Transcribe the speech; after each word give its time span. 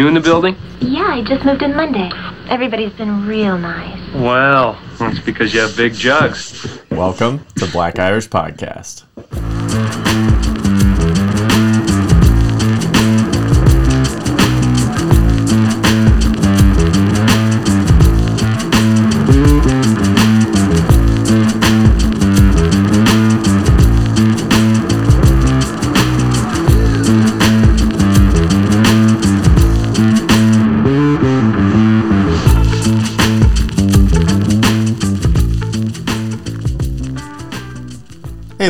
New 0.00 0.08
in 0.08 0.14
the 0.14 0.20
building? 0.20 0.56
Yeah, 0.80 1.08
I 1.08 1.22
just 1.22 1.44
moved 1.44 1.60
in 1.60 1.76
Monday. 1.76 2.10
Everybody's 2.48 2.94
been 2.94 3.26
real 3.26 3.58
nice. 3.58 4.14
Well, 4.14 4.80
that's 4.98 5.18
because 5.18 5.52
you 5.52 5.60
have 5.60 5.76
big 5.76 5.92
jugs. 5.92 6.80
Welcome 6.90 7.44
to 7.56 7.66
Black 7.66 7.98
Irish 7.98 8.30
Podcast. 8.30 9.04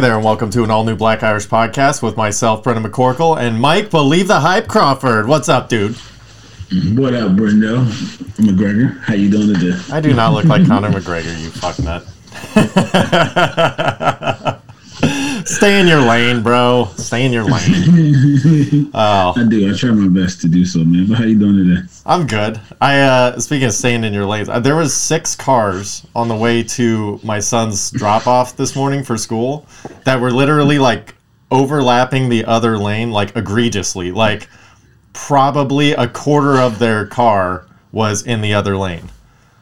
Hey 0.00 0.06
there, 0.06 0.16
and 0.16 0.24
welcome 0.24 0.48
to 0.52 0.64
an 0.64 0.70
all 0.70 0.82
new 0.82 0.96
Black 0.96 1.22
Irish 1.22 1.46
podcast 1.46 2.02
with 2.02 2.16
myself, 2.16 2.62
Brendan 2.62 2.90
McCorkle, 2.90 3.38
and 3.38 3.60
Mike 3.60 3.90
Believe 3.90 4.28
the 4.28 4.40
Hype 4.40 4.66
Crawford. 4.66 5.28
What's 5.28 5.50
up, 5.50 5.68
dude? 5.68 5.94
What 6.96 7.12
up, 7.12 7.32
Brendo? 7.32 7.84
McGregor, 8.38 8.98
how 9.00 9.12
you 9.12 9.30
doing 9.30 9.52
today? 9.52 9.78
I 9.92 10.00
do 10.00 10.14
not 10.14 10.32
look 10.32 10.46
like 10.46 10.66
Conor 10.66 10.88
McGregor, 10.88 11.38
you 11.42 11.50
fucknut. 11.50 12.06
Stay 15.60 15.78
in 15.78 15.86
your 15.86 16.00
lane, 16.00 16.42
bro. 16.42 16.88
Stay 16.96 17.26
in 17.26 17.34
your 17.34 17.44
lane. 17.44 18.90
Oh, 18.94 19.34
I 19.36 19.44
do. 19.46 19.70
I 19.70 19.76
try 19.76 19.90
my 19.90 20.08
best 20.08 20.40
to 20.40 20.48
do 20.48 20.64
so, 20.64 20.82
man. 20.82 21.06
But 21.06 21.18
how 21.18 21.24
you 21.24 21.38
doing 21.38 21.56
today? 21.56 21.86
I'm 22.06 22.26
good. 22.26 22.58
I 22.80 23.00
uh 23.00 23.38
speaking 23.38 23.68
of 23.68 23.74
staying 23.74 24.02
in 24.04 24.14
your 24.14 24.24
lanes, 24.24 24.48
uh, 24.48 24.58
there 24.58 24.74
was 24.74 24.94
six 24.94 25.36
cars 25.36 26.06
on 26.16 26.28
the 26.28 26.34
way 26.34 26.62
to 26.62 27.20
my 27.22 27.40
son's 27.40 27.90
drop 27.90 28.26
off 28.26 28.56
this 28.56 28.74
morning 28.74 29.04
for 29.04 29.18
school 29.18 29.66
that 30.06 30.18
were 30.18 30.30
literally 30.30 30.78
like 30.78 31.14
overlapping 31.50 32.30
the 32.30 32.46
other 32.46 32.78
lane 32.78 33.10
like 33.10 33.36
egregiously. 33.36 34.12
Like 34.12 34.48
probably 35.12 35.92
a 35.92 36.08
quarter 36.08 36.56
of 36.58 36.78
their 36.78 37.06
car 37.06 37.66
was 37.92 38.22
in 38.22 38.40
the 38.40 38.54
other 38.54 38.78
lane. 38.78 39.10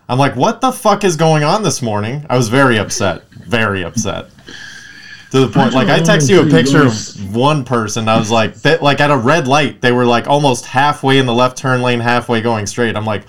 I'm 0.08 0.18
like, 0.20 0.36
what 0.36 0.60
the 0.60 0.70
fuck 0.70 1.02
is 1.02 1.16
going 1.16 1.42
on 1.42 1.64
this 1.64 1.82
morning? 1.82 2.24
I 2.30 2.36
was 2.36 2.48
very 2.48 2.78
upset. 2.78 3.28
Very 3.32 3.82
upset. 3.82 4.30
To 5.30 5.40
the 5.40 5.48
point, 5.48 5.74
like 5.74 5.88
I 5.88 6.00
text 6.00 6.30
you 6.30 6.40
a 6.40 6.46
picture 6.46 6.86
of 6.86 7.34
one 7.34 7.62
person. 7.62 8.08
I 8.08 8.18
was 8.18 8.30
like, 8.30 8.64
like 8.80 9.00
at 9.00 9.10
a 9.10 9.16
red 9.16 9.46
light, 9.46 9.82
they 9.82 9.92
were 9.92 10.06
like 10.06 10.26
almost 10.26 10.64
halfway 10.64 11.18
in 11.18 11.26
the 11.26 11.34
left 11.34 11.58
turn 11.58 11.82
lane, 11.82 12.00
halfway 12.00 12.40
going 12.40 12.66
straight. 12.66 12.96
I'm 12.96 13.04
like, 13.04 13.24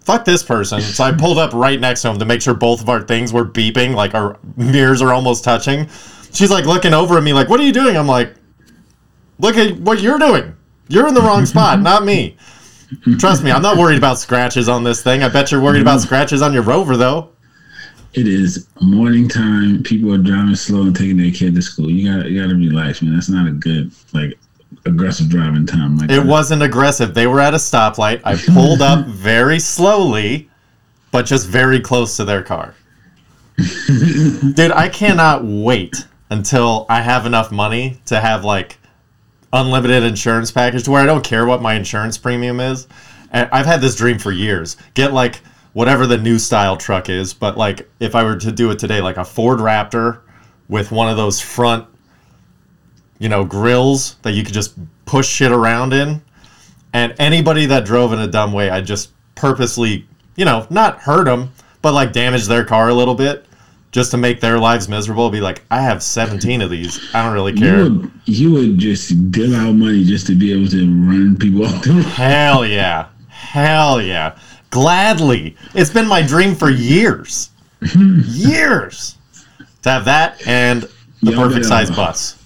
fuck 0.00 0.24
this 0.24 0.42
person. 0.42 0.80
So 0.80 1.04
I 1.04 1.12
pulled 1.12 1.36
up 1.36 1.52
right 1.52 1.78
next 1.78 2.02
to 2.02 2.10
him 2.10 2.18
to 2.20 2.24
make 2.24 2.40
sure 2.40 2.54
both 2.54 2.80
of 2.80 2.88
our 2.88 3.02
things 3.02 3.34
were 3.34 3.44
beeping, 3.44 3.94
like 3.94 4.14
our 4.14 4.38
mirrors 4.56 5.02
are 5.02 5.12
almost 5.12 5.44
touching. 5.44 5.88
She's 6.32 6.50
like 6.50 6.64
looking 6.64 6.94
over 6.94 7.18
at 7.18 7.22
me, 7.22 7.32
like, 7.34 7.48
what 7.50 7.60
are 7.60 7.64
you 7.64 7.72
doing? 7.72 7.96
I'm 7.96 8.06
like, 8.06 8.34
look 9.38 9.56
at 9.56 9.76
what 9.80 10.00
you're 10.00 10.18
doing. 10.18 10.56
You're 10.88 11.08
in 11.08 11.14
the 11.14 11.20
wrong 11.20 11.44
spot, 11.44 11.80
not 11.80 12.04
me. 12.04 12.36
Trust 13.18 13.42
me, 13.42 13.50
I'm 13.50 13.62
not 13.62 13.76
worried 13.76 13.98
about 13.98 14.18
scratches 14.18 14.68
on 14.68 14.84
this 14.84 15.02
thing. 15.02 15.22
I 15.22 15.28
bet 15.28 15.50
you're 15.50 15.60
worried 15.60 15.82
about 15.82 16.00
scratches 16.00 16.40
on 16.40 16.52
your 16.52 16.62
rover, 16.62 16.96
though. 16.96 17.30
It 18.16 18.26
is 18.26 18.66
morning 18.80 19.28
time. 19.28 19.82
People 19.82 20.12
are 20.14 20.18
driving 20.18 20.56
slow 20.56 20.82
and 20.82 20.96
taking 20.96 21.18
their 21.18 21.30
kid 21.30 21.54
to 21.54 21.60
school. 21.62 21.90
You 21.90 22.12
got 22.12 22.30
you 22.30 22.40
got 22.40 22.48
to 22.48 22.54
relax, 22.54 23.02
man. 23.02 23.14
That's 23.14 23.28
not 23.28 23.46
a 23.46 23.52
good 23.52 23.92
like 24.14 24.38
aggressive 24.86 25.28
driving 25.28 25.66
time. 25.66 25.98
Like 25.98 26.10
It 26.10 26.16
that. 26.16 26.26
wasn't 26.26 26.62
aggressive. 26.62 27.12
They 27.12 27.26
were 27.26 27.40
at 27.40 27.52
a 27.52 27.58
stoplight. 27.58 28.22
I 28.24 28.36
pulled 28.54 28.80
up 28.80 29.06
very 29.06 29.58
slowly, 29.58 30.48
but 31.10 31.26
just 31.26 31.46
very 31.46 31.78
close 31.78 32.16
to 32.16 32.24
their 32.24 32.42
car. 32.42 32.74
Dude, 33.86 34.72
I 34.72 34.88
cannot 34.88 35.44
wait 35.44 36.06
until 36.30 36.86
I 36.88 37.02
have 37.02 37.26
enough 37.26 37.52
money 37.52 38.00
to 38.06 38.18
have 38.20 38.44
like 38.44 38.78
unlimited 39.52 40.02
insurance 40.02 40.50
package 40.50 40.84
to 40.84 40.90
where 40.90 41.02
I 41.02 41.06
don't 41.06 41.24
care 41.24 41.44
what 41.46 41.60
my 41.60 41.74
insurance 41.74 42.16
premium 42.16 42.60
is. 42.60 42.88
And 43.30 43.48
I've 43.52 43.66
had 43.66 43.80
this 43.82 43.94
dream 43.96 44.18
for 44.18 44.32
years. 44.32 44.76
Get 44.94 45.12
like 45.12 45.40
whatever 45.76 46.06
the 46.06 46.16
new 46.16 46.38
style 46.38 46.74
truck 46.74 47.10
is, 47.10 47.34
but 47.34 47.58
like 47.58 47.86
if 48.00 48.14
I 48.14 48.24
were 48.24 48.36
to 48.36 48.50
do 48.50 48.70
it 48.70 48.78
today, 48.78 49.02
like 49.02 49.18
a 49.18 49.24
Ford 49.26 49.58
Raptor 49.58 50.20
with 50.70 50.90
one 50.90 51.10
of 51.10 51.18
those 51.18 51.38
front 51.38 51.86
you 53.18 53.28
know, 53.28 53.44
grills 53.44 54.16
that 54.22 54.32
you 54.32 54.42
could 54.42 54.54
just 54.54 54.74
push 55.04 55.26
shit 55.28 55.52
around 55.52 55.92
in. 55.92 56.22
And 56.92 57.14
anybody 57.18 57.66
that 57.66 57.84
drove 57.84 58.12
in 58.12 58.20
a 58.20 58.26
dumb 58.26 58.52
way, 58.52 58.70
I 58.70 58.80
just 58.80 59.10
purposely, 59.34 60.06
you 60.36 60.44
know, 60.44 60.66
not 60.70 60.98
hurt 61.00 61.24
them, 61.24 61.52
but 61.82 61.92
like 61.92 62.12
damage 62.12 62.46
their 62.46 62.64
car 62.64 62.88
a 62.88 62.94
little 62.94 63.14
bit 63.14 63.46
just 63.92 64.10
to 64.12 64.16
make 64.16 64.40
their 64.40 64.58
lives 64.58 64.88
miserable. 64.88 65.30
Be 65.30 65.40
like, 65.40 65.62
I 65.70 65.80
have 65.82 66.02
17 66.02 66.60
of 66.62 66.70
these. 66.70 67.00
I 67.14 67.22
don't 67.24 67.34
really 67.34 67.52
You 67.52 67.58
care. 67.58 67.82
would, 67.84 68.10
you 68.26 68.52
would 68.52 68.78
just 68.78 69.30
deal 69.30 69.54
out 69.54 69.72
money 69.72 70.04
just 70.04 70.26
to 70.28 70.34
be 70.34 70.52
able 70.52 70.68
to 70.68 70.86
run 71.06 71.36
people 71.38 71.66
off 71.66 71.82
the 71.84 71.92
road. 71.92 72.04
Hell 72.04 72.66
yeah. 72.66 73.08
Hell 73.28 74.00
yeah. 74.02 74.38
Gladly. 74.70 75.56
It's 75.74 75.90
been 75.90 76.06
my 76.06 76.22
dream 76.22 76.54
for 76.54 76.70
years. 76.70 77.50
years. 77.96 79.16
To 79.82 79.90
have 79.90 80.04
that 80.06 80.46
and 80.46 80.82
the 81.22 81.30
Y'all 81.32 81.34
perfect 81.44 81.68
better- 81.68 81.86
size 81.86 81.90
bus. 81.90 82.42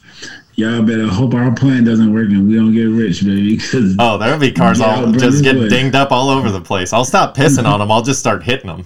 Y'all 0.56 0.82
better 0.82 1.06
hope 1.06 1.32
our 1.32 1.50
plan 1.54 1.84
doesn't 1.84 2.12
work 2.12 2.28
and 2.28 2.46
we 2.46 2.54
don't 2.56 2.74
get 2.74 2.82
rich, 2.84 3.22
baby. 3.24 3.56
Because 3.56 3.96
Oh, 3.98 4.18
there 4.18 4.30
would 4.32 4.40
be 4.40 4.52
cars 4.52 4.78
all 4.80 5.10
just 5.12 5.42
get 5.42 5.56
wood. 5.56 5.70
dinged 5.70 5.94
up 5.94 6.12
all 6.12 6.28
over 6.28 6.50
the 6.50 6.60
place. 6.60 6.92
I'll 6.92 7.04
stop 7.06 7.34
pissing 7.34 7.64
on 7.64 7.78
them. 7.80 7.90
I'll 7.90 8.02
just 8.02 8.20
start 8.20 8.42
hitting 8.42 8.66
them. 8.66 8.84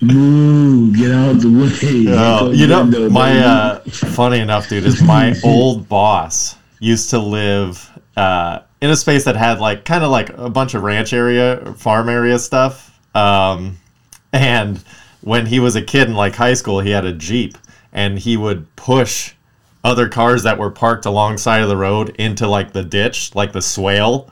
move, 0.00 0.96
get 0.96 1.12
out 1.12 1.30
of 1.30 1.42
the 1.42 1.48
way. 1.48 1.68
Oh, 2.18 2.50
you 2.50 2.66
know, 2.66 2.84
Brendo, 2.84 3.10
my 3.10 3.38
uh, 3.38 3.78
funny 3.80 4.40
enough, 4.40 4.68
dude, 4.68 4.84
is 4.84 5.00
my 5.02 5.34
old 5.44 5.88
boss 5.88 6.56
used 6.80 7.10
to 7.10 7.18
live 7.18 7.88
uh, 8.16 8.60
in 8.80 8.90
a 8.90 8.96
space 8.96 9.24
that 9.24 9.36
had 9.36 9.60
like 9.60 9.84
kind 9.84 10.04
of 10.04 10.10
like 10.10 10.30
a 10.30 10.48
bunch 10.48 10.74
of 10.74 10.82
ranch 10.82 11.12
area, 11.12 11.74
farm 11.76 12.08
area 12.08 12.38
stuff. 12.38 12.98
Um, 13.14 13.78
and 14.32 14.82
when 15.20 15.46
he 15.46 15.60
was 15.60 15.76
a 15.76 15.82
kid 15.82 16.08
in 16.08 16.14
like 16.14 16.34
high 16.34 16.54
school, 16.54 16.80
he 16.80 16.90
had 16.90 17.04
a 17.04 17.12
jeep, 17.12 17.58
and 17.92 18.18
he 18.18 18.36
would 18.36 18.74
push 18.76 19.34
other 19.84 20.08
cars 20.08 20.42
that 20.42 20.58
were 20.58 20.70
parked 20.70 21.06
alongside 21.06 21.62
of 21.62 21.68
the 21.68 21.76
road 21.76 22.14
into 22.18 22.46
like 22.46 22.72
the 22.72 22.84
ditch, 22.84 23.34
like 23.34 23.52
the 23.52 23.62
swale, 23.62 24.30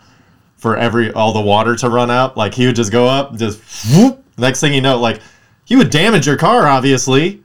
for 0.57 0.77
every 0.77 1.13
all 1.13 1.33
the 1.33 1.41
water 1.41 1.75
to 1.77 1.89
run 1.89 2.11
out. 2.11 2.37
Like 2.37 2.55
he 2.55 2.67
would 2.67 2.77
just 2.77 2.93
go 2.93 3.07
up, 3.07 3.37
just 3.37 3.61
whoop. 3.95 4.23
Next 4.39 4.61
thing 4.61 4.75
you 4.75 4.81
know, 4.81 4.99
like 4.99 5.21
he 5.65 5.77
would 5.77 5.91
damage 5.91 6.27
your 6.27 6.37
car, 6.37 6.67
obviously. 6.67 7.43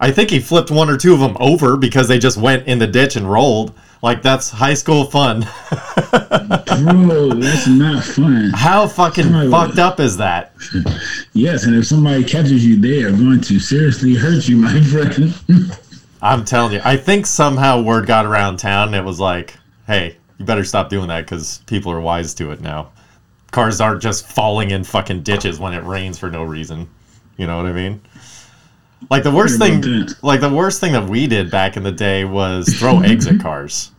I 0.00 0.10
think 0.10 0.30
he 0.30 0.40
flipped 0.40 0.70
one 0.70 0.90
or 0.90 0.96
two 0.96 1.14
of 1.14 1.20
them 1.20 1.36
over 1.40 1.76
because 1.76 2.08
they 2.08 2.18
just 2.18 2.36
went 2.36 2.66
in 2.66 2.78
the 2.78 2.86
ditch 2.86 3.16
and 3.16 3.30
rolled. 3.30 3.72
Like 4.04 4.20
that's 4.20 4.50
high 4.50 4.74
school 4.74 5.06
fun. 5.06 5.40
Bro, 6.10 7.30
that's 7.36 7.66
not 7.66 8.04
fun. 8.04 8.50
How 8.54 8.86
fucking 8.86 9.24
Somebody- 9.24 9.50
fucked 9.50 9.78
up 9.78 9.98
is 9.98 10.18
that? 10.18 10.52
Yes, 11.32 11.64
and 11.64 11.74
if 11.74 11.86
somebody 11.86 12.22
catches 12.22 12.66
you, 12.66 12.78
they 12.78 13.02
are 13.02 13.10
going 13.12 13.40
to 13.40 13.58
seriously 13.58 14.12
hurt 14.14 14.46
you, 14.46 14.58
my 14.58 14.78
friend. 14.82 15.32
I'm 16.20 16.44
telling 16.44 16.74
you. 16.74 16.82
I 16.84 16.98
think 16.98 17.24
somehow 17.24 17.80
word 17.80 18.06
got 18.06 18.26
around 18.26 18.58
town 18.58 18.88
and 18.88 18.96
it 18.96 19.04
was 19.04 19.20
like, 19.20 19.54
hey, 19.86 20.18
you 20.36 20.44
better 20.44 20.64
stop 20.64 20.90
doing 20.90 21.08
that 21.08 21.22
because 21.24 21.62
people 21.66 21.90
are 21.90 22.00
wise 22.02 22.34
to 22.34 22.50
it 22.50 22.60
now. 22.60 22.92
Cars 23.52 23.80
aren't 23.80 24.02
just 24.02 24.26
falling 24.26 24.70
in 24.70 24.84
fucking 24.84 25.22
ditches 25.22 25.58
when 25.58 25.72
it 25.72 25.82
rains 25.82 26.18
for 26.18 26.30
no 26.30 26.44
reason. 26.44 26.90
You 27.38 27.46
know 27.46 27.56
what 27.56 27.64
I 27.64 27.72
mean? 27.72 28.02
Like 29.10 29.22
the 29.22 29.30
worst 29.30 29.58
thing, 29.58 30.08
like 30.22 30.40
the 30.40 30.50
worst 30.50 30.80
thing 30.80 30.92
that 30.92 31.08
we 31.08 31.26
did 31.26 31.50
back 31.50 31.76
in 31.78 31.82
the 31.82 31.92
day 31.92 32.24
was 32.24 32.68
throw 32.78 33.00
eggs 33.02 33.26
at 33.26 33.40
cars. 33.40 33.90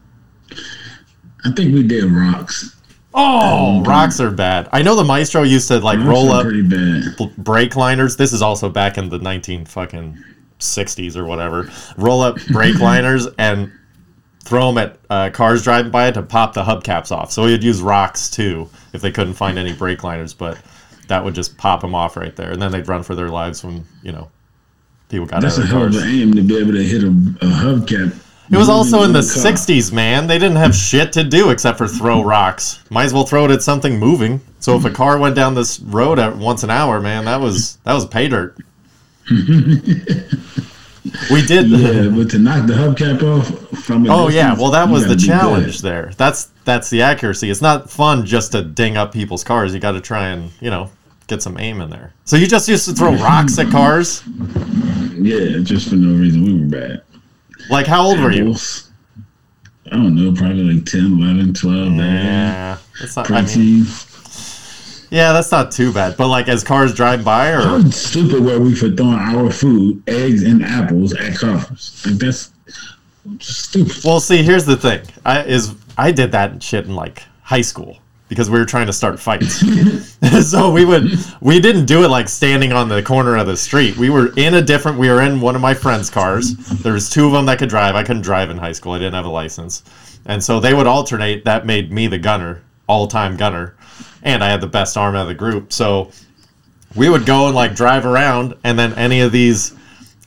I 1.46 1.52
think 1.52 1.74
we 1.74 1.84
did 1.84 2.06
rocks. 2.06 2.76
Oh, 3.14 3.82
rocks 3.84 4.20
are 4.20 4.32
bad. 4.32 4.68
I 4.74 4.82
know 4.82 4.96
the 4.96 5.04
Maestro 5.04 5.44
used 5.44 5.70
to 5.70 5.80
like 5.80 6.00
roll 6.00 6.32
up 6.32 6.48
brake 7.38 7.76
liners. 7.76 8.18
This 8.18 8.34
is 8.34 8.42
also 8.42 8.70
back 8.70 8.98
in 8.98 9.08
the 9.08 9.20
19 9.20 9.66
fucking 9.66 10.22
60s 10.60 11.16
or 11.16 11.24
whatever. 11.24 11.72
Roll 11.98 12.22
up 12.22 12.38
brake 12.48 12.80
liners 12.80 13.28
and 13.38 13.72
throw 14.44 14.68
them 14.68 14.78
at 14.78 15.00
uh, 15.10 15.30
cars 15.30 15.64
driving 15.64 15.92
by 15.92 16.12
to 16.12 16.22
pop 16.22 16.54
the 16.54 16.64
hubcaps 16.64 17.12
off. 17.12 17.32
So 17.32 17.46
we'd 17.46 17.64
use 17.64 17.82
rocks 17.82 18.30
too 18.30 18.70
if 18.94 19.02
they 19.02 19.12
couldn't 19.12 19.36
find 19.36 19.58
any 19.58 19.74
brake 19.74 20.04
liners, 20.04 20.34
but 20.34 20.58
that 21.08 21.24
would 21.24 21.36
just 21.36 21.58
pop 21.58 21.82
them 21.82 21.96
off 21.96 22.18
right 22.18 22.36
there, 22.36 22.52
and 22.52 22.62
then 22.62 22.72
they'd 22.72 22.88
run 22.88 23.04
for 23.04 23.16
their 23.16 23.30
lives 23.30 23.64
when 23.64 23.86
you 24.02 24.12
know 24.12 24.30
people 25.10 25.26
got 25.26 25.42
That's 25.42 25.58
out 25.58 25.62
a 25.62 25.64
of 25.64 25.70
hell 25.70 25.84
of 25.84 25.96
an 25.96 26.10
aim 26.10 26.34
to 26.34 26.42
be 26.42 26.58
able 26.58 26.74
to 26.74 26.84
hit 26.84 27.04
a, 27.04 27.08
a 27.08 27.50
hubcap. 27.50 28.16
It 28.52 28.58
was 28.58 28.70
also 28.70 29.04
in 29.04 29.12
the 29.12 29.22
60s, 29.22 29.92
man. 29.92 30.28
They 30.28 30.38
didn't 30.38 30.58
have 30.58 30.76
shit 30.76 31.12
to 31.14 31.24
do 31.24 31.50
except 31.50 31.78
for 31.78 31.88
throw 31.88 32.24
rocks. 32.24 32.84
Might 32.90 33.06
as 33.06 33.14
well 33.14 33.26
throw 33.26 33.46
it 33.46 33.52
at 33.52 33.64
something 33.64 33.98
moving. 33.98 34.40
So 34.60 34.76
if 34.76 34.86
a 34.86 34.90
hmm. 34.90 34.96
car 34.96 35.18
went 35.18 35.36
down 35.36 35.56
this 35.56 35.80
road 35.80 36.20
at 36.20 36.36
once 36.36 36.64
an 36.64 36.70
hour, 36.70 37.00
man, 37.02 37.26
that 37.26 37.42
was 37.42 37.78
that 37.78 37.94
was 37.94 38.06
pay 38.06 38.28
dirt. 38.28 38.58
we 41.32 41.46
did. 41.46 41.70
Yeah, 41.70 42.10
but 42.10 42.30
to 42.32 42.40
knock 42.40 42.68
the 42.68 42.74
hubcap 42.74 43.24
off 43.24 43.48
from 43.84 44.06
a 44.06 44.10
Oh 44.10 44.28
yeah, 44.30 44.54
well 44.54 44.72
that 44.72 44.90
was 44.90 45.08
the 45.08 45.16
challenge 45.16 45.82
there. 45.82 46.12
That's 46.18 46.46
that's 46.64 46.90
the 46.90 47.02
accuracy. 47.02 47.50
It's 47.50 47.62
not 47.62 47.90
fun 47.90 48.26
just 48.26 48.52
to 48.52 48.64
ding 48.64 48.98
up 48.98 49.12
people's 49.12 49.44
cars. 49.44 49.74
You 49.74 49.80
got 49.80 49.94
to 49.94 50.02
try 50.02 50.30
and 50.30 50.52
you 50.62 50.70
know 50.70 50.90
get 51.28 51.42
some 51.42 51.60
aim 51.60 51.82
in 51.82 51.90
there. 51.90 52.14
So 52.26 52.36
you 52.36 52.48
just 52.48 52.68
used 52.68 52.88
to 52.88 52.94
throw 52.94 53.16
rocks 53.16 53.58
at 53.60 53.72
cars. 53.72 54.24
Yeah, 55.18 55.60
just 55.64 55.88
for 55.90 55.96
no 55.96 56.20
reason. 56.20 56.44
We 56.44 56.60
were 56.60 56.68
bad. 56.68 57.02
Like 57.70 57.88
how 57.88 58.04
old 58.04 58.20
were 58.20 58.32
you? 58.32 58.56
I 59.88 59.98
don't 59.98 60.16
know, 60.16 60.34
probably 60.34 60.74
like 60.76 60.86
10, 60.86 61.22
11, 61.22 61.54
12, 61.54 61.94
yeah. 61.94 62.78
That's 63.00 63.16
not. 63.16 63.30
I 63.30 63.42
mean, 63.44 63.86
yeah, 65.12 65.32
that's 65.32 65.52
not 65.52 65.72
too 65.72 65.94
bad. 65.94 66.18
But 66.18 66.28
like 66.30 66.48
as 66.48 66.64
cars 66.64 66.94
drive 66.94 67.24
by, 67.24 67.52
How 67.52 67.76
or 67.76 67.92
stupid 67.92 68.44
were 68.44 68.60
we 68.60 68.74
for 68.74 68.90
throwing 68.90 69.14
our 69.14 69.52
food, 69.52 70.02
eggs 70.08 70.44
and 70.44 70.64
apples 70.64 71.14
at 71.14 71.38
cars? 71.38 72.04
Like 72.06 72.16
that's 72.16 72.52
stupid. 73.40 74.04
well, 74.04 74.20
see, 74.20 74.42
here's 74.42 74.66
the 74.66 74.76
thing. 74.76 75.02
I 75.24 75.44
is 75.44 75.76
I 75.98 76.12
did 76.12 76.32
that 76.32 76.62
shit 76.64 76.86
in 76.86 76.96
like 76.96 77.24
high 77.44 77.62
school 77.62 78.00
because 78.36 78.50
we 78.50 78.60
were 78.60 78.66
trying 78.66 78.88
to 78.88 78.94
start 78.94 79.20
fights. 79.20 79.62
so 80.50 80.72
we 80.72 80.84
would 80.84 81.12
we 81.40 81.60
didn't 81.60 81.86
do 81.86 82.04
it 82.04 82.10
like 82.10 82.28
standing 82.28 82.74
on 82.74 82.90
the 82.90 83.02
corner 83.02 83.38
of 83.38 83.48
the 83.48 83.56
street. 83.56 83.96
We 83.98 84.10
were 84.10 84.34
in 84.36 84.56
a 84.56 84.62
different. 84.62 84.98
We 84.98 85.10
were 85.10 85.22
in 85.22 85.40
one 85.40 85.56
of 85.56 85.62
my 85.62 85.74
friends' 85.74 86.10
cars. 86.10 86.56
There 86.56 86.94
was 86.94 87.10
two 87.10 87.26
of 87.26 87.32
them 87.32 87.46
that 87.46 87.60
could 87.60 87.70
drive. 87.70 87.96
I 87.96 88.04
couldn't 88.04 88.24
drive 88.24 88.50
in 88.50 88.58
high 88.58 88.74
school. 88.74 88.92
I 88.92 89.00
didn't 89.00 89.14
have 89.14 89.26
a 89.26 89.30
license, 89.30 89.84
and 90.26 90.44
so 90.44 90.60
they 90.60 90.74
would 90.74 90.88
alternate. 90.88 91.46
That 91.46 91.66
made 91.66 91.92
me 91.92 92.08
the 92.08 92.18
gunner, 92.18 92.62
all 92.88 93.08
time 93.08 93.38
gunner, 93.38 93.76
and 94.24 94.44
I 94.44 94.50
had 94.50 94.62
the 94.62 94.68
best 94.68 94.98
arm 94.98 95.16
out 95.16 95.24
of 95.24 95.28
the 95.28 95.36
group. 95.36 95.72
So 95.72 96.12
we 96.96 97.10
would 97.10 97.26
go 97.26 97.48
and 97.48 97.56
like 97.56 97.76
drive 97.76 98.06
around, 98.06 98.56
and 98.64 98.78
then 98.78 98.94
any 98.94 99.22
of 99.22 99.32
these 99.32 99.74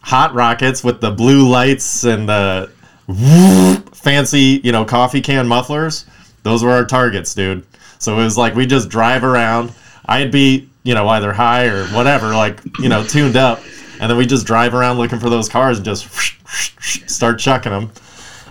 hot 0.01 0.35
rockets 0.35 0.83
with 0.83 1.01
the 1.01 1.11
blue 1.11 1.49
lights 1.49 2.05
and 2.05 2.29
the 2.29 2.71
fancy, 3.93 4.61
you 4.65 4.73
know, 4.73 4.85
coffee 4.85 5.21
can 5.21 5.47
mufflers. 5.47 6.07
Those 6.43 6.63
were 6.63 6.71
our 6.71 6.85
targets, 6.85 7.35
dude. 7.35 7.67
So 7.99 8.19
it 8.19 8.23
was 8.25 8.37
like 8.39 8.55
we 8.55 8.67
just 8.67 8.89
drive 8.89 9.25
around. 9.25 9.73
I'd 10.07 10.31
be, 10.33 10.69
you 10.85 10.95
know, 10.95 11.09
either 11.09 11.33
high 11.33 11.67
or 11.67 11.87
whatever, 11.89 12.35
like, 12.35 12.61
you 12.79 12.89
know, 12.89 13.05
tuned 13.05 13.37
up. 13.37 13.61
And 14.01 14.09
then 14.11 14.17
we 14.17 14.27
just 14.27 14.47
drive 14.47 14.75
around 14.75 14.99
looking 14.99 15.19
for 15.19 15.29
those 15.29 15.49
cars 15.49 15.79
and 15.79 15.85
just 15.85 16.09
start 17.11 17.39
chucking 17.39 17.73
them. 17.73 17.91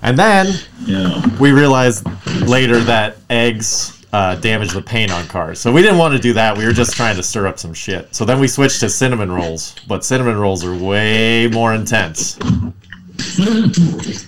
And 0.04 0.20
then 0.20 0.54
Yeah. 0.86 1.26
we 1.38 1.52
realized 1.52 2.06
later 2.48 2.80
that 2.82 3.18
eggs 3.30 3.94
uh, 4.14 4.36
damage 4.36 4.72
the 4.72 4.82
paint 4.82 5.12
on 5.12 5.26
cars. 5.28 5.60
So 5.60 5.72
we 5.72 5.82
didn't 5.82 5.98
want 5.98 6.14
to 6.14 6.20
do 6.20 6.34
that. 6.34 6.58
We 6.58 6.66
were 6.66 6.72
just 6.74 6.96
trying 6.96 7.16
to 7.16 7.24
stir 7.24 7.48
up 7.48 7.60
some 7.60 7.74
shit. 7.74 8.14
So 8.16 8.24
then 8.26 8.40
we 8.40 8.48
switched 8.48 8.80
to 8.82 8.90
cinnamon 8.90 9.32
rolls. 9.32 9.76
But 9.88 10.04
cinnamon 10.06 10.38
rolls 10.38 10.64
are 10.64 10.76
way 10.76 11.48
more 11.48 11.74
intense. 11.74 12.38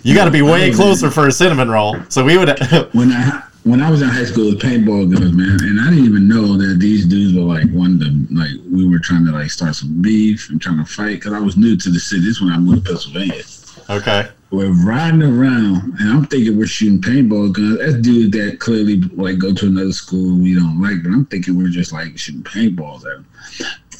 You 0.04 0.16
got 0.16 0.26
to 0.26 0.32
be 0.32 0.42
way 0.42 0.72
closer 0.74 1.10
for 1.12 1.28
a 1.28 1.32
cinnamon 1.32 1.70
roll. 1.70 1.98
So 2.10 2.24
we 2.26 2.38
would. 2.38 2.50
when 2.94 3.12
I 3.12 3.44
when 3.70 3.82
I 3.82 3.92
was 3.92 4.02
in 4.02 4.10
high 4.10 4.26
school, 4.26 4.48
it 4.48 4.56
was 4.56 4.64
paintball 4.64 5.14
guns, 5.14 5.32
man, 5.32 5.58
and 5.62 5.80
I 5.80 5.90
didn't 5.92 6.06
even 6.06 6.28
know 6.28 6.58
that 6.58 6.80
these 6.80 7.06
dudes 7.06 7.36
were 7.36 7.44
like 7.44 7.70
one 7.70 8.00
to 8.00 8.36
like 8.36 8.52
we 8.72 8.88
were 8.88 9.00
trying 9.00 9.26
to 9.26 9.32
like 9.32 9.52
start 9.52 9.76
some 9.76 10.02
beef 10.02 10.50
and 10.50 10.60
trying 10.60 10.78
to 10.78 10.86
fight 10.86 11.16
because 11.16 11.34
I 11.34 11.40
was 11.40 11.56
new 11.56 11.78
to 11.78 11.90
the 11.90 12.00
city. 12.00 12.22
This 12.22 12.38
is 12.38 12.42
when 12.42 12.52
I 12.52 12.58
moved 12.58 12.86
to 12.86 12.92
Pennsylvania. 12.94 13.44
okay. 13.90 14.30
We're 14.52 14.74
riding 14.84 15.22
around, 15.22 16.00
and 16.00 16.10
I'm 16.10 16.26
thinking 16.26 16.58
we're 16.58 16.66
shooting 16.66 17.00
paintball 17.00 17.54
guns. 17.54 17.78
That's 17.78 17.94
dudes 18.02 18.36
that 18.36 18.60
clearly 18.60 19.02
like 19.14 19.38
go 19.38 19.54
to 19.54 19.68
another 19.68 19.92
school 19.92 20.40
we 20.40 20.56
don't 20.56 20.82
like, 20.82 21.04
but 21.04 21.12
I'm 21.12 21.28
thinking 21.28 21.56
we're 21.56 21.68
just 21.68 21.94
like 21.94 22.18
shooting 22.18 22.42
paintballs 22.42 23.06
at 23.06 23.18
them. 23.18 23.28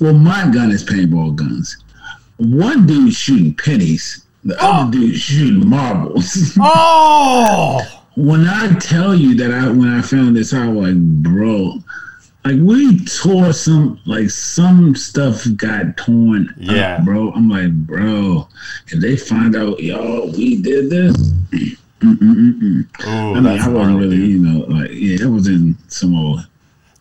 Well, 0.02 0.14
my 0.14 0.50
gun 0.52 0.72
is 0.72 0.84
paintball 0.84 1.36
guns. 1.36 1.78
One 2.38 2.88
dude 2.88 3.14
shooting 3.14 3.54
pennies, 3.54 4.26
the 4.44 4.60
other 4.60 4.92
dude 4.98 5.16
shooting 5.16 5.70
marbles. 5.70 6.58
Oh! 6.62 7.99
When 8.20 8.48
I 8.48 8.74
tell 8.80 9.16
you 9.16 9.36
that 9.36 9.52
I 9.52 9.68
when 9.70 9.88
I 9.90 10.02
found 10.02 10.36
this 10.36 10.54
out, 10.54 10.74
like 10.74 10.96
bro, 10.96 11.76
like 12.46 12.58
we 12.60 13.04
tore 13.06 13.54
some 13.54 14.00
like 14.06 14.30
some 14.30 14.96
stuff 14.96 15.46
got 15.56 15.98
torn. 15.98 16.54
Yeah. 16.58 16.98
up, 16.98 17.06
bro. 17.06 17.32
I'm 17.32 17.50
like, 17.50 17.72
bro, 17.72 18.48
if 18.88 19.00
they 19.00 19.16
find 19.18 19.56
out, 19.56 19.80
y'all, 19.80 20.32
we 20.32 20.62
did 20.62 20.90
this. 20.90 21.16
Mm-mm-mm-mm. 22.02 22.86
Ooh, 23.06 23.36
I 23.36 23.40
mean, 23.40 23.60
I 23.60 23.68
wasn't 23.68 24.00
really, 24.00 24.18
dude. 24.18 24.30
you 24.30 24.40
know, 24.40 24.60
like 24.68 24.92
yeah, 24.92 25.18
it 25.22 25.30
was 25.30 25.48
in 25.48 25.76
some 25.88 26.16
old. 26.16 26.46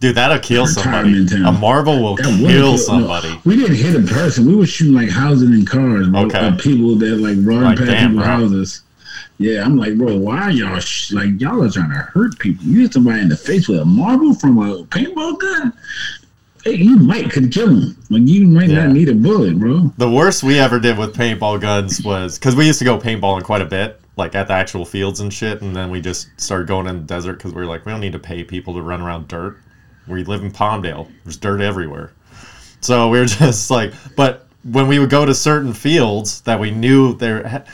Dude, 0.01 0.15
that'll 0.15 0.39
kill 0.39 0.67
somebody. 0.67 1.27
Town. 1.27 1.45
A 1.47 1.51
marble 1.53 2.01
will 2.01 2.15
That 2.17 2.25
kill 2.27 2.73
no, 2.73 2.77
somebody. 2.77 3.37
we 3.45 3.57
didn't 3.57 3.75
hit 3.77 3.97
a 3.97 4.07
person. 4.15 4.47
We 4.47 4.55
were 4.55 4.67
shooting 4.67 4.95
like 4.95 5.09
houses 5.09 5.49
and 5.51 5.69
cars, 5.69 6.09
bro. 6.09 6.27
Okay. 6.27 6.47
Of 6.49 6.59
people 6.59 6.95
that 6.97 7.17
like 7.17 7.37
run 7.41 7.65
Like, 7.65 7.79
past 7.79 7.91
damn, 7.91 8.11
people's 8.11 8.25
bro. 8.27 8.37
houses. 8.37 8.83
Yeah, 9.39 9.65
I'm 9.65 9.77
like, 9.77 9.97
bro, 9.97 10.17
why 10.17 10.39
are 10.43 10.51
y'all 10.51 10.81
sh- 10.81 11.13
like 11.13 11.41
y'all 11.41 11.63
are 11.63 11.71
trying 11.71 11.91
to 11.91 11.95
hurt 11.97 12.39
people? 12.39 12.65
You 12.67 12.81
hit 12.81 12.93
somebody 12.93 13.21
in 13.21 13.29
the 13.29 13.37
face 13.37 13.69
with 13.69 13.79
a 13.81 13.85
marble 13.85 14.35
from 14.35 14.59
a 14.59 14.83
paintball 14.85 15.39
gun. 15.39 15.73
Hey, 16.65 16.75
you 16.75 16.97
might 16.97 17.31
could 17.31 17.53
kill 17.53 17.69
him. 17.69 17.97
Like 18.11 18.23
you 18.27 18.47
might 18.49 18.69
Yeah. 18.69 18.87
not 18.87 18.95
need 18.95 19.09
a 19.09 19.15
bullet, 19.15 19.57
bro. 19.59 19.93
The 19.97 20.11
worst 20.11 20.43
we 20.43 20.59
ever 20.59 20.81
did 20.81 20.99
with 20.99 21.15
paintball 21.15 21.61
guns 21.61 22.03
was 22.03 22.37
because 22.39 22.57
we 22.57 22.67
used 22.67 22.81
to 22.81 22.85
go 22.85 22.99
paintballing 22.99 23.45
quite 23.45 23.63
a 23.63 23.67
bit, 23.67 24.01
like 24.17 24.35
at 24.35 24.49
the 24.49 24.55
actual 24.55 24.85
fields 24.85 25.21
and 25.21 25.33
shit. 25.33 25.63
And 25.63 25.75
then 25.75 25.89
we 25.91 26.01
just 26.01 26.29
started 26.41 26.67
going 26.67 26.89
in 26.89 26.97
the 26.97 27.03
desert 27.05 27.35
because 27.35 27.53
we 27.55 27.61
were 27.61 27.67
like, 27.67 27.87
we 27.87 27.93
don't 27.93 28.01
need 28.01 28.13
to 28.15 28.19
pay 28.19 28.43
people 28.43 28.75
to 28.75 28.83
run 28.83 29.01
around 29.01 29.29
dirt. 29.29 29.59
We 30.09 30.25
live 30.25 30.43
in 30.43 30.51
Palmdale. 30.51 31.09
There's 31.25 31.37
dirt 31.37 31.61
everywhere. 31.61 32.11
So 32.81 33.09
we 33.09 33.21
were 33.21 33.25
just 33.27 33.71
like, 33.71 33.93
but 34.17 34.49
when 34.65 34.89
we 34.89 34.99
would 34.99 35.11
go 35.11 35.25
to 35.25 35.35
certain 35.35 35.73
fields 35.73 36.41
that 36.41 36.59
we 36.59 36.73
knew 36.73 37.15
there, 37.15 37.65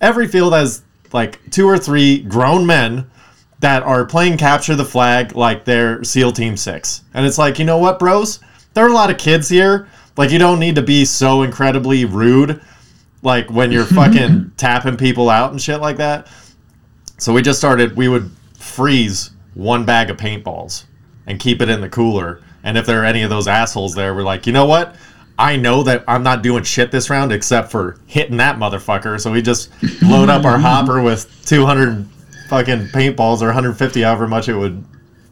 every 0.00 0.28
field 0.28 0.52
has 0.52 0.82
like 1.12 1.38
two 1.50 1.66
or 1.66 1.78
three 1.78 2.22
grown 2.22 2.66
men 2.66 3.10
that 3.60 3.82
are 3.82 4.04
playing 4.04 4.36
capture 4.36 4.76
the 4.76 4.84
flag 4.84 5.34
like 5.34 5.64
they're 5.64 6.04
SEAL 6.04 6.32
Team 6.32 6.56
Six, 6.56 7.02
and 7.14 7.26
it's 7.26 7.38
like, 7.38 7.58
you 7.58 7.64
know 7.64 7.78
what, 7.78 7.98
bros? 7.98 8.40
There 8.74 8.84
are 8.84 8.90
a 8.90 8.94
lot 8.94 9.10
of 9.10 9.18
kids 9.18 9.48
here. 9.48 9.88
Like, 10.16 10.30
you 10.30 10.38
don't 10.38 10.58
need 10.58 10.74
to 10.74 10.82
be 10.82 11.04
so 11.04 11.42
incredibly 11.42 12.04
rude, 12.04 12.60
like 13.22 13.50
when 13.50 13.72
you're 13.72 13.84
fucking 14.00 14.52
tapping 14.56 14.96
people 14.96 15.30
out 15.30 15.50
and 15.50 15.60
shit 15.60 15.80
like 15.80 15.96
that. 15.96 16.28
So 17.18 17.32
we 17.32 17.42
just 17.42 17.58
started. 17.58 17.96
We 17.96 18.08
would 18.08 18.30
freeze 18.58 19.30
one 19.54 19.84
bag 19.84 20.10
of 20.10 20.16
paintballs 20.16 20.84
and 21.26 21.40
keep 21.40 21.60
it 21.60 21.68
in 21.68 21.80
the 21.80 21.88
cooler. 21.88 22.42
And 22.62 22.76
if 22.76 22.86
there 22.86 23.02
are 23.02 23.04
any 23.04 23.22
of 23.22 23.30
those 23.30 23.48
assholes 23.48 23.94
there, 23.94 24.14
we're 24.14 24.22
like, 24.22 24.46
you 24.46 24.52
know 24.52 24.66
what? 24.66 24.96
I 25.38 25.56
know 25.56 25.84
that 25.84 26.02
I'm 26.08 26.24
not 26.24 26.42
doing 26.42 26.64
shit 26.64 26.90
this 26.90 27.10
round 27.10 27.30
except 27.30 27.70
for 27.70 27.96
hitting 28.06 28.38
that 28.38 28.56
motherfucker. 28.56 29.20
So 29.20 29.30
we 29.30 29.40
just 29.40 29.70
load 30.02 30.28
up 30.28 30.44
our 30.44 30.58
hopper 30.58 31.00
with 31.00 31.46
200 31.46 32.04
fucking 32.48 32.88
paintballs 32.88 33.40
or 33.40 33.46
150, 33.46 34.02
however 34.02 34.26
much 34.26 34.48
it 34.48 34.56
would 34.56 34.84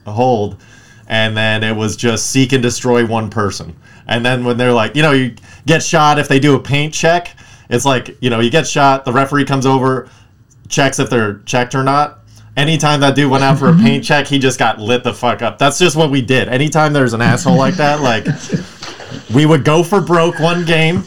hold. 0.07 0.63
And 1.09 1.37
then 1.37 1.65
it 1.65 1.75
was 1.75 1.97
just 1.97 2.31
seek 2.31 2.53
and 2.53 2.63
destroy 2.63 3.05
one 3.05 3.31
person. 3.31 3.75
And 4.07 4.25
then 4.25 4.45
when 4.45 4.57
they're 4.57 4.73
like, 4.73 4.95
you 4.95 5.03
know, 5.03 5.13
you 5.13 5.35
get 5.67 5.83
shot 5.83 6.19
if 6.19 6.29
they 6.29 6.39
do 6.39 6.55
a 6.55 6.61
paint 6.61 6.95
check, 6.95 7.37
it's 7.69 7.85
like, 7.85 8.17
you 8.21 8.31
know, 8.31 8.39
you 8.39 8.51
get 8.51 8.67
shot, 8.67 9.05
the 9.05 9.13
referee 9.13 9.45
comes 9.45 9.67
over, 9.67 10.09
checks 10.69 11.01
if 11.01 11.11
they're 11.11 11.39
checked 11.41 11.75
or 11.75 11.83
not. 11.83 12.21
Anytime 12.57 13.01
that 13.01 13.17
dude 13.17 13.31
went 13.31 13.43
out 13.43 13.59
for 13.59 13.69
a 13.69 13.75
paint 13.77 14.05
check, 14.05 14.29
he 14.29 14.39
just 14.39 14.59
got 14.59 14.79
lit 14.79 15.03
the 15.03 15.13
fuck 15.13 15.43
up. 15.43 15.59
That's 15.59 15.79
just 15.79 15.97
what 15.97 16.11
we 16.11 16.23
did. 16.23 16.49
Anytime 16.49 16.93
there's 16.93 17.13
an 17.13 17.21
asshole 17.21 17.57
like 17.57 17.75
that, 17.75 18.01
like 18.01 18.25
we 19.35 19.47
would 19.47 19.65
go 19.65 19.83
for 19.83 20.01
broke 20.01 20.39
one 20.39 20.65
game. 20.65 21.05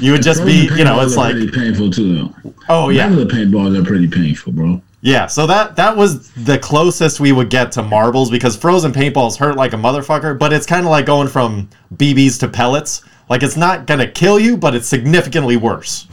You 0.00 0.12
would 0.12 0.22
just 0.22 0.44
be, 0.44 0.68
you 0.76 0.84
know, 0.84 1.00
it's 1.00 1.16
like, 1.16 1.32
pretty 1.32 1.50
painful 1.50 1.90
too, 1.90 2.14
though. 2.14 2.54
oh 2.68 2.88
yeah, 2.88 3.08
the 3.08 3.24
paintballs 3.24 3.78
are 3.80 3.84
pretty 3.84 4.08
painful, 4.08 4.52
bro. 4.52 4.82
yeah. 5.00 5.26
So 5.26 5.46
that 5.46 5.76
that 5.76 5.96
was 5.96 6.30
the 6.32 6.58
closest 6.58 7.20
we 7.20 7.30
would 7.32 7.50
get 7.50 7.70
to 7.72 7.82
marbles 7.82 8.30
because 8.30 8.56
frozen 8.56 8.92
paintballs 8.92 9.36
hurt 9.38 9.56
like 9.56 9.72
a 9.72 9.76
motherfucker. 9.76 10.36
But 10.38 10.52
it's 10.52 10.66
kind 10.66 10.84
of 10.84 10.90
like 10.90 11.06
going 11.06 11.28
from 11.28 11.68
BBs 11.94 12.40
to 12.40 12.48
pellets. 12.48 13.02
Like 13.30 13.42
it's 13.42 13.56
not 13.56 13.86
gonna 13.86 14.10
kill 14.10 14.40
you, 14.40 14.56
but 14.56 14.74
it's 14.74 14.88
significantly 14.88 15.56
worse. 15.56 16.08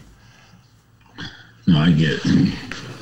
No, 1.68 1.80
I 1.80 1.92
get 1.92 2.20
it. 2.24 2.54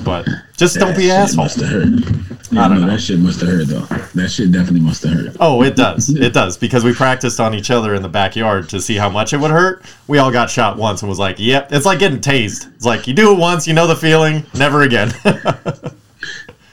But 0.04 0.28
just 0.60 0.78
don't 0.78 0.96
be 0.96 1.08
That 1.08 1.30
shit 1.30 1.40
asshole. 1.40 1.44
Must 1.46 1.60
have 1.62 1.70
hurt. 1.70 2.52
Yeah, 2.52 2.66
I 2.66 2.68
don't 2.68 2.82
no, 2.82 2.86
know. 2.88 2.92
that 2.94 3.00
shit 3.02 3.20
must 3.20 3.40
have 3.42 3.50
hurt 3.50 3.68
though. 3.68 3.86
That 4.16 4.30
shit 4.30 4.52
definitely 4.52 4.82
must 4.82 5.04
have 5.04 5.14
hurt. 5.14 5.38
Oh, 5.40 5.62
it 5.64 5.76
does. 5.76 6.10
It 6.20 6.34
does 6.34 6.58
because 6.58 6.84
we 6.84 6.94
practiced 6.94 7.40
on 7.40 7.54
each 7.54 7.72
other 7.72 7.94
in 7.96 8.02
the 8.02 8.10
backyard 8.10 8.70
to 8.70 8.82
see 8.82 8.96
how 8.96 9.10
much 9.10 9.34
it 9.34 9.38
would 9.38 9.52
hurt. 9.52 9.86
We 10.08 10.18
all 10.18 10.32
got 10.32 10.50
shot 10.50 10.78
once 10.78 11.02
and 11.02 11.10
was 11.10 11.20
like, 11.20 11.38
"Yep." 11.40 11.72
It's 11.72 11.86
like 11.86 12.00
getting 12.00 12.20
tased. 12.20 12.74
It's 12.76 12.86
like 12.86 13.08
you 13.08 13.14
do 13.14 13.32
it 13.34 13.38
once, 13.40 13.68
you 13.68 13.74
know 13.74 13.88
the 13.88 13.96
feeling. 13.96 14.46
Never 14.56 14.82
again. 14.82 15.12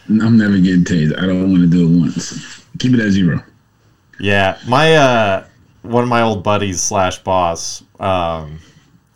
I'm 0.08 0.36
never 0.36 0.58
getting 0.58 0.84
tased. 0.84 1.16
I 1.18 1.26
don't 1.26 1.50
want 1.50 1.62
to 1.62 1.66
do 1.68 1.84
it 1.86 2.00
once. 2.00 2.64
Keep 2.78 2.94
it 2.94 3.00
at 3.00 3.10
zero. 3.10 3.42
yeah, 4.20 4.58
my 4.66 4.94
uh, 4.96 5.44
one 5.82 6.02
of 6.02 6.08
my 6.08 6.22
old 6.22 6.42
buddies 6.42 6.80
slash 6.80 7.18
boss 7.18 7.82
um, 8.00 8.58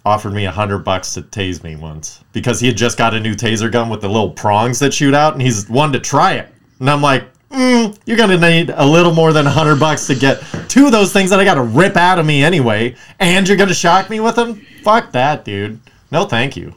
offered 0.04 0.32
me 0.32 0.46
a 0.46 0.50
hundred 0.50 0.78
bucks 0.78 1.14
to 1.14 1.22
tase 1.22 1.62
me 1.62 1.76
once 1.76 2.24
because 2.32 2.60
he 2.60 2.66
had 2.66 2.76
just 2.76 2.96
got 2.96 3.14
a 3.14 3.20
new 3.20 3.34
taser 3.34 3.70
gun 3.70 3.88
with 3.88 4.00
the 4.00 4.08
little 4.08 4.30
prongs 4.30 4.78
that 4.78 4.94
shoot 4.94 5.14
out, 5.14 5.34
and 5.34 5.42
he's 5.42 5.68
wanted 5.68 6.02
to 6.02 6.08
try 6.08 6.34
it. 6.34 6.48
And 6.78 6.88
I'm 6.88 7.02
like, 7.02 7.24
mm, 7.50 7.96
you're 8.06 8.16
gonna 8.16 8.38
need 8.38 8.70
a 8.70 8.84
little 8.84 9.12
more 9.12 9.32
than 9.32 9.46
a 9.46 9.50
hundred 9.50 9.78
bucks 9.78 10.06
to 10.06 10.14
get 10.14 10.42
two 10.68 10.86
of 10.86 10.92
those 10.92 11.12
things 11.12 11.30
that 11.30 11.40
I 11.40 11.44
gotta 11.44 11.62
rip 11.62 11.96
out 11.96 12.18
of 12.18 12.26
me 12.26 12.42
anyway, 12.42 12.96
and 13.18 13.46
you're 13.46 13.56
gonna 13.56 13.74
shock 13.74 14.08
me 14.08 14.20
with 14.20 14.36
them? 14.36 14.64
Fuck 14.82 15.12
that, 15.12 15.44
dude. 15.44 15.80
No, 16.10 16.24
thank 16.24 16.56
you. 16.56 16.74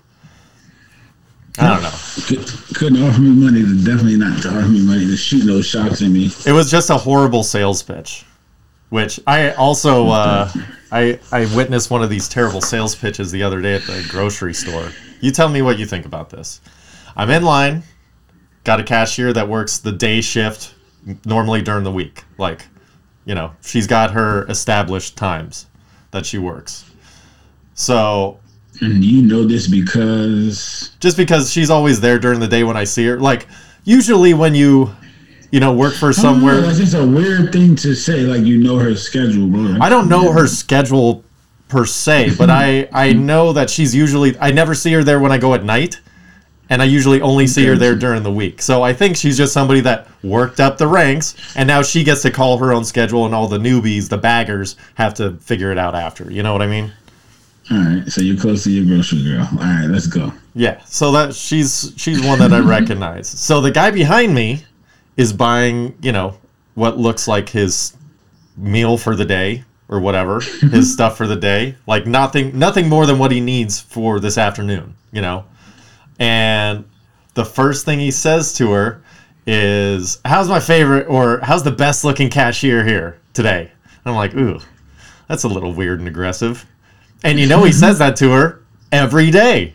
I 1.60 1.68
don't 1.70 1.84
know. 1.84 1.92
Could, 2.28 2.76
couldn't 2.76 3.04
offer 3.04 3.22
me 3.22 3.30
money 3.30 3.62
to 3.62 3.78
definitely 3.84 4.18
not 4.18 4.42
to 4.42 4.50
offer 4.50 4.68
me 4.68 4.82
money 4.82 5.06
to 5.06 5.16
shoot 5.16 5.46
no 5.46 5.62
shots 5.62 6.02
at 6.02 6.10
me. 6.10 6.32
It 6.48 6.52
was 6.52 6.72
just 6.72 6.90
a 6.90 6.98
horrible 6.98 7.44
sales 7.44 7.84
pitch, 7.84 8.26
which 8.90 9.20
I 9.28 9.52
also 9.52 10.08
uh, 10.08 10.52
I 10.94 11.20
I 11.32 11.54
witnessed 11.56 11.90
one 11.90 12.04
of 12.04 12.10
these 12.10 12.30
terrible 12.30 12.62
sales 12.62 12.96
pitches 12.96 13.32
the 13.32 13.44
other 13.44 13.62
day 13.62 13.76
at 13.76 13.82
the 13.84 14.06
grocery 14.10 14.54
store. 14.54 14.90
You 15.22 15.32
tell 15.32 15.50
me 15.50 15.62
what 15.62 15.80
you 15.80 15.86
think 15.86 16.06
about 16.06 16.30
this. 16.30 16.62
I'm 17.16 17.30
in 17.30 17.44
line, 17.44 17.84
got 18.64 18.80
a 18.80 18.84
cashier 18.84 19.34
that 19.34 19.50
works 19.50 19.80
the 19.80 19.92
day 19.92 20.22
shift 20.22 20.76
normally 21.26 21.62
during 21.62 21.84
the 21.84 21.92
week. 21.92 22.24
Like, 22.38 22.68
you 23.26 23.36
know, 23.36 23.52
she's 23.62 23.88
got 23.88 24.12
her 24.12 24.46
established 24.48 25.18
times 25.18 25.66
that 26.12 26.26
she 26.26 26.38
works. 26.38 26.86
So 27.74 28.40
And 28.82 29.04
you 29.04 29.22
know 29.24 29.46
this 29.46 29.68
because 29.68 30.92
just 31.00 31.18
because 31.18 31.52
she's 31.52 31.70
always 31.70 32.02
there 32.02 32.20
during 32.20 32.40
the 32.40 32.48
day 32.48 32.64
when 32.64 32.78
I 32.78 32.84
see 32.84 33.06
her, 33.06 33.20
like 33.20 33.48
usually 33.84 34.34
when 34.34 34.54
you 34.56 34.92
you 35.54 35.60
know 35.60 35.72
work 35.72 35.94
for 35.94 36.12
somewhere 36.12 36.56
oh, 36.56 36.62
That's 36.62 36.80
just 36.80 36.96
a 36.96 37.06
weird 37.06 37.54
thing 37.54 37.76
to 37.76 37.94
say. 37.94 38.22
Like 38.22 38.42
you 38.42 38.58
know 38.58 38.80
her 38.80 38.96
schedule, 38.96 39.48
bro. 39.48 39.78
I 39.80 39.88
don't 39.88 40.10
know 40.10 40.32
her 40.32 40.48
schedule 40.48 41.24
per 41.68 41.86
se, 41.86 42.34
but 42.40 42.50
I 42.50 42.90
I 42.92 43.14
know 43.30 43.54
that 43.54 43.70
she's 43.70 43.94
usually 43.94 44.36
I 44.40 44.52
never 44.52 44.74
see 44.74 44.92
her 44.94 45.04
there 45.04 45.20
when 45.20 45.32
I 45.32 45.38
go 45.38 45.54
at 45.54 45.64
night, 45.64 46.02
and 46.72 46.82
I 46.82 46.86
usually 46.86 47.22
only 47.22 47.46
see 47.46 47.68
her 47.68 47.76
there 47.76 47.96
during 47.96 48.24
the 48.24 48.32
week. 48.32 48.64
So 48.64 48.82
I 48.82 48.94
think 48.94 49.16
she's 49.16 49.38
just 49.38 49.54
somebody 49.54 49.80
that 49.82 50.08
worked 50.24 50.60
up 50.60 50.80
the 50.80 50.88
ranks, 50.88 51.36
and 51.56 51.68
now 51.68 51.84
she 51.84 52.04
gets 52.04 52.24
to 52.24 52.32
call 52.32 52.58
her 52.58 52.74
own 52.74 52.84
schedule, 52.84 53.28
and 53.28 53.36
all 53.36 53.48
the 53.48 53.60
newbies, 53.60 54.10
the 54.10 54.18
baggers, 54.18 54.76
have 54.96 55.14
to 55.16 55.34
figure 55.34 55.72
it 55.72 55.78
out 55.78 55.94
after. 55.94 56.32
You 56.32 56.42
know 56.42 56.52
what 56.52 56.64
I 56.64 56.68
mean? 56.68 56.92
All 57.70 57.78
right, 57.78 58.08
so 58.08 58.22
you're 58.22 58.42
close 58.42 58.64
to 58.64 58.72
your 58.72 58.86
grocery 58.86 59.24
girl. 59.24 59.48
All 59.52 59.58
right, 59.60 59.86
let's 59.86 60.08
go. 60.08 60.34
Yeah. 60.56 60.84
So 60.86 61.12
that 61.12 61.36
she's 61.36 61.94
she's 61.96 62.26
one 62.26 62.40
that 62.40 62.52
I 62.52 62.60
recognize. 62.80 63.30
So 63.30 63.62
the 63.62 63.72
guy 63.72 63.92
behind 63.92 64.34
me 64.34 64.66
is 65.18 65.34
buying, 65.34 65.96
you 66.02 66.12
know, 66.12 66.38
what 66.76 66.98
looks 66.98 67.28
like 67.28 67.50
his 67.50 67.96
meal 68.58 68.98
for 68.98 69.16
the 69.16 69.26
day 69.26 69.64
or 69.90 70.00
whatever, 70.00 70.40
his 70.72 70.92
stuff 70.92 71.18
for 71.18 71.28
the 71.28 71.36
day, 71.36 71.76
like 71.88 72.06
nothing 72.06 72.58
nothing 72.58 72.90
more 72.90 73.06
than 73.06 73.20
what 73.20 73.32
he 73.32 73.40
needs 73.40 73.80
for 73.80 74.20
this 74.20 74.38
afternoon, 74.38 74.96
you 75.12 75.22
know. 75.22 75.46
And 76.20 76.86
the 77.34 77.46
first 77.46 77.86
thing 77.86 78.00
he 78.00 78.12
says 78.12 78.54
to 78.54 78.72
her 78.72 79.02
is, 79.46 80.20
"How's 80.26 80.50
my 80.50 80.60
favorite 80.60 81.08
or 81.08 81.40
how's 81.44 81.64
the 81.64 81.72
best 81.72 82.04
looking 82.04 82.30
cashier 82.30 82.84
here 82.84 83.20
today?" 83.34 83.72
And 83.84 84.12
I'm 84.12 84.16
like, 84.16 84.36
"Ooh, 84.36 84.60
that's 85.28 85.44
a 85.44 85.48
little 85.48 85.74
weird 85.74 86.00
and 86.00 86.08
aggressive." 86.08 86.66
And 87.24 87.40
you 87.40 87.48
know 87.48 87.64
he 87.64 87.72
says 87.72 88.00
that 88.00 88.16
to 88.18 88.32
her 88.32 88.62
every 88.92 89.32
day 89.32 89.74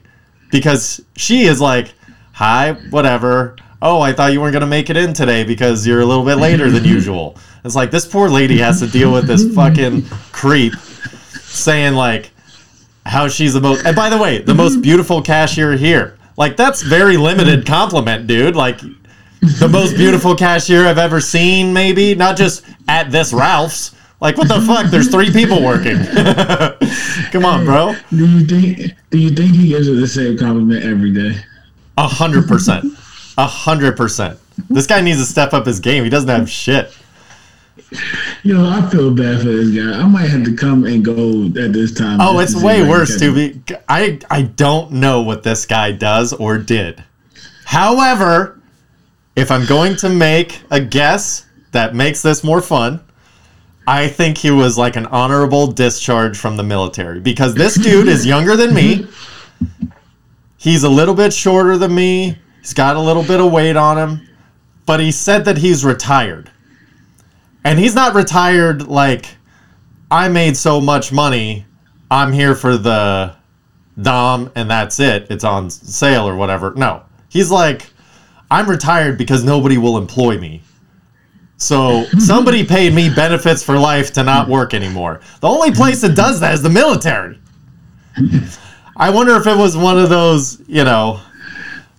because 0.50 1.00
she 1.16 1.45
is 1.45 1.61
like, 1.61 1.95
"Hi, 2.33 2.73
whatever. 2.90 3.57
Oh, 3.80 4.00
I 4.00 4.12
thought 4.12 4.32
you 4.32 4.40
weren't 4.40 4.52
gonna 4.52 4.66
make 4.66 4.90
it 4.90 4.97
in 4.97 5.12
today 5.12 5.44
because 5.44 5.87
you're 5.87 6.00
a 6.00 6.04
little 6.06 6.25
bit 6.25 6.37
later 6.37 6.70
than 6.70 6.85
usual." 6.97 7.37
It's 7.64 7.75
like 7.75 7.90
this 7.90 8.06
poor 8.06 8.28
lady 8.28 8.58
has 8.58 8.80
to 8.80 8.87
deal 8.87 9.12
with 9.12 9.26
this 9.26 9.54
fucking 9.54 10.04
creep 10.32 10.75
saying 10.76 11.94
like 11.94 12.30
how 13.06 13.28
she's 13.28 13.54
the 13.54 13.61
most. 13.61 13.85
And 13.87 13.97
by 13.97 14.08
the 14.08 14.18
way, 14.18 14.38
the 14.38 14.54
most 14.54 14.76
beautiful 14.82 15.23
cashier 15.23 15.73
here. 15.76 16.18
Like 16.37 16.56
that's 16.56 16.82
very 16.82 17.16
limited 17.16 17.66
compliment, 17.66 18.26
dude. 18.26 18.54
Like 18.54 18.80
the 19.40 19.68
most 19.68 19.97
beautiful 19.97 20.35
cashier 20.35 20.87
I've 20.87 20.99
ever 20.99 21.20
seen, 21.20 21.73
maybe 21.73 22.14
not 22.14 22.37
just 22.37 22.64
at 22.88 23.11
this 23.11 23.32
Ralph's. 23.32 23.94
Like 24.20 24.37
what 24.37 24.49
the 24.49 24.61
fuck? 24.61 24.87
There's 24.87 25.08
three 25.11 25.32
people 25.32 25.62
working. 25.62 25.97
Come 27.30 27.44
on, 27.44 27.64
bro. 27.64 27.94
Do 28.11 28.26
you 28.26 28.44
think? 28.44 28.92
Do 29.11 29.18
you 29.18 29.30
think 29.30 29.54
he 29.54 29.68
gives 29.68 29.87
her 29.87 29.94
the 29.94 30.08
same 30.08 30.37
compliment 30.37 30.85
every 30.85 31.12
day? 31.12 31.37
A 31.97 32.08
hundred 32.08 32.49
percent. 32.49 32.98
A 33.38 33.47
hundred 33.47 33.97
percent. 33.97 34.38
This 34.68 34.87
guy 34.87 35.00
needs 35.00 35.21
to 35.21 35.25
step 35.25 35.54
up 35.54 35.64
his 35.64 35.78
game. 35.78 36.02
He 36.02 36.11
doesn't 36.11 36.28
have 36.28 36.50
shit. 36.50 36.92
You 38.42 38.54
know, 38.54 38.68
I 38.68 38.87
feel 38.90 39.14
bad 39.14 39.40
for 39.40 39.47
this 39.47 39.71
guy. 39.71 39.99
I 39.99 40.07
might 40.07 40.28
have 40.28 40.45
to 40.45 40.57
come 40.57 40.85
and 40.85 41.04
go 41.04 41.45
at 41.62 41.73
this 41.73 41.95
time. 41.95 42.21
Oh, 42.21 42.40
it's 42.40 42.54
way 42.54 42.80
if 42.80 42.80
I 42.80 42.83
can 42.83 42.88
worse, 42.88 43.21
be. 43.21 43.62
I 43.88 44.18
I 44.28 44.42
don't 44.42 44.90
know 44.90 45.23
what 45.23 45.45
this 45.45 45.66
guy 45.66 45.92
does 45.92 46.33
or 46.33 46.59
did. 46.59 47.02
However, 47.64 48.61
if 49.37 49.52
I'm 49.52 49.66
going 49.66 49.95
to 49.97 50.09
make 50.09 50.61
a 50.73 50.80
guess 50.80 51.47
that 51.71 51.95
makes 51.95 52.23
this 52.23 52.42
more 52.42 52.61
fun, 52.61 53.00
I 53.87 54.09
think 54.09 54.37
he 54.37 54.50
was 54.50 54.76
like 54.76 54.97
an 54.97 55.07
honorable 55.07 55.68
discharge 55.68 56.37
from 56.37 56.57
the 56.57 56.64
military 56.64 57.21
because 57.21 57.54
this 57.54 57.76
dude 57.76 58.09
is 58.09 58.26
younger 58.35 58.57
than 58.57 58.75
me. 58.75 58.97
Mm-hmm. 58.97 59.87
He's 60.57 60.83
a 60.83 60.88
little 60.90 61.14
bit 61.14 61.33
shorter 61.33 61.78
than 61.78 61.95
me. 61.95 62.37
He's 62.68 62.75
got 62.75 62.96
a 62.96 63.00
little 63.00 63.22
bit 63.22 63.40
of 63.40 63.50
weight 63.50 63.76
on 63.76 63.96
him, 63.96 64.28
but 64.84 65.00
he 65.00 65.10
said 65.10 65.46
that 65.46 65.56
he's 65.56 65.87
retired. 65.87 66.50
And 67.64 67.78
he's 67.78 67.94
not 67.94 68.14
retired 68.14 68.87
like 68.88 69.25
I 70.10 70.28
made 70.28 70.54
so 70.54 70.78
much 70.78 71.10
money, 71.10 71.64
I'm 72.10 72.30
here 72.30 72.54
for 72.54 72.76
the 72.76 73.34
Dom 74.02 74.52
and 74.54 74.70
that's 74.70 75.00
it. 75.00 75.28
It's 75.30 75.44
on 75.44 75.70
sale 75.70 76.28
or 76.28 76.37
whatever. 76.37 76.75
No. 76.76 77.04
He's 77.30 77.50
like 77.50 77.88
I'm 78.50 78.68
retired 78.68 79.16
because 79.16 79.42
nobody 79.42 79.78
will 79.78 79.96
employ 79.96 80.37
me. 80.38 80.60
So 81.56 82.04
somebody 82.18 82.66
paid 82.66 82.92
me 82.92 83.08
benefits 83.08 83.62
for 83.62 83.78
life 83.78 84.12
to 84.12 84.22
not 84.22 84.46
work 84.46 84.75
anymore. 84.75 85.22
The 85.40 85.48
only 85.48 85.72
place 85.72 86.02
that 86.02 86.14
does 86.14 86.40
that 86.40 86.52
is 86.52 86.60
the 86.60 86.68
military. 86.68 87.40
I 88.94 89.08
wonder 89.08 89.37
if 89.37 89.46
it 89.46 89.56
was 89.56 89.75
one 89.75 89.98
of 89.98 90.10
those, 90.10 90.60
you 90.66 90.84
know, 90.84 91.22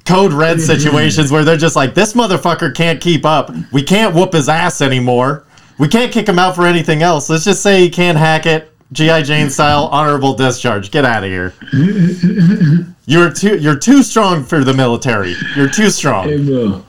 code 0.09 0.33
red 0.33 0.59
situations 0.73 1.31
where 1.31 1.43
they're 1.45 1.55
just 1.55 1.75
like, 1.75 1.93
this 1.93 2.13
motherfucker 2.13 2.75
can't 2.75 2.99
keep 2.99 3.25
up. 3.25 3.51
We 3.71 3.83
can't 3.83 4.15
whoop 4.15 4.33
his 4.33 4.49
ass 4.49 4.81
anymore. 4.81 5.45
We 5.77 5.87
can't 5.87 6.11
kick 6.11 6.27
him 6.27 6.39
out 6.39 6.55
for 6.55 6.65
anything 6.65 7.03
else. 7.03 7.29
Let's 7.29 7.45
just 7.45 7.61
say 7.61 7.79
he 7.81 7.89
can't 7.89 8.17
hack 8.17 8.45
it. 8.45 8.73
GI 8.91 9.21
Jane 9.21 9.51
style, 9.51 9.85
honorable 9.91 10.33
discharge. 10.33 10.89
Get 10.89 11.05
out 11.05 11.23
of 11.23 11.29
here. 11.29 11.53
You're 13.05 13.31
too 13.31 13.57
you're 13.57 13.77
too 13.77 14.03
strong 14.03 14.43
for 14.43 14.63
the 14.63 14.73
military. 14.73 15.35
You're 15.55 15.69
too 15.69 15.89
strong. 15.89 16.29
Hey, 16.29 16.45
bro. 16.45 16.85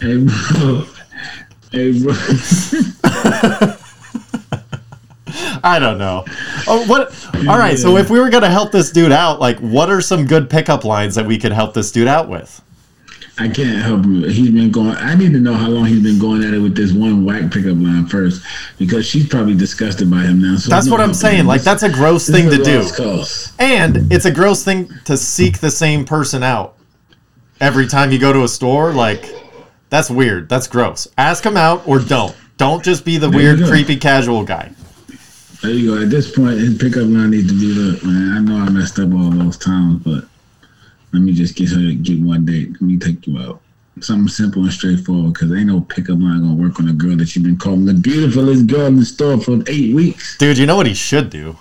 hey, 0.00 0.24
bro. 0.24 0.84
Hey, 1.72 2.00
bro. 2.00 3.74
I 5.64 5.78
don't 5.78 5.98
know. 5.98 6.24
Oh, 6.66 6.84
what? 6.86 7.12
All 7.48 7.58
right. 7.58 7.78
So 7.78 7.96
if 7.96 8.10
we 8.10 8.18
were 8.18 8.30
gonna 8.30 8.50
help 8.50 8.72
this 8.72 8.90
dude 8.90 9.12
out, 9.12 9.40
like, 9.40 9.58
what 9.58 9.90
are 9.90 10.00
some 10.00 10.26
good 10.26 10.48
pickup 10.50 10.84
lines 10.84 11.14
that 11.14 11.26
we 11.26 11.38
could 11.38 11.52
help 11.52 11.74
this 11.74 11.92
dude 11.92 12.08
out 12.08 12.28
with? 12.28 12.62
I 13.40 13.48
can't 13.48 13.80
help 13.80 14.04
him. 14.04 14.24
He's 14.24 14.50
been 14.50 14.70
going. 14.70 14.96
I 14.96 15.14
need 15.14 15.32
to 15.32 15.38
know 15.38 15.54
how 15.54 15.68
long 15.68 15.84
he's 15.86 16.02
been 16.02 16.18
going 16.18 16.42
at 16.42 16.52
it 16.54 16.58
with 16.58 16.74
this 16.74 16.92
one 16.92 17.24
whack 17.24 17.52
pickup 17.52 17.76
line 17.76 18.06
first, 18.06 18.42
because 18.78 19.06
she's 19.06 19.28
probably 19.28 19.54
disgusted 19.54 20.10
by 20.10 20.22
him 20.22 20.42
now. 20.42 20.56
So 20.56 20.68
That's 20.70 20.90
what 20.90 21.00
I'm 21.00 21.14
saying. 21.14 21.40
him. 21.40 21.46
Like, 21.46 21.62
that's 21.62 21.84
a 21.84 21.88
gross 21.88 22.26
This 22.26 22.36
thing 22.36 22.50
to 22.50 22.56
do, 22.64 23.24
and 23.60 24.12
it's 24.12 24.24
a 24.24 24.32
gross 24.32 24.64
thing 24.64 24.90
to 25.04 25.16
seek 25.16 25.60
the 25.60 25.70
same 25.70 26.04
person 26.04 26.42
out 26.42 26.76
every 27.60 27.86
time 27.86 28.10
you 28.10 28.18
go 28.18 28.32
to 28.32 28.42
a 28.42 28.48
store. 28.48 28.92
Like, 28.92 29.24
that's 29.88 30.10
weird. 30.10 30.48
That's 30.48 30.66
gross. 30.66 31.06
Ask 31.16 31.44
him 31.44 31.56
out 31.56 31.86
or 31.86 32.00
don't. 32.00 32.36
Don't 32.56 32.82
just 32.82 33.04
be 33.04 33.18
the 33.18 33.30
you 33.30 33.36
weird, 33.36 33.62
creepy, 33.64 33.96
casual 33.96 34.44
guy. 34.44 34.72
There 35.62 35.72
you 35.72 35.94
go. 35.94 36.02
At 36.02 36.10
this 36.10 36.30
point, 36.34 36.58
his 36.58 36.78
pickup 36.78 37.08
line 37.08 37.30
needs 37.30 37.48
to 37.48 37.58
be 37.58 37.66
look, 37.66 38.04
man. 38.04 38.36
I 38.36 38.40
know 38.40 38.58
I 38.58 38.68
messed 38.68 38.98
up 39.00 39.12
all 39.12 39.30
those 39.30 39.58
times, 39.58 40.02
but 40.04 40.24
let 41.12 41.22
me 41.22 41.32
just 41.32 41.56
get 41.56 41.70
her 41.70 41.76
to 41.76 41.94
get 41.94 42.20
one 42.20 42.44
date. 42.44 42.70
Let 42.72 42.82
me 42.82 42.96
take 42.96 43.26
you 43.26 43.38
out. 43.38 43.60
Something 44.00 44.28
simple 44.28 44.62
and 44.62 44.72
straightforward, 44.72 45.32
because 45.32 45.50
ain't 45.52 45.66
no 45.66 45.80
pickup 45.80 46.20
line 46.20 46.42
gonna 46.42 46.54
work 46.54 46.78
on 46.78 46.88
a 46.88 46.92
girl 46.92 47.16
that 47.16 47.34
you've 47.34 47.44
been 47.44 47.56
calling 47.56 47.84
the 47.84 47.94
beautifulest 47.94 48.68
girl 48.68 48.86
in 48.86 48.96
the 48.96 49.04
store 49.04 49.40
for 49.40 49.58
eight 49.66 49.92
weeks. 49.92 50.38
Dude, 50.38 50.58
you 50.58 50.66
know 50.66 50.76
what 50.76 50.86
he 50.86 50.94
should 50.94 51.28
do? 51.28 51.56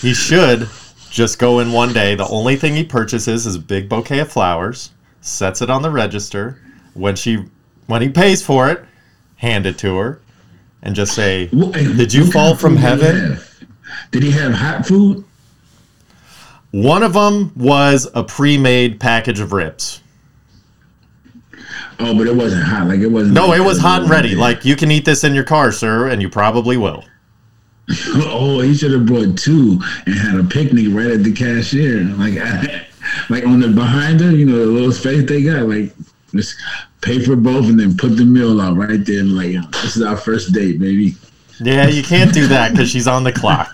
He 0.00 0.14
should 0.14 0.66
just 1.10 1.38
go 1.38 1.58
in 1.58 1.72
one 1.72 1.92
day. 1.92 2.14
The 2.14 2.26
only 2.28 2.56
thing 2.56 2.74
he 2.74 2.84
purchases 2.84 3.46
is 3.46 3.56
a 3.56 3.60
big 3.60 3.90
bouquet 3.90 4.20
of 4.20 4.32
flowers, 4.32 4.92
sets 5.20 5.60
it 5.60 5.68
on 5.68 5.82
the 5.82 5.90
register. 5.90 6.58
When 6.94 7.14
she 7.16 7.44
when 7.86 8.00
he 8.00 8.08
pays 8.08 8.42
for 8.42 8.70
it, 8.70 8.82
hand 9.36 9.66
it 9.66 9.76
to 9.78 9.96
her 9.98 10.20
and 10.82 10.94
just 10.94 11.14
say, 11.14 11.48
What- 11.48 11.72
Did 11.74 12.12
you 12.12 12.30
fall 12.30 12.54
from 12.56 12.76
food 12.76 12.82
did 12.82 13.00
he 13.00 13.06
heaven? 13.06 13.40
Did 14.10 14.22
he 14.22 14.30
have 14.32 14.52
hot 14.52 14.86
food? 14.86 15.24
One 16.70 17.02
of 17.02 17.14
them 17.14 17.52
was 17.56 18.08
a 18.14 18.22
pre-made 18.22 19.00
package 19.00 19.40
of 19.40 19.52
ribs. 19.52 20.02
Oh, 22.00 22.16
but 22.16 22.26
it 22.26 22.34
wasn't 22.36 22.62
hot. 22.62 22.86
Like 22.86 23.00
it 23.00 23.08
wasn't. 23.08 23.34
No, 23.34 23.48
like 23.48 23.60
it 23.60 23.64
was 23.64 23.78
hot 23.80 24.02
and 24.02 24.10
ready. 24.10 24.34
Like 24.34 24.64
you 24.64 24.76
can 24.76 24.90
eat 24.90 25.04
this 25.04 25.24
in 25.24 25.34
your 25.34 25.44
car, 25.44 25.72
sir, 25.72 26.08
and 26.08 26.22
you 26.22 26.28
probably 26.28 26.76
will. 26.76 27.04
Oh, 28.30 28.60
he 28.60 28.74
should 28.74 28.92
have 28.92 29.06
brought 29.06 29.38
two 29.38 29.80
and 30.04 30.14
had 30.14 30.38
a 30.38 30.44
picnic 30.44 30.86
right 30.90 31.10
at 31.10 31.24
the 31.24 31.32
cashier, 31.32 32.02
like 32.04 32.34
like 33.30 33.46
on 33.46 33.60
the 33.60 33.68
behind 33.68 34.20
her. 34.20 34.30
You 34.30 34.44
know, 34.44 34.58
the 34.58 34.66
little 34.66 34.92
space 34.92 35.26
they 35.26 35.42
got. 35.42 35.62
Like 35.66 35.92
just 36.34 36.54
pay 37.00 37.24
for 37.24 37.36
both 37.36 37.66
and 37.66 37.78
then 37.78 37.96
put 37.96 38.16
the 38.16 38.24
meal 38.24 38.60
out 38.60 38.76
right 38.76 39.04
there. 39.04 39.20
And 39.20 39.36
like, 39.36 39.70
this 39.82 39.96
is 39.96 40.02
our 40.02 40.16
first 40.16 40.52
date, 40.52 40.78
baby. 40.78 41.14
Yeah, 41.60 41.88
you 41.88 42.02
can't 42.02 42.32
do 42.32 42.46
that 42.48 42.72
because 42.72 42.88
she's 42.90 43.08
on 43.08 43.24
the 43.24 43.32
clock. 43.32 43.72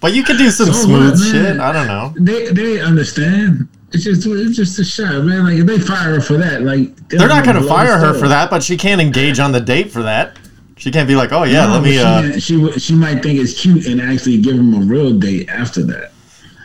But 0.00 0.14
you 0.14 0.22
could 0.22 0.38
do 0.38 0.50
some 0.50 0.66
So 0.66 0.72
smooth 0.72 1.18
what, 1.18 1.30
shit. 1.30 1.58
I 1.60 1.72
don't 1.72 1.86
know. 1.86 2.14
They 2.18 2.46
they 2.52 2.80
understand. 2.80 3.68
It's 3.92 4.04
just 4.04 4.26
it's 4.26 4.56
just 4.56 4.78
a 4.78 4.84
shot, 4.84 5.24
man. 5.24 5.44
Like 5.44 5.54
if 5.54 5.66
they 5.66 5.78
fire 5.78 6.14
her 6.14 6.20
for 6.20 6.36
that, 6.36 6.62
like 6.62 6.94
They're 7.08 7.28
not 7.28 7.44
going 7.44 7.60
to 7.60 7.66
fire 7.68 7.98
her 7.98 8.14
for 8.14 8.28
that, 8.28 8.50
but 8.50 8.62
she 8.62 8.76
can't 8.76 9.00
engage 9.00 9.38
on 9.38 9.52
the 9.52 9.60
date 9.60 9.90
for 9.90 10.02
that. 10.02 10.38
She 10.76 10.90
can't 10.90 11.08
be 11.08 11.16
like, 11.16 11.32
oh 11.32 11.44
yeah, 11.44 11.66
No, 11.66 11.72
let 11.72 11.82
me. 11.82 11.92
she, 11.92 11.98
Uh, 11.98 12.38
she 12.38 12.78
she 12.78 12.94
might 12.94 13.22
think 13.22 13.40
it's 13.40 13.58
cute 13.60 13.86
and 13.86 14.00
actually 14.00 14.40
give 14.40 14.54
him 14.56 14.74
a 14.74 14.84
real 14.84 15.12
date 15.18 15.48
after 15.48 15.82
that. 15.84 16.12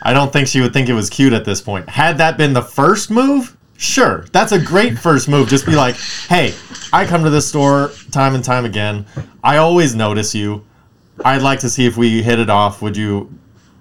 I 0.02 0.12
don't 0.12 0.32
think 0.32 0.48
she 0.48 0.60
would 0.60 0.72
think 0.72 0.88
it 0.88 0.94
was 0.94 1.08
cute 1.08 1.32
at 1.32 1.44
this 1.44 1.60
point. 1.60 1.88
Had 1.88 2.18
that 2.18 2.36
been 2.36 2.52
the 2.52 2.62
first 2.62 3.10
move, 3.10 3.56
sure, 3.82 4.26
that's 4.32 4.52
a 4.52 4.58
great 4.58 4.98
first 4.98 5.28
move. 5.28 5.48
Just 5.48 5.66
be 5.66 5.74
like, 5.74 5.96
hey, 6.28 6.54
I 6.92 7.06
come 7.06 7.24
to 7.24 7.30
this 7.30 7.48
store 7.48 7.90
time 8.10 8.34
and 8.34 8.44
time 8.44 8.64
again. 8.64 9.04
I 9.42 9.56
always 9.58 9.94
notice 9.94 10.34
you. 10.34 10.64
I'd 11.24 11.42
like 11.42 11.60
to 11.60 11.70
see 11.70 11.86
if 11.86 11.96
we 11.96 12.22
hit 12.22 12.38
it 12.38 12.48
off. 12.48 12.80
Would 12.82 12.96
you, 12.96 13.30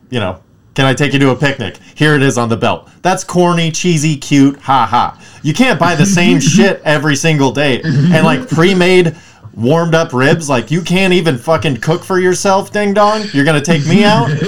you 0.10 0.20
know, 0.20 0.42
can 0.74 0.86
I 0.86 0.94
take 0.94 1.14
you 1.14 1.20
to 1.20 1.30
a 1.32 1.36
picnic? 1.36 1.78
Here 1.96 2.16
it 2.16 2.22
is 2.22 2.38
on 2.38 2.50
the 2.50 2.58
belt. 2.58 2.90
That's 3.02 3.24
corny, 3.24 3.72
cheesy, 3.72 4.18
cute, 4.18 4.58
ha 4.60 4.86
ha. 4.86 5.22
You 5.44 5.54
can't 5.54 5.80
buy 5.80 5.96
the 5.96 6.06
same 6.06 6.40
shit 6.42 6.82
every 6.84 7.16
single 7.16 7.52
day. 7.52 7.82
And 7.84 8.26
like 8.26 8.48
pre 8.48 8.74
made, 8.74 9.16
warmed 9.54 9.96
up 9.96 10.14
ribs, 10.14 10.50
like 10.50 10.72
you 10.72 10.82
can't 10.82 11.14
even 11.14 11.38
fucking 11.38 11.78
cook 11.78 12.04
for 12.04 12.20
yourself, 12.20 12.72
ding 12.72 12.94
dong. 12.94 13.24
You're 13.34 13.46
gonna 13.46 13.62
take 13.62 13.86
me 13.86 14.04
out? 14.04 14.30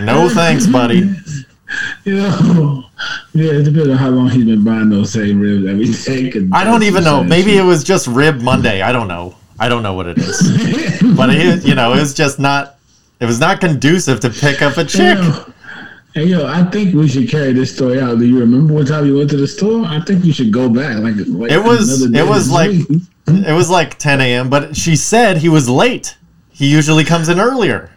No 0.00 0.28
thanks, 0.28 0.66
buddy. 0.66 1.14
You 2.04 2.16
know, 2.16 2.84
yeah, 3.32 3.52
it 3.52 3.62
depends 3.64 3.88
on 3.88 3.96
how 3.96 4.08
long 4.10 4.28
he's 4.30 4.44
been 4.44 4.64
buying 4.64 4.88
those 4.88 5.12
same 5.12 5.40
ribs 5.40 5.66
every 5.66 5.86
day. 5.86 6.48
I 6.52 6.64
don't 6.64 6.82
even 6.82 7.04
know. 7.04 7.22
Maybe 7.22 7.56
it 7.56 7.62
was 7.62 7.84
just 7.84 8.06
Rib 8.06 8.40
Monday. 8.40 8.82
I 8.82 8.92
don't 8.92 9.08
know. 9.08 9.36
I 9.58 9.68
don't 9.68 9.82
know 9.82 9.94
what 9.94 10.06
it 10.06 10.18
is. 10.18 10.40
but 11.16 11.30
it, 11.30 11.64
you 11.64 11.74
know, 11.74 11.92
it 11.92 12.00
was 12.00 12.14
just 12.14 12.38
not. 12.38 12.76
It 13.20 13.26
was 13.26 13.38
not 13.38 13.60
conducive 13.60 14.20
to 14.20 14.30
pick 14.30 14.62
up 14.62 14.78
a 14.78 14.84
chick. 14.84 15.18
Hey 16.14 16.24
yo, 16.24 16.46
I 16.46 16.64
think 16.70 16.94
we 16.94 17.06
should 17.06 17.28
carry 17.28 17.52
this 17.52 17.72
story 17.74 18.00
out. 18.00 18.18
Do 18.18 18.24
you 18.26 18.40
remember 18.40 18.74
what 18.74 18.88
time 18.88 19.06
you 19.06 19.16
went 19.18 19.30
to 19.30 19.36
the 19.36 19.46
store? 19.46 19.84
I 19.86 20.00
think 20.00 20.24
you 20.24 20.32
should 20.32 20.52
go 20.52 20.68
back. 20.68 20.96
Like, 20.98 21.14
like 21.28 21.52
It 21.52 21.62
was- 21.62 22.02
it 22.12 22.26
was 22.26 22.50
like-. 22.50 22.80
It 23.28 23.52
was 23.54 23.70
like 23.70 23.96
10 23.98 24.20
a.m. 24.20 24.50
But 24.50 24.74
she 24.76 24.96
said 24.96 25.36
he 25.36 25.48
was 25.48 25.68
late. 25.68 26.16
He 26.50 26.66
usually 26.68 27.04
comes 27.04 27.28
in 27.28 27.38
earlier. 27.38 27.90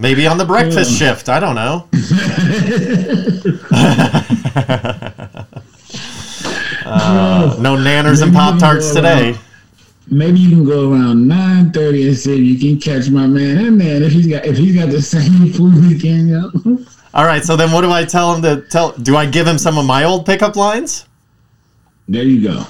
Maybe 0.00 0.26
on 0.26 0.38
the 0.38 0.46
breakfast 0.46 0.98
Yeah. 0.98 1.12
shift. 1.14 1.28
I 1.28 1.38
don't 1.38 1.54
know. 1.54 1.86
Uh, 6.86 7.56
no 7.60 7.76
nanners 7.76 8.22
and 8.22 8.32
pop 8.32 8.58
tarts 8.58 8.88
you 8.88 8.94
can 8.94 9.02
go 9.02 9.08
today. 9.14 9.28
around- 9.30 9.38
Maybe 10.12 10.40
you 10.40 10.50
can 10.50 10.64
go 10.64 10.90
around 10.92 11.28
nine 11.28 11.70
thirty 11.70 12.08
and 12.08 12.16
see 12.16 12.32
if 12.32 12.40
you 12.40 12.58
can 12.58 12.80
catch 12.80 13.08
my 13.10 13.28
man. 13.28 13.56
Hey 13.58 13.70
man, 13.70 14.02
if 14.02 14.12
he's 14.12 14.26
got 14.26 14.44
if 14.44 14.56
he's 14.56 14.74
got 14.74 14.90
the 14.90 15.00
same 15.00 15.52
food 15.52 15.74
weekend, 15.86 16.30
yo. 16.30 16.50
All 17.14 17.24
right. 17.26 17.44
So 17.44 17.54
then, 17.54 17.70
what 17.70 17.82
do 17.82 17.92
I 17.92 18.04
tell 18.04 18.34
him 18.34 18.42
to 18.42 18.62
tell? 18.68 18.90
Do 18.92 19.16
I 19.16 19.26
give 19.26 19.46
him 19.46 19.56
some 19.56 19.78
of 19.78 19.86
my 19.86 20.02
old 20.04 20.26
pickup 20.26 20.56
lines? 20.56 21.06
There 22.08 22.24
you 22.24 22.42
go. 22.42 22.66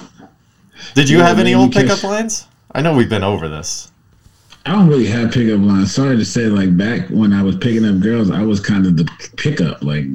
Did 0.93 1.09
you 1.09 1.17
Yeah, 1.19 1.27
have 1.27 1.39
any 1.39 1.55
old 1.55 1.71
pickup 1.71 1.95
catch- 1.99 2.03
lines? 2.03 2.47
I 2.73 2.81
know 2.81 2.93
we've 2.93 3.09
been 3.09 3.23
over 3.23 3.49
this. 3.49 3.90
I 4.65 4.73
don't 4.73 4.87
really 4.87 5.07
have 5.07 5.31
pickup 5.31 5.59
lines. 5.59 5.93
Sorry 5.93 6.15
to 6.17 6.25
say, 6.25 6.45
like 6.45 6.77
back 6.77 7.07
when 7.09 7.33
I 7.33 7.41
was 7.41 7.55
picking 7.55 7.85
up 7.85 7.99
girls, 7.99 8.29
I 8.29 8.43
was 8.43 8.59
kind 8.59 8.85
of 8.85 8.95
the 8.95 9.09
pickup. 9.37 9.81
Like 9.83 10.05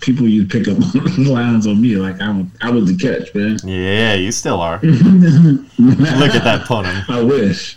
people 0.00 0.26
used 0.26 0.50
pickup 0.50 0.78
lines 1.18 1.66
on 1.66 1.80
me. 1.80 1.96
Like 1.96 2.20
I 2.20 2.30
was, 2.30 2.46
I 2.62 2.70
was 2.70 2.86
the 2.86 2.96
catch, 2.96 3.34
man. 3.34 3.58
Yeah, 3.64 4.14
you 4.14 4.32
still 4.32 4.60
are. 4.60 4.80
Look 4.82 6.34
at 6.34 6.44
that 6.44 6.66
punum. 6.66 7.08
I 7.08 7.22
wish. 7.22 7.76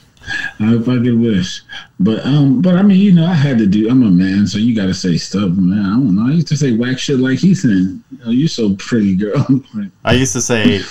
I 0.60 0.78
fucking 0.78 1.22
wish. 1.22 1.62
But 2.00 2.26
um, 2.26 2.62
but 2.62 2.76
I 2.76 2.82
mean, 2.82 3.00
you 3.00 3.12
know, 3.12 3.26
I 3.26 3.34
had 3.34 3.58
to 3.58 3.68
do. 3.68 3.90
I'm 3.90 4.04
a 4.04 4.10
man, 4.10 4.48
so 4.48 4.58
you 4.58 4.76
got 4.76 4.86
to 4.86 4.94
say 4.94 5.18
stuff, 5.18 5.52
man. 5.52 5.80
I 5.80 5.90
don't 5.90 6.16
know. 6.16 6.32
I 6.32 6.36
used 6.36 6.48
to 6.48 6.58
say 6.58 6.76
whack 6.76 6.98
shit 7.00 7.20
like 7.20 7.40
he's 7.40 7.64
saying. 7.64 8.04
Oh, 8.26 8.32
you 8.32 8.48
so 8.48 8.76
pretty, 8.76 9.16
girl. 9.16 9.46
I 10.06 10.14
used 10.14 10.34
to 10.34 10.42
say, 10.42 10.82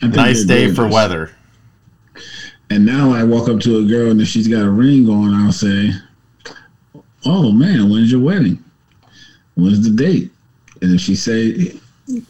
nice 0.00 0.44
day 0.44 0.72
for 0.72 0.86
weather. 0.86 1.32
And 2.70 2.84
now 2.84 3.12
I 3.12 3.22
walk 3.22 3.48
up 3.48 3.60
to 3.60 3.78
a 3.78 3.84
girl 3.84 4.10
and 4.10 4.20
if 4.20 4.28
she's 4.28 4.48
got 4.48 4.62
a 4.62 4.70
ring 4.70 5.08
on, 5.08 5.34
I'll 5.34 5.52
say, 5.52 5.92
"Oh 7.24 7.52
man, 7.52 7.88
when's 7.90 8.10
your 8.10 8.20
wedding? 8.20 8.62
When's 9.54 9.82
the 9.82 9.90
date?" 9.90 10.32
And 10.82 10.94
if 10.94 11.00
she 11.00 11.14
say 11.14 11.74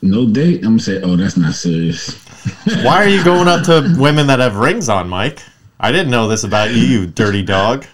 no 0.03 0.27
date, 0.27 0.59
I'm 0.59 0.72
gonna 0.72 0.81
say, 0.81 1.01
"Oh, 1.03 1.16
that's 1.16 1.37
not 1.37 1.55
serious." 1.55 2.14
Why 2.83 3.03
are 3.03 3.09
you 3.09 3.25
going 3.25 3.49
up 3.49 3.64
to 3.64 3.94
women 3.99 4.27
that 4.29 4.38
have 4.38 4.57
rings 4.57 4.88
on, 4.88 5.09
Mike? 5.09 5.42
I 5.81 5.92
didn't 5.92 6.11
know 6.11 6.29
this 6.29 6.44
about 6.44 6.72
you, 6.72 6.83
you 6.83 7.07
dirty 7.07 7.42
dog. 7.42 7.87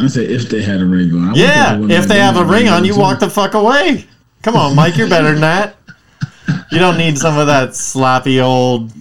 I 0.00 0.06
say 0.06 0.24
if 0.24 0.48
they 0.48 0.62
had 0.62 0.80
a 0.80 0.86
ring 0.86 1.12
on. 1.12 1.30
I 1.30 1.32
Yeah, 1.34 1.80
if 1.88 2.06
they 2.06 2.18
have 2.20 2.36
a 2.36 2.44
ring 2.44 2.68
on, 2.68 2.84
you 2.84 2.94
too. 2.94 3.00
walk 3.00 3.18
the 3.18 3.28
fuck 3.28 3.54
away. 3.54 4.06
Come 4.42 4.54
on, 4.54 4.76
Mike, 4.76 4.96
you're 4.96 5.08
better 5.08 5.32
than 5.32 5.40
that. 5.40 5.76
You 6.70 6.78
don't 6.78 6.96
need 6.96 7.18
some 7.18 7.36
of 7.36 7.46
that 7.48 7.74
sloppy 7.74 8.40
old. 8.40 8.92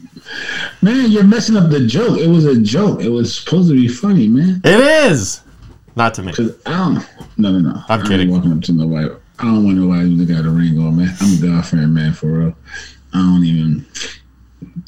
Man, 0.81 1.11
you're 1.11 1.23
messing 1.23 1.57
up 1.57 1.69
the 1.69 1.85
joke. 1.85 2.19
It 2.19 2.27
was 2.27 2.45
a 2.45 2.59
joke. 2.59 3.01
It 3.01 3.09
was 3.09 3.37
supposed 3.37 3.69
to 3.69 3.75
be 3.75 3.87
funny, 3.87 4.27
man. 4.27 4.61
It 4.63 4.79
is. 5.11 5.41
Not 5.95 6.13
to 6.15 6.23
me. 6.23 6.33
Cause 6.33 6.55
I 6.65 6.71
don't. 6.77 7.07
No, 7.37 7.51
no, 7.51 7.59
no. 7.59 7.83
I'm 7.89 8.01
I 8.01 8.07
kidding. 8.07 8.29
walking 8.31 8.51
up 8.51 8.61
to 8.63 8.71
nobody. 8.73 9.09
I 9.39 9.43
don't 9.43 9.63
want 9.63 9.77
nobody 9.77 10.15
that 10.17 10.27
got 10.33 10.45
a 10.45 10.49
ring 10.49 10.77
on, 10.79 10.97
man. 10.97 11.15
I'm 11.19 11.37
a 11.37 11.41
girlfriend, 11.41 11.93
man, 11.93 12.13
for 12.13 12.27
real. 12.27 12.55
I 13.13 13.17
don't 13.17 13.43
even. 13.43 13.85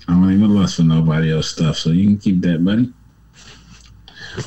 I 0.07 0.13
don't 0.13 0.31
even 0.31 0.55
lust 0.55 0.75
for 0.77 0.83
nobody 0.83 1.31
else 1.31 1.49
stuff. 1.49 1.77
So 1.77 1.89
you 1.89 2.05
can 2.05 2.17
keep 2.17 2.41
that, 2.41 2.63
buddy. 2.63 2.91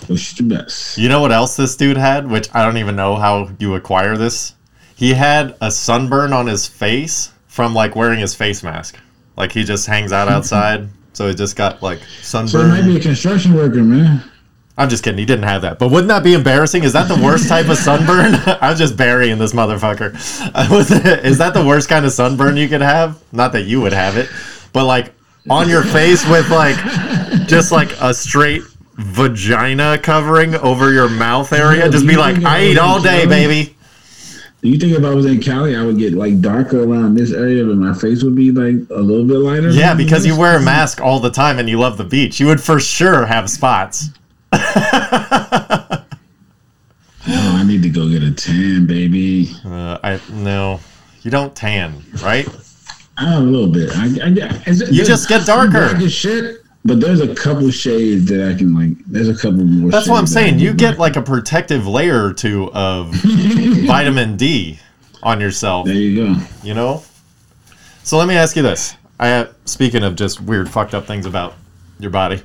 Wish 0.09 0.38
you 0.38 0.48
the 0.48 0.57
best. 0.57 0.98
You 0.98 1.09
know 1.09 1.20
what 1.20 1.33
else 1.33 1.57
this 1.57 1.76
dude 1.76 1.96
had, 1.96 2.31
which 2.31 2.48
I 2.55 2.64
don't 2.64 2.76
even 2.76 2.96
know 2.96 3.16
how 3.16 3.50
you 3.59 3.74
acquire 3.74 4.16
this? 4.16 4.55
He 4.94 5.14
had 5.14 5.57
a 5.61 5.70
sunburn 5.70 6.33
on 6.33 6.46
his 6.46 6.66
face 6.66 7.33
from 7.46 7.74
like 7.74 7.96
wearing 7.96 8.20
his 8.20 8.35
face 8.35 8.62
mask. 8.62 8.98
Like 9.37 9.53
he 9.53 9.64
just 9.64 9.87
hangs 9.87 10.12
out 10.12 10.29
mm-hmm. 10.29 10.37
outside, 10.37 10.88
so 11.12 11.29
he 11.29 11.35
just 11.35 11.57
got 11.57 11.83
like 11.83 12.01
sunburn. 12.21 12.49
So 12.49 12.61
it 12.61 12.68
might 12.68 12.87
be 12.87 12.97
a 12.97 13.01
construction 13.01 13.55
worker, 13.55 13.83
man. 13.83 14.23
I'm 14.77 14.88
just 14.88 15.05
kidding. 15.05 15.18
He 15.18 15.27
didn't 15.27 15.45
have 15.45 15.62
that. 15.62 15.79
But 15.79 15.90
wouldn't 15.90 16.09
that 16.09 16.25
be 16.25 16.33
embarrassing? 16.33 16.83
Is 16.85 16.95
that 16.95 17.07
the 17.07 17.23
worst 17.23 17.47
type 17.49 17.68
of 17.68 17.77
sunburn? 17.77 18.35
I'm 18.47 18.77
just 18.77 18.97
burying 18.97 19.38
this 19.38 19.53
motherfucker. 19.53 20.14
Is 21.25 21.38
that 21.38 21.53
the 21.53 21.64
worst 21.64 21.88
kind 21.90 22.07
of 22.07 22.12
sunburn 22.12 22.57
you 22.57 22.68
could 22.68 22.81
have? 22.81 23.23
Not 23.33 23.53
that 23.53 23.62
you 23.62 23.83
would 23.83 23.92
have 23.92 24.16
it, 24.16 24.31
but 24.73 24.87
like 24.87 25.12
on 25.51 25.68
your 25.68 25.83
face 25.83 26.27
with 26.29 26.49
like 26.51 26.77
just 27.47 27.71
like 27.71 27.90
a 28.01 28.14
straight 28.14 28.62
vagina 28.95 29.99
covering 29.99 30.55
over 30.57 30.92
your 30.92 31.09
mouth 31.09 31.53
area. 31.53 31.88
Just 31.90 32.07
be 32.07 32.16
like, 32.16 32.42
I 32.42 32.64
eat 32.64 32.79
all 32.79 33.03
day, 33.03 33.27
baby. 33.27 33.77
Do 34.62 34.68
you 34.68 34.79
think 34.79 34.92
if 34.96 35.03
I 35.05 35.12
was 35.12 35.27
in 35.27 35.40
Cali, 35.40 35.75
I 35.75 35.83
would 35.85 35.98
get 35.98 36.12
like 36.12 36.40
darker 36.40 36.85
around 36.85 37.16
this 37.16 37.33
area, 37.33 37.64
but 37.64 37.75
my 37.77 37.92
face 37.92 38.22
would 38.22 38.37
be 38.37 38.53
like 38.53 38.88
a 38.90 39.01
little 39.01 39.27
bit 39.27 39.38
lighter? 39.38 39.70
Yeah, 39.70 39.92
because 39.92 40.25
you 40.25 40.38
wear 40.38 40.57
a 40.57 40.62
mask 40.62 41.01
all 41.01 41.18
the 41.18 41.31
time 41.31 41.59
and 41.59 41.68
you 41.68 41.81
love 41.81 41.98
the 41.98 42.05
beach. 42.05 42.38
You 42.38 42.46
would 42.46 42.61
for 42.61 42.79
sure 42.79 43.27
have 43.27 43.51
spots. 43.51 44.11
Oh, 47.25 47.57
I 47.57 47.62
need 47.64 47.83
to 47.85 47.88
go 47.88 48.09
get 48.09 48.22
a 48.25 48.33
tan, 48.33 48.85
baby. 48.87 49.48
Uh, 49.64 49.96
I 50.03 50.20
no, 50.33 50.81
you 51.22 51.31
don't 51.31 51.55
tan, 51.55 52.03
right? 52.20 52.48
I 53.16 53.35
a 53.35 53.40
little 53.40 53.68
bit. 53.68 53.90
I, 53.94 54.07
I, 54.07 54.62
is 54.68 54.81
it, 54.81 54.92
You 54.92 55.05
just 55.05 55.29
get 55.29 55.46
darker. 55.46 55.96
shit, 56.09 56.62
but 56.85 57.01
there's 57.01 57.21
a 57.21 57.35
couple 57.35 57.71
shades 57.71 58.27
that 58.27 58.49
I 58.53 58.57
can 58.59 58.75
like. 58.75 58.97
There's 59.07 59.29
a 59.29 59.35
couple 59.35 59.64
more. 59.64 59.90
That's 59.90 60.09
what 60.09 60.18
I'm 60.18 60.27
saying. 60.27 60.59
You 60.59 60.73
get 60.75 60.99
like 60.99 61.16
a 61.16 61.23
protective 61.23 61.87
layer 61.87 62.25
or 62.27 62.33
two 62.33 62.71
of 62.73 63.09
vitamin 63.87 64.37
D 64.37 64.79
on 65.23 65.40
yourself, 65.40 65.87
There 65.87 65.95
you 65.95 66.35
go. 66.35 66.40
you 66.64 66.75
know? 66.75 67.03
So 68.03 68.18
let 68.18 68.27
me 68.27 68.35
ask 68.35 68.57
you 68.57 68.62
this. 68.62 68.97
I 69.21 69.29
have, 69.29 69.55
speaking 69.66 70.03
of 70.03 70.16
just 70.16 70.40
weird 70.40 70.68
fucked 70.68 70.95
up 70.95 71.07
things 71.07 71.27
about 71.27 71.55
your 72.01 72.11
body. 72.11 72.42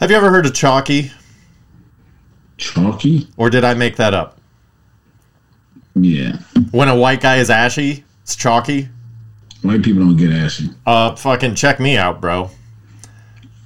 Have 0.00 0.10
you 0.10 0.16
ever 0.16 0.28
heard 0.30 0.44
of 0.46 0.52
chalky 0.54 1.12
Chalky. 2.58 3.28
or 3.36 3.50
did 3.50 3.64
I 3.64 3.74
make 3.74 3.96
that 3.96 4.14
up? 4.14 4.38
Yeah. 5.94 6.38
When 6.72 6.88
a 6.88 6.96
white 6.96 7.20
guy 7.20 7.36
is 7.36 7.50
ashy, 7.50 8.04
it's 8.22 8.34
chalky. 8.34 8.88
White 9.62 9.82
people 9.82 10.02
don't 10.02 10.16
get 10.16 10.32
ashy. 10.32 10.70
Uh 10.84 11.14
fucking 11.14 11.54
check 11.54 11.78
me 11.80 11.96
out, 11.96 12.20
bro. 12.20 12.50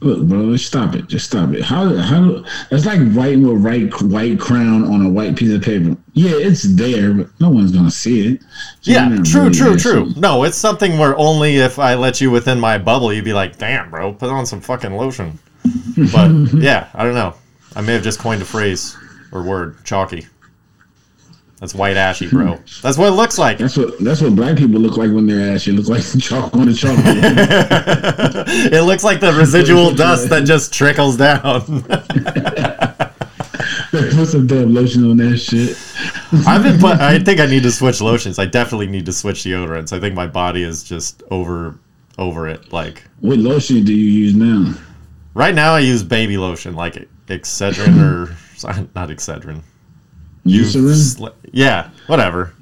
Look, 0.03 0.27
bro, 0.27 0.53
just 0.53 0.67
stop 0.67 0.95
it. 0.95 1.09
Just 1.09 1.27
stop 1.27 1.53
it. 1.53 1.63
How? 1.63 1.95
How? 1.95 2.43
That's 2.71 2.87
like 2.87 3.01
writing 3.15 3.47
with 3.47 3.63
white 3.63 4.03
white 4.03 4.41
crown 4.41 4.85
on 4.85 5.05
a 5.05 5.09
white 5.11 5.37
piece 5.37 5.53
of 5.53 5.63
paper. 5.63 5.95
Yeah, 6.15 6.31
it's 6.33 6.63
there, 6.63 7.13
but 7.13 7.29
no 7.39 7.51
one's 7.51 7.73
gonna 7.73 7.91
see 7.91 8.35
it. 8.35 8.43
So 8.81 8.93
Yeah, 8.93 9.19
true, 9.25 9.43
really 9.43 9.55
true, 9.55 9.77
true. 9.77 10.13
No, 10.17 10.45
it's 10.45 10.57
something 10.57 10.99
where 10.99 11.17
only 11.19 11.57
if 11.57 11.79
I 11.79 11.97
let 11.97 12.21
you 12.21 12.31
within 12.31 12.59
my 12.59 12.79
bubble, 12.79 13.13
you'd 13.13 13.27
be 13.27 13.35
like, 13.35 13.59
"Damn, 13.59 13.91
bro, 13.91 14.15
put 14.15 14.31
on 14.31 14.47
some 14.47 14.63
fucking 14.63 14.97
lotion." 14.97 15.39
But 16.13 16.31
yeah, 16.55 16.89
I 16.95 17.05
don't 17.05 17.15
know. 17.15 17.35
I 17.77 17.83
may 17.83 17.93
have 17.93 18.03
just 18.03 18.21
coined 18.21 18.41
a 18.41 18.47
phrase 18.47 18.97
or 19.33 19.43
word, 19.43 19.85
chalky. 19.85 20.27
That's 21.61 21.75
white 21.75 21.99
ashy, 21.99 22.27
bro. 22.29 22.59
That's 22.81 22.97
what 22.97 23.09
it 23.09 23.17
looks 23.17 23.37
like. 23.37 23.59
That's 23.59 23.77
what 23.77 23.99
that's 24.01 24.23
what 24.23 24.35
black 24.35 24.57
people 24.57 24.81
look 24.81 24.97
like 24.97 25.11
when 25.13 25.27
they're 25.27 25.55
ashy. 25.55 25.73
Look 25.73 25.89
like 25.89 26.03
chalk 26.21 26.55
on 26.55 26.67
the 26.67 26.73
chalkboard. 26.73 27.23
it 28.73 28.83
looks 28.83 29.05
like 29.05 29.21
the 29.21 29.33
residual 29.35 29.91
dust 29.95 30.31
that 30.31 30.45
just 30.47 30.73
trickles 30.73 31.19
down. 31.19 31.83
Put 33.91 34.27
some 34.29 34.47
damn 34.47 34.73
lotion 34.73 35.11
on 35.11 35.17
that 35.19 35.37
shit. 35.39 35.77
I've 36.47 36.63
been 36.63 36.79
put. 36.79 36.99
I 36.99 37.19
think 37.19 37.41
I 37.41 37.47
need 37.47 37.63
to 37.65 37.71
switch 37.71 38.01
lotions. 38.01 38.39
I 38.39 38.47
definitely 38.47 38.87
need 38.87 39.05
to 39.07 39.13
switch 39.13 39.41
deodorants. 39.43 39.93
I 39.93 40.01
think 40.01 40.15
my 40.15 40.27
body 40.27 40.63
is 40.63 40.83
just 40.83 41.23
over 41.31 41.79
over 42.17 42.49
it. 42.49 42.73
Like 42.73 43.05
What 43.21 43.39
lotion 43.39 43.85
do 43.85 43.93
you 43.93 44.11
use 44.11 44.35
now? 44.35 44.75
right 45.35 45.55
now, 45.55 45.75
I 45.75 45.81
use 45.81 46.03
baby 46.03 46.39
lotion, 46.39 46.75
like 46.75 47.07
Excedrin 47.27 48.01
or 48.01 48.37
not 48.95 49.09
Excedrin. 49.11 49.63
Eucerin? 50.47 51.33
Yeah, 51.53 51.91
whatever. 52.07 52.55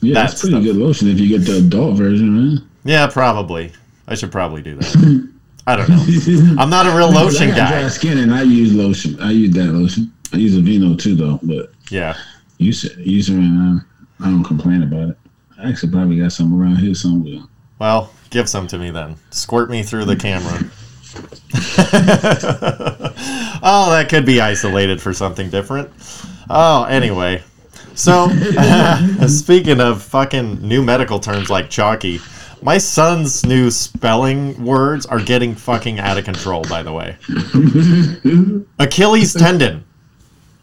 Yeah, 0.00 0.14
that 0.14 0.28
that's 0.28 0.40
pretty 0.40 0.54
stuff. 0.56 0.64
good 0.64 0.76
lotion 0.76 1.08
if 1.08 1.18
you 1.20 1.28
get 1.28 1.46
the 1.46 1.58
adult 1.58 1.96
version, 1.96 2.34
man. 2.34 2.68
Yeah, 2.84 3.06
probably. 3.08 3.72
I 4.06 4.14
should 4.14 4.30
probably 4.30 4.62
do 4.62 4.76
that. 4.76 5.28
I 5.66 5.76
don't 5.76 5.88
know. 5.88 6.56
I'm 6.62 6.70
not 6.70 6.86
a 6.86 6.96
real 6.96 7.10
lotion 7.10 7.50
I 7.50 7.56
got 7.56 7.68
dry 7.70 7.88
skin 7.88 8.18
and 8.18 8.32
I 8.32 8.42
use 8.42 8.72
lotion. 8.72 9.20
I 9.20 9.32
use 9.32 9.54
that 9.54 9.64
lotion. 9.64 10.12
I 10.32 10.36
use 10.36 10.56
Aveeno 10.56 10.98
too, 11.00 11.16
though. 11.16 11.40
But 11.42 11.72
Yeah. 11.90 12.16
Eucerin, 12.60 13.84
I, 14.20 14.26
I 14.26 14.30
don't 14.30 14.44
complain 14.44 14.82
about 14.82 15.10
it. 15.10 15.18
I 15.58 15.68
actually 15.68 15.92
probably 15.92 16.18
got 16.18 16.32
some 16.32 16.60
around 16.60 16.76
here 16.76 16.94
somewhere. 16.94 17.40
Well, 17.78 18.12
give 18.30 18.48
some 18.48 18.66
to 18.68 18.78
me 18.78 18.90
then. 18.90 19.16
Squirt 19.30 19.70
me 19.70 19.82
through 19.82 20.04
the 20.04 20.16
camera. 20.16 20.56
oh, 23.62 23.88
that 23.90 24.08
could 24.08 24.24
be 24.26 24.40
isolated 24.40 25.00
for 25.02 25.12
something 25.12 25.50
different. 25.50 25.90
Oh, 26.48 26.84
anyway. 26.84 27.42
So, 27.94 28.28
speaking 29.26 29.80
of 29.80 30.02
fucking 30.02 30.60
new 30.60 30.82
medical 30.82 31.18
terms 31.18 31.48
like 31.50 31.70
chalky, 31.70 32.20
my 32.62 32.78
son's 32.78 33.44
new 33.44 33.70
spelling 33.70 34.62
words 34.64 35.06
are 35.06 35.20
getting 35.20 35.54
fucking 35.54 35.98
out 35.98 36.18
of 36.18 36.24
control, 36.24 36.62
by 36.64 36.82
the 36.82 36.92
way. 36.92 37.16
Achilles 38.78 39.32
tendon 39.34 39.84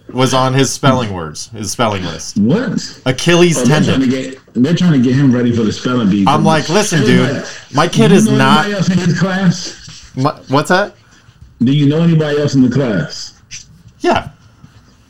was 0.09 0.33
on 0.33 0.53
his 0.53 0.71
spelling 0.71 1.11
words, 1.13 1.47
his 1.49 1.71
spelling 1.71 2.03
list. 2.03 2.37
What? 2.37 3.01
Achilles 3.05 3.57
Oh, 3.57 3.65
they're 3.65 3.81
trying 3.81 3.99
tendon. 4.01 4.09
get 4.09 4.39
they're 4.53 4.75
trying 4.75 4.91
to 4.93 5.01
get 5.01 5.15
him 5.15 5.33
ready 5.33 5.55
for 5.55 5.63
the 5.63 5.71
spelling 5.71 6.09
bee. 6.09 6.25
I'm 6.27 6.43
like, 6.43 6.69
listen, 6.69 7.01
dude, 7.03 7.43
my 7.73 7.87
kid 7.87 8.11
is 8.11 8.27
not. 8.29 8.65
Anybody 8.65 8.73
else 8.75 8.89
in 8.91 8.97
his 8.99 9.19
class? 9.19 10.11
My, 10.15 10.33
what's 10.49 10.69
that? 10.69 10.95
Do 11.63 11.71
you 11.73 11.87
know 11.87 12.01
anybody 12.01 12.39
else 12.39 12.53
in 12.53 12.61
the 12.61 12.69
class? 12.69 13.41
Yeah. 14.01 14.29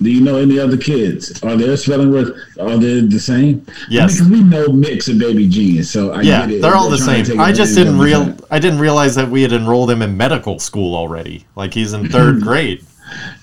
Do 0.01 0.09
you 0.11 0.19
know 0.21 0.35
any 0.37 0.59
other 0.59 0.75
kids? 0.75 1.41
Are 1.43 1.55
their 1.55 1.77
spelling 1.77 2.11
words 2.11 2.31
are 2.59 2.77
they 2.77 3.01
the 3.01 3.19
same? 3.19 3.65
Yes. 3.89 4.13
because 4.15 4.29
we 4.29 4.43
know 4.43 4.67
Mix 4.67 5.07
and 5.07 5.17
Baby 5.19 5.47
Genius, 5.47 5.89
so 5.89 6.11
I 6.11 6.21
Yeah, 6.21 6.47
it. 6.49 6.61
they're 6.61 6.75
all 6.75 6.89
the 6.89 6.97
same. 6.97 7.39
I 7.39 7.51
just 7.53 7.75
didn't 7.75 7.97
real. 7.99 8.35
I 8.51 8.59
didn't 8.59 8.79
realize 8.79 9.15
that 9.15 9.29
we 9.29 9.41
had 9.41 9.53
enrolled 9.53 9.89
him 9.91 10.01
in 10.01 10.17
medical 10.17 10.59
school 10.59 10.95
already. 10.95 11.45
Like 11.55 11.73
he's 11.73 11.93
in 11.93 12.09
third 12.09 12.41
grade. 12.47 12.83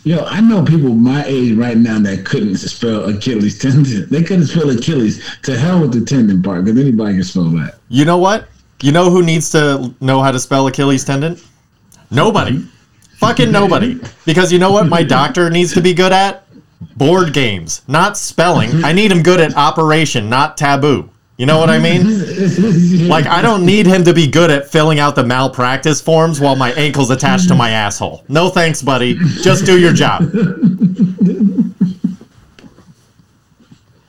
Yo, 0.04 0.24
I 0.24 0.40
know 0.40 0.64
people 0.64 0.90
my 0.94 1.24
age 1.26 1.56
right 1.56 1.76
now 1.76 1.98
that 2.00 2.24
couldn't 2.26 2.56
spell 2.56 3.04
Achilles 3.08 3.58
tendon. 3.58 4.06
They 4.10 4.22
couldn't 4.22 4.46
spell 4.46 4.68
Achilles. 4.70 5.22
To 5.42 5.56
hell 5.58 5.80
with 5.80 5.92
the 5.92 6.04
tendon 6.04 6.42
part, 6.42 6.64
because 6.64 6.78
anybody 6.80 7.14
can 7.14 7.24
spell 7.24 7.44
that. 7.50 7.76
You 7.88 8.04
know 8.04 8.18
what? 8.18 8.48
You 8.82 8.92
know 8.92 9.10
who 9.10 9.22
needs 9.22 9.50
to 9.50 9.94
know 10.00 10.20
how 10.22 10.30
to 10.32 10.40
spell 10.40 10.66
Achilles 10.66 11.04
tendon? 11.04 11.38
Nobody. 12.10 12.56
Hmm? 12.56 12.66
Fucking 13.20 13.52
nobody. 13.52 14.00
Because 14.24 14.50
you 14.50 14.58
know 14.58 14.72
what 14.72 14.88
my 14.88 15.02
doctor 15.02 15.50
needs 15.50 15.74
to 15.74 15.82
be 15.82 15.92
good 15.92 16.10
at? 16.10 16.42
Board 16.96 17.34
games, 17.34 17.82
not 17.86 18.16
spelling. 18.16 18.82
I 18.82 18.92
need 18.94 19.12
him 19.12 19.22
good 19.22 19.40
at 19.40 19.54
operation, 19.56 20.30
not 20.30 20.56
taboo. 20.56 21.10
You 21.36 21.44
know 21.44 21.58
what 21.58 21.68
I 21.68 21.78
mean? 21.78 23.08
Like 23.08 23.26
I 23.26 23.42
don't 23.42 23.66
need 23.66 23.86
him 23.86 24.04
to 24.04 24.14
be 24.14 24.26
good 24.26 24.50
at 24.50 24.70
filling 24.70 24.98
out 24.98 25.16
the 25.16 25.24
malpractice 25.24 26.00
forms 26.00 26.40
while 26.40 26.56
my 26.56 26.72
ankle's 26.72 27.10
attached 27.10 27.48
to 27.48 27.54
my 27.54 27.70
asshole. 27.70 28.24
No 28.28 28.48
thanks, 28.48 28.80
buddy. 28.80 29.14
Just 29.42 29.66
do 29.66 29.78
your 29.78 29.92
job. 29.92 30.22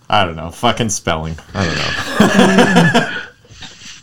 I 0.10 0.26
don't 0.26 0.36
know. 0.38 0.52
Fucking 0.52 0.90
spelling. 0.90 1.36
I 1.54 1.66
don't 1.66 3.06
know. 3.08 3.18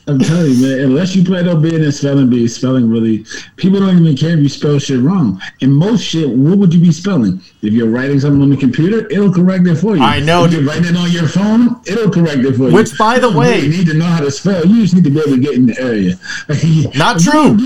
I'm 0.09 0.18
telling 0.18 0.53
you, 0.53 0.66
man. 0.66 0.81
Unless 0.87 1.14
you 1.14 1.23
play 1.23 1.42
no 1.42 1.55
being 1.57 1.85
in 1.85 1.92
spelling 1.92 2.31
bee, 2.31 2.49
spelling 2.49 2.88
really 2.90 3.27
people 3.57 3.79
don't 3.81 3.99
even 3.99 4.16
care 4.16 4.31
if 4.31 4.40
you 4.40 4.49
spell 4.49 4.79
shit 4.79 5.01
wrong. 5.01 5.40
And 5.61 5.73
most 5.73 6.03
shit, 6.03 6.29
what 6.29 6.57
would 6.59 6.73
you 6.73 6.81
be 6.81 6.92
spelling? 6.92 7.40
If 7.61 7.75
you're 7.75 7.90
writing 7.90 8.18
something 8.18 8.40
on 8.40 8.49
the 8.51 8.57
computer, 8.57 9.07
it'll 9.11 9.33
correct 9.33 9.66
it 9.66 9.77
for 9.77 9.97
you. 9.97 10.03
I 10.03 10.21
know, 10.21 10.44
If 10.47 10.53
you're 10.53 10.62
writing 10.62 10.87
it 10.87 10.97
on 10.97 11.11
your 11.11 11.29
phone, 11.29 11.81
it'll 11.87 12.11
correct 12.11 12.38
it 12.38 12.55
for 12.57 12.68
you. 12.68 12.75
Which, 12.75 12.97
by 12.97 13.18
the 13.18 13.29
You 13.31 13.37
way- 13.38 13.61
you 13.61 13.68
need 13.68 13.87
to 13.88 13.94
know 13.94 14.07
how 14.07 14.21
to 14.21 14.31
spell. 14.31 14.64
You 14.66 14.81
just 14.83 14.94
need 14.94 15.05
to 15.05 15.11
be 15.11 15.18
able 15.21 15.33
to 15.33 15.40
get 15.40 15.55
in 15.55 15.66
the 15.66 15.79
area. 15.79 16.14
Not 16.99 17.21
true. 17.21 17.57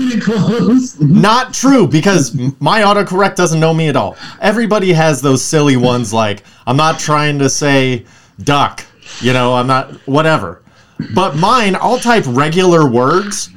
Not 0.99 1.53
true 1.53 1.87
because 1.87 2.35
my 2.59 2.81
autocorrect 2.81 3.35
doesn't 3.35 3.59
know 3.59 3.73
me 3.73 3.87
at 3.87 3.95
all. 3.95 4.17
Everybody 4.41 4.91
has 4.93 5.21
those 5.21 5.41
silly 5.43 5.77
ones 5.77 6.11
like 6.11 6.43
I'm 6.67 6.77
not 6.77 6.99
trying 6.99 7.39
to 7.39 7.49
say 7.49 8.05
duck, 8.43 8.85
you 9.21 9.31
know, 9.33 9.53
I'm 9.53 9.67
not 9.67 9.91
whatever. 10.07 10.61
But 11.13 11.35
mine, 11.35 11.75
I'll 11.75 11.99
type 11.99 12.23
regular 12.27 12.87
words. 12.87 13.49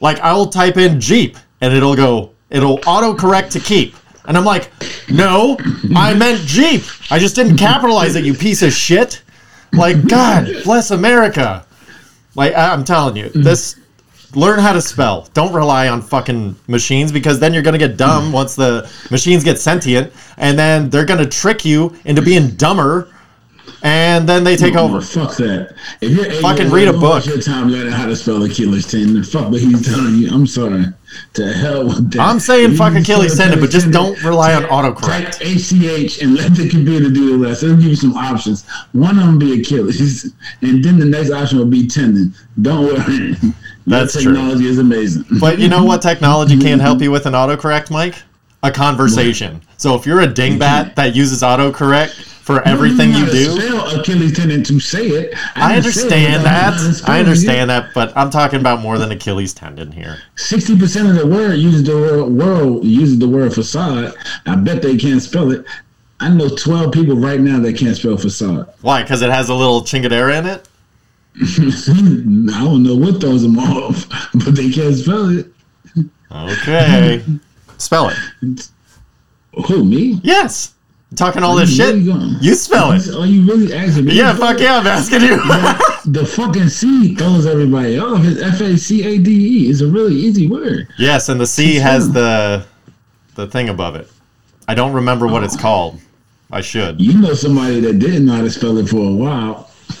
Like 0.00 0.18
I'll 0.20 0.46
type 0.46 0.76
in 0.76 1.00
Jeep 1.00 1.36
and 1.60 1.72
it'll 1.72 1.96
go 1.96 2.32
it'll 2.50 2.78
autocorrect 2.78 3.50
to 3.52 3.60
keep. 3.60 3.96
And 4.26 4.36
I'm 4.36 4.44
like, 4.44 4.70
"No, 5.08 5.56
I 5.96 6.14
meant 6.14 6.40
Jeep. 6.40 6.82
I 7.10 7.18
just 7.18 7.34
didn't 7.34 7.56
capitalize 7.56 8.14
it, 8.14 8.24
you 8.24 8.34
piece 8.34 8.62
of 8.62 8.72
shit." 8.72 9.22
Like 9.72 10.06
god, 10.06 10.48
bless 10.64 10.90
America. 10.90 11.64
Like 12.34 12.54
I'm 12.54 12.84
telling 12.84 13.16
you, 13.16 13.30
this 13.30 13.76
learn 14.34 14.58
how 14.58 14.72
to 14.72 14.80
spell. 14.80 15.28
Don't 15.34 15.52
rely 15.52 15.88
on 15.88 16.00
fucking 16.02 16.56
machines 16.68 17.12
because 17.12 17.38
then 17.38 17.52
you're 17.52 17.62
gonna 17.62 17.78
get 17.78 17.96
dumb 17.96 18.32
once 18.32 18.54
the 18.54 18.90
machines 19.10 19.44
get 19.44 19.58
sentient, 19.58 20.12
and 20.36 20.58
then 20.58 20.90
they're 20.90 21.04
gonna 21.04 21.26
trick 21.26 21.64
you 21.64 21.94
into 22.04 22.22
being 22.22 22.48
dumber, 22.50 23.08
and 23.82 24.28
then 24.28 24.44
they 24.44 24.56
take 24.56 24.76
Oh, 24.76 24.84
over. 24.84 25.00
Fuck 25.00 25.36
that. 25.36 25.74
If 26.00 26.10
you're 26.12 26.30
Fucking 26.40 26.70
read 26.70 26.88
a 26.88 26.92
book. 26.92 27.26
your 27.26 27.40
time 27.40 27.68
learning 27.68 27.92
how 27.92 28.06
to 28.06 28.14
spell 28.16 28.42
Achilles 28.42 28.86
tendon. 28.90 29.22
Fuck 29.24 29.50
what 29.50 29.60
he's 29.60 29.84
telling 29.86 30.16
you. 30.16 30.28
I'm 30.30 30.46
sorry. 30.46 30.84
To 31.34 31.52
hell 31.52 31.84
with 31.84 32.10
that. 32.12 32.20
I'm 32.20 32.40
saying 32.40 32.74
fuck 32.76 32.94
Achilles 32.94 33.36
tendon, 33.36 33.60
but 33.60 33.70
just 33.70 33.90
don't 33.90 34.20
rely 34.24 34.54
on 34.54 34.62
autocorrect. 34.64 35.40
ACH 35.42 36.22
and 36.22 36.34
let 36.34 36.54
the 36.54 36.68
computer 36.68 37.10
do 37.10 37.36
the 37.38 37.46
rest. 37.46 37.62
It'll 37.62 37.76
give 37.76 37.84
you 37.86 37.96
some 37.96 38.14
options. 38.16 38.66
One 38.92 39.18
of 39.18 39.26
them 39.26 39.38
be 39.38 39.60
Achilles, 39.60 40.32
and 40.62 40.82
then 40.82 40.98
the 40.98 41.04
next 41.04 41.30
option 41.30 41.58
will 41.58 41.66
be 41.66 41.86
tendon. 41.86 42.34
Don't 42.62 42.84
worry. 42.86 43.34
That's 43.86 44.14
Your 44.14 44.22
true. 44.22 44.32
technology 44.34 44.66
is 44.68 44.78
amazing. 44.78 45.24
But 45.40 45.58
you 45.58 45.68
know 45.68 45.84
what 45.84 46.00
technology 46.10 46.56
can't 46.58 46.80
help 46.80 47.02
you 47.02 47.10
with 47.10 47.26
an 47.26 47.34
autocorrect, 47.34 47.90
Mike? 47.90 48.14
A 48.62 48.70
conversation. 48.70 49.60
So 49.76 49.96
if 49.96 50.06
you're 50.06 50.20
a 50.20 50.28
dingbat 50.28 50.94
that 50.94 51.16
uses 51.16 51.42
autocorrect 51.42 52.31
for 52.42 52.60
everything 52.66 53.10
mm-hmm. 53.10 53.26
you 53.36 53.46
know 53.46 53.78
how 53.80 53.90
to 53.90 53.92
do, 53.92 53.94
Spell 53.94 54.00
Achilles 54.00 54.36
tendon 54.36 54.64
to 54.64 54.80
say 54.80 55.06
it. 55.06 55.34
I 55.54 55.76
didn't 55.76 55.92
say 55.92 56.24
it 56.24 56.34
understand 56.34 56.44
that. 56.44 56.70
knowing 56.70 56.80
how 56.80 56.88
to 56.88 56.94
spell 56.94 57.14
I 57.14 57.18
understand 57.20 57.70
that, 57.70 57.94
but 57.94 58.16
I'm 58.16 58.30
talking 58.30 58.58
about 58.60 58.80
more 58.80 58.98
than 58.98 59.12
Achilles 59.12 59.54
tendon 59.54 59.92
here. 59.92 60.18
Sixty 60.36 60.76
percent 60.76 61.08
of 61.08 61.14
the 61.14 61.26
word 61.26 61.54
uses 61.54 61.84
the 61.84 61.96
word 61.96 62.26
world 62.32 62.84
uses 62.84 63.18
the 63.18 63.28
word 63.28 63.54
facade. 63.54 64.12
I 64.46 64.56
bet 64.56 64.82
they 64.82 64.96
can't 64.96 65.22
spell 65.22 65.52
it. 65.52 65.64
I 66.20 66.28
know 66.28 66.48
twelve 66.48 66.92
people 66.92 67.16
right 67.16 67.40
now 67.40 67.60
that 67.60 67.76
can't 67.76 67.96
spell 67.96 68.16
facade. 68.16 68.68
Why? 68.80 69.02
Because 69.02 69.22
it 69.22 69.30
has 69.30 69.48
a 69.48 69.54
little 69.54 69.82
chingadera 69.82 70.38
in 70.38 70.46
it? 70.46 70.68
I 71.40 72.64
don't 72.64 72.82
know 72.82 72.96
what 72.96 73.20
throws 73.20 73.42
them 73.42 73.58
off, 73.58 74.06
but 74.34 74.54
they 74.54 74.70
can't 74.70 74.94
spell 74.96 75.30
it. 75.30 75.46
Okay. 76.30 77.22
Spell 77.78 78.10
it. 78.10 78.68
Who 79.66 79.84
me? 79.84 80.20
Yes. 80.22 80.74
Talking 81.16 81.42
all 81.42 81.54
this 81.56 81.74
shit? 81.74 81.96
you 81.96 82.12
going? 82.12 82.36
You 82.40 82.54
spell 82.54 82.92
it. 82.92 83.06
Are 83.14 83.26
you 83.26 83.44
really 83.46 83.74
asking 83.74 84.06
me? 84.06 84.14
Yeah, 84.14 84.34
fuck 84.34 84.58
yeah, 84.60 84.78
I'm 84.78 84.86
asking 84.86 85.20
you. 85.20 85.36
The 86.10 86.26
fucking 86.26 86.68
C 86.68 87.14
throws 87.14 87.46
everybody 87.46 87.98
off. 87.98 88.24
It's 88.24 88.40
F 88.40 88.60
A 88.60 88.76
C 88.76 89.04
A 89.04 89.18
D 89.18 89.66
E. 89.66 89.70
It's 89.70 89.82
a 89.82 89.86
really 89.86 90.14
easy 90.14 90.48
word. 90.48 90.88
yes, 90.98 91.28
and 91.28 91.40
the 91.40 91.46
C 91.46 91.76
has 91.76 92.10
the 92.12 92.66
the 93.34 93.46
thing 93.46 93.68
above 93.68 93.94
it. 93.96 94.10
I 94.68 94.74
don't 94.74 94.92
remember 94.92 95.26
what 95.26 95.44
it's 95.44 95.56
called. 95.56 96.00
I 96.50 96.60
should. 96.60 97.00
You 97.00 97.18
know 97.18 97.34
somebody 97.34 97.80
that 97.80 97.98
didn't 97.98 98.26
know 98.26 98.34
how 98.34 98.42
to 98.42 98.50
spell 98.50 98.76
it 98.78 98.88
for 98.88 98.96
a 98.96 99.12
while. 99.12 99.70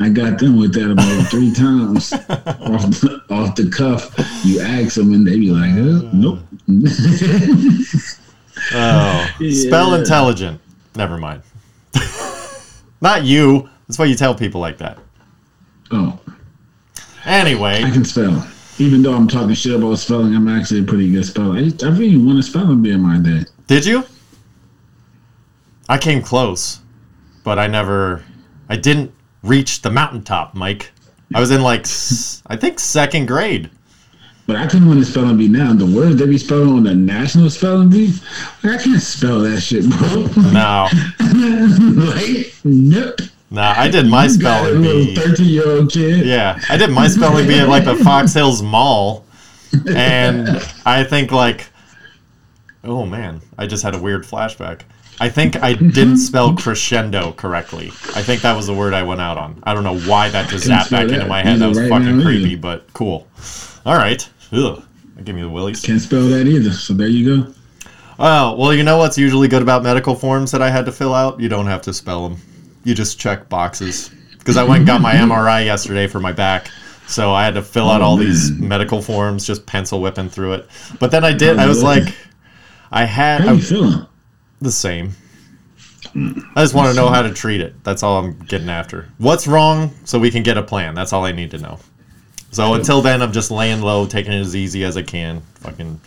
I 0.00 0.08
got 0.10 0.38
them 0.38 0.58
with 0.58 0.74
that 0.74 0.90
about 0.90 1.30
three 1.30 1.52
times 1.52 2.12
off 2.12 3.00
the, 3.00 3.22
off 3.30 3.54
the 3.56 3.70
cuff. 3.70 4.14
You 4.44 4.60
ask 4.60 4.94
them 4.94 5.12
and 5.14 5.26
they 5.26 5.38
be 5.38 5.50
like, 5.50 5.72
uh, 5.72 6.08
"Nope." 6.12 6.40
Oh, 8.74 9.26
spell 9.50 9.94
intelligent. 9.94 10.60
Never 10.96 11.16
mind. 11.18 11.42
Not 13.00 13.24
you. 13.24 13.68
That's 13.86 13.98
why 13.98 14.04
you 14.06 14.14
tell 14.14 14.34
people 14.34 14.60
like 14.60 14.78
that. 14.78 14.98
oh, 15.90 16.18
Anyway, 17.24 17.82
I 17.82 17.90
can 17.90 18.04
spell. 18.04 18.46
Even 18.78 19.02
though 19.02 19.12
I'm 19.14 19.26
talking 19.28 19.54
shit 19.54 19.74
about 19.74 19.96
spelling, 19.98 20.34
I'm 20.34 20.48
actually 20.48 20.80
a 20.80 20.84
pretty 20.84 21.10
good 21.10 21.24
speller. 21.26 21.56
I, 21.56 21.72
I 21.84 21.88
really 21.90 22.16
want 22.16 22.38
to 22.38 22.42
spell 22.42 22.70
and 22.70 22.82
be 22.82 22.92
in 22.92 23.00
my 23.00 23.18
day. 23.18 23.44
did 23.66 23.84
you? 23.84 24.04
I 25.88 25.98
came 25.98 26.22
close, 26.22 26.80
but 27.44 27.58
I 27.58 27.66
never. 27.66 28.24
I 28.68 28.76
didn't 28.76 29.12
reach 29.42 29.82
the 29.82 29.90
mountaintop, 29.90 30.54
Mike. 30.54 30.92
I 31.34 31.40
was 31.40 31.50
in 31.50 31.62
like, 31.62 31.86
I 32.46 32.56
think 32.56 32.78
second 32.78 33.26
grade. 33.26 33.70
But 34.48 34.56
I 34.56 34.66
couldn't 34.66 34.88
want 34.88 34.98
the 34.98 35.04
spelling 35.04 35.36
bee 35.36 35.46
now. 35.46 35.74
The 35.74 35.84
words 35.84 36.16
they 36.16 36.24
be 36.26 36.38
spelling 36.38 36.70
on 36.70 36.82
the 36.84 36.94
national 36.94 37.50
spelling 37.50 37.90
bee, 37.90 38.14
like, 38.64 38.80
I 38.80 38.82
can't 38.82 39.02
spell 39.02 39.40
that 39.40 39.60
shit, 39.60 39.84
bro. 39.90 40.24
No, 40.52 40.88
like, 42.14 42.54
nope. 42.64 43.20
no, 43.50 43.60
I 43.60 43.88
did 43.88 44.06
my 44.06 44.24
You 44.24 44.30
spelling 44.30 44.80
bee. 44.82 45.14
thirteen-year-old 45.14 45.92
kid. 45.92 46.24
Yeah, 46.26 46.58
I 46.70 46.78
did 46.78 46.88
my 46.90 47.08
spelling 47.08 47.46
bee 47.46 47.60
at 47.60 47.68
like 47.68 47.84
the 47.84 47.96
Fox 47.96 48.32
Hills 48.40 48.62
Mall, 48.62 49.26
and 49.86 50.48
I 50.86 51.04
think 51.04 51.30
like, 51.30 51.66
oh 52.84 53.04
man, 53.04 53.42
I 53.58 53.66
just 53.66 53.82
had 53.82 53.94
a 53.94 53.98
weird 53.98 54.24
flashback. 54.24 54.80
I 55.20 55.28
think 55.28 55.62
I 55.62 55.74
didn't 55.74 56.16
spell 56.16 56.56
crescendo 56.56 57.32
correctly. 57.32 57.88
I 58.14 58.22
think 58.22 58.40
that 58.42 58.56
was 58.56 58.66
the 58.68 58.74
word 58.74 58.94
I 58.94 59.02
went 59.02 59.20
out 59.20 59.36
on. 59.36 59.60
I 59.64 59.74
don't 59.74 59.84
know 59.84 59.98
why 60.10 60.30
that 60.30 60.48
just 60.48 60.64
zapped 60.66 60.90
back 60.90 61.08
spell 61.08 61.12
into 61.12 61.26
my 61.26 61.42
head. 61.42 61.58
That 61.58 61.68
was 61.68 61.78
right 61.78 61.90
fucking 61.90 62.22
creepy, 62.22 62.52
either. 62.52 62.62
but 62.62 62.92
cool. 62.94 63.26
All 63.84 63.96
right, 63.96 64.26
ugh, 64.52 64.82
that 65.16 65.24
gave 65.24 65.34
me 65.34 65.42
the 65.42 65.48
willies. 65.48 65.80
Can't 65.80 66.00
spell 66.00 66.26
that 66.28 66.46
either. 66.46 66.72
So 66.72 66.94
there 66.94 67.08
you 67.08 67.42
go. 67.44 67.54
Oh, 68.20 68.56
well, 68.56 68.74
you 68.74 68.82
know 68.82 68.96
what's 68.98 69.16
usually 69.16 69.46
good 69.48 69.62
about 69.62 69.82
medical 69.84 70.14
forms 70.14 70.50
that 70.50 70.60
I 70.62 70.70
had 70.70 70.84
to 70.86 70.92
fill 70.92 71.14
out? 71.14 71.38
You 71.40 71.48
don't 71.48 71.66
have 71.66 71.82
to 71.82 71.94
spell 71.94 72.28
them. 72.28 72.38
You 72.84 72.94
just 72.94 73.18
check 73.20 73.48
boxes. 73.48 74.10
Because 74.38 74.56
I 74.56 74.64
went 74.64 74.78
and 74.78 74.86
got 74.86 75.00
my 75.00 75.12
MRI 75.14 75.64
yesterday 75.64 76.06
for 76.08 76.18
my 76.20 76.32
back. 76.32 76.70
So 77.06 77.32
I 77.32 77.44
had 77.44 77.54
to 77.54 77.62
fill 77.62 77.88
out 77.88 78.00
Oh, 78.02 78.04
all 78.04 78.16
these 78.16 78.50
medical 78.50 79.00
forms, 79.00 79.46
just 79.46 79.64
pencil 79.66 80.00
whipping 80.00 80.28
through 80.28 80.54
it. 80.54 80.68
But 80.98 81.10
then 81.10 81.24
I 81.24 81.32
did, 81.32 81.58
Oh, 81.58 81.62
I 81.62 81.66
was 81.66 81.82
like, 81.82 82.14
I 82.90 83.04
had 83.04 83.42
How 83.42 83.52
you 83.52 83.62
feeling? 83.62 84.06
the 84.60 84.72
same. 84.72 85.12
I 86.14 86.62
just 86.62 86.74
want 86.74 86.88
to 86.88 86.94
know 86.94 87.08
how 87.08 87.22
to 87.22 87.32
treat 87.32 87.60
it. 87.60 87.82
That's 87.84 88.02
all 88.02 88.18
I'm 88.18 88.38
getting 88.40 88.68
after. 88.68 89.08
What's 89.18 89.46
wrong 89.46 89.94
so 90.04 90.18
we 90.18 90.30
can 90.30 90.42
get 90.42 90.56
a 90.58 90.62
plan. 90.62 90.94
That's 90.94 91.12
all 91.12 91.24
I 91.24 91.32
need 91.32 91.50
to 91.52 91.58
know. 91.58 91.78
So 92.50 92.74
until 92.74 93.02
then, 93.02 93.22
I'm 93.22 93.32
just 93.32 93.50
laying 93.50 93.82
low, 93.82 94.06
taking 94.06 94.32
it 94.32 94.40
as 94.40 94.56
easy 94.56 94.84
as 94.84 94.96
I 94.96 95.02
can. 95.02 95.42
Fucking 95.60 96.00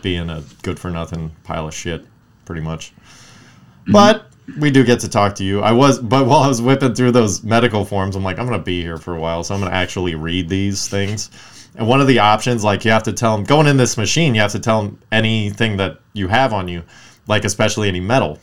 being 0.00 0.30
a 0.30 0.42
good 0.62 0.78
for 0.78 0.90
nothing 0.90 1.30
pile 1.44 1.68
of 1.68 1.74
shit, 1.74 2.04
pretty 2.44 2.62
much. 2.62 2.92
Mm-hmm. 2.92 3.92
But 3.92 4.26
we 4.58 4.70
do 4.70 4.84
get 4.84 5.00
to 5.00 5.08
talk 5.08 5.34
to 5.36 5.44
you. 5.44 5.60
I 5.60 5.72
was, 5.72 5.98
but 5.98 6.26
while 6.26 6.40
I 6.40 6.48
was 6.48 6.60
whipping 6.60 6.94
through 6.94 7.12
those 7.12 7.42
medical 7.44 7.84
forms, 7.84 8.16
I'm 8.16 8.24
like, 8.24 8.38
I'm 8.38 8.46
gonna 8.46 8.58
be 8.58 8.82
here 8.82 8.96
for 8.96 9.14
a 9.14 9.20
while, 9.20 9.44
so 9.44 9.54
I'm 9.54 9.60
gonna 9.60 9.72
actually 9.72 10.14
read 10.14 10.48
these 10.48 10.88
things. 10.88 11.30
And 11.76 11.86
one 11.86 12.00
of 12.00 12.06
the 12.06 12.18
options, 12.18 12.64
like 12.64 12.84
you 12.84 12.90
have 12.90 13.04
to 13.04 13.12
tell 13.12 13.36
them 13.36 13.44
going 13.44 13.66
in 13.66 13.76
this 13.76 13.96
machine, 13.96 14.34
you 14.34 14.40
have 14.40 14.52
to 14.52 14.58
tell 14.58 14.82
them 14.82 14.98
anything 15.10 15.76
that 15.78 16.00
you 16.12 16.28
have 16.28 16.52
on 16.52 16.68
you, 16.68 16.82
like 17.28 17.44
especially 17.44 17.88
any 17.88 18.00
metal. 18.00 18.38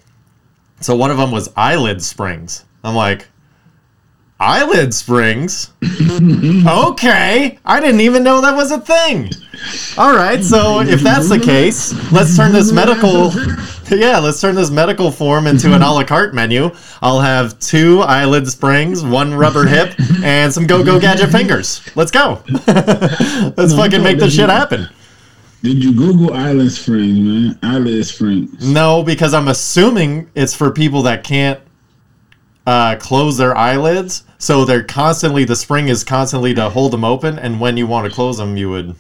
So 0.81 0.95
one 0.95 1.11
of 1.11 1.17
them 1.17 1.31
was 1.31 1.49
eyelid 1.55 2.01
springs. 2.01 2.65
I'm 2.83 2.95
like, 2.95 3.27
eyelid 4.39 4.93
springs? 4.93 5.71
okay. 5.83 7.59
I 7.65 7.79
didn't 7.79 8.01
even 8.01 8.23
know 8.23 8.41
that 8.41 8.55
was 8.55 8.71
a 8.71 8.79
thing. 8.79 9.29
All 9.97 10.15
right. 10.15 10.43
So 10.43 10.81
if 10.81 11.01
that's 11.01 11.29
the 11.29 11.39
case, 11.39 11.93
let's 12.11 12.35
turn 12.35 12.51
this 12.51 12.71
medical. 12.71 13.31
Yeah, 13.91 14.19
let's 14.19 14.39
turn 14.39 14.53
this 14.53 14.69
medical 14.69 15.09
form 15.09 15.47
into 15.47 15.73
an 15.73 15.81
a 15.81 15.91
la 15.91 16.03
carte 16.03 16.35
menu. 16.35 16.69
I'll 17.01 17.21
have 17.21 17.57
two 17.57 18.01
eyelid 18.01 18.47
springs, 18.47 19.03
one 19.03 19.33
rubber 19.33 19.65
hip, 19.65 19.95
and 20.23 20.53
some 20.53 20.67
go 20.67 20.83
go 20.83 20.99
gadget 20.99 21.31
fingers. 21.31 21.81
Let's 21.95 22.11
go. 22.11 22.43
let's 22.67 23.73
fucking 23.73 24.03
make 24.03 24.19
this 24.19 24.35
shit 24.35 24.47
happen. 24.47 24.89
Did 25.61 25.83
you 25.83 25.93
Google 25.93 26.33
eyelid 26.33 26.71
Springs, 26.71 27.19
man? 27.19 27.59
Eyelid 27.63 28.05
Springs. 28.05 28.65
No, 28.65 29.03
because 29.03 29.33
I'm 29.33 29.47
assuming 29.49 30.29
it's 30.35 30.53
for 30.53 30.71
people 30.71 31.01
that 31.01 31.23
can't 31.23 31.59
uh, 32.65 32.95
close 32.97 33.37
their 33.37 33.55
eyelids. 33.57 34.23
So 34.37 34.65
they're 34.65 34.83
constantly, 34.83 35.43
the 35.43 35.55
spring 35.55 35.87
is 35.87 36.03
constantly 36.03 36.53
to 36.53 36.69
hold 36.69 36.93
them 36.93 37.03
open. 37.03 37.39
And 37.39 37.59
when 37.59 37.77
you 37.77 37.87
want 37.87 38.07
to 38.07 38.13
close 38.13 38.37
them, 38.37 38.57
you 38.57 38.69
would 38.69 38.95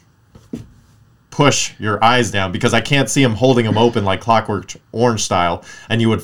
push 1.29 1.73
your 1.79 2.03
eyes 2.03 2.31
down 2.31 2.51
because 2.51 2.73
I 2.73 2.81
can't 2.81 3.09
see 3.09 3.23
them 3.23 3.35
holding 3.35 3.65
them 3.65 3.77
open 3.77 4.03
like 4.03 4.21
Clockwork 4.21 4.73
Orange 4.91 5.23
style. 5.23 5.63
And 5.89 6.01
you 6.01 6.09
would, 6.09 6.23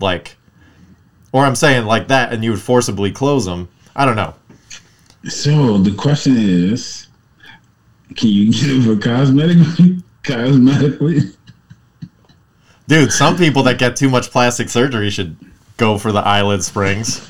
like, 0.00 0.36
or 1.32 1.44
I'm 1.44 1.54
saying 1.54 1.86
like 1.86 2.08
that, 2.08 2.32
and 2.32 2.42
you 2.44 2.50
would 2.50 2.60
forcibly 2.60 3.12
close 3.12 3.44
them. 3.44 3.68
I 3.94 4.04
don't 4.04 4.16
know. 4.16 4.34
So 5.28 5.78
the 5.78 5.94
question 5.94 6.36
is, 6.36 7.06
can 8.16 8.28
you 8.28 8.52
get 8.52 8.64
it 8.64 8.82
for 8.82 8.96
cosmetically? 8.96 10.02
Cosmetically? 10.22 11.36
Dude, 12.88 13.12
some 13.12 13.36
people 13.36 13.62
that 13.62 13.78
get 13.78 13.96
too 13.96 14.10
much 14.10 14.30
plastic 14.30 14.68
surgery 14.68 15.10
should 15.10 15.36
go 15.80 15.98
for 15.98 16.12
the 16.12 16.20
eyelid 16.20 16.62
springs. 16.62 17.28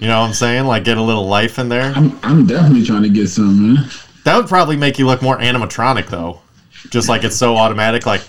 You 0.00 0.06
know 0.06 0.20
what 0.20 0.28
I'm 0.28 0.32
saying? 0.32 0.64
Like 0.64 0.84
get 0.84 0.96
a 0.96 1.02
little 1.02 1.26
life 1.26 1.58
in 1.58 1.68
there. 1.68 1.92
I'm, 1.94 2.18
I'm 2.22 2.46
definitely 2.46 2.84
trying 2.84 3.02
to 3.02 3.08
get 3.08 3.26
some, 3.28 3.74
man. 3.74 3.90
That 4.24 4.36
would 4.36 4.46
probably 4.46 4.76
make 4.76 4.98
you 4.98 5.06
look 5.06 5.20
more 5.20 5.36
animatronic 5.38 6.06
though. 6.06 6.40
Just 6.90 7.08
like 7.08 7.24
it's 7.24 7.36
so 7.36 7.56
automatic, 7.56 8.06
like 8.06 8.20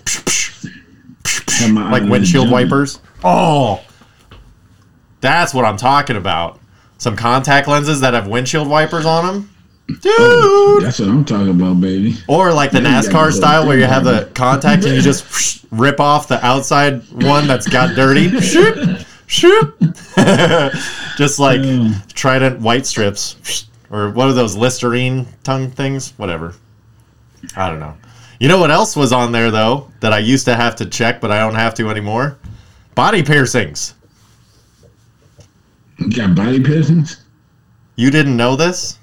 Have 1.59 1.71
my 1.71 1.91
like 1.91 2.09
windshield 2.09 2.49
wipers. 2.49 2.99
Oh, 3.23 3.83
that's 5.21 5.53
what 5.53 5.65
I'm 5.65 5.77
talking 5.77 6.15
about. 6.15 6.59
Some 6.97 7.15
contact 7.15 7.67
lenses 7.67 8.01
that 8.01 8.15
have 8.15 8.27
windshield 8.27 8.67
wipers 8.67 9.05
on 9.05 9.25
them, 9.25 9.49
dude. 10.01 10.83
That's 10.83 10.99
what 10.99 11.09
I'm 11.09 11.25
talking 11.25 11.49
about, 11.49 11.81
baby. 11.81 12.15
Or 12.27 12.53
like 12.53 12.71
the 12.71 12.81
Yeah, 12.81 13.01
NASCAR 13.01 13.31
style 13.31 13.65
where 13.67 13.77
you 13.77 13.85
have 13.85 14.03
the 14.03 14.29
contact 14.33 14.85
and 14.85 14.95
you 14.95 15.01
just 15.01 15.65
rip 15.71 15.99
off 15.99 16.27
the 16.27 16.43
outside 16.45 17.01
one 17.11 17.47
that's 17.47 17.67
got 17.67 17.95
dirty. 17.95 18.29
Shoop, 18.41 19.05
shoop. 19.27 19.79
just 21.17 21.39
like 21.39 21.61
Yeah. 21.63 21.93
Trident 22.13 22.59
white 22.61 22.85
strips. 22.85 23.65
Or 23.89 24.11
what 24.11 24.27
are 24.27 24.33
those 24.33 24.55
Listerine 24.55 25.25
tongue 25.43 25.71
things? 25.71 26.13
Whatever. 26.17 26.53
I 27.55 27.69
don't 27.69 27.79
know. 27.79 27.95
You 28.39 28.47
know 28.47 28.59
what 28.59 28.71
else 28.71 28.95
was 28.95 29.11
on 29.11 29.31
there 29.31 29.49
though 29.51 29.91
that 29.99 30.13
I 30.13 30.19
used 30.19 30.45
to 30.45 30.55
have 30.55 30.75
to 30.77 30.85
check, 30.85 31.19
but 31.19 31.31
I 31.31 31.39
don't 31.39 31.55
have 31.55 31.73
to 31.75 31.89
anymore? 31.89 32.37
Body 32.95 33.23
piercings. 33.23 33.95
You 35.97 36.09
got 36.11 36.35
body 36.35 36.61
piercings? 36.63 37.21
You 37.95 38.11
didn't 38.11 38.37
know 38.37 38.55
this? 38.55 38.98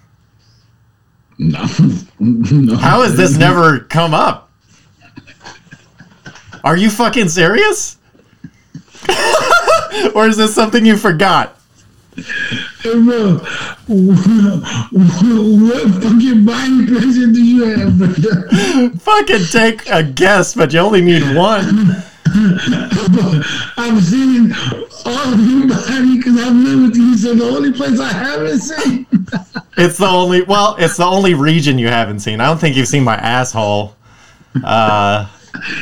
No. 1.38 1.66
no. 2.18 2.76
How 2.76 3.02
has 3.02 3.16
this 3.16 3.36
never 3.36 3.80
come 3.80 4.14
up? 4.14 4.50
Are 6.64 6.76
you 6.76 6.90
fucking 6.90 7.28
serious? 7.28 7.98
or 10.14 10.26
is 10.26 10.36
this 10.36 10.54
something 10.54 10.84
you 10.84 10.96
forgot? 10.96 11.56
Bro, 12.82 13.38
what 13.88 14.24
fucking 16.02 16.44
body 16.46 16.86
piercing 16.86 17.32
do 17.32 17.44
you 17.44 17.64
have, 17.64 17.98
brother? 17.98 18.48
Fucking 18.98 19.44
take 19.50 19.88
a 19.90 20.02
guess, 20.02 20.54
but 20.54 20.72
you 20.72 20.80
only 20.80 21.02
need 21.02 21.36
one. 21.36 22.02
I've 23.76 24.02
seen 24.04 24.52
all 25.04 25.32
of 25.32 25.40
your 25.40 25.68
body 25.68 26.16
because 26.16 26.40
I've 26.40 26.54
lived 26.54 26.82
with 26.82 26.96
you, 26.96 27.16
so 27.16 27.34
the 27.34 27.44
only 27.44 27.72
place 27.72 28.00
I 28.00 28.12
haven't 28.12 28.58
seen. 28.60 29.06
It's 29.78 29.98
the 29.98 30.06
only 30.06 30.40
well, 30.42 30.74
it's 30.78 30.96
the 30.96 31.04
only 31.04 31.34
region 31.34 31.76
you 31.78 31.88
haven't 31.88 32.20
seen. 32.20 32.40
I 32.40 32.46
don't 32.46 32.58
think 32.58 32.76
you've 32.76 32.88
seen 32.88 33.04
my 33.04 33.16
asshole. 33.16 33.94
Uh 34.64 35.28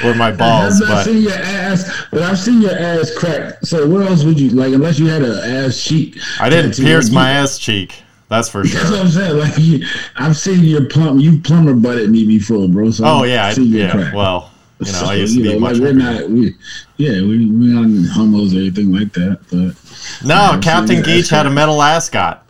or 0.04 0.14
my 0.14 0.32
balls, 0.36 0.82
I've 0.82 0.88
not 0.88 0.94
but 0.96 1.04
seen 1.04 1.22
your 1.22 1.32
ass, 1.32 2.06
but 2.10 2.22
I've 2.22 2.38
seen 2.38 2.60
your 2.60 2.76
ass 2.76 3.12
crack. 3.16 3.54
So 3.62 3.86
what 3.88 4.04
else 4.04 4.24
would 4.24 4.40
you 4.40 4.50
like? 4.50 4.72
Unless 4.74 4.98
you 4.98 5.06
had 5.06 5.22
an 5.22 5.38
ass 5.64 5.80
cheek. 5.80 6.18
I 6.40 6.48
didn't 6.50 6.74
pierce 6.76 7.08
you- 7.08 7.14
my 7.14 7.30
ass 7.30 7.56
cheek. 7.58 8.02
That's 8.28 8.48
for 8.48 8.64
That's 8.64 8.74
what 8.74 8.86
sure. 8.90 8.98
I'm 8.98 9.08
saying. 9.08 9.38
Like 9.38 9.58
you, 9.58 9.86
I've 10.16 10.36
seen 10.36 10.64
your 10.64 10.86
plum. 10.86 11.20
You 11.20 11.38
plumber 11.38 11.74
butted 11.74 12.10
me 12.10 12.26
before, 12.26 12.68
bro. 12.68 12.90
So 12.90 13.04
Oh 13.04 13.22
I've 13.22 13.28
yeah, 13.28 13.46
I, 13.46 13.50
your 13.52 13.64
yeah. 13.86 13.90
crack. 13.92 14.14
Well, 14.14 14.50
you 14.80 14.86
know, 14.86 14.98
So, 14.98 15.06
I 15.06 15.14
used 15.14 15.36
to 15.36 15.42
be 15.42 15.52
know, 15.54 15.60
much 15.60 15.74
like 15.74 15.82
we're 15.82 15.92
not. 15.92 16.28
We, 16.28 16.54
yeah, 16.96 17.20
we 17.22 17.46
we 17.50 17.76
on 17.76 18.04
homos 18.04 18.54
or 18.54 18.58
anything 18.58 18.92
like 18.92 19.12
that. 19.14 19.40
But 19.50 20.26
No, 20.26 20.34
I've 20.34 20.62
Captain 20.62 20.96
seen 20.96 21.04
Geach 21.04 21.28
had 21.30 21.46
a 21.46 21.50
metal 21.50 21.80
ascot. 21.82 22.46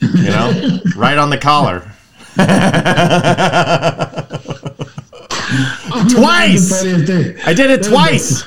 You 0.00 0.30
know? 0.30 0.80
right 0.96 1.18
on 1.18 1.30
the 1.30 1.38
collar. 1.38 1.92
Twice! 6.10 6.68
the 6.68 6.74
funniest 6.76 7.06
thing. 7.06 7.36
I 7.46 7.54
did 7.54 7.70
it 7.70 7.82
twice. 7.82 8.44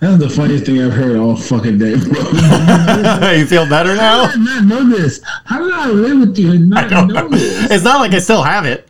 That's 0.00 0.18
the 0.18 0.28
funniest 0.28 0.66
thing 0.66 0.82
I've 0.82 0.92
heard 0.92 1.16
all 1.16 1.36
fucking 1.36 1.78
day, 1.78 1.94
bro. 1.96 2.20
you 3.32 3.46
feel 3.46 3.68
better 3.68 3.94
How 3.94 4.26
now? 4.26 4.32
did 4.32 4.40
I 4.40 4.60
not 4.60 4.64
know 4.64 4.88
this? 4.96 5.20
How 5.44 5.62
did 5.62 5.72
I 5.72 5.88
live 5.88 6.20
with 6.20 6.38
you 6.38 6.52
and 6.52 6.70
not 6.70 6.90
know 6.90 7.04
know. 7.04 7.28
this? 7.28 7.70
It's 7.70 7.84
not 7.84 8.00
like 8.00 8.12
I 8.12 8.18
still 8.18 8.42
have 8.42 8.64
it. 8.66 8.88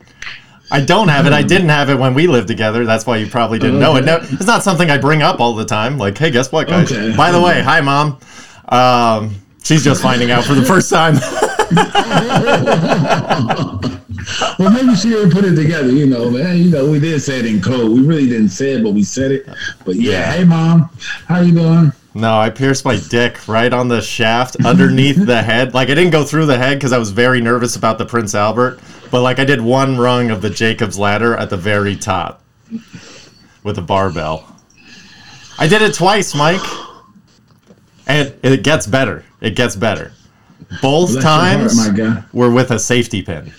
I 0.71 0.81
don't 0.81 1.09
have 1.09 1.27
it. 1.27 1.33
I 1.33 1.43
didn't 1.43 1.69
have 1.69 1.91
it 1.91 1.99
when 1.99 2.15
we 2.15 2.27
lived 2.27 2.49
together. 2.49 2.85
That's 2.87 3.07
why 3.07 3.19
you 3.19 3.27
probably 3.29 3.59
didn't 3.59 3.81
know 3.81 3.97
it. 3.97 4.05
No, 4.05 4.17
it's 4.23 4.47
not 4.47 4.63
something 4.63 4.91
I 4.91 4.99
bring 4.99 5.23
up 5.23 5.41
all 5.41 5.55
the 5.55 5.65
time. 5.65 5.99
Like, 5.99 6.17
hey, 6.17 6.31
guess 6.31 6.51
what, 6.51 6.69
guys? 6.69 6.91
Okay. 6.91 7.15
By 7.17 7.31
the 7.31 7.41
way, 7.41 7.61
hi, 7.63 7.81
mom. 7.81 8.19
Um, 8.69 9.35
she's 9.63 9.85
just 9.85 10.03
finding 10.03 10.31
out 10.31 10.45
for 10.45 10.55
the 10.55 10.65
first 10.65 10.91
time. 10.91 11.17
Well, 14.59 14.71
maybe 14.71 14.95
she 14.97 15.11
didn't 15.11 15.33
put 15.33 15.45
it 15.45 15.55
together, 15.55 15.91
you 15.91 16.07
know, 16.07 16.31
man. 16.31 16.57
You 16.57 16.71
know, 16.71 16.91
we 16.91 16.99
did 16.99 17.21
say 17.21 17.41
it 17.41 17.47
in 17.47 17.61
code. 17.61 17.91
We 17.91 18.01
really 18.01 18.27
didn't 18.29 18.49
say 18.51 18.73
it, 18.73 18.83
but 18.83 18.93
we 18.95 19.03
said 19.03 19.33
it. 19.33 19.47
But 19.85 19.97
yeah, 19.97 20.13
Yeah. 20.13 20.33
hey 20.33 20.45
mom, 20.45 20.89
how 21.27 21.41
you 21.41 21.53
doing? 21.53 21.93
no, 22.15 22.39
I 22.39 22.49
pierced 22.49 22.85
my 22.85 22.97
dick 23.11 23.47
right 23.49 23.73
on 23.73 23.89
the 23.89 24.01
shaft 24.01 24.57
underneath 24.65 25.27
the 25.27 25.43
head. 25.43 25.75
Like, 25.75 25.91
I 25.91 25.95
didn't 25.95 26.13
go 26.13 26.25
through 26.25 26.47
the 26.47 26.57
head 26.57 26.79
because 26.79 26.93
I 26.93 26.99
was 26.99 27.11
very 27.11 27.41
nervous 27.41 27.77
about 27.77 27.99
the 27.99 28.07
Prince 28.07 28.35
Albert. 28.35 28.79
But 29.15 29.23
like 29.23 29.39
I 29.39 29.45
did 29.45 29.61
one 29.61 29.97
rung 29.97 30.33
of 30.33 30.43
the 30.43 30.51
Jacob's 30.51 30.99
ladder 30.99 31.37
at 31.37 31.49
the 31.49 31.57
very 31.57 31.95
top 31.95 32.43
with 33.63 33.79
a 33.79 33.81
barbell. 33.81 34.45
I 35.57 35.69
did 35.69 35.83
it 35.83 35.95
twice, 35.95 36.35
Mike. 36.35 36.61
And 38.09 38.35
it 38.43 38.65
gets 38.65 38.89
better. 38.89 39.25
It 39.41 39.55
gets 39.55 39.77
better. 39.77 40.11
Both 40.83 41.13
Bless 41.13 41.23
times 41.23 41.89
heart, 41.97 42.25
were 42.33 42.51
with 42.51 42.73
a 42.73 42.79
safety 42.81 43.23
pin. 43.23 43.53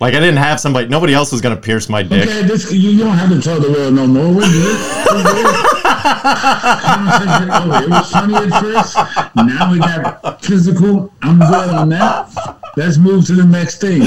Like 0.00 0.12
I 0.12 0.20
didn't 0.20 0.36
have 0.36 0.60
somebody. 0.60 0.88
Nobody 0.88 1.14
else 1.14 1.32
was 1.32 1.40
gonna 1.40 1.56
pierce 1.56 1.88
my 1.88 2.02
dick. 2.02 2.28
Okay, 2.28 2.42
this 2.42 2.70
you, 2.70 2.90
you 2.90 2.98
don't 2.98 3.16
have 3.16 3.30
to 3.30 3.40
tell 3.40 3.58
the 3.58 3.72
world 3.72 3.94
no 3.94 4.06
more. 4.06 4.34
We're 4.34 4.52
good. 4.52 5.06
We're 5.12 5.22
good. 5.22 5.84
oh, 6.04 7.80
it 7.84 7.90
was 7.90 8.10
funny 8.10 8.34
at 8.34 8.60
first. 8.60 8.96
Now 9.36 9.70
we 9.72 9.78
got 9.78 10.42
physical. 10.44 11.12
I'm 11.22 11.38
good 11.38 11.70
on 11.70 11.88
that. 11.90 12.58
Let's 12.76 12.96
move 12.98 13.26
to 13.26 13.32
the 13.34 13.44
next 13.44 13.80
thing. 13.80 14.02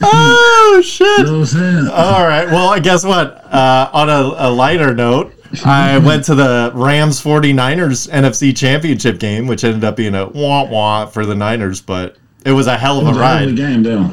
Oh 0.00 0.80
shit! 0.84 1.06
know 1.26 1.32
what 1.32 1.38
I'm 1.40 1.46
saying? 1.46 1.86
All 1.88 2.26
right. 2.26 2.46
Well, 2.46 2.68
I 2.68 2.78
guess 2.78 3.04
what? 3.04 3.44
Uh, 3.52 3.90
on 3.92 4.08
a, 4.08 4.48
a 4.48 4.50
lighter 4.50 4.94
note, 4.94 5.32
I 5.64 5.98
went 5.98 6.24
to 6.24 6.34
the 6.34 6.70
Rams 6.74 7.20
49ers 7.22 8.08
NFC 8.10 8.56
Championship 8.56 9.18
game, 9.18 9.46
which 9.46 9.64
ended 9.64 9.84
up 9.84 9.96
being 9.96 10.14
a 10.14 10.26
wah 10.28 10.64
wah 10.64 11.06
for 11.06 11.26
the 11.26 11.34
Niners, 11.34 11.80
but 11.80 12.16
it 12.44 12.52
was 12.52 12.66
a 12.66 12.76
hell 12.78 12.98
of 13.00 13.06
a 13.06 13.10
a 13.10 13.12
hell 13.12 13.20
of 13.42 13.46
ride. 13.48 13.56
game, 13.56 13.82
though. 13.82 14.04
It 14.04 14.08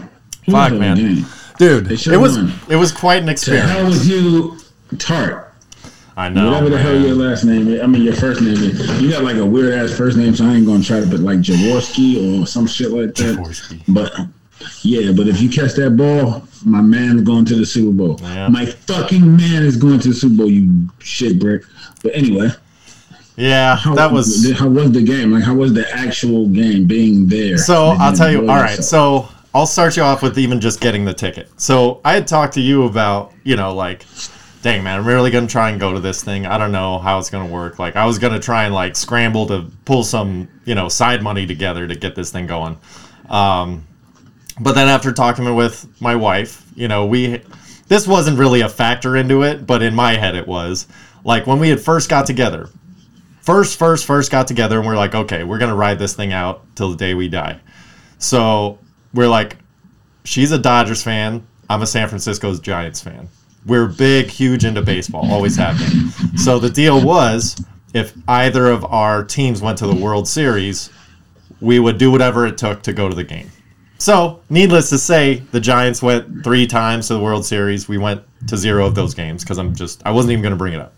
was 0.48 0.54
Fuck, 0.54 0.54
hell 0.54 0.66
of 0.66 0.74
a 0.74 0.80
man. 0.80 0.98
game. 0.98 1.26
Dude, 1.58 1.90
it 1.92 2.18
was 2.18 2.38
won. 2.38 2.52
it 2.70 2.76
was 2.76 2.92
quite 2.92 3.20
an 3.24 3.28
The 3.28 3.62
hell 3.62 3.88
experience. 3.92 4.00
with 4.00 4.08
you, 4.08 4.58
Tart. 4.98 5.45
I 6.18 6.30
know. 6.30 6.52
Whatever 6.52 6.70
the 6.70 6.78
hell 6.78 6.98
your 7.00 7.16
last 7.16 7.44
name 7.44 7.68
is. 7.68 7.82
I 7.82 7.88
mean, 7.88 8.02
your 8.04 8.16
first 8.16 8.42
name 8.42 8.54
is. 8.54 9.02
You 9.02 9.10
got 9.12 9.24
like 9.24 9.36
a 9.36 9.46
weird 9.46 9.74
ass 9.74 9.96
first 9.98 10.18
name, 10.18 10.34
so 10.36 10.46
I 10.46 10.54
ain't 10.56 10.66
gonna 10.66 10.84
try 10.84 11.02
to 11.02 11.08
put 11.08 11.20
like 11.20 11.40
Jaworski 11.40 12.42
or 12.42 12.48
some 12.48 12.68
shit 12.68 12.92
like 12.92 13.14
that. 13.16 13.38
Jaworski. 13.38 13.82
But 13.90 14.14
yeah, 14.82 15.12
but 15.12 15.28
if 15.28 15.42
you 15.42 15.50
catch 15.50 15.74
that 15.74 15.98
ball, 15.98 16.48
my 16.64 16.82
man's 16.82 17.24
going 17.24 17.44
to 17.46 17.56
the 17.56 17.66
Super 17.66 17.92
Bowl. 17.92 18.18
Yeah. 18.22 18.48
My 18.48 18.66
fucking 18.66 19.36
man 19.36 19.64
is 19.64 19.76
going 19.76 20.00
to 20.00 20.10
the 20.10 20.14
Super 20.14 20.36
Bowl. 20.36 20.50
You 20.50 20.88
shit 21.00 21.38
brick. 21.40 21.64
But 22.02 22.16
anyway, 22.16 22.50
Yeah, 23.36 23.76
how, 23.76 23.96
that 23.96 24.12
was. 24.12 24.52
how 24.58 24.70
was 24.70 24.92
the 24.94 25.02
game? 25.04 25.32
Like, 25.32 25.44
how 25.44 25.56
was 25.56 25.74
the 25.74 25.86
actual 25.94 26.48
game 26.48 26.86
being 26.88 27.28
there? 27.28 27.58
So 27.58 27.96
I'll 28.00 28.14
tell 28.14 28.32
you. 28.32 28.42
All 28.42 28.56
right. 28.56 28.82
So 28.82 29.28
I'll 29.54 29.68
start 29.68 29.98
you 29.98 30.04
off 30.04 30.22
with 30.24 30.40
even 30.40 30.62
just 30.62 30.80
getting 30.80 31.04
the 31.04 31.14
ticket. 31.14 31.50
So 31.60 32.00
I 32.06 32.14
had 32.14 32.26
talked 32.28 32.54
to 32.54 32.62
you 32.62 32.84
about, 32.86 33.34
you 33.44 33.56
know, 33.58 33.74
like, 33.74 34.06
dang 34.66 34.84
man, 34.84 34.98
I'm 34.98 35.06
really 35.06 35.30
gonna 35.30 35.46
try 35.46 35.70
and 35.70 35.80
go 35.80 35.94
to 35.94 36.00
this 36.00 36.24
thing. 36.24 36.48
I 36.48 36.58
don't 36.58 36.72
know 36.72 36.98
how 36.98 37.20
it's 37.20 37.30
gonna 37.30 37.46
work. 37.46 37.78
Like, 37.78 37.96
I 37.96 38.04
was 38.08 38.18
gonna 38.18 38.40
try 38.40 38.64
and 38.64 38.74
like 38.74 38.96
scramble 38.96 39.46
to 39.46 39.72
pull 39.86 40.04
some, 40.04 40.50
you 40.66 40.74
know, 40.74 40.90
side 40.90 41.22
money 41.22 41.46
together 41.46 41.88
to 41.88 41.94
get 41.94 42.16
this 42.16 42.32
thing 42.32 42.48
going. 42.48 42.76
Um, 43.30 43.86
but 44.60 44.74
then 44.74 44.88
after 44.88 45.14
talking 45.14 45.54
with 45.54 45.86
my 46.02 46.16
wife, 46.16 46.66
you 46.76 46.88
know, 46.88 47.06
we 47.06 47.44
this 47.90 48.08
wasn't 48.08 48.40
really 48.40 48.62
a 48.62 48.68
factor 48.68 49.16
into 49.16 49.44
it, 49.44 49.68
but 49.68 49.84
in 49.84 49.94
my 49.94 50.16
head 50.16 50.34
it 50.34 50.48
was. 50.48 50.88
Like 51.24 51.46
when 51.46 51.60
we 51.60 51.70
had 51.70 51.80
first 51.80 52.10
got 52.10 52.26
together, 52.26 52.68
first, 53.42 53.78
first, 53.78 54.04
first 54.04 54.32
got 54.32 54.48
together, 54.48 54.80
and 54.80 54.88
we're 54.88 54.98
like, 54.98 55.14
okay, 55.14 55.44
we're 55.44 55.60
gonna 55.60 55.76
ride 55.76 56.00
this 56.00 56.16
thing 56.16 56.34
out 56.34 56.64
till 56.76 56.90
the 56.90 56.98
day 56.98 57.14
we 57.14 57.28
die. 57.28 57.60
So 58.18 58.80
we're 59.14 59.30
like, 59.30 59.58
she's 60.24 60.52
a 60.52 60.58
Dodgers 60.58 61.04
fan. 61.04 61.46
I'm 61.70 61.84
a 61.84 61.88
San 61.88 62.08
Francisco 62.08 62.56
Giants 62.56 63.00
fan. 63.00 63.30
We're 63.66 63.88
big, 63.88 64.28
huge 64.28 64.64
into 64.64 64.82
baseball, 64.82 65.32
always 65.32 65.56
have 65.56 65.78
been. 65.80 66.38
So 66.38 66.60
the 66.60 66.70
deal 66.70 67.04
was, 67.04 67.56
if 67.94 68.14
either 68.28 68.68
of 68.68 68.86
our 68.86 69.24
teams 69.24 69.62
went 69.62 69.78
to 69.80 69.88
the 69.88 69.96
World 69.96 70.28
Series, 70.28 70.90
we 71.62 71.80
would 71.80 71.98
do 71.98 72.12
whatever 72.12 72.46
it 72.46 72.58
took 72.58 72.84
to 72.84 72.94
go 72.94 73.10
to 73.10 73.16
the 73.16 73.24
game. 73.24 73.50
So, 73.98 74.42
needless 74.50 74.90
to 74.90 74.98
say, 74.98 75.36
the 75.52 75.60
Giants 75.60 76.02
went 76.02 76.44
three 76.44 76.68
times 76.68 77.08
to 77.08 77.14
the 77.14 77.20
World 77.20 77.46
Series. 77.46 77.88
We 77.88 77.98
went 77.98 78.22
to 78.48 78.58
zero 78.58 78.86
of 78.86 78.94
those 78.94 79.14
games 79.14 79.44
because 79.44 79.58
I'm 79.58 79.74
just 79.74 80.02
I 80.06 80.12
wasn't 80.12 80.34
even 80.34 80.42
going 80.44 80.52
to 80.52 80.58
bring 80.58 80.74
it 80.74 80.82
up. 80.82 80.94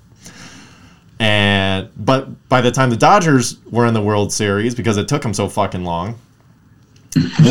And 1.20 1.90
but 1.98 2.50
by 2.50 2.62
the 2.62 2.72
time 2.72 2.90
the 2.90 2.98
Dodgers 2.98 3.64
were 3.66 3.86
in 3.86 3.94
the 3.94 4.02
World 4.02 4.34
Series, 4.34 4.76
because 4.76 4.98
it 4.98 5.08
took 5.08 5.22
them 5.22 5.34
so 5.34 5.48
fucking 5.48 5.84
long, 5.84 6.20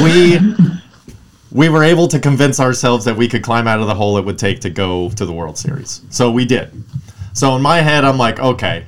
we 0.02 0.38
we 1.56 1.70
were 1.70 1.82
able 1.82 2.06
to 2.06 2.18
convince 2.20 2.60
ourselves 2.60 3.06
that 3.06 3.16
we 3.16 3.26
could 3.26 3.42
climb 3.42 3.66
out 3.66 3.80
of 3.80 3.86
the 3.86 3.94
hole 3.94 4.18
it 4.18 4.24
would 4.26 4.38
take 4.38 4.60
to 4.60 4.68
go 4.68 5.08
to 5.08 5.24
the 5.24 5.32
World 5.32 5.56
Series. 5.56 6.02
So 6.10 6.30
we 6.30 6.44
did. 6.44 6.70
So 7.32 7.56
in 7.56 7.62
my 7.62 7.78
head, 7.78 8.04
I'm 8.04 8.18
like, 8.18 8.38
okay, 8.38 8.84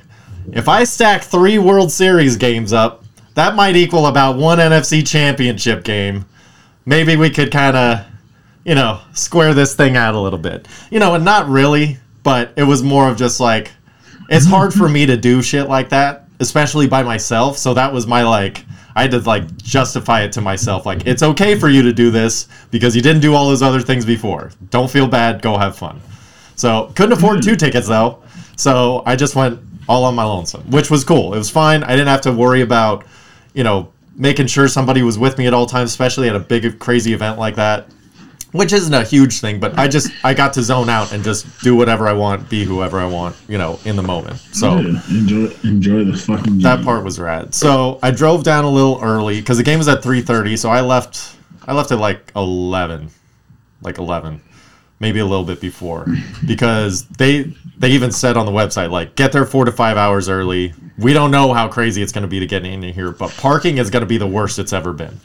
if 0.51 0.69
I 0.69 0.83
stack 0.83 1.23
three 1.23 1.57
World 1.57 1.91
Series 1.91 2.37
games 2.37 2.71
up, 2.71 3.03
that 3.33 3.55
might 3.55 3.75
equal 3.75 4.05
about 4.05 4.37
one 4.37 4.59
NFC 4.59 5.05
Championship 5.05 5.83
game. 5.83 6.25
Maybe 6.85 7.15
we 7.15 7.31
could 7.31 7.51
kind 7.51 7.75
of, 7.75 8.05
you 8.65 8.75
know, 8.75 9.01
square 9.13 9.55
this 9.55 9.73
thing 9.75 9.97
out 9.97 10.13
a 10.13 10.19
little 10.19 10.37
bit. 10.37 10.67
You 10.91 10.99
know, 10.99 11.15
and 11.15 11.25
not 11.25 11.49
really, 11.49 11.97
but 12.21 12.53
it 12.55 12.63
was 12.63 12.83
more 12.83 13.09
of 13.09 13.17
just 13.17 13.39
like, 13.39 13.71
it's 14.29 14.45
hard 14.45 14.75
for 14.75 14.87
me 14.87 15.07
to 15.07 15.17
do 15.17 15.41
shit 15.41 15.67
like 15.67 15.89
that, 15.89 16.27
especially 16.39 16.85
by 16.85 17.01
myself. 17.01 17.57
So 17.57 17.73
that 17.73 17.91
was 17.91 18.05
my 18.05 18.21
like, 18.21 18.63
I 18.99 19.03
had 19.03 19.11
to 19.11 19.19
like 19.19 19.55
justify 19.55 20.23
it 20.23 20.33
to 20.33 20.41
myself. 20.41 20.85
Like, 20.85 21.07
it's 21.07 21.23
okay 21.23 21.57
for 21.57 21.69
you 21.69 21.81
to 21.83 21.93
do 21.93 22.11
this 22.11 22.49
because 22.69 22.97
you 22.97 23.01
didn't 23.01 23.21
do 23.21 23.33
all 23.33 23.47
those 23.47 23.61
other 23.61 23.79
things 23.79 24.05
before. 24.05 24.51
Don't 24.71 24.91
feel 24.91 25.07
bad. 25.07 25.41
Go 25.41 25.57
have 25.57 25.77
fun. 25.77 26.01
So 26.57 26.91
couldn't 26.95 27.13
afford 27.13 27.37
hmm. 27.37 27.49
two 27.51 27.55
tickets 27.55 27.87
though. 27.87 28.21
So 28.57 29.01
I 29.05 29.15
just 29.15 29.37
went 29.37 29.57
all 29.87 30.03
on 30.03 30.15
my 30.15 30.25
lonesome, 30.25 30.69
which 30.69 30.91
was 30.91 31.05
cool. 31.05 31.33
It 31.33 31.37
was 31.37 31.49
fine. 31.49 31.81
I 31.81 31.91
didn't 31.91 32.09
have 32.09 32.19
to 32.21 32.33
worry 32.33 32.59
about, 32.59 33.05
you 33.53 33.63
know, 33.63 33.89
making 34.15 34.47
sure 34.47 34.67
somebody 34.67 35.01
was 35.01 35.17
with 35.17 35.37
me 35.37 35.47
at 35.47 35.53
all 35.53 35.65
times, 35.65 35.91
especially 35.91 36.27
at 36.27 36.35
a 36.35 36.39
big 36.39 36.77
crazy 36.79 37.13
event 37.13 37.39
like 37.39 37.55
that. 37.55 37.87
Which 38.51 38.73
isn't 38.73 38.93
a 38.93 39.03
huge 39.03 39.41
thing, 39.41 39.59
but 39.59 39.77
I 39.77 39.87
just 39.87 40.11
I 40.23 40.33
got 40.33 40.53
to 40.53 40.63
zone 40.63 40.89
out 40.89 41.11
and 41.13 41.23
just 41.23 41.45
do 41.61 41.75
whatever 41.75 42.07
I 42.07 42.13
want, 42.13 42.49
be 42.49 42.63
whoever 42.65 42.99
I 42.99 43.05
want, 43.05 43.35
you 43.47 43.59
know, 43.59 43.79
in 43.85 43.95
the 43.95 44.01
moment. 44.01 44.37
So 44.53 44.79
Yeah, 44.79 45.01
enjoy, 45.11 45.51
enjoy 45.63 46.03
the 46.05 46.17
fucking 46.17 46.53
game. 46.53 46.61
that 46.61 46.83
part 46.83 47.03
was 47.03 47.19
rad. 47.19 47.53
So 47.53 47.99
I 48.01 48.09
drove 48.09 48.43
down 48.43 48.63
a 48.65 48.69
little 48.69 48.99
early 49.03 49.39
because 49.39 49.57
the 49.57 49.63
game 49.63 49.77
was 49.77 49.87
at 49.87 50.01
three 50.01 50.21
thirty. 50.21 50.57
So 50.57 50.69
I 50.69 50.81
left. 50.81 51.35
I 51.67 51.73
left 51.73 51.91
at 51.91 51.99
like 51.99 52.31
eleven, 52.35 53.09
like 53.83 53.99
eleven, 53.99 54.41
maybe 54.99 55.19
a 55.19 55.25
little 55.25 55.45
bit 55.45 55.61
before, 55.61 56.07
because 56.47 57.05
they 57.19 57.53
they 57.77 57.89
even 57.91 58.11
said 58.11 58.35
on 58.35 58.47
the 58.47 58.51
website 58.51 58.89
like 58.89 59.15
get 59.15 59.31
there 59.31 59.45
four 59.45 59.65
to 59.65 59.71
five 59.71 59.95
hours 59.95 60.27
early. 60.27 60.73
We 60.97 61.13
don't 61.13 61.29
know 61.29 61.53
how 61.53 61.67
crazy 61.69 62.01
it's 62.01 62.11
going 62.11 62.23
to 62.23 62.27
be 62.27 62.39
to 62.39 62.47
get 62.47 62.65
in 62.65 62.81
here, 62.81 63.11
but 63.11 63.29
parking 63.37 63.77
is 63.77 63.91
going 63.91 64.01
to 64.01 64.07
be 64.07 64.17
the 64.17 64.27
worst 64.27 64.57
it's 64.57 64.73
ever 64.73 64.91
been. 64.91 65.19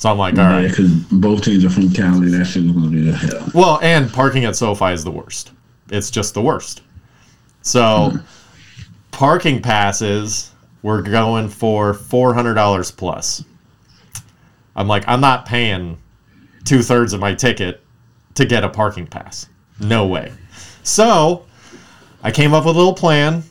So 0.00 0.10
I'm 0.10 0.16
like, 0.16 0.38
all 0.38 0.62
Yeah, 0.62 0.68
because 0.68 0.90
both 1.12 1.44
teams 1.44 1.62
are 1.62 1.68
from 1.68 1.92
Cali. 1.92 2.30
That 2.30 2.46
shit 2.46 2.64
is 2.64 2.72
gonna 2.72 2.88
be 2.88 3.02
the 3.02 3.14
hell. 3.14 3.50
Well, 3.52 3.78
and 3.82 4.10
parking 4.10 4.46
at 4.46 4.56
SoFi 4.56 4.92
is 4.92 5.04
the 5.04 5.10
worst. 5.10 5.52
It's 5.90 6.10
just 6.10 6.32
the 6.32 6.40
worst. 6.40 6.80
So, 7.60 8.12
hmm. 8.12 8.18
parking 9.10 9.60
passes 9.60 10.52
were 10.80 11.02
going 11.02 11.50
for 11.50 11.92
four 11.92 12.32
hundred 12.32 12.54
dollars 12.54 12.90
plus. 12.90 13.44
I'm 14.74 14.88
like, 14.88 15.04
I'm 15.06 15.20
not 15.20 15.44
paying 15.44 15.98
two 16.64 16.82
thirds 16.82 17.12
of 17.12 17.20
my 17.20 17.34
ticket 17.34 17.82
to 18.36 18.46
get 18.46 18.64
a 18.64 18.70
parking 18.70 19.06
pass. 19.06 19.50
No 19.80 20.06
way. 20.06 20.32
So, 20.82 21.44
I 22.22 22.30
came 22.30 22.54
up 22.54 22.64
with 22.64 22.74
a 22.74 22.78
little 22.78 22.94
plan, 22.94 23.42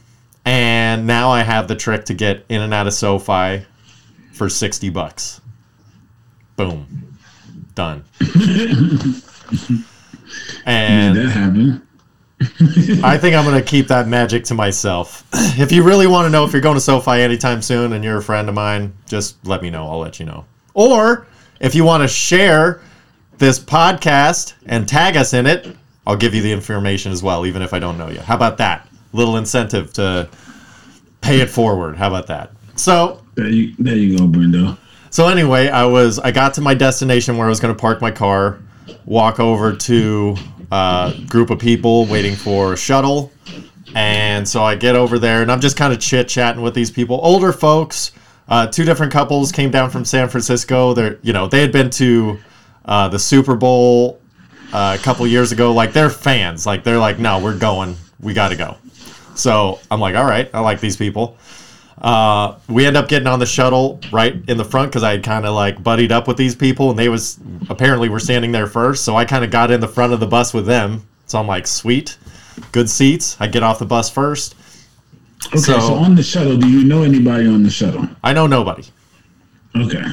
and 0.45 1.05
now 1.05 1.29
I 1.29 1.43
have 1.43 1.67
the 1.67 1.75
trick 1.75 2.05
to 2.05 2.15
get 2.15 2.43
in 2.49 2.61
and 2.61 2.73
out 2.73 2.87
of 2.87 2.93
SoFi 2.95 3.67
for 4.33 4.49
sixty 4.49 4.89
bucks. 4.89 5.41
Boom, 6.59 6.85
done. 7.73 8.03
and 10.65 11.15
Made 11.15 11.25
that 11.25 11.31
happen. 11.31 11.87
I 13.01 13.17
think 13.17 13.33
I'm 13.33 13.45
gonna 13.45 13.61
keep 13.61 13.87
that 13.87 14.09
magic 14.09 14.43
to 14.45 14.53
myself. 14.53 15.25
If 15.57 15.71
you 15.71 15.83
really 15.83 16.05
want 16.05 16.25
to 16.25 16.29
know 16.29 16.43
if 16.43 16.51
you're 16.51 16.61
going 16.61 16.75
to 16.75 16.81
SoFi 16.81 17.21
anytime 17.21 17.61
soon 17.61 17.93
and 17.93 18.03
you're 18.03 18.17
a 18.17 18.21
friend 18.21 18.49
of 18.49 18.55
mine, 18.55 18.93
just 19.07 19.37
let 19.47 19.61
me 19.61 19.69
know. 19.69 19.87
I'll 19.87 19.99
let 19.99 20.19
you 20.19 20.25
know. 20.25 20.45
Or 20.73 21.27
if 21.61 21.75
you 21.75 21.85
want 21.85 22.03
to 22.03 22.07
share 22.09 22.81
this 23.37 23.57
podcast 23.57 24.55
and 24.65 24.85
tag 24.85 25.15
us 25.15 25.33
in 25.33 25.45
it, 25.45 25.75
I'll 26.05 26.17
give 26.17 26.35
you 26.35 26.41
the 26.41 26.51
information 26.51 27.13
as 27.13 27.23
well, 27.23 27.45
even 27.45 27.61
if 27.61 27.73
I 27.73 27.79
don't 27.79 27.97
know 27.97 28.09
you. 28.09 28.19
How 28.19 28.35
about 28.35 28.57
that? 28.57 28.87
Little 29.13 29.37
incentive 29.37 29.93
to 29.93 30.29
pay 31.21 31.39
it 31.39 31.49
forward. 31.49 31.95
How 31.95 32.07
about 32.07 32.27
that? 32.27 32.51
So 32.75 33.21
There 33.35 33.47
you, 33.47 33.75
there 33.79 33.95
you 33.95 34.17
go, 34.17 34.25
Brendo. 34.25 34.77
So 35.09 35.27
anyway, 35.27 35.69
I 35.69 35.85
was 35.85 36.19
I 36.19 36.31
got 36.31 36.53
to 36.55 36.61
my 36.61 36.73
destination 36.73 37.37
where 37.37 37.47
I 37.47 37.49
was 37.49 37.59
going 37.59 37.73
to 37.73 37.79
park 37.79 38.01
my 38.01 38.11
car, 38.11 38.59
walk 39.05 39.39
over 39.39 39.75
to 39.75 40.35
a 40.71 41.13
group 41.27 41.49
of 41.49 41.59
people 41.59 42.05
waiting 42.05 42.35
for 42.35 42.73
a 42.73 42.77
shuttle, 42.77 43.31
and 43.95 44.47
so 44.47 44.63
I 44.63 44.75
get 44.75 44.95
over 44.95 45.19
there 45.19 45.41
and 45.41 45.51
I'm 45.51 45.59
just 45.59 45.77
kind 45.77 45.93
of 45.93 45.99
chit 45.99 46.27
chatting 46.27 46.61
with 46.61 46.73
these 46.73 46.91
people, 46.91 47.19
older 47.23 47.51
folks. 47.51 48.11
Uh, 48.47 48.65
two 48.65 48.83
different 48.83 49.11
couples 49.11 49.51
came 49.51 49.69
down 49.69 49.89
from 49.89 50.03
San 50.03 50.27
Francisco. 50.27 50.93
They're 50.93 51.19
you 51.21 51.33
know 51.33 51.47
they 51.47 51.61
had 51.61 51.71
been 51.71 51.89
to 51.91 52.39
uh, 52.85 53.07
the 53.07 53.19
Super 53.19 53.55
Bowl 53.55 54.19
uh, 54.73 54.97
a 54.99 55.03
couple 55.03 55.25
years 55.27 55.51
ago. 55.51 55.71
Like 55.73 55.93
they're 55.93 56.09
fans. 56.09 56.65
Like 56.65 56.83
they're 56.83 56.97
like, 56.97 57.19
no, 57.19 57.39
we're 57.39 57.57
going. 57.57 57.95
We 58.19 58.33
got 58.33 58.49
to 58.49 58.55
go. 58.55 58.77
So 59.35 59.79
I'm 59.89 59.99
like, 60.01 60.15
all 60.15 60.25
right, 60.25 60.49
I 60.53 60.59
like 60.59 60.81
these 60.81 60.97
people. 60.97 61.37
Uh, 62.01 62.55
we 62.69 62.85
end 62.85 62.95
up 62.95 63.09
getting 63.09 63.27
on 63.27 63.39
the 63.39 63.45
shuttle 63.45 63.99
right 64.11 64.35
in 64.47 64.57
the 64.57 64.63
front 64.63 64.89
because 64.91 65.03
I 65.03 65.11
had 65.11 65.23
kind 65.23 65.45
of 65.45 65.53
like 65.53 65.83
buddied 65.83 66.11
up 66.11 66.27
with 66.27 66.37
these 66.37 66.55
people, 66.55 66.89
and 66.89 66.97
they 66.97 67.09
was 67.09 67.39
apparently 67.69 68.07
were 68.09 68.19
standing 68.19 68.51
there 68.51 68.67
first. 68.67 69.03
So 69.03 69.15
I 69.15 69.25
kind 69.25 69.43
of 69.43 69.51
got 69.51 69.69
in 69.71 69.79
the 69.81 69.87
front 69.87 70.13
of 70.13 70.19
the 70.19 70.27
bus 70.27 70.53
with 70.53 70.65
them. 70.65 71.05
So 71.25 71.39
I'm 71.39 71.47
like, 71.47 71.67
sweet, 71.67 72.17
good 72.71 72.89
seats. 72.89 73.35
I 73.39 73.47
get 73.47 73.63
off 73.63 73.79
the 73.79 73.85
bus 73.85 74.09
first. 74.09 74.55
Okay, 75.47 75.57
So- 75.59 75.79
so, 75.79 75.93
on 75.95 76.15
the 76.15 76.23
shuttle, 76.23 76.57
do 76.57 76.67
you 76.69 76.83
know 76.85 77.03
anybody 77.03 77.47
on 77.47 77.63
the 77.63 77.69
shuttle? 77.69 78.07
I 78.23 78.33
know 78.33 78.47
nobody. 78.47 78.83
Okay. 79.75 80.03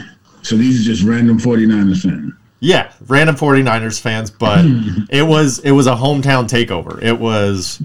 So 0.43 0.57
these 0.57 0.80
are 0.80 0.84
just 0.84 1.03
random 1.03 1.39
49ers 1.39 2.03
fans. 2.03 2.32
Yeah, 2.61 2.91
random 3.09 3.37
49ers 3.37 4.01
fans, 4.01 4.30
but 4.30 4.64
it 5.11 5.22
was 5.26 5.59
it 5.61 5.72
was 5.72 5.87
a 5.87 5.95
hometown 5.95 6.49
takeover. 6.49 7.03
It 7.03 7.18
was 7.18 7.80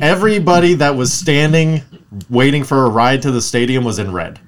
everybody 0.00 0.74
that 0.74 0.94
was 0.94 1.12
standing 1.12 1.82
waiting 2.30 2.64
for 2.64 2.84
a 2.84 2.88
ride 2.88 3.22
to 3.22 3.30
the 3.30 3.42
stadium 3.42 3.84
was 3.84 3.98
in 3.98 4.12
red. 4.12 4.40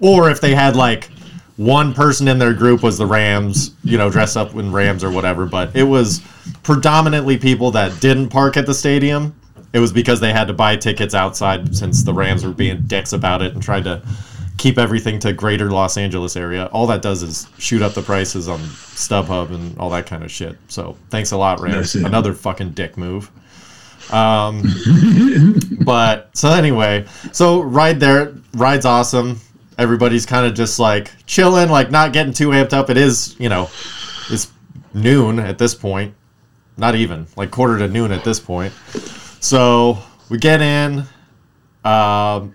Or 0.00 0.30
if 0.30 0.40
they 0.40 0.54
had 0.54 0.76
like 0.76 1.10
one 1.56 1.94
person 1.94 2.26
in 2.28 2.38
their 2.38 2.54
group 2.54 2.82
was 2.82 2.98
the 2.98 3.06
Rams, 3.06 3.74
you 3.84 3.96
know, 3.96 4.10
dressed 4.10 4.36
up 4.36 4.54
in 4.54 4.72
Rams 4.72 5.04
or 5.04 5.10
whatever, 5.10 5.46
but 5.46 5.74
it 5.76 5.84
was 5.84 6.20
predominantly 6.62 7.38
people 7.38 7.70
that 7.72 8.00
didn't 8.00 8.28
park 8.28 8.56
at 8.56 8.66
the 8.66 8.74
stadium. 8.74 9.34
It 9.72 9.78
was 9.78 9.92
because 9.92 10.20
they 10.20 10.32
had 10.32 10.46
to 10.48 10.52
buy 10.52 10.76
tickets 10.76 11.14
outside 11.14 11.76
since 11.76 12.02
the 12.02 12.14
Rams 12.14 12.44
were 12.44 12.52
being 12.52 12.82
dicks 12.82 13.12
about 13.12 13.42
it 13.42 13.54
and 13.54 13.62
tried 13.62 13.84
to 13.84 14.02
keep 14.56 14.78
everything 14.78 15.18
to 15.20 15.32
greater 15.32 15.70
Los 15.70 15.96
Angeles 15.96 16.36
area. 16.36 16.66
All 16.66 16.86
that 16.86 17.02
does 17.02 17.22
is 17.22 17.48
shoot 17.58 17.82
up 17.82 17.92
the 17.94 18.02
prices 18.02 18.48
on 18.48 18.60
StubHub 18.60 19.52
and 19.52 19.76
all 19.78 19.90
that 19.90 20.06
kind 20.06 20.22
of 20.22 20.30
shit. 20.30 20.56
So 20.68 20.96
thanks 21.10 21.32
a 21.32 21.36
lot, 21.36 21.60
Rams. 21.60 21.94
Another 21.96 22.32
fucking 22.32 22.70
dick 22.70 22.96
move. 22.96 23.30
Um, 24.12 24.62
but 25.84 26.36
so 26.36 26.50
anyway, 26.50 27.06
so 27.32 27.60
ride 27.60 28.00
there, 28.00 28.34
ride's 28.54 28.84
awesome. 28.86 29.40
Everybody's 29.78 30.26
kind 30.26 30.46
of 30.46 30.54
just 30.54 30.78
like 30.78 31.10
chilling, 31.26 31.68
like 31.68 31.90
not 31.90 32.12
getting 32.12 32.32
too 32.32 32.48
amped 32.48 32.72
up. 32.72 32.90
It 32.90 32.96
is, 32.96 33.34
you 33.38 33.48
know, 33.48 33.70
it's 34.30 34.52
noon 34.92 35.38
at 35.38 35.58
this 35.58 35.74
point. 35.74 36.14
Not 36.76 36.94
even 36.94 37.26
like 37.36 37.50
quarter 37.50 37.78
to 37.78 37.88
noon 37.88 38.12
at 38.12 38.24
this 38.24 38.40
point. 38.40 38.72
So 39.40 39.98
we 40.28 40.38
get 40.38 40.60
in 40.60 41.04
um, 41.84 42.54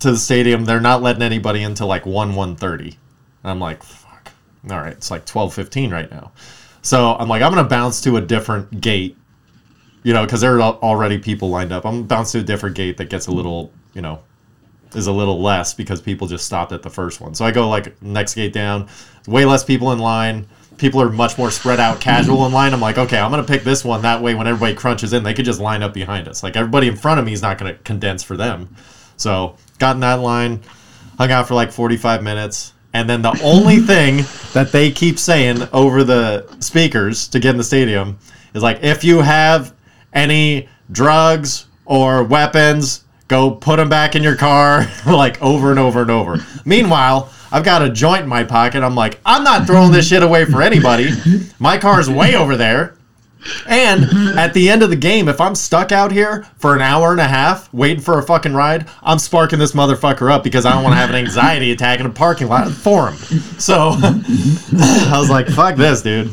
to 0.00 0.12
the 0.12 0.16
stadium. 0.16 0.64
They're 0.64 0.80
not 0.80 1.02
letting 1.02 1.22
anybody 1.22 1.62
into 1.62 1.84
like 1.84 2.06
one 2.06 2.34
one 2.34 2.56
thirty. 2.56 2.98
I'm 3.44 3.60
like, 3.60 3.82
fuck. 3.82 4.32
All 4.70 4.78
right, 4.78 4.92
it's 4.92 5.10
like 5.10 5.26
twelve 5.26 5.54
fifteen 5.54 5.90
right 5.90 6.10
now. 6.10 6.32
So 6.82 7.14
I'm 7.14 7.28
like, 7.28 7.42
I'm 7.42 7.52
gonna 7.52 7.68
bounce 7.68 8.00
to 8.02 8.16
a 8.16 8.20
different 8.20 8.80
gate, 8.80 9.16
you 10.02 10.12
know, 10.12 10.24
because 10.24 10.40
there 10.40 10.60
are 10.60 10.60
already 10.60 11.18
people 11.18 11.50
lined 11.50 11.72
up. 11.72 11.84
I'm 11.84 12.06
gonna 12.06 12.24
to 12.26 12.38
a 12.40 12.42
different 12.42 12.76
gate 12.76 12.96
that 12.96 13.08
gets 13.08 13.26
a 13.26 13.32
little, 13.32 13.72
you 13.94 14.02
know, 14.02 14.20
is 14.94 15.06
a 15.06 15.12
little 15.12 15.40
less 15.40 15.74
because 15.74 16.00
people 16.00 16.26
just 16.26 16.44
stopped 16.44 16.72
at 16.72 16.82
the 16.82 16.90
first 16.90 17.20
one. 17.20 17.34
So 17.34 17.44
I 17.44 17.50
go 17.50 17.68
like 17.68 18.00
next 18.02 18.34
gate 18.34 18.52
down, 18.52 18.88
way 19.26 19.44
less 19.44 19.64
people 19.64 19.92
in 19.92 19.98
line. 19.98 20.46
People 20.78 21.00
are 21.00 21.10
much 21.10 21.38
more 21.38 21.50
spread 21.50 21.78
out, 21.78 22.00
casual 22.00 22.44
in 22.46 22.52
line. 22.52 22.72
I'm 22.72 22.80
like, 22.80 22.98
okay, 22.98 23.18
I'm 23.18 23.30
gonna 23.30 23.44
pick 23.44 23.62
this 23.62 23.84
one. 23.84 24.02
That 24.02 24.20
way, 24.20 24.34
when 24.34 24.46
everybody 24.46 24.74
crunches 24.74 25.12
in, 25.12 25.22
they 25.22 25.34
could 25.34 25.44
just 25.44 25.60
line 25.60 25.82
up 25.82 25.94
behind 25.94 26.26
us. 26.26 26.42
Like 26.42 26.56
everybody 26.56 26.88
in 26.88 26.96
front 26.96 27.20
of 27.20 27.26
me 27.26 27.32
is 27.32 27.42
not 27.42 27.58
gonna 27.58 27.74
condense 27.74 28.22
for 28.22 28.36
them. 28.36 28.74
So 29.16 29.56
got 29.78 29.94
in 29.94 30.00
that 30.00 30.20
line, 30.20 30.60
hung 31.18 31.30
out 31.30 31.46
for 31.46 31.54
like 31.54 31.70
45 31.70 32.22
minutes, 32.22 32.72
and 32.92 33.08
then 33.08 33.22
the 33.22 33.38
only 33.42 33.76
thing 33.92 34.24
that 34.52 34.72
they 34.72 34.90
keep 34.90 35.18
saying 35.18 35.68
over 35.72 36.02
the 36.02 36.46
speakers 36.58 37.28
to 37.28 37.38
get 37.38 37.50
in 37.50 37.58
the 37.58 37.64
stadium 37.64 38.18
is 38.54 38.62
like, 38.62 38.82
if 38.82 39.04
you 39.04 39.20
have 39.20 39.74
any 40.12 40.68
drugs 40.90 41.66
or 41.84 42.22
weapons, 42.24 43.04
go 43.28 43.50
put 43.50 43.76
them 43.76 43.88
back 43.88 44.14
in 44.14 44.22
your 44.22 44.36
car, 44.36 44.86
like 45.06 45.40
over 45.42 45.70
and 45.70 45.78
over 45.78 46.02
and 46.02 46.10
over. 46.10 46.44
Meanwhile, 46.64 47.30
I've 47.50 47.64
got 47.64 47.82
a 47.82 47.90
joint 47.90 48.22
in 48.22 48.28
my 48.28 48.44
pocket. 48.44 48.82
I'm 48.82 48.94
like, 48.94 49.20
I'm 49.26 49.44
not 49.44 49.66
throwing 49.66 49.92
this 49.92 50.08
shit 50.08 50.22
away 50.22 50.44
for 50.44 50.62
anybody. 50.62 51.10
My 51.58 51.78
car's 51.78 52.08
way 52.08 52.34
over 52.34 52.56
there. 52.56 52.96
And 53.66 54.04
at 54.38 54.54
the 54.54 54.68
end 54.68 54.82
of 54.82 54.90
the 54.90 54.96
game, 54.96 55.28
if 55.28 55.40
I'm 55.40 55.54
stuck 55.54 55.90
out 55.90 56.12
here 56.12 56.46
for 56.58 56.74
an 56.76 56.80
hour 56.80 57.10
and 57.10 57.20
a 57.20 57.26
half 57.26 57.72
waiting 57.74 58.00
for 58.00 58.18
a 58.18 58.22
fucking 58.22 58.54
ride, 58.54 58.88
I'm 59.02 59.18
sparking 59.18 59.58
this 59.58 59.72
motherfucker 59.72 60.30
up 60.30 60.44
because 60.44 60.64
I 60.64 60.72
don't 60.72 60.84
want 60.84 60.92
to 60.94 60.98
have 60.98 61.10
an 61.10 61.16
anxiety 61.16 61.72
attack 61.72 61.98
in 62.00 62.06
a 62.06 62.10
parking 62.10 62.48
lot 62.48 62.70
for 62.70 63.10
him. 63.10 63.16
So 63.58 63.94
I 63.98 65.16
was 65.18 65.28
like, 65.28 65.48
fuck 65.48 65.76
this, 65.76 66.02
dude. 66.02 66.30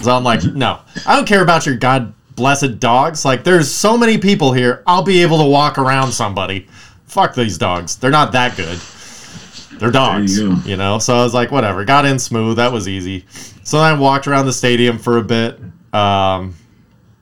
So 0.00 0.14
I'm 0.14 0.24
like, 0.24 0.44
no, 0.44 0.80
I 1.06 1.16
don't 1.16 1.26
care 1.26 1.42
about 1.42 1.66
your 1.66 1.76
god 1.76 2.14
blessed 2.34 2.80
dogs. 2.80 3.24
Like, 3.24 3.44
there's 3.44 3.70
so 3.70 3.96
many 3.96 4.18
people 4.18 4.52
here. 4.52 4.82
I'll 4.86 5.02
be 5.02 5.22
able 5.22 5.38
to 5.38 5.44
walk 5.44 5.78
around 5.78 6.12
somebody. 6.12 6.68
Fuck 7.06 7.34
these 7.34 7.58
dogs. 7.58 7.96
They're 7.96 8.10
not 8.10 8.32
that 8.32 8.56
good. 8.56 8.78
They're 9.78 9.90
dogs, 9.90 10.38
you 10.38 10.56
you, 10.64 10.76
know. 10.76 10.98
So 10.98 11.16
I 11.16 11.24
was 11.24 11.34
like, 11.34 11.50
whatever. 11.50 11.84
Got 11.84 12.04
in 12.04 12.18
smooth. 12.18 12.56
That 12.56 12.72
was 12.72 12.88
easy. 12.88 13.24
So 13.64 13.78
then 13.78 13.86
I 13.86 13.98
walked 13.98 14.26
around 14.26 14.46
the 14.46 14.52
stadium 14.52 14.98
for 14.98 15.18
a 15.18 15.22
bit. 15.22 15.58
Um, 15.92 16.54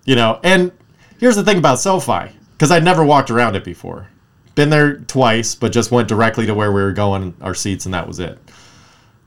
you 0.04 0.14
know, 0.14 0.40
and 0.44 0.70
here's 1.18 1.36
the 1.36 1.44
thing 1.44 1.58
about 1.58 1.78
SoFi, 1.78 2.30
because 2.52 2.70
I'd 2.70 2.84
never 2.84 3.04
walked 3.04 3.30
around 3.30 3.56
it 3.56 3.64
before. 3.64 4.08
Been 4.54 4.70
there 4.70 4.98
twice, 4.98 5.54
but 5.54 5.72
just 5.72 5.90
went 5.90 6.08
directly 6.08 6.46
to 6.46 6.54
where 6.54 6.72
we 6.72 6.82
were 6.82 6.92
going, 6.92 7.34
our 7.40 7.54
seats, 7.54 7.84
and 7.86 7.94
that 7.94 8.06
was 8.06 8.20
it. 8.20 8.38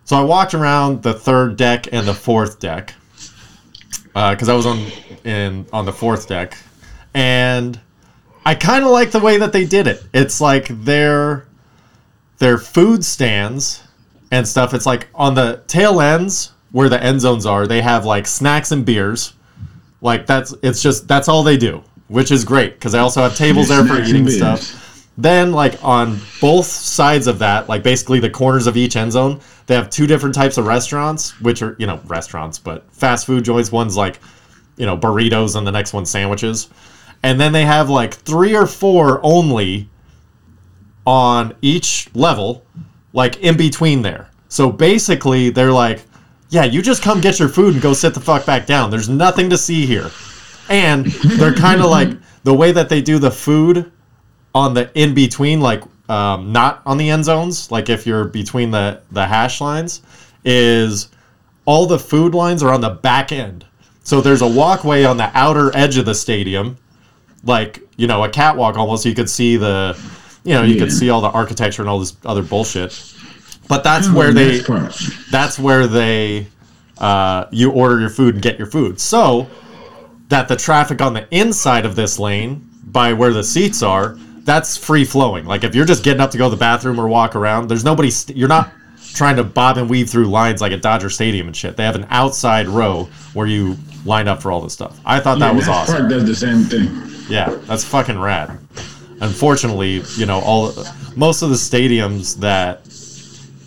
So 0.05 0.17
I 0.17 0.21
walked 0.21 0.53
around 0.53 1.01
the 1.01 1.13
third 1.13 1.55
deck 1.55 1.87
and 1.91 2.07
the 2.07 2.13
fourth 2.13 2.59
deck, 2.59 2.93
Uh, 4.15 4.31
because 4.31 4.49
I 4.49 4.53
was 4.53 4.65
on 4.65 4.85
in 5.23 5.65
on 5.73 5.85
the 5.85 5.93
fourth 5.93 6.27
deck, 6.27 6.57
and 7.13 7.79
I 8.45 8.55
kind 8.55 8.83
of 8.83 8.91
like 8.91 9.11
the 9.11 9.19
way 9.19 9.37
that 9.37 9.53
they 9.53 9.65
did 9.65 9.87
it. 9.87 10.03
It's 10.13 10.41
like 10.41 10.67
their 10.83 11.47
their 12.37 12.57
food 12.57 13.05
stands 13.05 13.83
and 14.31 14.47
stuff. 14.47 14.73
It's 14.73 14.85
like 14.85 15.07
on 15.15 15.33
the 15.35 15.63
tail 15.67 16.01
ends 16.01 16.51
where 16.71 16.89
the 16.89 17.01
end 17.01 17.21
zones 17.21 17.45
are, 17.45 17.67
they 17.67 17.81
have 17.81 18.05
like 18.05 18.27
snacks 18.27 18.71
and 18.71 18.85
beers. 18.85 19.33
Like 20.01 20.25
that's 20.25 20.53
it's 20.61 20.81
just 20.81 21.07
that's 21.07 21.29
all 21.29 21.43
they 21.43 21.55
do, 21.57 21.83
which 22.07 22.31
is 22.31 22.43
great 22.43 22.73
because 22.73 22.91
they 22.91 22.99
also 22.99 23.21
have 23.21 23.37
tables 23.37 23.69
there 23.69 23.85
for 23.85 24.01
eating 24.01 24.27
stuff. 24.29 24.82
Then 25.17 25.51
like 25.51 25.83
on 25.83 26.19
both 26.41 26.65
sides 26.65 27.27
of 27.27 27.39
that, 27.39 27.69
like 27.69 27.83
basically 27.83 28.19
the 28.19 28.29
corners 28.29 28.65
of 28.65 28.75
each 28.75 28.95
end 28.95 29.11
zone, 29.11 29.39
they 29.67 29.75
have 29.75 29.89
two 29.89 30.07
different 30.07 30.33
types 30.33 30.57
of 30.57 30.65
restaurants, 30.65 31.39
which 31.39 31.61
are 31.61 31.75
you 31.77 31.85
know 31.85 31.99
restaurants, 32.05 32.57
but 32.57 32.91
fast 32.91 33.25
food 33.25 33.45
joints. 33.45 33.71
One's 33.71 33.95
like 33.95 34.19
you 34.77 34.85
know 34.85 34.97
burritos, 34.97 35.55
and 35.55 35.67
the 35.67 35.71
next 35.71 35.93
one's 35.93 36.09
sandwiches. 36.09 36.69
And 37.21 37.39
then 37.39 37.53
they 37.53 37.63
have 37.63 37.89
like 37.89 38.15
three 38.15 38.55
or 38.55 38.65
four 38.65 39.19
only 39.23 39.87
on 41.05 41.53
each 41.61 42.09
level, 42.15 42.65
like 43.13 43.39
in 43.41 43.55
between 43.55 44.01
there. 44.01 44.29
So 44.49 44.71
basically, 44.71 45.49
they're 45.49 45.71
like, 45.71 46.01
yeah, 46.49 46.63
you 46.63 46.81
just 46.81 47.03
come 47.03 47.21
get 47.21 47.39
your 47.39 47.49
food 47.49 47.73
and 47.73 47.81
go 47.81 47.93
sit 47.93 48.13
the 48.13 48.19
fuck 48.19 48.45
back 48.45 48.65
down. 48.65 48.89
There's 48.89 49.09
nothing 49.09 49.49
to 49.51 49.57
see 49.57 49.85
here. 49.85 50.11
And 50.69 51.05
they're 51.05 51.53
kind 51.53 51.81
of 51.81 51.89
like 51.89 52.09
the 52.43 52.53
way 52.53 52.71
that 52.71 52.89
they 52.89 53.01
do 53.01 53.19
the 53.19 53.31
food 53.31 53.91
on 54.53 54.73
the 54.73 54.91
in 54.93 55.13
between, 55.13 55.61
like 55.61 55.83
um, 56.09 56.51
not 56.51 56.81
on 56.85 56.97
the 56.97 57.09
end 57.09 57.25
zones, 57.25 57.71
like 57.71 57.89
if 57.89 58.05
you're 58.05 58.25
between 58.25 58.71
the, 58.71 59.01
the 59.11 59.25
hash 59.25 59.61
lines, 59.61 60.01
is 60.45 61.09
all 61.65 61.85
the 61.85 61.99
food 61.99 62.35
lines 62.35 62.61
are 62.61 62.73
on 62.73 62.81
the 62.81 62.89
back 62.89 63.31
end. 63.31 63.65
So 64.03 64.19
there's 64.21 64.41
a 64.41 64.47
walkway 64.47 65.05
on 65.05 65.17
the 65.17 65.31
outer 65.33 65.75
edge 65.75 65.97
of 65.97 66.05
the 66.05 66.13
stadium, 66.13 66.77
like, 67.45 67.81
you 67.95 68.05
know, 68.05 68.23
a 68.23 68.29
catwalk 68.29 68.77
almost. 68.77 69.05
You 69.05 69.15
could 69.15 69.29
see 69.29 69.55
the, 69.55 69.97
you 70.43 70.53
know, 70.53 70.63
you 70.63 70.77
could 70.77 70.91
see 70.91 71.09
all 71.09 71.21
the 71.21 71.29
architecture 71.29 71.81
and 71.81 71.89
all 71.89 71.99
this 71.99 72.17
other 72.25 72.41
bullshit. 72.41 73.15
But 73.69 73.83
that's 73.83 74.07
of 74.07 74.13
where 74.13 74.33
they 74.33 74.59
that's 75.31 75.57
where 75.57 75.87
they 75.87 76.47
uh, 76.97 77.45
you 77.51 77.71
order 77.71 77.99
your 77.99 78.09
food 78.09 78.35
and 78.35 78.43
get 78.43 78.57
your 78.57 78.67
food. 78.67 78.99
So 78.99 79.47
that 80.27 80.49
the 80.49 80.57
traffic 80.57 81.01
on 81.01 81.13
the 81.13 81.27
inside 81.31 81.85
of 81.85 81.95
this 81.95 82.19
lane 82.19 82.69
by 82.83 83.13
where 83.13 83.31
the 83.31 83.43
seats 83.43 83.81
are, 83.81 84.17
that's 84.43 84.77
free 84.77 85.05
flowing. 85.05 85.45
Like 85.45 85.63
if 85.63 85.73
you're 85.75 85.85
just 85.85 86.03
getting 86.03 86.21
up 86.21 86.31
to 86.31 86.37
go 86.37 86.45
to 86.45 86.49
the 86.55 86.59
bathroom 86.59 86.99
or 86.99 87.07
walk 87.07 87.35
around, 87.35 87.67
there's 87.69 87.83
nobody. 87.85 88.09
St- 88.11 88.37
you're 88.37 88.47
not 88.49 88.71
trying 89.13 89.35
to 89.37 89.43
bob 89.43 89.77
and 89.77 89.89
weave 89.89 90.09
through 90.09 90.25
lines 90.25 90.59
like 90.61 90.71
at 90.71 90.81
Dodger 90.81 91.09
Stadium 91.09 91.47
and 91.47 91.55
shit. 91.55 91.77
They 91.77 91.83
have 91.83 91.95
an 91.95 92.07
outside 92.09 92.67
row 92.67 93.07
where 93.33 93.45
you 93.47 93.77
line 94.05 94.27
up 94.27 94.41
for 94.41 94.51
all 94.51 94.59
this 94.61 94.73
stuff. 94.73 94.99
I 95.05 95.19
thought 95.19 95.39
that 95.39 95.51
Yeah, 95.51 95.55
was 95.57 95.67
Max 95.67 95.89
awesome. 95.89 95.97
Park 95.97 96.09
does 96.09 96.25
the 96.25 96.35
same 96.35 96.63
thing. 96.63 96.89
Yeah, 97.29 97.49
that's 97.67 97.83
fucking 97.83 98.19
rad. 98.19 98.57
Unfortunately, 99.21 100.01
you 100.17 100.25
know, 100.25 100.39
all 100.39 100.73
most 101.15 101.41
of 101.41 101.49
the 101.49 101.55
stadiums 101.55 102.37
that 102.39 102.81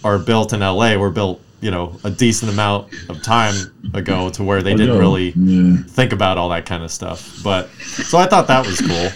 are 0.04 0.18
built 0.18 0.52
in 0.52 0.60
LA 0.60 0.96
were 0.96 1.10
built, 1.10 1.40
you 1.60 1.70
know, 1.70 1.96
a 2.04 2.10
decent 2.10 2.52
amount 2.52 2.92
of 3.08 3.22
time 3.22 3.54
ago 3.94 4.28
to 4.30 4.42
where 4.44 4.62
they 4.62 4.74
didn't 4.74 4.98
really 4.98 5.32
Yeah. 5.36 5.76
think 5.88 6.12
about 6.12 6.36
all 6.38 6.48
that 6.50 6.66
kind 6.66 6.82
of 6.82 6.90
stuff. 6.90 7.38
But 7.42 7.70
so 7.80 8.18
I 8.18 8.26
thought 8.26 8.48
that 8.48 8.66
was 8.66 8.80
cool. 8.80 9.08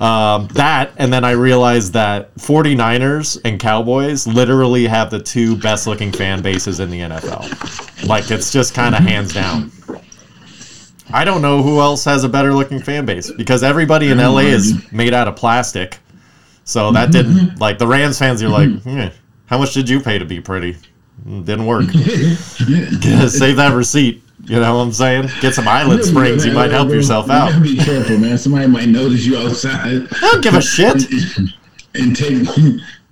Um, 0.00 0.48
that 0.54 0.92
and 0.96 1.12
then 1.12 1.24
I 1.24 1.32
realized 1.32 1.92
that 1.92 2.34
49ers 2.36 3.38
and 3.44 3.60
Cowboys 3.60 4.26
literally 4.26 4.86
have 4.86 5.10
the 5.10 5.20
two 5.20 5.56
best 5.58 5.86
looking 5.86 6.10
fan 6.10 6.40
bases 6.40 6.80
in 6.80 6.88
the 6.90 7.00
NFL. 7.00 8.08
Like 8.08 8.30
it's 8.30 8.50
just 8.50 8.72
kind 8.72 8.94
of 8.94 9.02
hands 9.02 9.34
down. 9.34 9.70
I 11.12 11.24
don't 11.24 11.42
know 11.42 11.62
who 11.62 11.80
else 11.80 12.04
has 12.04 12.24
a 12.24 12.28
better 12.30 12.54
looking 12.54 12.80
fan 12.80 13.04
base 13.04 13.30
because 13.30 13.62
everybody 13.62 14.10
in 14.10 14.16
LA 14.18 14.38
is 14.40 14.90
made 14.90 15.12
out 15.12 15.28
of 15.28 15.36
plastic. 15.36 15.98
So 16.64 16.92
that 16.92 17.12
didn't 17.12 17.58
like 17.60 17.78
the 17.78 17.86
Rams 17.86 18.18
fans. 18.18 18.40
You're 18.40 18.50
like, 18.50 18.70
hmm, 18.82 19.06
how 19.46 19.58
much 19.58 19.74
did 19.74 19.88
you 19.88 20.00
pay 20.00 20.18
to 20.18 20.24
be 20.24 20.40
pretty? 20.40 20.76
Mm, 21.26 21.44
Didn't 21.44 21.66
work. 21.66 21.84
Save 23.30 23.56
that 23.56 23.72
receipt. 23.74 24.22
You 24.44 24.58
know 24.58 24.76
what 24.76 24.82
I'm 24.82 24.92
saying? 24.92 25.28
Get 25.40 25.54
some 25.54 25.68
island 25.68 26.04
springs. 26.04 26.44
You 26.44 26.52
might 26.52 26.70
help 26.70 26.88
yourself 26.88 27.30
out. 27.30 27.62
be 27.62 27.76
careful, 27.76 28.18
man. 28.18 28.38
Somebody 28.38 28.66
might 28.66 28.88
notice 28.88 29.24
you 29.24 29.38
outside 29.38 30.08
I 30.10 30.20
don't 30.20 30.42
give 30.42 30.54
a 30.54 30.62
shit. 30.62 31.04
and 31.94 32.16
take 32.16 32.48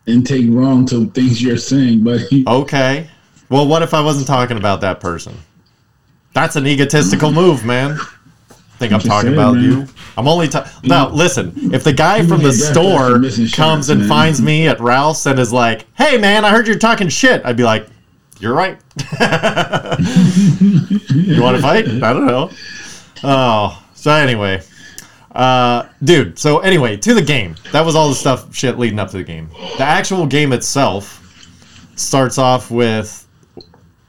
and 0.07 0.26
take 0.26 0.47
wrong 0.49 0.87
to 0.87 1.07
things 1.11 1.43
you're 1.43 1.57
saying, 1.59 2.03
buddy. 2.03 2.45
Okay. 2.47 3.09
Well, 3.51 3.66
what 3.66 3.83
if 3.83 3.95
I 3.95 4.01
wasn't 4.01 4.26
talking 4.26 4.57
about 4.57 4.81
that 4.81 5.01
person? 5.01 5.35
That's 6.35 6.57
an 6.57 6.66
egotistical 6.66 7.31
move, 7.33 7.64
man. 7.64 7.99
Think 8.79 8.93
I'm 8.93 9.01
talking 9.01 9.31
saying, 9.31 9.35
about 9.35 9.55
man. 9.57 9.64
you? 9.64 9.87
I'm 10.16 10.29
only 10.29 10.49
ta- 10.49 10.70
now. 10.85 11.09
Listen, 11.09 11.74
if 11.74 11.83
the 11.85 11.93
guy 11.93 12.24
from 12.24 12.43
the 12.43 12.53
store 12.53 13.20
comes 13.53 13.89
and 13.91 14.01
man. 14.01 14.09
finds 14.09 14.41
me 14.41 14.68
at 14.68 14.81
Ralph's 14.81 15.26
and 15.26 15.39
is 15.39 15.53
like, 15.53 15.87
"Hey, 15.97 16.16
man, 16.16 16.45
I 16.45 16.51
heard 16.51 16.66
you're 16.68 16.79
talking 16.79 17.09
shit," 17.09 17.43
I'd 17.45 17.57
be 17.57 17.64
like, 17.64 17.89
"You're 18.41 18.55
right." 18.55 18.78
you 21.11 21.43
want 21.43 21.57
to 21.57 21.62
fight? 21.62 21.89
I 21.89 22.12
don't 22.12 22.26
know. 22.26 22.51
Oh, 23.24 23.82
so 23.95 24.12
anyway, 24.12 24.62
uh, 25.32 25.89
dude. 26.03 26.39
So 26.39 26.59
anyway, 26.61 26.97
to 26.99 27.14
the 27.14 27.22
game. 27.22 27.57
That 27.72 27.84
was 27.84 27.95
all 27.95 28.09
the 28.09 28.14
stuff, 28.14 28.55
shit 28.55 28.78
leading 28.78 28.99
up 28.99 29.11
to 29.11 29.18
the 29.18 29.24
game. 29.24 29.49
The 29.76 29.84
actual 29.84 30.26
game 30.26 30.53
itself 30.53 31.18
starts 31.97 32.39
off 32.39 32.70
with 32.70 33.26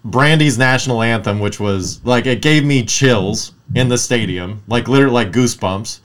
Brandy's 0.06 0.58
national 0.58 1.02
anthem, 1.02 1.40
which 1.40 1.60
was 1.60 2.04
like 2.06 2.26
it 2.26 2.42
gave 2.42 2.64
me 2.64 2.86
chills 2.86 3.54
in 3.76 3.90
the 3.90 3.98
stadium, 3.98 4.64
like 4.68 4.88
literally 4.88 5.14
like 5.14 5.32
goosebumps. 5.32 6.00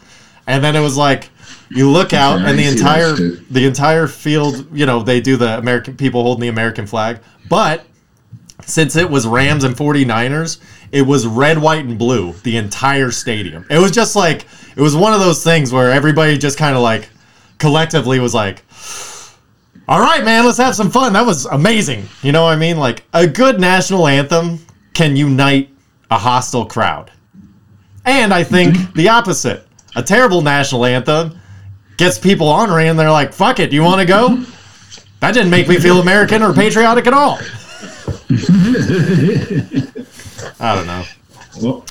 And 0.47 0.63
then 0.63 0.77
it 0.77 0.81
was 0.81 0.97
like 0.97 1.31
you 1.71 1.91
look 1.91 2.13
out 2.13 2.41
I 2.41 2.51
and 2.51 2.59
the 2.59 2.67
entire 2.67 3.13
the 3.13 3.67
entire 3.67 4.07
field, 4.07 4.67
you 4.73 4.87
know, 4.87 5.03
they 5.03 5.21
do 5.21 5.37
the 5.37 5.59
American 5.59 5.97
people 5.97 6.23
holding 6.23 6.43
the 6.43 6.49
American 6.49 6.87
flag, 6.87 7.19
but 7.49 7.87
since 8.67 8.97
it 8.97 9.09
was 9.09 9.27
Rams 9.27 9.65
and 9.65 9.75
49ers, 9.75 10.61
it 10.93 11.03
was 11.03 11.27
red, 11.27 11.59
white, 11.59 11.85
and 11.85 11.99
blue, 11.99 12.33
the 12.45 12.57
entire 12.57 13.11
stadium. 13.11 13.67
It 13.71 13.79
was 13.79 13.91
just 13.91 14.17
like, 14.17 14.47
it 14.77 14.81
was 14.81 14.97
one 14.97 15.13
of 15.13 15.21
those 15.21 15.43
things 15.43 15.73
where 15.73 15.91
everybody 15.91 16.39
just 16.39 16.59
kind 16.59 16.77
of 16.77 16.83
like 16.83 17.09
collectively 17.59 18.21
was 18.21 18.35
like, 18.35 18.63
all 19.87 20.01
right, 20.01 20.25
man, 20.25 20.45
let's 20.47 20.59
have 20.59 20.75
some 20.75 20.91
fun. 20.91 21.13
That 21.13 21.27
was 21.27 21.47
amazing. 21.47 22.09
You 22.23 22.33
know 22.33 22.45
what 22.45 22.55
I 22.55 22.57
mean? 22.57 22.79
Like, 22.79 23.05
a 23.13 23.27
good 23.27 23.61
national 23.61 24.07
anthem 24.07 24.65
can 24.95 25.17
unite 25.17 25.69
a 26.11 26.17
hostile 26.17 26.65
crowd. 26.65 27.11
And 28.07 28.33
I 28.33 28.45
think 28.45 28.75
mm-hmm. 28.75 28.93
the 28.97 29.09
opposite. 29.09 29.67
A 29.97 30.03
terrible 30.03 30.43
national 30.43 30.85
anthem 30.85 31.39
gets 31.97 32.19
people 32.19 32.49
ornery 32.49 32.89
and 32.89 32.99
they're 32.99 33.11
like, 33.11 33.33
fuck 33.33 33.61
it, 33.61 33.73
you 33.73 33.83
want 33.83 34.01
to 34.01 34.07
go? 34.07 34.45
That 35.21 35.35
didn't 35.35 35.51
make 35.51 35.69
me 35.69 35.79
feel 35.79 36.01
American 36.01 36.43
or 36.43 36.53
patriotic 36.53 37.07
at 37.07 37.15
all. 37.15 37.39
I 40.61 40.75
don't 40.77 40.87
know. 40.87 41.05
Well, 41.61 41.85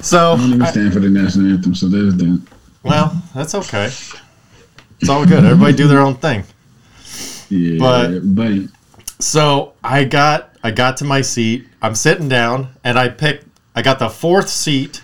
So, 0.00 0.32
I 0.32 0.36
don't 0.36 0.46
even 0.48 0.62
I- 0.62 0.70
stand 0.70 0.92
for 0.92 1.00
the 1.00 1.08
national 1.08 1.50
anthem, 1.52 1.74
so 1.74 1.88
there's 1.88 2.14
that. 2.16 2.40
well, 2.82 3.20
that's 3.34 3.54
okay. 3.54 3.86
It's 5.00 5.08
all 5.08 5.24
good. 5.26 5.44
Everybody 5.44 5.74
do 5.76 5.86
their 5.88 6.00
own 6.00 6.14
thing. 6.16 6.44
Yeah, 7.50 7.78
But- 7.78 8.34
buddy. 8.34 8.68
So 9.20 9.72
I 9.82 10.04
got 10.04 10.50
I 10.62 10.70
got 10.70 10.96
to 10.98 11.04
my 11.04 11.20
seat. 11.20 11.66
I'm 11.82 11.94
sitting 11.94 12.28
down, 12.28 12.68
and 12.84 12.98
I 12.98 13.08
picked. 13.08 13.46
I 13.76 13.82
got 13.82 13.98
the 13.98 14.08
fourth 14.08 14.48
seat 14.48 15.02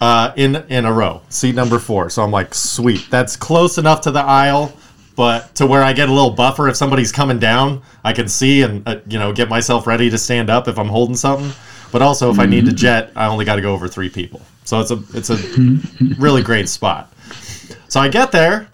uh, 0.00 0.32
in 0.36 0.56
in 0.68 0.84
a 0.84 0.92
row, 0.92 1.22
seat 1.28 1.54
number 1.54 1.78
four. 1.78 2.10
So 2.10 2.22
I'm 2.22 2.30
like, 2.30 2.54
sweet, 2.54 3.06
that's 3.10 3.34
close 3.36 3.78
enough 3.78 4.00
to 4.02 4.10
the 4.10 4.20
aisle, 4.20 4.76
but 5.16 5.54
to 5.56 5.66
where 5.66 5.82
I 5.82 5.92
get 5.92 6.08
a 6.08 6.12
little 6.12 6.30
buffer 6.30 6.68
if 6.68 6.76
somebody's 6.76 7.12
coming 7.12 7.38
down, 7.38 7.82
I 8.04 8.12
can 8.12 8.28
see 8.28 8.62
and 8.62 8.86
uh, 8.88 8.96
you 9.06 9.18
know 9.18 9.32
get 9.32 9.48
myself 9.48 9.86
ready 9.86 10.08
to 10.10 10.18
stand 10.18 10.50
up 10.50 10.68
if 10.68 10.78
I'm 10.78 10.88
holding 10.88 11.16
something. 11.16 11.52
But 11.90 12.00
also, 12.00 12.30
if 12.30 12.38
I 12.38 12.46
need 12.46 12.64
to 12.66 12.72
jet, 12.72 13.10
I 13.14 13.26
only 13.26 13.44
got 13.44 13.56
to 13.56 13.62
go 13.62 13.74
over 13.74 13.86
three 13.86 14.08
people. 14.08 14.40
So 14.64 14.80
it's 14.80 14.90
a 14.90 15.02
it's 15.14 15.28
a 15.30 15.36
really 16.18 16.42
great 16.42 16.68
spot. 16.68 17.12
So 17.88 18.00
I 18.00 18.08
get 18.08 18.32
there. 18.32 18.68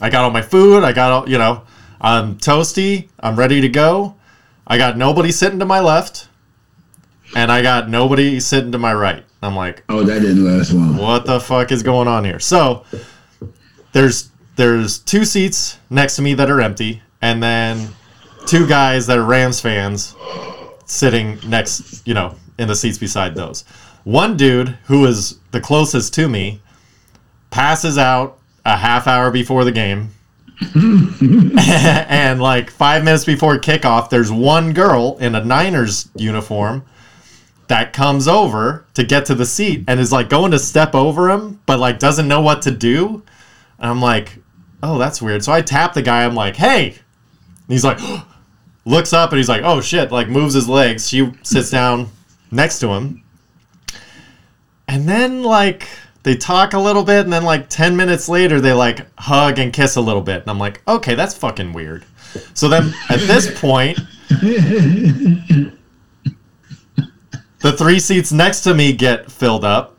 I 0.00 0.08
got 0.10 0.22
all 0.24 0.30
my 0.30 0.42
food. 0.42 0.84
I 0.84 0.92
got 0.92 1.10
all, 1.12 1.28
you 1.28 1.38
know, 1.38 1.62
I'm 2.00 2.36
toasty. 2.38 3.08
I'm 3.20 3.36
ready 3.36 3.60
to 3.60 3.68
go. 3.68 4.14
I 4.66 4.78
got 4.78 4.96
nobody 4.96 5.32
sitting 5.32 5.58
to 5.58 5.64
my 5.64 5.80
left, 5.80 6.28
and 7.34 7.50
I 7.50 7.62
got 7.62 7.88
nobody 7.88 8.38
sitting 8.40 8.70
to 8.72 8.78
my 8.78 8.94
right. 8.94 9.24
I'm 9.42 9.56
like, 9.56 9.82
Oh, 9.88 10.04
that 10.04 10.20
didn't 10.20 10.44
last 10.44 10.72
long. 10.72 10.96
what 10.96 11.26
the 11.26 11.40
fuck 11.40 11.72
is 11.72 11.82
going 11.82 12.06
on 12.06 12.24
here? 12.24 12.38
So 12.38 12.84
there's 13.92 14.30
there's 14.56 14.98
two 14.98 15.24
seats 15.24 15.78
next 15.90 16.16
to 16.16 16.22
me 16.22 16.34
that 16.34 16.50
are 16.50 16.60
empty, 16.60 17.02
and 17.20 17.42
then 17.42 17.88
two 18.46 18.66
guys 18.66 19.06
that 19.06 19.18
are 19.18 19.24
Rams 19.24 19.60
fans 19.60 20.14
sitting 20.84 21.38
next, 21.46 22.06
you 22.06 22.14
know, 22.14 22.34
in 22.58 22.68
the 22.68 22.76
seats 22.76 22.98
beside 22.98 23.34
those. 23.34 23.62
One 24.04 24.36
dude 24.36 24.68
who 24.86 25.06
is 25.06 25.38
the 25.52 25.60
closest 25.60 26.12
to 26.14 26.28
me 26.28 26.60
passes 27.50 27.98
out 27.98 28.38
a 28.64 28.76
half 28.76 29.06
hour 29.06 29.30
before 29.30 29.64
the 29.64 29.72
game. 29.72 30.10
and 30.74 32.40
like 32.40 32.70
five 32.70 33.04
minutes 33.04 33.24
before 33.24 33.58
kickoff, 33.58 34.10
there's 34.10 34.30
one 34.30 34.72
girl 34.72 35.16
in 35.18 35.34
a 35.34 35.44
Niners 35.44 36.08
uniform 36.16 36.84
that 37.68 37.92
comes 37.92 38.28
over 38.28 38.84
to 38.94 39.04
get 39.04 39.26
to 39.26 39.34
the 39.34 39.46
seat 39.46 39.84
and 39.88 39.98
is 39.98 40.12
like 40.12 40.28
going 40.28 40.50
to 40.50 40.58
step 40.58 40.94
over 40.94 41.30
him, 41.30 41.60
but 41.66 41.78
like 41.78 41.98
doesn't 41.98 42.28
know 42.28 42.40
what 42.40 42.62
to 42.62 42.70
do. 42.70 43.22
And 43.78 43.90
I'm 43.90 44.00
like, 44.00 44.38
oh, 44.82 44.98
that's 44.98 45.22
weird. 45.22 45.44
So 45.44 45.52
I 45.52 45.62
tap 45.62 45.94
the 45.94 46.02
guy. 46.02 46.24
I'm 46.24 46.34
like, 46.34 46.56
hey. 46.56 46.88
And 46.88 47.68
he's 47.68 47.84
like, 47.84 47.98
looks 48.84 49.12
up 49.12 49.30
and 49.30 49.38
he's 49.38 49.48
like, 49.48 49.62
oh 49.64 49.80
shit, 49.80 50.10
like 50.10 50.28
moves 50.28 50.54
his 50.54 50.68
legs. 50.68 51.08
She 51.08 51.32
sits 51.42 51.70
down 51.78 52.08
next 52.50 52.80
to 52.80 52.88
him. 52.88 53.22
And 54.88 55.08
then 55.08 55.42
like 55.42 55.88
they 56.22 56.36
talk 56.36 56.74
a 56.74 56.78
little 56.78 57.04
bit 57.04 57.24
and 57.24 57.32
then 57.32 57.44
like 57.44 57.68
10 57.68 57.96
minutes 57.96 58.28
later 58.28 58.60
they 58.60 58.72
like 58.72 59.06
hug 59.18 59.58
and 59.58 59.72
kiss 59.72 59.96
a 59.96 60.00
little 60.00 60.22
bit. 60.22 60.42
And 60.42 60.50
I'm 60.50 60.58
like, 60.58 60.82
okay, 60.86 61.14
that's 61.14 61.34
fucking 61.34 61.72
weird. 61.72 62.04
So 62.54 62.68
then 62.68 62.94
at 63.08 63.20
this 63.20 63.58
point, 63.60 63.98
the 67.60 67.72
three 67.76 68.00
seats 68.00 68.32
next 68.32 68.62
to 68.62 68.74
me 68.74 68.92
get 68.92 69.30
filled 69.30 69.64
up. 69.64 69.98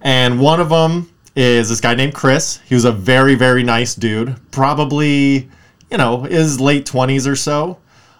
And 0.00 0.38
one 0.38 0.60
of 0.60 0.68
them 0.68 1.10
is 1.36 1.68
this 1.68 1.80
guy 1.80 1.94
named 1.94 2.14
Chris. 2.14 2.60
He 2.66 2.74
was 2.74 2.84
a 2.84 2.92
very, 2.92 3.34
very 3.34 3.62
nice 3.62 3.94
dude. 3.94 4.36
Probably, 4.50 5.48
you 5.90 5.98
know, 5.98 6.22
his 6.22 6.60
late 6.60 6.86
20s 6.86 7.26
or 7.30 7.36
so. 7.36 7.78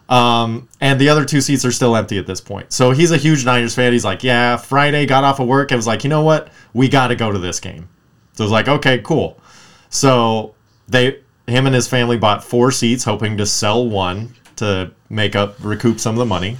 Um, 0.08 0.68
and 0.80 1.00
the 1.00 1.08
other 1.08 1.24
two 1.24 1.40
seats 1.40 1.64
are 1.64 1.72
still 1.72 1.96
empty 1.96 2.18
at 2.18 2.26
this 2.26 2.40
point. 2.40 2.72
So 2.72 2.90
he's 2.90 3.10
a 3.10 3.16
huge 3.16 3.44
Niners 3.44 3.74
fan. 3.74 3.92
He's 3.92 4.04
like, 4.04 4.22
yeah, 4.22 4.56
Friday 4.56 5.06
got 5.06 5.24
off 5.24 5.40
of 5.40 5.48
work. 5.48 5.72
I 5.72 5.76
was 5.76 5.86
like, 5.86 6.04
you 6.04 6.10
know 6.10 6.22
what? 6.22 6.50
We 6.74 6.88
got 6.88 7.08
to 7.08 7.16
go 7.16 7.32
to 7.32 7.38
this 7.38 7.60
game. 7.60 7.88
So 8.34 8.44
I 8.44 8.46
was 8.46 8.52
like, 8.52 8.68
okay, 8.68 8.98
cool. 8.98 9.40
So 9.88 10.54
they, 10.88 11.20
him 11.46 11.66
and 11.66 11.74
his 11.74 11.88
family 11.88 12.18
bought 12.18 12.44
four 12.44 12.70
seats, 12.70 13.04
hoping 13.04 13.36
to 13.38 13.46
sell 13.46 13.88
one 13.88 14.34
to 14.56 14.90
make 15.08 15.36
up, 15.36 15.56
recoup 15.62 16.00
some 16.00 16.14
of 16.14 16.18
the 16.18 16.26
money. 16.26 16.58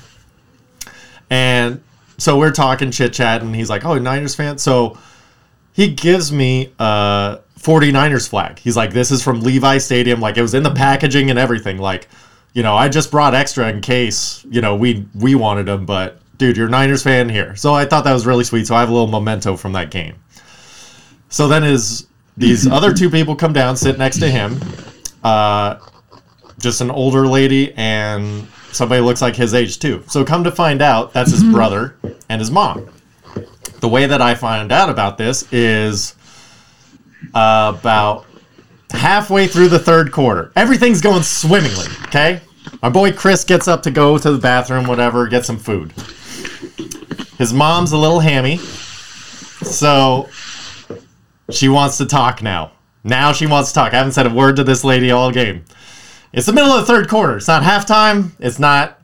And 1.31 1.83
so 2.17 2.39
we're 2.39 2.53
talking 2.53 2.91
chit 2.91 3.13
chat, 3.13 3.43
and 3.43 3.55
he's 3.55 3.71
like, 3.71 3.85
"Oh, 3.85 3.99
Niners 3.99 4.35
fan." 4.35 4.59
So 4.59 4.99
he 5.75 5.89
gives 5.89 6.31
me 6.33 6.72
a 6.79 7.41
49ers 7.59 8.29
flag. 8.29 8.61
He's 8.61 8.77
like, 8.77 8.93
"This 8.93 9.11
is 9.11 9.22
from 9.22 9.41
Levi 9.41 9.79
Stadium. 9.79 10.20
Like 10.20 10.39
it 10.39 10.43
was 10.43 10.55
in 10.55 10.62
the 10.62 10.72
packaging 10.72 11.31
and 11.31 11.39
everything. 11.39 11.79
Like, 11.79 12.09
you 12.53 12.62
know, 12.62 12.77
I 12.77 12.89
just 12.89 13.11
brought 13.11 13.35
extra 13.35 13.68
in 13.68 13.81
case 13.81 14.47
you 14.49 14.61
know 14.61 14.77
we 14.77 15.05
we 15.14 15.35
wanted 15.35 15.66
them, 15.66 15.85
but 15.85 16.20
dude, 16.39 16.57
you're 16.57 16.68
a 16.68 16.70
Niners 16.70 17.03
fan 17.03 17.29
here." 17.29 17.57
So 17.57 17.75
I 17.75 17.85
thought 17.85 18.05
that 18.05 18.12
was 18.12 18.25
really 18.25 18.45
sweet. 18.45 18.68
So 18.68 18.77
I 18.77 18.81
have 18.81 18.89
a 18.89 18.93
little 18.93 19.09
memento 19.09 19.57
from 19.57 19.72
that 19.72 19.91
game. 19.91 20.14
So 21.29 21.49
then 21.49 21.64
his 21.64 22.07
these 22.37 22.66
other 22.79 22.95
two 22.95 23.11
people 23.11 23.35
come 23.35 23.53
down, 23.53 23.77
sit 23.77 23.99
next 23.99 24.20
to 24.20 24.31
him. 24.31 24.61
Uh, 25.25 25.81
just 26.61 26.81
an 26.81 26.91
older 26.91 27.27
lady 27.27 27.75
and 27.77 28.47
somebody 28.70 29.01
looks 29.01 29.20
like 29.20 29.35
his 29.35 29.55
age 29.55 29.81
too. 29.81 30.05
So 30.07 30.25
come 30.25 30.45
to 30.45 30.53
find 30.53 30.83
out, 30.83 31.12
that's 31.12 31.33
his 31.33 31.43
brother 31.43 31.97
and 32.29 32.41
his 32.41 32.51
mom. 32.51 32.89
The 33.85 33.89
way 33.89 34.07
that 34.07 34.22
I 34.22 34.35
find 34.35 34.72
out 34.72 34.89
about 34.89 35.18
this 35.18 35.47
is 35.53 36.14
uh, 37.35 37.74
about 37.78 38.24
halfway 38.91 39.47
through 39.47 39.68
the 39.68 39.78
third 39.78 40.11
quarter. 40.11 40.53
Everything's 40.57 41.03
going 41.03 41.22
swimmingly. 41.22 41.85
Okay, 42.05 42.41
my 42.80 42.89
boy 42.89 43.12
Chris 43.12 43.45
gets 43.45 43.68
up 43.68 43.82
to 43.82 43.91
go 43.91 44.16
to 44.16 44.32
the 44.32 44.39
bathroom, 44.39 44.87
whatever, 44.87 45.26
get 45.26 45.45
some 45.45 45.59
food. 45.59 45.93
His 47.37 47.53
mom's 47.53 47.93
a 47.93 47.99
little 47.99 48.20
hammy, 48.20 48.57
so 48.57 50.30
she 51.51 51.68
wants 51.68 51.99
to 51.99 52.07
talk 52.07 52.41
now. 52.43 52.72
Now 53.05 53.35
she 53.35 53.47
wants 53.47 53.68
to 53.68 53.74
talk. 53.74 53.93
I 53.93 53.99
haven't 53.99 54.12
said 54.12 54.26
a 54.26 54.30
word 54.30 54.57
to 54.57 54.64
this 54.64 54.82
lady 54.82 55.11
all 55.11 55.30
game. 55.30 55.62
It's 56.32 56.47
the 56.47 56.55
middle 56.55 56.72
of 56.72 56.87
the 56.87 56.91
third 56.91 57.11
quarter. 57.11 57.37
It's 57.37 57.49
not 57.49 57.62
halftime. 57.62 58.30
It's 58.39 58.59
not 58.59 58.99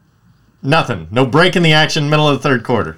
nothing. 0.63 1.07
No 1.11 1.27
break 1.27 1.55
in 1.55 1.63
the 1.63 1.75
action, 1.75 2.09
middle 2.09 2.27
of 2.27 2.39
the 2.39 2.49
third 2.49 2.65
quarter. 2.65 2.97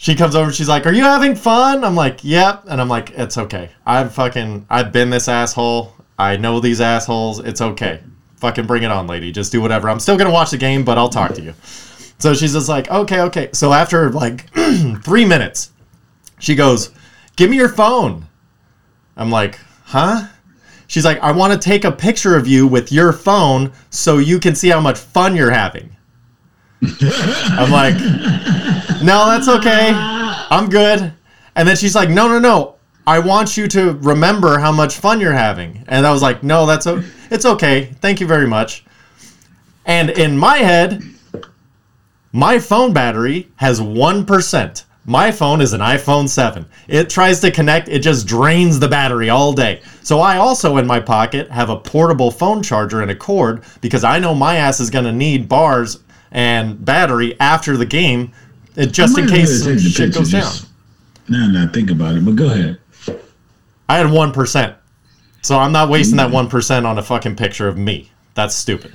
She 0.00 0.14
comes 0.14 0.36
over. 0.36 0.52
She's 0.52 0.68
like, 0.68 0.86
"Are 0.86 0.92
you 0.92 1.02
having 1.02 1.34
fun?" 1.34 1.82
I'm 1.82 1.96
like, 1.96 2.20
"Yep." 2.22 2.66
And 2.68 2.80
I'm 2.80 2.88
like, 2.88 3.10
"It's 3.16 3.36
okay. 3.36 3.70
I've 3.84 4.14
fucking 4.14 4.64
I've 4.70 4.92
been 4.92 5.10
this 5.10 5.26
asshole. 5.26 5.92
I 6.16 6.36
know 6.36 6.60
these 6.60 6.80
assholes. 6.80 7.40
It's 7.40 7.60
okay. 7.60 8.00
Fucking 8.36 8.66
bring 8.66 8.84
it 8.84 8.92
on, 8.92 9.08
lady. 9.08 9.32
Just 9.32 9.50
do 9.50 9.60
whatever. 9.60 9.90
I'm 9.90 9.98
still 9.98 10.16
gonna 10.16 10.30
watch 10.30 10.52
the 10.52 10.56
game, 10.56 10.84
but 10.84 10.98
I'll 10.98 11.08
talk 11.08 11.34
to 11.34 11.42
you." 11.42 11.52
So 12.18 12.32
she's 12.32 12.52
just 12.52 12.68
like, 12.68 12.88
"Okay, 12.88 13.22
okay." 13.22 13.50
So 13.52 13.72
after 13.72 14.10
like 14.10 14.48
three 15.04 15.24
minutes, 15.24 15.72
she 16.38 16.54
goes, 16.54 16.90
"Give 17.34 17.50
me 17.50 17.56
your 17.56 17.68
phone." 17.68 18.28
I'm 19.16 19.32
like, 19.32 19.58
"Huh?" 19.82 20.28
She's 20.86 21.04
like, 21.04 21.18
"I 21.18 21.32
want 21.32 21.52
to 21.52 21.58
take 21.58 21.84
a 21.84 21.90
picture 21.90 22.36
of 22.36 22.46
you 22.46 22.68
with 22.68 22.92
your 22.92 23.12
phone 23.12 23.72
so 23.90 24.18
you 24.18 24.38
can 24.38 24.54
see 24.54 24.68
how 24.68 24.80
much 24.80 24.96
fun 24.96 25.34
you're 25.34 25.50
having." 25.50 25.96
I'm 26.82 27.70
like, 27.70 27.94
"No, 29.02 29.26
that's 29.26 29.48
okay. 29.48 29.90
I'm 29.94 30.68
good." 30.68 31.12
And 31.56 31.68
then 31.68 31.76
she's 31.76 31.94
like, 31.94 32.10
"No, 32.10 32.28
no, 32.28 32.38
no. 32.38 32.74
I 33.06 33.18
want 33.18 33.56
you 33.56 33.66
to 33.68 33.92
remember 34.02 34.58
how 34.58 34.72
much 34.72 34.96
fun 34.96 35.20
you're 35.20 35.32
having." 35.32 35.84
And 35.88 36.06
I 36.06 36.12
was 36.12 36.22
like, 36.22 36.42
"No, 36.42 36.66
that's 36.66 36.86
o- 36.86 37.02
it's 37.30 37.44
okay. 37.44 37.94
Thank 38.00 38.20
you 38.20 38.26
very 38.26 38.46
much." 38.46 38.84
And 39.86 40.10
in 40.10 40.36
my 40.36 40.58
head, 40.58 41.02
my 42.32 42.58
phone 42.58 42.92
battery 42.92 43.48
has 43.56 43.80
1%. 43.80 44.84
My 45.06 45.32
phone 45.32 45.62
is 45.62 45.72
an 45.72 45.80
iPhone 45.80 46.28
7. 46.28 46.66
It 46.86 47.08
tries 47.08 47.40
to 47.40 47.50
connect, 47.50 47.88
it 47.88 48.00
just 48.00 48.26
drains 48.26 48.78
the 48.78 48.88
battery 48.88 49.30
all 49.30 49.54
day. 49.54 49.80
So 50.02 50.20
I 50.20 50.36
also 50.36 50.76
in 50.76 50.86
my 50.86 51.00
pocket 51.00 51.50
have 51.50 51.70
a 51.70 51.76
portable 51.76 52.30
phone 52.30 52.62
charger 52.62 53.00
and 53.00 53.10
a 53.10 53.14
cord 53.14 53.64
because 53.80 54.04
I 54.04 54.18
know 54.18 54.34
my 54.34 54.56
ass 54.56 54.80
is 54.80 54.90
going 54.90 55.06
to 55.06 55.12
need 55.12 55.48
bars 55.48 56.00
and 56.32 56.84
battery 56.84 57.38
after 57.40 57.76
the 57.76 57.86
game 57.86 58.32
just 58.90 59.18
in 59.18 59.26
case 59.28 59.62
some 59.62 59.68
well 59.72 59.76
take 59.76 59.84
the 59.84 59.90
shit 59.90 60.14
goes 60.14 60.30
picture, 60.30 60.40
down. 60.40 60.52
just- 60.52 60.66
Now, 61.28 61.46
now 61.48 61.68
think 61.72 61.90
about 61.90 62.16
it. 62.16 62.24
But 62.24 62.36
go 62.36 62.46
ahead. 62.46 62.78
I 63.88 63.96
had 63.98 64.06
1%. 64.06 64.74
So 65.42 65.58
I'm 65.58 65.72
not 65.72 65.88
wasting 65.88 66.16
that 66.18 66.30
mm. 66.30 66.48
1% 66.48 66.84
on 66.84 66.98
a 66.98 67.02
fucking 67.02 67.36
picture 67.36 67.68
of 67.68 67.76
me. 67.78 68.10
That's 68.34 68.54
stupid. 68.54 68.92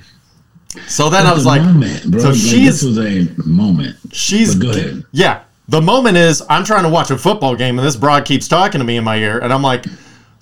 So 0.86 1.08
then 1.10 1.26
I 1.26 1.32
was 1.32 1.44
like, 1.46 1.62
moment, 1.62 2.04
bro. 2.10 2.20
so 2.20 2.28
Like, 2.28 2.36
she's- 2.36 2.80
this 2.80 2.82
was 2.82 2.98
a 2.98 3.28
moment. 3.44 3.96
She's 4.12 4.54
But 4.54 4.62
go 4.62 4.70
ahead. 4.70 5.04
yeah. 5.12 5.40
The 5.68 5.80
moment 5.80 6.16
is 6.16 6.42
I'm 6.50 6.64
trying 6.64 6.82
to 6.82 6.88
watch 6.90 7.10
a 7.10 7.16
football 7.18 7.56
game 7.56 7.78
and 7.78 7.86
this 7.86 7.96
broad 7.96 8.24
keeps 8.24 8.48
talking 8.48 8.78
to 8.80 8.84
me 8.84 8.96
in 8.96 9.04
my 9.04 9.16
ear 9.16 9.38
and 9.38 9.52
I'm 9.52 9.62
like, 9.62 9.86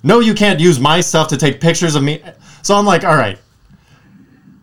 no, 0.02 0.18
you 0.20 0.34
can't 0.34 0.58
use 0.58 0.80
my 0.80 1.00
stuff 1.00 1.28
to 1.28 1.36
take 1.36 1.60
pictures 1.60 1.94
of 1.94 2.02
me. 2.02 2.20
So 2.62 2.74
I'm 2.74 2.84
like, 2.86 3.04
all 3.04 3.14
right. 3.16 3.38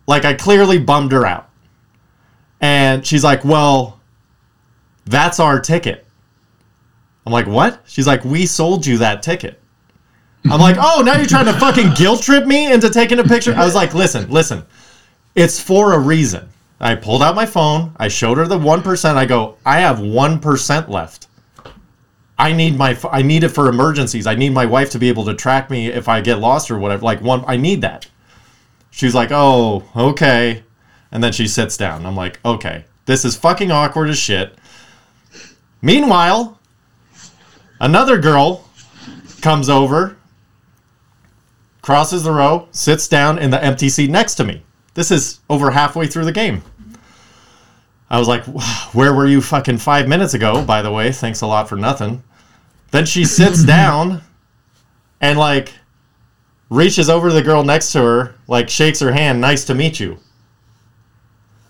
Like 0.07 0.25
I 0.25 0.33
clearly 0.33 0.77
bummed 0.77 1.11
her 1.13 1.25
out. 1.25 1.48
And 2.61 3.05
she's 3.05 3.23
like, 3.23 3.43
well, 3.45 3.99
that's 5.05 5.39
our 5.39 5.59
ticket. 5.59 6.05
I'm 7.25 7.33
like, 7.33 7.47
what? 7.47 7.81
She's 7.85 8.07
like, 8.07 8.23
we 8.23 8.45
sold 8.45 8.85
you 8.85 8.97
that 8.99 9.23
ticket. 9.23 9.61
I'm 10.45 10.59
like, 10.59 10.77
oh, 10.79 11.01
now 11.05 11.17
you're 11.17 11.25
trying 11.25 11.45
to 11.45 11.53
fucking 11.53 11.93
guilt 11.95 12.23
trip 12.23 12.45
me 12.45 12.71
into 12.71 12.89
taking 12.89 13.19
a 13.19 13.23
picture? 13.23 13.53
I 13.53 13.65
was 13.65 13.75
like, 13.75 13.93
listen, 13.93 14.29
listen. 14.29 14.65
It's 15.35 15.59
for 15.59 15.93
a 15.93 15.99
reason. 15.99 16.49
I 16.79 16.95
pulled 16.95 17.21
out 17.21 17.35
my 17.35 17.45
phone. 17.45 17.93
I 17.97 18.07
showed 18.07 18.37
her 18.37 18.47
the 18.47 18.57
1%. 18.57 19.15
I 19.15 19.25
go, 19.25 19.57
I 19.65 19.81
have 19.81 19.97
1% 19.97 20.87
left. 20.87 21.27
I 22.39 22.53
need 22.53 22.77
my 22.77 22.97
I 23.11 23.21
need 23.21 23.43
it 23.43 23.49
for 23.49 23.67
emergencies. 23.67 24.25
I 24.25 24.33
need 24.35 24.53
my 24.53 24.65
wife 24.65 24.91
to 24.91 24.99
be 24.99 25.09
able 25.09 25.25
to 25.25 25.33
track 25.33 25.69
me 25.69 25.87
if 25.87 26.07
I 26.07 26.21
get 26.21 26.39
lost 26.39 26.71
or 26.71 26.79
whatever. 26.79 27.03
Like 27.03 27.19
one 27.21 27.43
I 27.45 27.57
need 27.57 27.81
that. 27.81 28.07
She's 28.91 29.13
like, 29.13 29.29
"Oh, 29.31 29.83
okay." 29.93 30.63
And 31.11 31.23
then 31.23 31.31
she 31.31 31.47
sits 31.47 31.77
down. 31.77 32.05
I'm 32.05 32.15
like, 32.15 32.39
"Okay. 32.45 32.85
This 33.05 33.25
is 33.25 33.35
fucking 33.35 33.71
awkward 33.71 34.09
as 34.09 34.19
shit." 34.19 34.57
Meanwhile, 35.81 36.59
another 37.79 38.17
girl 38.17 38.65
comes 39.41 39.69
over, 39.69 40.17
crosses 41.81 42.23
the 42.23 42.31
row, 42.31 42.67
sits 42.71 43.07
down 43.07 43.39
in 43.39 43.49
the 43.49 43.63
empty 43.63 43.89
seat 43.89 44.09
next 44.09 44.35
to 44.35 44.43
me. 44.43 44.63
This 44.93 45.11
is 45.11 45.39
over 45.49 45.71
halfway 45.71 46.07
through 46.07 46.25
the 46.25 46.31
game. 46.31 46.61
I 48.09 48.17
was 48.17 48.27
like, 48.27 48.43
where 48.93 49.13
were 49.13 49.27
you 49.27 49.41
fucking 49.41 49.77
five 49.77 50.07
minutes 50.07 50.33
ago, 50.33 50.63
by 50.63 50.81
the 50.81 50.91
way? 50.91 51.11
Thanks 51.11 51.41
a 51.41 51.47
lot 51.47 51.69
for 51.69 51.75
nothing. 51.75 52.23
Then 52.91 53.05
she 53.05 53.23
sits 53.23 53.63
down 53.65 54.21
and, 55.21 55.37
like, 55.37 55.73
reaches 56.69 57.09
over 57.09 57.29
to 57.29 57.33
the 57.33 57.41
girl 57.41 57.63
next 57.63 57.91
to 57.93 57.99
her, 57.99 58.35
like, 58.47 58.69
shakes 58.69 58.99
her 58.99 59.11
hand, 59.11 59.39
nice 59.39 59.63
to 59.65 59.75
meet 59.75 59.99
you. 59.99 60.17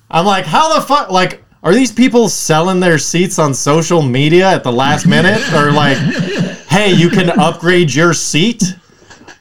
I'm 0.10 0.26
like, 0.26 0.46
how 0.46 0.74
the 0.76 0.82
fuck? 0.82 1.12
Like, 1.12 1.44
are 1.62 1.74
these 1.74 1.92
people 1.92 2.30
selling 2.30 2.80
their 2.80 2.98
seats 2.98 3.38
on 3.38 3.54
social 3.54 4.02
media 4.02 4.50
at 4.50 4.64
the 4.64 4.72
last 4.72 5.06
minute? 5.06 5.42
Or, 5.54 5.72
like, 5.72 5.98
hey, 6.70 6.94
you 6.94 7.10
can 7.10 7.30
upgrade 7.30 7.94
your 7.94 8.14
seat? 8.14 8.64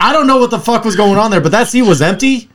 I 0.00 0.12
don't 0.12 0.26
know 0.26 0.38
what 0.38 0.50
the 0.50 0.58
fuck 0.58 0.84
was 0.84 0.96
going 0.96 1.18
on 1.18 1.30
there, 1.30 1.40
but 1.40 1.52
that 1.52 1.68
seat 1.68 1.82
was 1.82 2.02
empty 2.02 2.48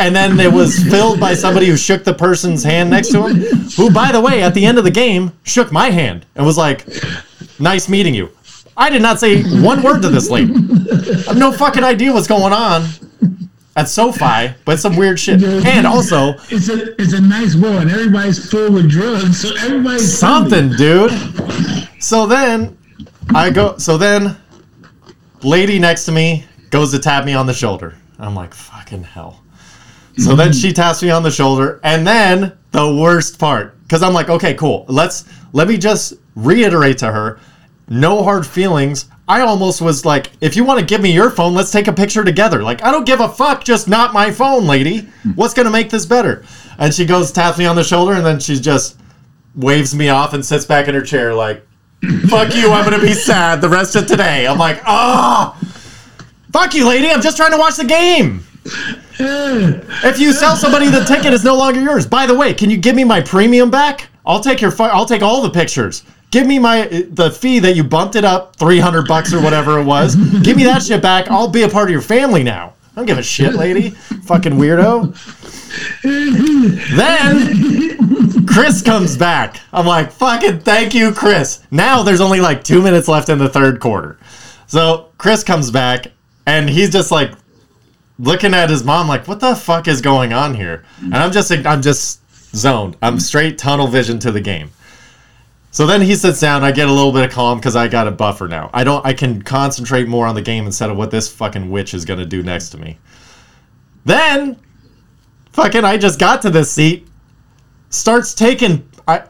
and 0.00 0.16
then 0.16 0.40
it 0.40 0.50
was 0.50 0.82
filled 0.84 1.20
by 1.20 1.34
somebody 1.34 1.66
who 1.66 1.76
shook 1.76 2.04
the 2.04 2.14
person's 2.14 2.64
hand 2.64 2.90
next 2.90 3.10
to 3.10 3.26
him, 3.26 3.36
who, 3.76 3.90
by 3.90 4.10
the 4.10 4.20
way, 4.20 4.42
at 4.42 4.54
the 4.54 4.64
end 4.64 4.78
of 4.78 4.84
the 4.84 4.90
game, 4.90 5.32
shook 5.42 5.70
my 5.70 5.90
hand 5.90 6.24
and 6.34 6.46
was 6.46 6.56
like, 6.56 6.86
"Nice 7.58 7.88
meeting 7.88 8.14
you." 8.14 8.30
I 8.76 8.88
did 8.88 9.02
not 9.02 9.20
say 9.20 9.42
one 9.60 9.82
word 9.82 10.00
to 10.02 10.08
this 10.08 10.30
lady. 10.30 10.54
I 10.54 11.28
have 11.28 11.36
no 11.36 11.52
fucking 11.52 11.84
idea 11.84 12.12
what's 12.12 12.26
going 12.26 12.52
on 12.52 12.84
at 13.80 13.88
SoFi, 13.88 14.54
but 14.64 14.78
some 14.78 14.94
weird 14.94 15.18
shit. 15.18 15.42
And 15.42 15.86
also, 15.86 16.34
It's 16.50 16.68
a 16.68 17.00
it's 17.00 17.14
a 17.14 17.20
nice 17.20 17.56
world, 17.56 17.82
and 17.82 17.90
everybody's 17.90 18.50
full 18.50 18.70
with 18.72 18.90
drugs, 18.90 19.40
so 19.40 19.54
everybody's 19.56 20.18
something, 20.18 20.70
dude. 20.70 21.10
So 21.98 22.26
then 22.26 22.76
I 23.34 23.50
go. 23.50 23.78
So 23.78 23.96
then, 23.96 24.36
lady 25.42 25.78
next 25.78 26.04
to 26.06 26.12
me 26.12 26.44
goes 26.68 26.90
to 26.92 26.98
tap 26.98 27.24
me 27.24 27.34
on 27.34 27.46
the 27.46 27.54
shoulder. 27.54 27.96
I'm 28.18 28.34
like, 28.34 28.52
fucking 28.52 29.02
hell. 29.02 29.42
So 30.18 30.36
then 30.36 30.52
she 30.52 30.72
taps 30.72 31.02
me 31.02 31.10
on 31.10 31.22
the 31.22 31.30
shoulder, 31.30 31.80
and 31.82 32.06
then 32.06 32.52
the 32.72 32.94
worst 32.94 33.38
part, 33.38 33.80
because 33.82 34.02
I'm 34.02 34.12
like, 34.12 34.28
okay, 34.28 34.54
cool. 34.54 34.84
Let's 34.88 35.24
let 35.52 35.68
me 35.68 35.78
just 35.78 36.14
reiterate 36.36 36.98
to 36.98 37.10
her, 37.10 37.40
no 37.90 38.22
hard 38.22 38.46
feelings. 38.46 39.10
I 39.28 39.42
almost 39.42 39.82
was 39.82 40.04
like, 40.04 40.30
if 40.40 40.56
you 40.56 40.64
want 40.64 40.80
to 40.80 40.86
give 40.86 41.00
me 41.00 41.12
your 41.12 41.30
phone, 41.30 41.54
let's 41.54 41.70
take 41.70 41.88
a 41.88 41.92
picture 41.92 42.24
together. 42.24 42.62
Like, 42.62 42.82
I 42.82 42.90
don't 42.90 43.04
give 43.04 43.20
a 43.20 43.28
fuck, 43.28 43.62
just 43.64 43.88
not 43.88 44.12
my 44.12 44.30
phone, 44.30 44.66
lady. 44.66 45.00
Hmm. 45.22 45.30
What's 45.32 45.54
gonna 45.54 45.70
make 45.70 45.90
this 45.90 46.06
better? 46.06 46.44
And 46.78 46.94
she 46.94 47.04
goes, 47.04 47.30
taps 47.30 47.58
me 47.58 47.66
on 47.66 47.76
the 47.76 47.84
shoulder, 47.84 48.14
and 48.14 48.24
then 48.24 48.40
she 48.40 48.58
just 48.58 48.98
waves 49.54 49.94
me 49.94 50.08
off 50.08 50.32
and 50.32 50.44
sits 50.44 50.64
back 50.64 50.88
in 50.88 50.94
her 50.94 51.02
chair, 51.02 51.34
like, 51.34 51.66
fuck 52.28 52.54
you, 52.54 52.70
I'm 52.70 52.84
gonna 52.84 53.00
be 53.02 53.12
sad 53.12 53.60
the 53.60 53.68
rest 53.68 53.94
of 53.94 54.06
today. 54.06 54.46
I'm 54.46 54.58
like, 54.58 54.80
oh, 54.86 55.56
fuck 56.52 56.74
you, 56.74 56.88
lady. 56.88 57.10
I'm 57.10 57.20
just 57.20 57.36
trying 57.36 57.52
to 57.52 57.58
watch 57.58 57.76
the 57.76 57.84
game. 57.84 58.44
If 59.22 60.18
you 60.18 60.32
sell 60.32 60.56
somebody 60.56 60.88
the 60.88 61.04
ticket, 61.04 61.34
it's 61.34 61.44
no 61.44 61.54
longer 61.54 61.78
yours. 61.78 62.06
By 62.06 62.24
the 62.24 62.34
way, 62.34 62.54
can 62.54 62.70
you 62.70 62.78
give 62.78 62.96
me 62.96 63.04
my 63.04 63.20
premium 63.20 63.70
back? 63.70 64.08
I'll 64.24 64.40
take 64.40 64.62
your. 64.62 64.70
fu- 64.70 64.84
I'll 64.84 65.04
take 65.04 65.20
all 65.20 65.42
the 65.42 65.50
pictures. 65.50 66.04
Give 66.30 66.46
me 66.46 66.58
my 66.58 67.06
the 67.10 67.30
fee 67.30 67.58
that 67.60 67.74
you 67.74 67.82
bumped 67.82 68.14
it 68.14 68.24
up 68.24 68.56
three 68.56 68.78
hundred 68.78 69.08
bucks 69.08 69.32
or 69.34 69.42
whatever 69.42 69.78
it 69.80 69.84
was. 69.84 70.14
Give 70.42 70.56
me 70.56 70.64
that 70.64 70.82
shit 70.82 71.02
back. 71.02 71.28
I'll 71.30 71.48
be 71.48 71.62
a 71.62 71.68
part 71.68 71.88
of 71.88 71.92
your 71.92 72.02
family 72.02 72.42
now. 72.42 72.74
I 72.92 72.96
don't 72.96 73.06
give 73.06 73.18
a 73.18 73.22
shit, 73.22 73.54
lady. 73.54 73.90
Fucking 73.90 74.52
weirdo. 74.52 75.14
Then 76.96 78.46
Chris 78.46 78.82
comes 78.82 79.16
back. 79.16 79.60
I'm 79.72 79.86
like, 79.86 80.10
fucking 80.12 80.60
thank 80.60 80.94
you, 80.94 81.12
Chris. 81.12 81.62
Now 81.70 82.02
there's 82.02 82.20
only 82.20 82.40
like 82.40 82.64
two 82.64 82.82
minutes 82.82 83.08
left 83.08 83.28
in 83.28 83.38
the 83.38 83.48
third 83.48 83.80
quarter. 83.80 84.18
So 84.66 85.08
Chris 85.18 85.42
comes 85.44 85.70
back 85.70 86.08
and 86.46 86.68
he's 86.68 86.90
just 86.90 87.10
like 87.10 87.32
looking 88.18 88.54
at 88.54 88.70
his 88.70 88.84
mom 88.84 89.08
like, 89.08 89.26
what 89.26 89.40
the 89.40 89.54
fuck 89.54 89.88
is 89.88 90.00
going 90.00 90.32
on 90.32 90.54
here? 90.54 90.84
And 91.00 91.16
I'm 91.16 91.32
just 91.32 91.50
I'm 91.50 91.82
just 91.82 92.20
zoned. 92.54 92.96
I'm 93.02 93.18
straight 93.20 93.58
tunnel 93.58 93.86
vision 93.86 94.18
to 94.20 94.32
the 94.32 94.40
game. 94.40 94.70
So 95.72 95.86
then 95.86 96.00
he 96.00 96.16
sits 96.16 96.40
down. 96.40 96.64
I 96.64 96.72
get 96.72 96.88
a 96.88 96.92
little 96.92 97.12
bit 97.12 97.24
of 97.24 97.30
calm 97.30 97.58
because 97.58 97.76
I 97.76 97.86
got 97.86 98.08
a 98.08 98.10
buffer 98.10 98.48
now. 98.48 98.70
I 98.72 98.82
don't. 98.82 99.04
I 99.06 99.12
can 99.12 99.40
concentrate 99.42 100.08
more 100.08 100.26
on 100.26 100.34
the 100.34 100.42
game 100.42 100.66
instead 100.66 100.90
of 100.90 100.96
what 100.96 101.10
this 101.10 101.30
fucking 101.32 101.70
witch 101.70 101.94
is 101.94 102.04
gonna 102.04 102.26
do 102.26 102.42
next 102.42 102.70
to 102.70 102.78
me. 102.78 102.98
Then, 104.04 104.58
fucking, 105.52 105.84
I 105.84 105.96
just 105.96 106.18
got 106.18 106.42
to 106.42 106.50
this 106.50 106.72
seat. 106.72 107.06
Starts 107.90 108.34
taking, 108.34 108.88
I, 109.06 109.24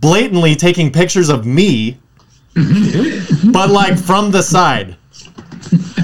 blatantly 0.00 0.56
taking 0.56 0.92
pictures 0.92 1.28
of 1.28 1.46
me, 1.46 1.98
but 2.54 3.70
like 3.70 3.98
from 3.98 4.30
the 4.30 4.42
side. 4.42 4.96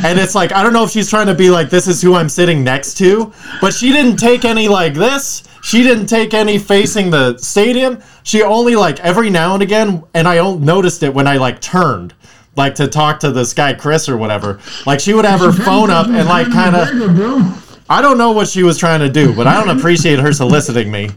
And 0.04 0.18
it's 0.20 0.34
like 0.34 0.52
I 0.52 0.62
don't 0.62 0.72
know 0.72 0.84
if 0.84 0.90
she's 0.90 1.08
trying 1.08 1.26
to 1.28 1.34
be 1.34 1.50
like 1.50 1.70
this 1.70 1.88
is 1.88 2.02
who 2.02 2.14
I'm 2.14 2.28
sitting 2.28 2.62
next 2.62 2.94
to, 2.98 3.32
but 3.60 3.72
she 3.72 3.90
didn't 3.90 4.18
take 4.18 4.44
any 4.44 4.68
like 4.68 4.94
this. 4.94 5.42
She 5.64 5.82
didn't 5.82 6.06
take 6.06 6.34
any 6.34 6.58
facing 6.58 7.08
the 7.10 7.38
stadium. 7.38 8.02
She 8.22 8.42
only 8.42 8.76
like 8.76 9.00
every 9.00 9.30
now 9.30 9.54
and 9.54 9.62
again, 9.62 10.04
and 10.12 10.28
I 10.28 10.38
only 10.38 10.64
noticed 10.64 11.02
it 11.02 11.12
when 11.14 11.26
I 11.26 11.38
like 11.38 11.60
turned, 11.62 12.12
like 12.54 12.74
to 12.76 12.86
talk 12.86 13.18
to 13.20 13.32
this 13.32 13.54
guy 13.54 13.72
Chris 13.72 14.06
or 14.08 14.18
whatever. 14.18 14.60
Like 14.84 15.00
she 15.00 15.14
would 15.14 15.24
have 15.24 15.40
her 15.40 15.52
phone 15.52 15.88
up 15.90 16.06
and 16.08 16.28
like 16.28 16.52
kind 16.52 16.76
of. 16.76 17.88
I 17.88 18.02
don't 18.02 18.18
know 18.18 18.32
what 18.32 18.46
she 18.48 18.62
was 18.62 18.76
trying 18.78 19.00
to 19.00 19.08
do, 19.08 19.34
but 19.34 19.46
I 19.46 19.54
don't 19.62 19.78
appreciate 19.78 20.18
her 20.18 20.32
soliciting 20.34 20.90
me. 20.90 21.10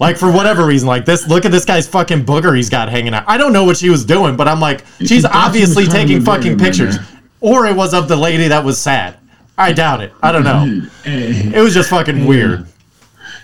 like 0.00 0.16
for 0.16 0.32
whatever 0.32 0.64
reason, 0.64 0.88
like 0.88 1.04
this. 1.04 1.28
Look 1.28 1.44
at 1.44 1.52
this 1.52 1.64
guy's 1.66 1.86
fucking 1.86 2.24
booger 2.24 2.56
he's 2.56 2.70
got 2.70 2.88
hanging 2.88 3.12
out. 3.14 3.24
I 3.28 3.36
don't 3.36 3.52
know 3.52 3.64
what 3.64 3.76
she 3.76 3.90
was 3.90 4.04
doing, 4.06 4.36
but 4.36 4.48
I'm 4.48 4.58
like, 4.60 4.84
she's 5.04 5.24
obviously 5.26 5.86
taking 5.86 6.22
fucking 6.22 6.58
pictures, 6.58 6.96
man. 6.96 7.22
or 7.40 7.66
it 7.66 7.76
was 7.76 7.92
of 7.94 8.08
the 8.08 8.16
lady 8.16 8.48
that 8.48 8.64
was 8.64 8.80
sad. 8.80 9.18
I 9.56 9.72
doubt 9.72 10.00
it. 10.00 10.12
I 10.22 10.32
don't 10.32 10.44
know. 10.44 10.88
It 11.04 11.62
was 11.62 11.74
just 11.74 11.90
fucking 11.90 12.24
weird. 12.26 12.66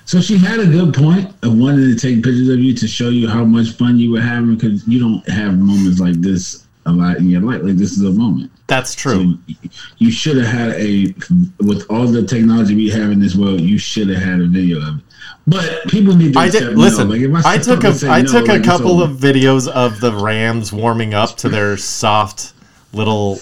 So 0.07 0.20
she 0.20 0.36
had 0.36 0.61
a 0.61 0.66
good 0.66 0.92
point 0.92 1.30
of 1.42 1.59
wanting 1.59 1.94
to 1.94 1.96
take 1.96 2.22
pictures 2.22 2.48
of 2.48 2.59
you 2.59 2.74
to 2.74 2.86
show 2.86 3.09
you 3.09 3.28
how 3.28 3.44
much 3.44 3.72
fun 3.72 3.98
you 3.98 4.12
were 4.12 4.20
having 4.20 4.55
because 4.55 4.86
you 4.86 5.00
don't 5.00 5.26
have 5.28 5.59
moments 5.59 5.98
like 5.98 6.20
this 6.20 6.66
a 6.86 6.92
lot 6.92 7.16
in 7.16 7.30
your 7.30 7.40
life. 7.40 7.62
Like 7.62 7.76
this 7.76 7.92
is 7.92 8.02
a 8.02 8.11
moment. 8.11 8.52
That's 8.66 8.94
true. 8.94 9.38
So 9.48 9.55
you 9.98 10.11
should 10.11 10.36
have 10.36 10.46
had 10.46 10.70
a 10.72 11.14
with 11.61 11.86
all 11.88 12.07
the 12.07 12.22
technology 12.22 12.74
we 12.74 12.90
have 12.90 13.11
in 13.11 13.20
this 13.20 13.34
world. 13.34 13.61
You 13.61 13.78
should 13.78 14.09
have 14.09 14.22
had 14.22 14.40
a 14.40 14.46
video 14.46 14.78
of 14.78 14.98
it. 14.98 15.05
But 15.46 15.88
people 15.88 16.14
need 16.16 16.32
to 16.34 16.38
I 16.38 16.48
did 16.48 16.62
no. 16.62 16.70
listen. 16.70 17.09
Like, 17.09 17.20
if 17.20 17.46
I 17.46 17.59
took 17.59 17.84
a 17.84 17.94
I 18.09 18.22
no, 18.22 18.32
took 18.32 18.48
like, 18.48 18.61
a 18.61 18.64
couple 18.64 19.02
of 19.02 19.12
videos 19.12 19.68
of 19.68 20.00
the 20.00 20.12
Rams 20.12 20.72
warming 20.72 21.14
up 21.14 21.36
to 21.38 21.48
their 21.48 21.76
soft 21.78 22.52
little, 22.92 23.40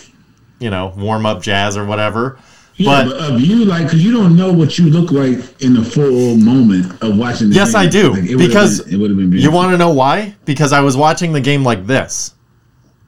you 0.58 0.70
know, 0.70 0.92
warm 0.96 1.26
up 1.26 1.42
jazz 1.42 1.76
or 1.76 1.84
whatever. 1.84 2.38
Yeah, 2.84 3.04
but- 3.04 3.18
but, 3.18 3.30
of 3.32 3.40
you, 3.40 3.64
like, 3.64 3.84
because 3.84 4.04
you 4.04 4.12
don't 4.12 4.36
know 4.36 4.52
what 4.52 4.78
you 4.78 4.90
look 4.90 5.10
like 5.12 5.38
in 5.62 5.74
the 5.74 5.82
full 5.84 6.36
moment 6.36 6.92
of 7.02 7.16
watching. 7.16 7.50
The 7.50 7.56
Yes, 7.56 7.72
game. 7.72 7.80
I 7.82 7.86
do 7.86 8.10
Like, 8.12 8.36
because 8.38 8.80
been, 8.82 8.94
it 8.94 8.96
would 8.98 9.10
have 9.10 9.18
been. 9.18 9.32
you 9.32 9.50
want 9.50 9.70
to 9.72 9.78
know 9.78 9.90
why? 9.90 10.34
Because 10.44 10.72
I 10.72 10.80
was 10.80 10.96
watching 10.96 11.32
the 11.32 11.40
game 11.40 11.62
like 11.64 11.86
this, 11.86 12.34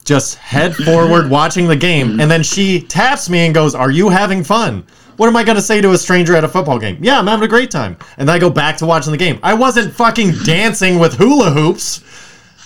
just 0.05 0.37
head 0.37 0.75
forward 0.75 1.31
watching 1.39 1.67
the 1.67 1.77
game, 1.77 2.21
and 2.21 2.31
then 2.31 2.43
she 2.43 2.81
taps 2.81 3.29
me 3.31 3.41
and 3.47 3.55
goes, 3.55 3.75
"Are 3.75 3.91
you 3.91 4.09
having 4.11 4.45
fun?" 4.45 4.85
What 5.17 5.29
am 5.29 5.37
I 5.37 5.45
gonna 5.45 5.61
say 5.63 5.81
to 5.81 5.93
a 5.93 5.99
stranger 5.99 6.35
at 6.35 6.43
a 6.43 6.49
football 6.49 6.79
game? 6.79 6.99
Yeah, 7.01 7.19
I'm 7.21 7.27
having 7.29 7.45
a 7.45 7.49
great 7.49 7.71
time. 7.71 7.97
And 8.19 8.29
then 8.29 8.35
I 8.35 8.39
go 8.41 8.51
back 8.51 8.77
to 8.79 8.87
watching 8.87 9.13
the 9.13 9.17
game. 9.17 9.39
I 9.45 9.55
wasn't 9.55 9.95
fucking 9.95 10.33
dancing 10.45 10.99
with 10.99 11.15
hula 11.15 11.51
hoops. 11.53 12.01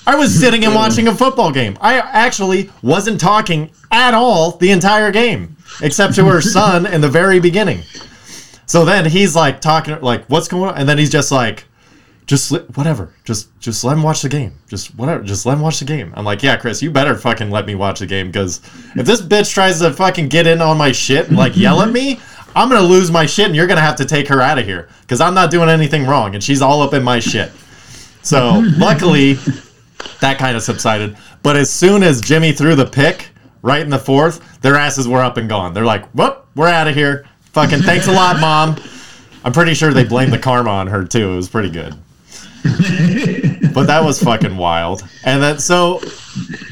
I 0.08 0.14
was 0.14 0.34
sitting 0.34 0.64
and 0.64 0.74
watching 0.74 1.06
a 1.08 1.14
football 1.14 1.52
game. 1.52 1.76
I 1.82 1.98
actually 1.98 2.70
wasn't 2.80 3.20
talking 3.20 3.70
at 3.90 4.14
all 4.14 4.52
the 4.52 4.70
entire 4.70 5.10
game, 5.10 5.54
except 5.82 6.14
to 6.14 6.24
her 6.24 6.40
son 6.40 6.86
in 6.86 7.02
the 7.02 7.10
very 7.10 7.40
beginning. 7.40 7.82
So 8.64 8.86
then 8.86 9.04
he's 9.04 9.36
like 9.36 9.60
talking, 9.60 10.00
like, 10.00 10.24
"What's 10.28 10.48
going 10.48 10.70
on?" 10.70 10.78
And 10.78 10.88
then 10.88 10.96
he's 10.96 11.10
just 11.10 11.30
like, 11.30 11.66
"Just 12.26 12.50
li- 12.50 12.64
whatever, 12.74 13.10
just 13.24 13.48
just 13.60 13.84
let 13.84 13.98
him 13.98 14.02
watch 14.02 14.22
the 14.22 14.30
game. 14.30 14.54
Just 14.66 14.96
whatever, 14.96 15.22
just 15.22 15.44
let 15.44 15.52
him 15.52 15.60
watch 15.60 15.78
the 15.78 15.84
game." 15.84 16.14
I'm 16.16 16.24
like, 16.24 16.42
"Yeah, 16.42 16.56
Chris, 16.56 16.80
you 16.80 16.90
better 16.90 17.14
fucking 17.14 17.50
let 17.50 17.66
me 17.66 17.74
watch 17.74 17.98
the 17.98 18.06
game 18.06 18.28
because 18.28 18.62
if 18.96 19.04
this 19.04 19.20
bitch 19.20 19.52
tries 19.52 19.78
to 19.80 19.92
fucking 19.92 20.28
get 20.28 20.46
in 20.46 20.62
on 20.62 20.78
my 20.78 20.90
shit 20.90 21.28
and 21.28 21.36
like 21.36 21.54
yell 21.54 21.82
at 21.82 21.90
me." 21.90 22.18
I'm 22.56 22.70
gonna 22.70 22.80
lose 22.80 23.10
my 23.10 23.26
shit, 23.26 23.44
and 23.44 23.54
you're 23.54 23.66
gonna 23.66 23.82
have 23.82 23.96
to 23.96 24.06
take 24.06 24.26
her 24.28 24.40
out 24.40 24.58
of 24.58 24.64
here 24.64 24.88
because 25.02 25.20
I'm 25.20 25.34
not 25.34 25.50
doing 25.50 25.68
anything 25.68 26.06
wrong, 26.06 26.34
and 26.34 26.42
she's 26.42 26.62
all 26.62 26.80
up 26.80 26.94
in 26.94 27.02
my 27.04 27.20
shit. 27.20 27.52
So 28.22 28.64
luckily, 28.78 29.38
that 30.20 30.38
kind 30.38 30.56
of 30.56 30.62
subsided. 30.62 31.16
But 31.42 31.56
as 31.56 31.70
soon 31.70 32.02
as 32.02 32.20
Jimmy 32.20 32.52
threw 32.52 32.74
the 32.74 32.86
pick 32.86 33.28
right 33.62 33.82
in 33.82 33.90
the 33.90 33.98
fourth, 33.98 34.60
their 34.60 34.76
asses 34.76 35.08
were 35.08 35.20
up 35.20 35.36
and 35.36 35.48
gone. 35.48 35.74
They're 35.74 35.84
like, 35.84 36.06
"Whoop, 36.10 36.46
we're 36.54 36.68
out 36.68 36.88
of 36.88 36.94
here." 36.94 37.26
Fucking 37.52 37.80
thanks 37.80 38.06
a 38.06 38.12
lot, 38.12 38.40
mom. 38.40 38.76
I'm 39.44 39.52
pretty 39.52 39.74
sure 39.74 39.92
they 39.92 40.04
blamed 40.04 40.32
the 40.32 40.38
karma 40.38 40.70
on 40.70 40.86
her 40.88 41.04
too. 41.04 41.32
It 41.32 41.36
was 41.36 41.48
pretty 41.48 41.70
good. 41.70 41.94
but 43.72 43.86
that 43.86 44.02
was 44.02 44.22
fucking 44.22 44.56
wild. 44.56 45.02
And 45.24 45.42
then 45.42 45.58
so 45.58 46.00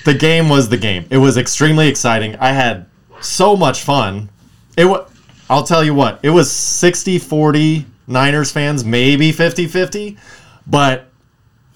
the 0.05 0.14
game 0.14 0.49
was 0.49 0.68
the 0.68 0.77
game. 0.77 1.07
It 1.11 1.18
was 1.18 1.37
extremely 1.37 1.89
exciting. 1.89 2.37
I 2.37 2.53
had 2.53 2.87
so 3.20 3.57
much 3.57 3.83
fun. 3.83 4.29
It 4.77 4.85
was 4.85 5.11
I'll 5.49 5.64
tell 5.64 5.85
you 5.85 5.95
what. 5.95 6.20
It 6.22 6.31
was 6.31 6.49
60-40 6.49 7.85
Niners 8.09 8.51
fans, 8.51 8.85
maybe 8.85 9.33
50-50, 9.33 10.18
but 10.66 11.06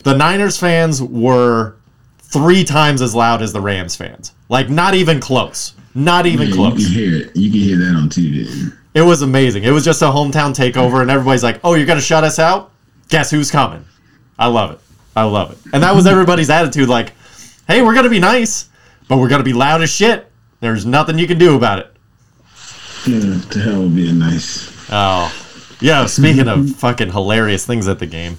the 0.03 0.15
Niners 0.17 0.57
fans 0.57 1.03
were 1.03 1.77
three 2.19 2.65
times 2.65 3.03
as 3.03 3.15
loud 3.15 3.43
as 3.43 3.53
the 3.53 3.61
Rams 3.61 3.97
fans. 3.97 4.33
Like 4.49 4.69
not 4.71 4.95
even 4.95 5.21
close. 5.21 5.75
Not 5.95 6.27
even 6.27 6.49
Yeah, 6.49 6.55
close. 6.55 6.79
You 6.81 6.87
can 6.87 6.95
hear 6.95 7.17
it. 7.27 7.37
You 7.37 7.51
can 7.51 7.61
hear 7.61 7.77
that 7.79 7.97
on 7.97 8.09
TV. 8.09 8.73
It 8.95 9.03
was 9.03 9.23
amazing. 9.23 9.65
It 9.65 9.71
was 9.71 9.85
just 9.85 10.03
a 10.03 10.07
hometown 10.07 10.55
takeover, 10.55 11.01
and 11.03 11.11
everybody's 11.11 11.43
like, 11.45 11.61
"Oh, 11.65 11.75
you're 11.75 11.87
gonna 11.87 12.01
shut 12.01 12.25
us 12.25 12.39
out? 12.39 12.71
Guess 13.09 13.31
who's 13.31 13.51
coming?" 13.51 13.85
I 14.39 14.47
love 14.47 14.71
it. 14.73 14.81
I 15.17 15.25
love 15.25 15.53
it. 15.53 15.59
And 15.73 15.83
that 15.83 15.95
was 15.95 16.07
everybody's 16.07 16.51
attitude. 16.59 16.89
Like, 16.89 17.13
"Hey, 17.69 17.83
we're 17.83 17.95
gonna 17.95 18.09
be 18.09 18.19
nice, 18.21 18.69
but 19.09 19.19
we're 19.19 19.29
gonna 19.29 19.43
be 19.45 19.53
loud 19.53 19.83
as 19.83 19.91
shit. 19.91 20.31
There's 20.61 20.87
nothing 20.87 21.19
you 21.19 21.27
can 21.27 21.39
do 21.39 21.57
about 21.57 21.79
it." 21.81 21.97
Yeah, 23.07 23.41
to 23.51 23.59
hell 23.61 23.83
would 23.83 23.97
be 23.97 24.13
nice. 24.13 24.71
Oh, 24.93 25.33
yeah. 25.81 26.07
Speaking 26.07 26.49
of 26.49 26.71
fucking 26.77 27.11
hilarious 27.13 27.65
things 27.65 27.89
at 27.89 27.99
the 27.99 28.07
game, 28.07 28.39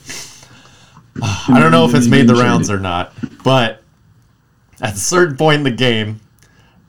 I 1.22 1.60
don't 1.60 1.72
know 1.72 1.86
if 1.86 1.94
it's 1.94 2.08
made 2.08 2.28
the 2.28 2.36
rounds 2.36 2.70
or 2.70 2.80
not, 2.80 3.14
but 3.44 3.82
at 4.82 4.94
a 4.94 4.98
certain 4.98 5.36
point 5.36 5.58
in 5.58 5.64
the 5.64 5.72
game, 5.72 6.22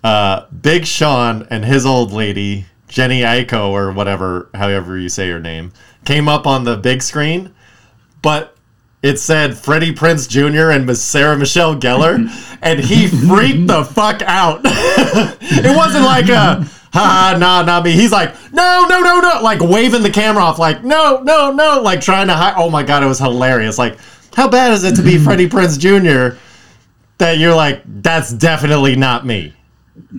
uh, 0.04 0.46
Big 0.48 0.86
Sean 0.86 1.46
and 1.50 1.64
his 1.64 1.84
old 1.84 2.12
lady, 2.12 2.66
Jenny 2.88 3.22
Aiko 3.22 3.70
or 3.70 3.92
whatever, 3.92 4.48
however 4.54 4.98
you 4.98 5.08
say 5.08 5.28
her 5.30 5.40
name, 5.40 5.72
came 6.04 6.28
up 6.28 6.46
on 6.46 6.64
the 6.64 6.76
big 6.76 7.02
screen, 7.02 7.52
but 8.20 8.56
it 9.02 9.18
said 9.18 9.58
Freddie 9.58 9.92
Prinze 9.92 10.28
Jr. 10.28 10.70
and 10.70 10.86
Miss 10.86 11.02
Sarah 11.02 11.36
Michelle 11.36 11.74
Gellar, 11.74 12.28
and 12.62 12.80
he 12.80 13.08
freaked 13.08 13.66
the 13.66 13.84
fuck 13.84 14.22
out. 14.22 14.60
it 14.64 15.76
wasn't 15.76 16.04
like 16.04 16.28
a 16.28 16.64
ha 16.92 17.36
nah 17.38 17.62
not 17.62 17.84
me. 17.84 17.92
He's 17.92 18.12
like 18.12 18.34
no 18.52 18.86
no 18.88 19.00
no 19.00 19.20
no 19.20 19.40
like 19.42 19.60
waving 19.60 20.02
the 20.02 20.10
camera 20.10 20.42
off 20.42 20.58
like 20.58 20.84
no 20.84 21.20
no 21.22 21.50
no 21.50 21.80
like 21.80 22.00
trying 22.00 22.28
to 22.28 22.34
hide. 22.34 22.54
Oh 22.56 22.70
my 22.70 22.82
god, 22.82 23.02
it 23.02 23.06
was 23.06 23.18
hilarious. 23.18 23.78
Like 23.78 23.98
how 24.34 24.48
bad 24.48 24.72
is 24.72 24.84
it 24.84 24.96
to 24.96 25.02
be 25.02 25.18
Freddie 25.24 25.48
Prinze 25.48 25.78
Jr. 25.78 26.36
that 27.18 27.38
you're 27.38 27.54
like 27.54 27.82
that's 28.02 28.32
definitely 28.32 28.96
not 28.96 29.26
me. 29.26 29.54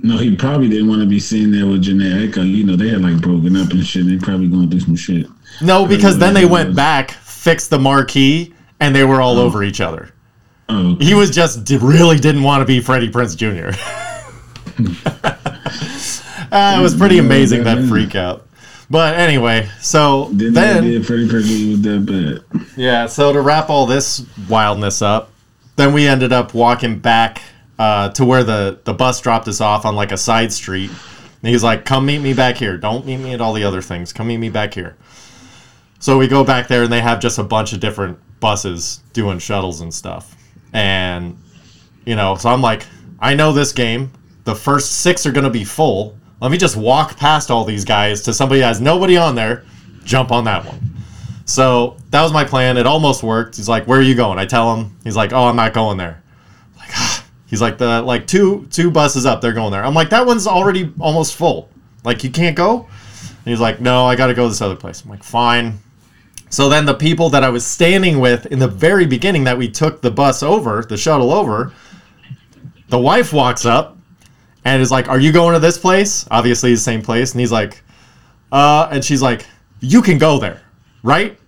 No, 0.03 0.17
he 0.17 0.35
probably 0.35 0.69
didn't 0.69 0.87
want 0.87 1.01
to 1.01 1.07
be 1.07 1.19
seen 1.19 1.49
there 1.51 1.65
with 1.65 1.83
Jhené 1.83 2.27
Aiko. 2.31 2.47
You 2.47 2.63
know, 2.63 2.75
they 2.75 2.89
had 2.89 3.01
like 3.01 3.19
broken 3.21 3.57
up 3.57 3.71
and 3.71 3.83
shit. 3.85 4.05
They 4.05 4.17
probably 4.17 4.47
going 4.47 4.69
through 4.69 4.81
some 4.81 4.95
shit. 4.95 5.27
No, 5.61 5.85
because 5.87 6.17
then 6.19 6.33
they 6.33 6.45
went 6.45 6.75
back, 6.75 7.11
fixed 7.11 7.69
the 7.71 7.79
marquee, 7.79 8.53
and 8.79 8.95
they 8.95 9.03
were 9.03 9.19
all 9.21 9.39
over 9.39 9.63
each 9.63 9.81
other. 9.81 10.11
Oh, 10.69 10.95
He 10.99 11.13
was 11.13 11.29
just 11.31 11.65
d- 11.65 11.77
really 11.77 12.17
didn't 12.19 12.43
want 12.43 12.61
to 12.61 12.65
be 12.65 12.79
Freddie 12.79 13.09
Prinze 13.09 13.35
Jr. 13.35 13.77
Uh, 16.51 16.77
it 16.77 16.81
was 16.81 16.95
pretty 16.95 17.17
amazing 17.17 17.63
that 17.63 17.83
freak 17.87 18.15
out. 18.15 18.47
But 18.89 19.17
anyway, 19.17 19.69
so 19.79 20.29
didn't 20.35 20.53
then 20.53 20.83
did 20.83 21.05
Freddie 21.07 21.27
Prinze 21.27 21.71
was 21.71 21.81
that 21.81 22.43
yeah, 22.77 23.07
so 23.07 23.31
to 23.31 23.41
wrap 23.41 23.69
all 23.69 23.85
this 23.85 24.25
wildness 24.49 25.01
up, 25.01 25.31
then 25.75 25.93
we 25.93 26.07
ended 26.07 26.33
up 26.33 26.53
walking 26.53 26.99
back 26.99 27.41
uh, 27.79 28.09
to 28.09 28.25
where 28.25 28.43
the 28.43 28.79
the 28.83 28.93
bus 28.93 29.19
dropped 29.21 29.47
us 29.47 29.61
off 29.61 29.85
on 29.85 29.95
like 29.95 30.11
a 30.11 30.17
side 30.17 30.51
street. 30.53 30.89
And 30.89 31.49
he's 31.49 31.63
like, 31.63 31.85
"Come 31.85 32.05
meet 32.05 32.19
me 32.19 32.33
back 32.33 32.55
here. 32.55 32.77
Don't 32.77 33.05
meet 33.05 33.17
me 33.17 33.33
at 33.33 33.41
all 33.41 33.53
the 33.53 33.63
other 33.63 33.81
things. 33.81 34.13
Come 34.13 34.27
meet 34.27 34.37
me 34.37 34.49
back 34.49 34.73
here." 34.73 34.95
So 35.99 36.17
we 36.17 36.27
go 36.27 36.43
back 36.43 36.67
there, 36.67 36.83
and 36.83 36.91
they 36.91 37.01
have 37.01 37.19
just 37.19 37.39
a 37.39 37.43
bunch 37.43 37.73
of 37.73 37.79
different 37.79 38.19
buses 38.39 39.01
doing 39.13 39.39
shuttles 39.39 39.81
and 39.81 39.93
stuff. 39.93 40.35
And 40.73 41.37
you 42.05 42.15
know, 42.15 42.35
so 42.35 42.49
I'm 42.49 42.61
like, 42.61 42.85
I 43.19 43.33
know 43.33 43.53
this 43.53 43.71
game. 43.71 44.11
The 44.43 44.55
first 44.55 44.99
six 44.99 45.25
are 45.25 45.31
gonna 45.31 45.49
be 45.49 45.63
full. 45.63 46.17
Let 46.43 46.51
me 46.51 46.57
just 46.57 46.75
walk 46.75 47.15
past 47.15 47.49
all 47.49 47.63
these 47.63 47.85
guys 47.85 48.21
to 48.23 48.33
somebody 48.33 48.59
that 48.59 48.67
has 48.67 48.81
nobody 48.81 49.15
on 49.15 49.33
there. 49.33 49.63
Jump 50.03 50.29
on 50.29 50.43
that 50.43 50.65
one. 50.65 50.77
So 51.45 51.95
that 52.09 52.21
was 52.21 52.33
my 52.33 52.43
plan. 52.43 52.75
It 52.75 52.85
almost 52.85 53.23
worked. 53.23 53.55
He's 53.55 53.69
like, 53.69 53.87
"Where 53.87 53.97
are 53.97 54.03
you 54.03 54.13
going?" 54.13 54.37
I 54.37 54.45
tell 54.45 54.75
him. 54.75 54.93
He's 55.05 55.15
like, 55.15 55.31
"Oh, 55.31 55.45
I'm 55.45 55.55
not 55.55 55.73
going 55.73 55.97
there." 55.97 56.21
Like, 56.77 56.89
ah. 56.95 57.23
he's 57.45 57.61
like, 57.61 57.77
"The 57.77 58.01
like 58.01 58.27
two 58.27 58.67
two 58.71 58.91
buses 58.91 59.25
up. 59.25 59.39
They're 59.39 59.53
going 59.53 59.71
there." 59.71 59.85
I'm 59.85 59.93
like, 59.93 60.09
"That 60.09 60.25
one's 60.25 60.45
already 60.45 60.91
almost 60.99 61.33
full. 61.33 61.69
Like, 62.03 62.25
you 62.25 62.29
can't 62.29 62.57
go." 62.57 62.89
And 63.45 63.45
he's 63.45 63.61
like, 63.61 63.79
"No, 63.79 64.05
I 64.05 64.17
got 64.17 64.27
to 64.27 64.33
go 64.33 64.49
this 64.49 64.61
other 64.61 64.75
place." 64.75 65.01
I'm 65.01 65.09
like, 65.09 65.23
"Fine." 65.23 65.79
So 66.49 66.67
then 66.67 66.85
the 66.85 66.93
people 66.93 67.29
that 67.29 67.45
I 67.45 67.49
was 67.49 67.65
standing 67.65 68.19
with 68.19 68.47
in 68.47 68.59
the 68.59 68.67
very 68.67 69.05
beginning 69.05 69.45
that 69.45 69.57
we 69.57 69.69
took 69.69 70.01
the 70.01 70.11
bus 70.11 70.43
over, 70.43 70.83
the 70.83 70.97
shuttle 70.97 71.31
over, 71.31 71.71
the 72.89 72.99
wife 72.99 73.31
walks 73.31 73.65
up 73.65 73.92
and 74.65 74.81
is 74.81 74.91
like, 74.91 75.09
"Are 75.09 75.19
you 75.19 75.31
going 75.31 75.53
to 75.53 75.59
this 75.59 75.77
place?" 75.77 76.25
Obviously, 76.31 76.71
the 76.71 76.79
same 76.79 77.01
place. 77.01 77.31
And 77.31 77.39
he's 77.39 77.51
like, 77.51 77.83
"Uh," 78.51 78.87
and 78.91 79.03
she's 79.03 79.21
like, 79.21 79.45
"You 79.79 80.01
can 80.01 80.17
go 80.17 80.39
there, 80.39 80.61
right?" 81.03 81.37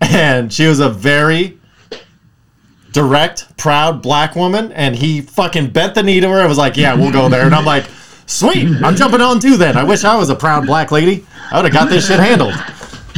And 0.00 0.50
she 0.50 0.66
was 0.66 0.80
a 0.80 0.88
very 0.88 1.58
direct, 2.92 3.56
proud 3.58 4.02
black 4.02 4.34
woman, 4.34 4.72
and 4.72 4.96
he 4.96 5.20
fucking 5.20 5.70
bent 5.70 5.94
the 5.94 6.02
knee 6.02 6.20
to 6.20 6.28
her 6.28 6.40
and 6.40 6.48
was 6.48 6.58
like, 6.58 6.76
"Yeah, 6.76 6.94
we'll 6.94 7.12
go 7.12 7.28
there." 7.28 7.44
And 7.44 7.54
I'm 7.54 7.66
like, 7.66 7.84
"Sweet, 8.26 8.66
I'm 8.82 8.96
jumping 8.96 9.20
on 9.20 9.40
too." 9.40 9.56
Then 9.56 9.76
I 9.76 9.84
wish 9.84 10.04
I 10.04 10.16
was 10.16 10.30
a 10.30 10.34
proud 10.34 10.66
black 10.66 10.90
lady. 10.90 11.26
I 11.52 11.56
would 11.60 11.70
have 11.70 11.74
got 11.74 11.90
this 11.90 12.06
shit 12.08 12.18
handled. 12.20 12.54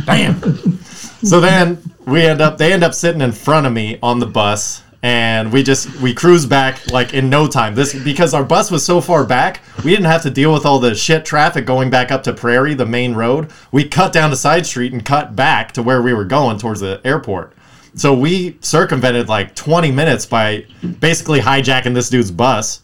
Damn. 0.07 0.79
So 1.23 1.41
then 1.41 1.81
we 2.07 2.23
end 2.23 2.41
up, 2.41 2.59
they 2.59 2.73
end 2.73 2.83
up 2.83 2.95
sitting 2.95 3.21
in 3.21 3.31
front 3.31 3.67
of 3.67 3.73
me 3.73 3.99
on 4.03 4.19
the 4.19 4.27
bus, 4.27 4.83
and 5.03 5.53
we 5.53 5.63
just 5.65 5.95
we 6.01 6.15
cruised 6.15 6.49
back 6.49 6.91
like 6.91 7.13
in 7.13 7.29
no 7.29 7.47
time. 7.49 7.75
This 7.75 7.95
because 7.95 8.35
our 8.35 8.45
bus 8.45 8.71
was 8.71 8.85
so 8.85 9.01
far 9.01 9.25
back, 9.25 9.61
we 9.85 9.91
didn't 9.91 10.07
have 10.07 10.23
to 10.23 10.31
deal 10.31 10.53
with 10.53 10.65
all 10.65 10.79
the 10.79 10.95
shit 10.95 11.25
traffic 11.25 11.67
going 11.67 11.91
back 11.91 12.13
up 12.13 12.23
to 12.25 12.33
Prairie, 12.33 12.75
the 12.75 12.87
main 12.87 13.15
road. 13.15 13.51
We 13.73 13.89
cut 13.89 14.13
down 14.13 14.31
the 14.31 14.37
side 14.37 14.65
street 14.65 14.93
and 14.93 15.05
cut 15.05 15.35
back 15.35 15.73
to 15.73 15.83
where 15.83 16.03
we 16.03 16.13
were 16.13 16.25
going 16.25 16.59
towards 16.59 16.81
the 16.81 17.01
airport. 17.05 17.53
So 17.95 18.15
we 18.15 18.57
circumvented 18.61 19.29
like 19.29 19.55
20 19.55 19.91
minutes 19.91 20.25
by 20.25 20.67
basically 21.01 21.41
hijacking 21.41 21.95
this 21.95 22.09
dude's 22.09 22.31
bus. 22.31 22.81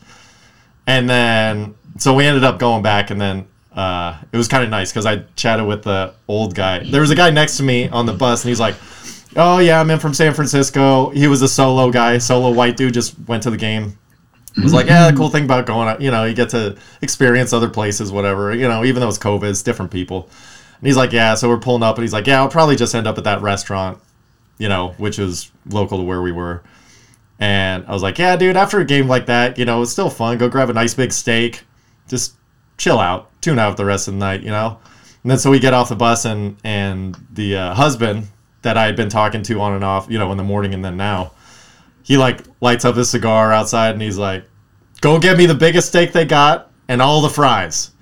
And 0.87 1.09
then, 1.09 1.75
so 1.99 2.15
we 2.15 2.25
ended 2.25 2.45
up 2.45 2.59
going 2.59 2.83
back, 2.83 3.11
and 3.11 3.21
then 3.21 3.47
uh, 3.75 4.19
it 4.33 4.37
was 4.37 4.49
kind 4.49 4.65
of 4.65 4.71
nice 4.71 4.91
because 4.91 5.07
I 5.07 5.19
chatted 5.37 5.67
with 5.67 5.83
the 5.83 6.15
old 6.29 6.55
guy. 6.55 6.79
There 6.91 7.01
was 7.01 7.11
a 7.11 7.15
guy 7.15 7.31
next 7.31 7.59
to 7.59 7.63
me 7.63 7.89
on 7.89 8.07
the 8.07 8.13
bus, 8.13 8.43
and 8.43 8.49
he's 8.49 8.61
like, 8.61 8.75
"Oh 9.37 9.59
yeah, 9.59 9.81
I'm 9.81 9.91
in 9.91 9.99
from 9.99 10.15
San 10.15 10.35
Francisco." 10.35 11.11
He 11.11 11.27
was 11.27 11.43
a 11.43 11.49
solo 11.49 11.91
guy, 11.91 12.19
solo 12.19 12.51
white 12.51 12.77
dude, 12.77 12.95
just 12.95 13.15
went 13.27 13.43
to 13.45 13.51
the 13.51 13.57
game. 13.57 13.99
It 14.57 14.65
was 14.65 14.73
like, 14.75 14.87
yeah, 14.87 15.09
the 15.09 15.17
cool 15.17 15.29
thing 15.29 15.45
about 15.45 15.67
going 15.67 15.89
out, 15.89 16.01
you 16.01 16.11
know, 16.11 16.25
you 16.25 16.35
get 16.35 16.49
to 16.51 16.77
experience 17.01 17.53
other 17.53 17.69
places, 17.69 18.11
whatever. 18.11 18.53
You 18.53 18.67
know, 18.67 18.85
even 18.85 19.01
though 19.01 19.09
it's 19.09 19.19
COVID, 19.19 19.49
it's 19.49 19.63
different 19.63 19.93
people. 19.93 20.29
And 20.79 20.87
he's 20.87 20.97
like, 20.97 21.13
yeah, 21.13 21.35
so 21.35 21.49
we're 21.49 21.59
pulling 21.59 21.85
up, 21.85 21.97
and 21.97 22.03
he's 22.03 22.13
like, 22.13 22.27
yeah, 22.27 22.41
I'll 22.41 22.49
probably 22.49 22.75
just 22.75 22.95
end 22.95 23.07
up 23.07 23.19
at 23.19 23.25
that 23.25 23.41
restaurant, 23.41 23.99
you 24.59 24.69
know, 24.69 24.95
which 24.99 25.19
is 25.19 25.53
local 25.67 25.99
to 25.99 26.05
where 26.05 26.23
we 26.23 26.33
were. 26.33 26.63
And 27.39 27.87
I 27.87 27.93
was 27.93 28.03
like, 28.03 28.19
yeah, 28.19 28.35
dude, 28.35 28.57
after 28.57 28.81
a 28.81 28.85
game 28.85 29.07
like 29.07 29.27
that, 29.27 29.59
you 29.59 29.65
know, 29.65 29.83
it's 29.83 29.93
still 29.93 30.11
fun. 30.11 30.39
Go 30.39 30.49
grab 30.49 30.71
a 30.71 30.73
nice 30.73 30.95
big 30.95 31.13
steak, 31.13 31.63
just 32.09 32.35
chill 32.79 32.99
out, 32.99 33.31
tune 33.41 33.61
out 33.61 33.77
the 33.77 33.85
rest 33.85 34.09
of 34.09 34.15
the 34.15 34.19
night, 34.19 34.43
you 34.43 34.51
know? 34.51 34.79
And 35.23 35.31
then 35.31 35.39
so 35.39 35.51
we 35.51 35.61
get 35.61 35.73
off 35.73 35.89
the 35.89 35.97
bus, 35.97 36.25
and, 36.25 36.57
and 36.65 37.17
the 37.33 37.57
uh, 37.57 37.75
husband 37.75 38.27
that 38.69 38.77
I 38.77 38.85
had 38.85 38.97
been 38.97 39.09
talking 39.09 39.43
to 39.45 39.61
on 39.63 39.73
and 39.73 39.83
off, 39.83 40.11
you 40.11 40.19
know, 40.19 40.31
in 40.31 40.37
the 40.37 40.45
morning 40.45 40.75
and 40.75 40.85
then 40.85 40.99
now, 40.99 41.33
he 42.03 42.19
like 42.19 42.43
lights 42.61 42.85
up 42.85 42.97
his 42.97 43.09
cigar 43.09 43.51
outside 43.51 43.93
and 43.93 44.03
he's 44.03 44.19
like, 44.19 44.45
go 45.01 45.19
get 45.19 45.39
me 45.39 45.47
the 45.47 45.55
biggest 45.55 45.89
steak 45.89 46.13
they 46.13 46.27
got 46.27 46.71
and 46.87 47.01
all 47.01 47.23
the 47.23 47.31
fries 47.31 47.93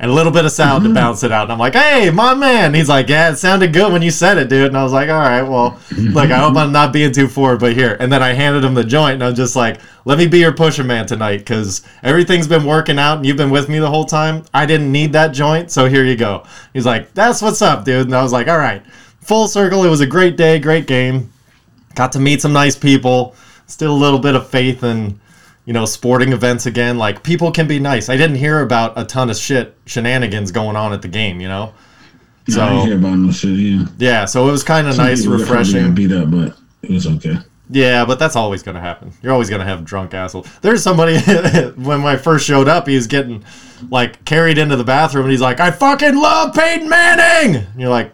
and 0.00 0.10
a 0.10 0.14
little 0.14 0.32
bit 0.32 0.44
of 0.44 0.50
salad 0.50 0.82
to 0.82 0.88
mm-hmm. 0.88 0.94
balance 0.94 1.22
it 1.22 1.30
out. 1.30 1.44
And 1.44 1.52
I'm 1.52 1.60
like, 1.60 1.74
hey, 1.74 2.10
my 2.10 2.34
man. 2.34 2.74
He's 2.74 2.88
like, 2.88 3.08
yeah, 3.08 3.30
it 3.30 3.36
sounded 3.36 3.72
good 3.72 3.92
when 3.92 4.02
you 4.02 4.10
said 4.10 4.36
it, 4.36 4.48
dude. 4.48 4.66
And 4.66 4.76
I 4.76 4.82
was 4.82 4.92
like, 4.92 5.08
all 5.08 5.18
right, 5.18 5.42
well, 5.42 5.70
mm-hmm. 5.70 6.12
like, 6.12 6.30
I 6.30 6.38
hope 6.38 6.56
I'm 6.56 6.72
not 6.72 6.92
being 6.92 7.12
too 7.12 7.28
forward, 7.28 7.60
but 7.60 7.72
here. 7.72 7.96
And 8.00 8.12
then 8.12 8.22
I 8.22 8.32
handed 8.32 8.64
him 8.64 8.74
the 8.74 8.84
joint, 8.84 9.14
and 9.14 9.24
I'm 9.24 9.34
just 9.34 9.56
like, 9.56 9.80
let 10.04 10.18
me 10.18 10.26
be 10.26 10.40
your 10.40 10.52
pusher 10.52 10.84
man 10.84 11.06
tonight, 11.06 11.38
because 11.38 11.82
everything's 12.02 12.48
been 12.48 12.64
working 12.64 12.98
out, 12.98 13.18
and 13.18 13.26
you've 13.26 13.38
been 13.38 13.50
with 13.50 13.68
me 13.68 13.78
the 13.78 13.88
whole 13.88 14.04
time. 14.04 14.44
I 14.52 14.66
didn't 14.66 14.92
need 14.92 15.14
that 15.14 15.28
joint, 15.28 15.70
so 15.70 15.88
here 15.88 16.04
you 16.04 16.16
go. 16.16 16.44
He's 16.74 16.84
like, 16.84 17.14
that's 17.14 17.40
what's 17.40 17.62
up, 17.62 17.86
dude. 17.86 18.06
And 18.06 18.14
I 18.14 18.22
was 18.22 18.32
like, 18.32 18.48
all 18.48 18.58
right, 18.58 18.82
full 19.26 19.48
circle. 19.48 19.84
It 19.84 19.90
was 19.90 20.00
a 20.00 20.06
great 20.06 20.36
day, 20.36 20.58
great 20.58 20.86
game. 20.86 21.32
Got 21.94 22.12
to 22.12 22.18
meet 22.18 22.42
some 22.42 22.52
nice 22.52 22.76
people. 22.76 23.34
Still 23.66 23.92
a 23.92 23.98
little 23.98 24.18
bit 24.18 24.34
of 24.34 24.48
faith 24.48 24.84
in 24.84 25.18
you 25.66 25.72
know, 25.72 25.84
sporting 25.84 26.32
events 26.32 26.64
again. 26.64 26.96
Like 26.96 27.22
people 27.22 27.50
can 27.50 27.66
be 27.66 27.78
nice. 27.78 28.08
I 28.08 28.16
didn't 28.16 28.36
hear 28.36 28.60
about 28.60 28.96
a 28.96 29.04
ton 29.04 29.28
of 29.28 29.36
shit 29.36 29.76
shenanigans 29.84 30.52
going 30.52 30.76
on 30.76 30.92
at 30.92 31.02
the 31.02 31.08
game, 31.08 31.40
you 31.40 31.48
know. 31.48 31.74
So 32.48 32.62
I 32.62 32.68
didn't 32.70 32.86
hear 32.86 32.96
about 32.96 33.18
no 33.18 33.32
shit. 33.32 33.58
Yeah. 33.58 33.86
Yeah, 33.98 34.24
so 34.24 34.48
it 34.48 34.52
was 34.52 34.62
kind 34.62 34.86
of 34.86 34.96
nice, 34.96 35.26
refreshing. 35.26 35.92
beat 35.94 36.12
up, 36.12 36.30
but 36.30 36.56
it 36.82 36.90
was 36.90 37.08
okay. 37.08 37.36
Yeah, 37.68 38.04
but 38.04 38.20
that's 38.20 38.36
always 38.36 38.62
going 38.62 38.76
to 38.76 38.80
happen. 38.80 39.12
You're 39.20 39.32
always 39.32 39.50
going 39.50 39.58
to 39.58 39.66
have 39.66 39.84
drunk 39.84 40.14
assholes. 40.14 40.48
There's 40.60 40.84
somebody 40.84 41.18
when 41.76 42.06
I 42.06 42.14
first 42.16 42.46
showed 42.46 42.68
up, 42.68 42.86
he 42.86 42.94
was 42.94 43.08
getting 43.08 43.44
like 43.90 44.24
carried 44.24 44.58
into 44.58 44.76
the 44.76 44.84
bathroom, 44.84 45.24
and 45.24 45.32
he's 45.32 45.40
like, 45.40 45.58
"I 45.58 45.72
fucking 45.72 46.14
love 46.14 46.54
Peyton 46.54 46.88
Manning." 46.88 47.56
And 47.56 47.80
you're 47.80 47.90
like, 47.90 48.12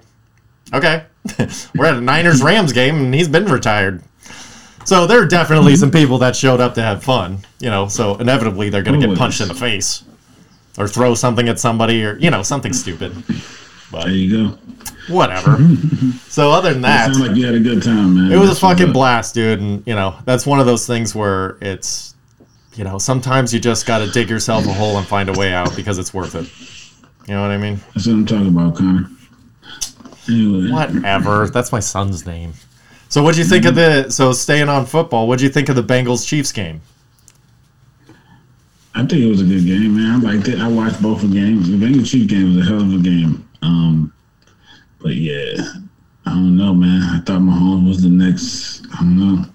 "Okay, 0.73 1.05
we're 1.75 1.87
at 1.87 1.95
a 1.95 2.01
Niners 2.01 2.43
Rams 2.43 2.73
game, 2.73 2.97
and 2.97 3.15
he's 3.15 3.29
been 3.29 3.47
retired." 3.47 4.03
So 4.85 5.07
there 5.07 5.23
are 5.23 5.27
definitely 5.27 5.77
some 5.77 5.91
people 5.93 6.19
that 6.19 6.35
showed 6.35 6.61
up 6.61 6.75
to 6.75 6.83
have 6.83 7.05
fun, 7.05 7.39
you 7.61 7.71
know. 7.71 7.87
So 7.89 8.17
inevitably 8.17 8.69
they're 8.71 8.83
going 8.83 9.01
to 9.01 9.07
get 9.07 9.17
punched 9.17 9.41
in 9.41 9.49
the 9.49 9.55
face, 9.55 10.03
or 10.79 10.89
throw 10.89 11.15
something 11.15 11.49
at 11.49 11.59
somebody, 11.61 12.05
or 12.05 12.17
you 12.19 12.31
know 12.31 12.43
something 12.43 12.73
stupid. 12.73 13.13
But 13.93 14.05
There 14.07 14.13
you 14.15 14.49
go. 14.49 14.59
whatever. 15.09 15.59
so 16.29 16.51
other 16.51 16.73
than 16.73 16.83
that, 16.83 17.11
it 17.11 17.15
Sounds 17.15 17.29
like 17.29 17.37
you 17.37 17.45
had 17.47 17.55
a 17.55 17.61
good 17.61 17.83
time, 17.83 18.15
man. 18.17 18.33
it 18.33 18.37
was 18.37 18.49
a 18.49 18.53
That's 18.53 18.63
what's 18.63 18.79
fucking 18.81 18.93
blast, 18.95 19.35
dude. 19.35 19.61
And, 19.61 19.87
you 19.87 19.95
know, 19.95 20.17
that's 20.25 20.47
one 20.47 20.61
of 20.61 20.67
those 20.67 20.87
things 20.87 21.15
where 21.15 21.59
it's, 21.61 22.15
you 22.75 22.85
know, 22.85 22.97
sometimes 22.97 23.53
you 23.53 23.61
just 23.61 23.85
got 23.87 23.99
to 23.99 24.11
dig 24.11 24.31
yourself 24.31 24.67
a 24.67 24.73
hole 24.73 24.97
and 24.97 25.07
find 25.07 25.29
a 25.29 25.35
way 25.39 25.53
out 25.53 25.77
because 25.77 25.99
it's 25.99 26.15
worth 26.15 26.35
it. 26.35 26.49
You 27.29 27.35
know 27.35 27.43
what 27.43 27.51
I 27.51 27.59
mean? 27.59 27.81
That's 27.95 28.07
what 28.07 28.15
I'm 28.15 28.25
talking 28.27 28.49
about, 28.49 28.77
Connor. 28.77 29.11
Anyway, 30.29 30.71
Whatever. 30.71 31.49
That's 31.49 31.73
my 31.73 31.81
son's 31.81 32.27
name. 32.27 32.53
So, 33.09 33.23
what'd 33.23 33.39
you 33.39 33.45
think 33.45 33.67
of 33.67 33.75
the, 33.75 34.09
so 34.09 34.33
staying 34.33 34.69
on 34.69 34.87
football, 34.87 35.29
what'd 35.29 35.43
you 35.43 35.51
think 35.51 35.69
of 35.69 35.77
the 35.77 35.83
Bengals 35.83 36.27
Chiefs 36.27 36.53
game? 36.53 36.81
I 38.95 39.01
think 39.01 39.23
it 39.23 39.29
was 39.29 39.41
a 39.41 39.45
good 39.45 39.65
game, 39.67 39.97
man. 39.97 40.25
I 40.25 40.33
liked 40.33 40.49
it. 40.49 40.61
I 40.61 40.69
watched 40.69 41.03
both 41.03 41.23
of 41.23 41.31
the 41.31 41.41
games. 41.41 41.69
The 41.69 41.77
Bengals 41.77 42.11
Chiefs 42.11 42.31
game 42.33 42.57
was 42.57 42.67
a 42.67 42.69
hell 42.71 42.81
of 42.81 42.93
a 42.93 42.99
game. 42.99 43.49
Um, 43.63 44.13
but 45.01 45.15
yeah, 45.15 45.55
I 46.27 46.31
don't 46.31 46.57
know, 46.57 46.75
man. 46.75 47.03
I 47.03 47.21
thought 47.21 47.41
Mahomes 47.41 47.89
was 47.89 48.03
the 48.03 48.09
next. 48.09 48.87
I 48.95 48.99
don't 48.99 49.19
know. 49.19 49.47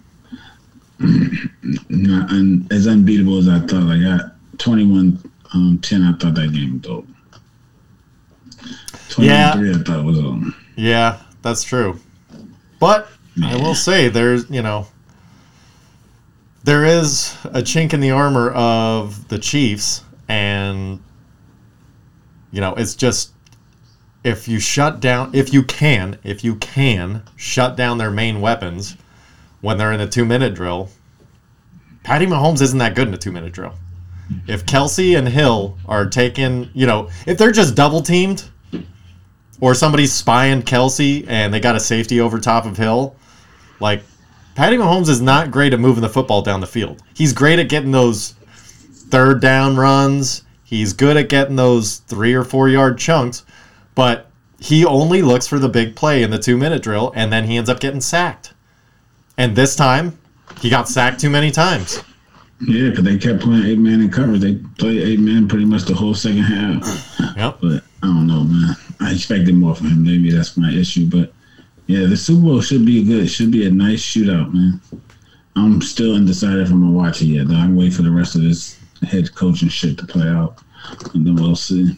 Not 1.90 2.32
un, 2.32 2.68
as 2.72 2.88
unbeatable 2.88 3.38
as 3.38 3.48
I 3.48 3.60
thought. 3.60 3.84
Like 3.84 4.02
I 4.02 4.20
21 4.58 5.32
um, 5.54 5.80
10, 5.82 6.04
I 6.04 6.12
thought 6.14 6.36
that 6.36 6.52
game 6.54 6.74
was 6.74 6.82
dope. 6.82 7.08
21 9.18 9.36
Yeah. 9.36 9.84
3, 9.84 9.96
I 9.96 10.02
was 10.02 10.20
um, 10.20 10.56
Yeah, 10.76 11.20
that's 11.42 11.64
true. 11.64 12.00
But 12.80 13.10
I 13.44 13.56
will 13.56 13.76
say 13.76 14.10
there's, 14.10 14.50
you 14.50 14.62
know, 14.62 14.88
there 16.64 16.86
is 16.86 17.36
a 17.46 17.62
chink 17.62 17.94
in 17.94 18.00
the 18.00 18.12
armor 18.12 18.52
of 18.52 19.28
the 19.30 19.40
Chiefs, 19.40 20.04
and 20.28 21.00
you 22.52 22.62
know, 22.62 22.74
it's 22.76 22.96
just 22.96 23.32
if 24.24 24.48
you 24.48 24.60
shut 24.60 25.00
down, 25.00 25.32
if 25.34 25.54
you 25.54 25.64
can, 25.64 26.18
if 26.24 26.44
you 26.44 26.56
can 26.56 27.24
shut 27.36 27.76
down 27.76 27.98
their 27.98 28.12
main 28.12 28.42
weapons 28.42 28.98
when 29.62 29.78
they're 29.78 29.94
in 29.94 30.02
a 30.02 30.08
two-minute 30.08 30.54
drill. 30.54 30.90
Patty 32.04 32.26
Mahomes 32.26 32.62
isn't 32.62 32.80
that 32.80 32.96
good 32.96 33.08
in 33.08 33.14
a 33.14 33.18
two-minute 33.18 33.54
drill. 33.54 33.74
If 34.48 34.66
Kelce 34.66 35.18
and 35.18 35.28
Hill 35.28 35.78
are 35.86 36.06
taking, 36.06 36.70
you 36.74 36.86
know, 36.86 37.10
if 37.26 37.38
they're 37.38 37.52
just 37.52 37.76
double 37.76 38.02
teamed, 38.02 38.44
or 39.60 39.74
somebody's 39.74 40.14
spying 40.14 40.62
Kelce 40.62 41.26
and 41.28 41.54
they 41.54 41.60
got 41.60 41.76
a 41.76 41.80
safety 41.80 42.22
over 42.22 42.40
top 42.40 42.66
of 42.66 42.78
Hill, 42.78 43.16
like 43.80 44.04
Patty 44.56 44.78
Mahomes 44.78 45.10
is 45.10 45.22
not 45.22 45.52
great 45.52 45.74
at 45.74 45.80
moving 45.80 46.02
the 46.02 46.10
football 46.10 46.42
down 46.42 46.62
the 46.62 46.68
field. 46.68 47.02
He's 47.14 47.34
great 47.34 47.60
at 47.60 47.70
getting 47.70 47.92
those 47.92 48.32
third 49.10 49.42
down 49.42 49.78
runs. 49.78 50.44
He's 50.64 50.94
good 50.94 51.16
at 51.16 51.30
getting 51.30 51.56
those 51.56 51.98
three 51.98 52.34
or 52.34 52.44
four 52.44 52.68
yard 52.68 52.98
chunks, 52.98 53.46
but 53.96 54.30
he 54.60 54.84
only 54.86 55.22
looks 55.22 55.48
for 55.48 55.60
the 55.60 55.70
big 55.70 55.96
play 55.96 56.24
in 56.24 56.32
the 56.32 56.40
two 56.40 56.58
minute 56.58 56.82
drill, 56.82 57.14
and 57.16 57.32
then 57.32 57.46
he 57.46 57.58
ends 57.58 57.70
up 57.70 57.80
getting 57.80 58.02
sacked. 58.02 58.54
And 59.38 59.56
this 59.56 59.76
time, 59.76 60.18
he 60.60 60.70
got 60.70 60.90
sacked 60.90 61.20
too 61.22 61.30
many 61.30 61.52
times. 61.52 62.04
yeah, 62.62 62.90
because 62.90 63.04
they 63.04 63.18
kept 63.18 63.42
playing 63.42 63.66
eight 63.66 63.78
man 63.80 64.02
in 64.02 64.10
coverage. 64.10 64.42
They 64.42 64.56
played 64.80 65.02
eight 65.04 65.20
man 65.20 65.48
pretty 65.48 65.66
much 65.66 65.84
the 65.84 65.94
whole 65.94 66.16
second 66.16 66.40
half. 66.40 67.16
Yep. 67.38 67.60
But 67.62 67.84
I 68.04 68.08
don't 68.08 68.28
know, 68.28 68.44
man. 68.44 68.76
I 69.00 69.14
expected 69.14 69.56
more 69.56 69.76
from 69.76 69.88
him. 69.88 70.04
Maybe 70.04 70.32
that's 70.32 70.58
my 70.58 70.72
issue. 70.72 71.10
But 71.10 71.34
yeah, 71.88 72.06
the 72.06 72.18
Super 72.18 72.42
Bowl 72.42 72.62
should 72.62 72.86
be 72.86 73.04
good. 73.04 73.26
It 73.26 73.28
Should 73.28 73.52
be 73.52 73.66
a 73.66 73.72
nice 73.72 74.02
shootout, 74.02 74.54
man. 74.54 74.82
I'm 75.56 75.82
still 75.82 76.16
undecided 76.16 76.60
if 76.60 76.70
I'm 76.70 76.82
gonna 76.82 76.92
watch 76.92 77.22
it 77.22 77.26
yet. 77.28 77.48
Though 77.48 77.56
I'm 77.56 77.76
waiting 77.76 77.94
for 77.94 78.04
the 78.04 78.12
rest 78.12 78.36
of 78.36 78.42
this 78.44 78.78
head 79.08 79.34
coaching 79.34 79.70
shit 79.70 79.98
to 79.98 80.06
play 80.06 80.28
out, 80.28 80.60
and 81.14 81.26
then 81.26 81.36
we'll 81.36 81.56
see. 81.56 81.98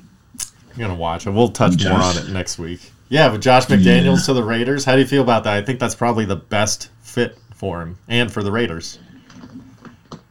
I'm 0.74 0.80
gonna 0.80 0.96
watch 0.96 1.28
it. 1.28 1.32
We'll 1.32 1.50
touch 1.50 1.84
more 1.84 1.94
on 1.94 2.18
it 2.18 2.30
next 2.30 2.58
week. 2.58 2.92
Yeah, 3.10 3.30
but 3.30 3.42
Josh 3.42 3.66
McDaniels 3.66 4.26
to 4.28 4.34
the 4.34 4.44
Raiders. 4.44 4.86
How 4.86 4.94
do 4.94 5.02
you 5.02 5.08
feel 5.08 5.24
about 5.24 5.44
that? 5.44 5.58
I 5.58 5.66
think 5.66 5.80
that's 5.80 5.96
probably 5.96 6.26
the 6.26 6.36
best 6.36 6.90
fit 7.02 7.38
for 7.56 7.82
him 7.82 7.98
and 8.08 8.32
for 8.32 8.44
the 8.44 8.52
Raiders. 8.52 9.00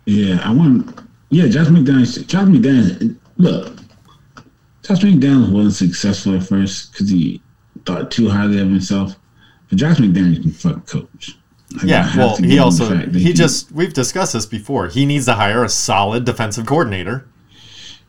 Yeah, 0.07 0.41
I 0.43 0.53
want. 0.53 0.99
Yeah, 1.31 1.49
Josh 1.49 1.67
McDaniels. 1.67 2.27
Josh 2.27 2.47
McDaniels. 2.47 3.17
Look, 3.37 3.77
Josh 4.89 5.01
McDaniels 5.01 5.53
wasn't 5.53 5.75
successful 5.75 6.35
at 6.37 6.45
first 6.45 6.93
because 6.93 7.11
he 7.11 7.43
thought 7.85 8.11
too 8.11 8.31
highly 8.31 8.59
of 8.59 8.69
himself. 8.69 9.17
But 9.69 9.77
Josh 9.77 9.99
McDaniels 9.99 10.41
can 10.41 10.51
fucking 10.51 10.81
coach. 10.83 11.37
I 11.79 11.85
Yeah, 11.85 12.17
well, 12.17 12.37
he 12.37 12.59
also 12.59 12.87
that 12.87 13.15
he 13.15 13.35
just 13.35 13.71
we've 13.71 13.93
discussed 13.93 14.33
this 14.33 14.47
before. 14.47 14.89
He 14.89 15.05
needs 15.05 15.27
to 15.27 15.35
hire 15.35 15.63
a 15.63 15.69
solid 15.69 16.25
defensive 16.25 16.65
coordinator. 16.65 17.27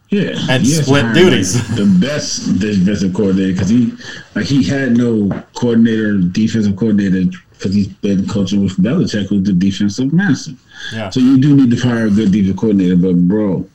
Yeah, 0.08 0.40
And 0.50 0.64
he 0.64 0.70
split 0.70 1.14
duties. 1.14 1.56
like, 1.56 1.78
the 1.78 1.98
best 2.00 2.60
defensive 2.60 3.14
coordinator 3.14 3.52
because 3.52 3.70
he 3.70 3.94
like 4.34 4.46
he 4.46 4.64
had 4.64 4.96
no 4.96 5.30
coordinator, 5.56 6.18
defensive 6.18 6.78
coordinator 6.78 7.30
because 7.52 7.74
he's 7.74 7.90
been 7.90 8.26
coaching 8.26 8.64
with 8.64 8.78
Belichick, 8.78 9.28
who's 9.28 9.44
the 9.44 9.54
defensive 9.54 10.14
master. 10.14 10.54
Yeah. 10.94 11.10
So 11.10 11.20
you 11.20 11.38
do 11.38 11.58
need 11.58 11.72
to 11.72 11.78
hire 11.78 12.06
a 12.06 12.10
good 12.10 12.32
defensive 12.32 12.56
coordinator, 12.56 12.96
but 12.96 13.16
bro, 13.28 13.70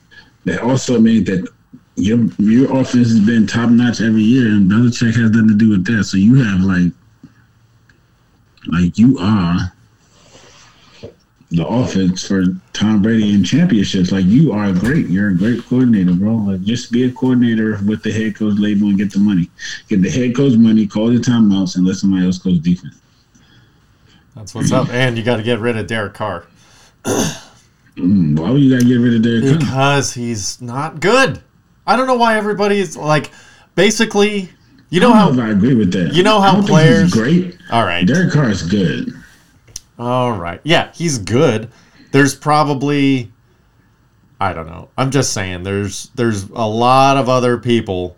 that 0.45 0.61
also 0.61 0.99
means 0.99 1.27
that 1.27 1.47
your 1.95 2.25
your 2.37 2.71
offense 2.77 3.09
has 3.09 3.19
been 3.19 3.47
top 3.47 3.69
notch 3.69 4.01
every 4.01 4.21
year, 4.21 4.47
and 4.47 4.69
Belichick 4.69 5.15
has 5.15 5.31
nothing 5.31 5.49
to 5.49 5.55
do 5.55 5.69
with 5.69 5.85
that. 5.85 6.03
So 6.05 6.17
you 6.17 6.35
have 6.35 6.61
like, 6.61 6.91
like 8.67 8.97
you 8.97 9.17
are 9.19 9.71
the 11.51 11.65
offense 11.65 12.27
for 12.27 12.43
Tom 12.73 13.01
Brady 13.01 13.33
in 13.33 13.43
championships. 13.43 14.11
Like 14.11 14.25
you 14.25 14.51
are 14.51 14.73
great. 14.73 15.07
You're 15.07 15.29
a 15.29 15.37
great 15.37 15.63
coordinator, 15.65 16.13
bro. 16.13 16.35
Like 16.35 16.61
just 16.63 16.91
be 16.91 17.05
a 17.05 17.11
coordinator 17.11 17.79
with 17.85 18.03
the 18.03 18.11
head 18.11 18.35
coach 18.35 18.57
label 18.57 18.89
and 18.89 18.97
get 18.97 19.11
the 19.11 19.19
money. 19.19 19.49
Get 19.87 20.01
the 20.01 20.09
head 20.09 20.35
coach 20.35 20.57
money, 20.57 20.87
call 20.87 21.09
the 21.09 21.19
timeouts, 21.19 21.77
and 21.77 21.85
let 21.85 21.95
somebody 21.95 22.25
else 22.25 22.39
coach 22.39 22.61
defense. 22.61 22.99
That's 24.35 24.53
what's 24.53 24.71
up. 24.73 24.89
And 24.89 25.17
you 25.17 25.23
got 25.23 25.37
to 25.37 25.43
get 25.43 25.59
rid 25.59 25.77
of 25.77 25.87
Derek 25.87 26.13
Carr 26.13 26.45
Mm, 27.05 28.37
why 28.37 28.51
would 28.51 28.61
you 28.61 28.73
gotta 28.73 28.85
get 28.85 28.95
rid 28.95 29.15
of 29.15 29.21
Derek 29.21 29.43
Carr? 29.43 29.59
because 29.59 30.13
he's 30.15 30.59
not 30.59 30.99
good. 30.99 31.41
I 31.87 31.95
don't 31.95 32.07
know 32.07 32.15
why 32.15 32.37
everybody's 32.37 32.97
like, 32.97 33.31
basically, 33.75 34.49
you 34.89 34.99
know 34.99 35.11
I 35.11 35.17
how. 35.17 35.29
know 35.29 35.43
if 35.43 35.47
I 35.47 35.51
agree 35.51 35.75
with 35.75 35.91
that. 35.93 36.13
you 36.13 36.23
know 36.23 36.39
how 36.41 36.49
I 36.49 36.51
don't 36.53 36.61
think 36.61 36.69
players- 36.69 37.13
he's 37.13 37.13
great. 37.13 37.57
All 37.71 37.85
right. 37.85 38.05
Derek 38.05 38.31
Carr 38.31 38.49
is 38.49 38.63
good. 38.63 39.11
All 39.97 40.33
right. 40.33 40.59
Yeah, 40.63 40.91
he's 40.93 41.17
good. 41.17 41.69
There's 42.11 42.35
probably 42.35 43.31
I 44.39 44.53
don't 44.53 44.67
know. 44.67 44.89
I'm 44.97 45.11
just 45.11 45.33
saying 45.33 45.63
there's 45.63 46.09
there's 46.15 46.43
a 46.49 46.67
lot 46.67 47.17
of 47.17 47.29
other 47.29 47.57
people 47.57 48.17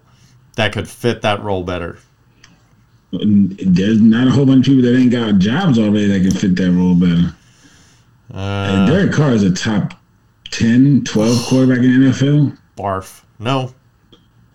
that 0.55 0.73
could 0.73 0.87
fit 0.87 1.21
that 1.21 1.43
role 1.43 1.63
better. 1.63 1.99
There's 3.11 4.01
not 4.01 4.27
a 4.27 4.31
whole 4.31 4.45
bunch 4.45 4.67
of 4.67 4.73
people 4.75 4.91
that 4.91 4.97
ain't 4.97 5.11
got 5.11 5.37
jobs 5.39 5.79
already 5.79 6.07
that 6.07 6.21
can 6.21 6.31
fit 6.31 6.55
that 6.55 6.71
role 6.71 6.95
better. 6.95 7.33
Uh, 8.33 8.85
Derek 8.85 9.13
Carr 9.13 9.31
is 9.31 9.43
a 9.43 9.51
top 9.51 9.93
10, 10.51 11.03
12 11.05 11.45
quarterback 11.45 11.77
in 11.83 12.01
the 12.01 12.09
NFL. 12.09 12.57
barf. 12.77 13.21
No. 13.39 13.73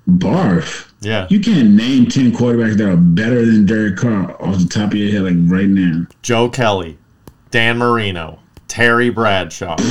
Barf. 0.08 0.90
Yeah. 1.00 1.26
You 1.30 1.40
can't 1.40 1.70
name 1.70 2.06
10 2.06 2.32
quarterbacks 2.32 2.76
that 2.78 2.88
are 2.88 2.96
better 2.96 3.44
than 3.44 3.66
Derek 3.66 3.96
Carr 3.96 4.30
off 4.42 4.58
the 4.58 4.68
top 4.68 4.92
of 4.92 4.94
your 4.98 5.10
head, 5.12 5.22
like 5.22 5.50
right 5.50 5.68
now. 5.68 6.06
Joe 6.22 6.48
Kelly, 6.48 6.98
Dan 7.50 7.78
Marino, 7.78 8.40
Terry 8.68 9.10
Bradshaw. 9.10 9.76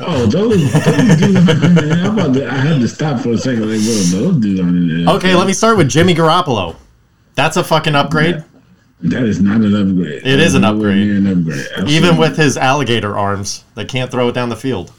Oh, 0.00 0.26
those, 0.26 0.72
those 0.72 1.16
dudes. 1.16 1.46
To, 1.46 2.48
I 2.50 2.54
had 2.56 2.80
to 2.80 2.88
stop 2.88 3.20
for 3.20 3.30
a 3.30 3.38
second. 3.38 3.62
Like, 3.70 3.80
bro, 3.80 4.20
those 4.20 4.36
dudes 4.40 4.60
aren't 4.60 4.76
in 4.76 5.04
there. 5.04 5.14
okay, 5.16 5.34
let 5.34 5.46
me 5.46 5.52
start 5.52 5.76
with 5.76 5.88
Jimmy 5.88 6.14
Garoppolo. 6.14 6.76
That's 7.34 7.56
a 7.56 7.64
fucking 7.64 7.94
upgrade. 7.94 8.44
That 9.02 9.24
is 9.24 9.40
not 9.40 9.60
an 9.60 9.74
upgrade. 9.74 10.26
It 10.26 10.40
is 10.40 10.54
an 10.54 10.64
upgrade. 10.64 11.08
An 11.10 11.26
upgrade. 11.26 11.88
Even 11.88 12.16
with 12.16 12.36
his 12.36 12.56
alligator 12.56 13.16
arms, 13.16 13.64
they 13.74 13.84
can't 13.84 14.10
throw 14.10 14.28
it 14.28 14.32
down 14.32 14.48
the 14.48 14.56
field. 14.56 14.92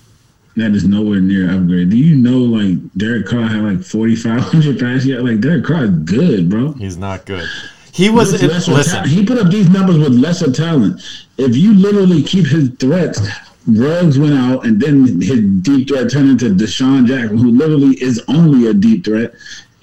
That 0.58 0.72
is 0.72 0.86
nowhere 0.86 1.20
near 1.22 1.50
upgrade. 1.52 1.92
Do 1.92 1.98
you 1.98 2.16
know 2.18 2.40
like 2.40 2.78
Derek 2.98 3.28
Carr 3.28 3.44
had 3.44 3.64
like 3.64 3.84
4,500 3.84 4.80
pass 4.80 5.06
yet? 5.06 5.24
Like 5.24 5.40
Derek 5.40 5.64
Carr 5.66 5.86
is 5.86 5.92
good, 5.92 6.50
bro. 6.50 6.74
He's 6.74 6.98
not 6.98 7.26
good. 7.26 7.48
He 7.94 8.10
was 8.10 8.32
With 8.32 8.42
listen. 8.42 8.74
talent. 8.74 9.08
He 9.08 9.26
put 9.26 9.38
up 9.38 9.52
these 9.52 9.70
numbers 9.70 9.98
with 9.98 10.14
lesser 10.14 10.52
talent. 10.52 11.02
If 11.38 11.56
you 11.56 11.74
literally 11.74 12.22
keep 12.24 12.46
his 12.46 12.70
threats, 12.80 13.22
Ruggs 13.68 14.18
went 14.18 14.34
out, 14.34 14.66
and 14.66 14.80
then 14.80 15.20
his 15.22 15.42
deep 15.62 15.90
threat 15.90 16.10
turned 16.12 16.30
into 16.30 16.46
DeSean 16.56 17.06
Jackson, 17.06 17.38
who 17.38 17.52
literally 17.52 18.02
is 18.02 18.24
only 18.28 18.68
a 18.68 18.74
deep 18.74 19.04
threat, 19.06 19.34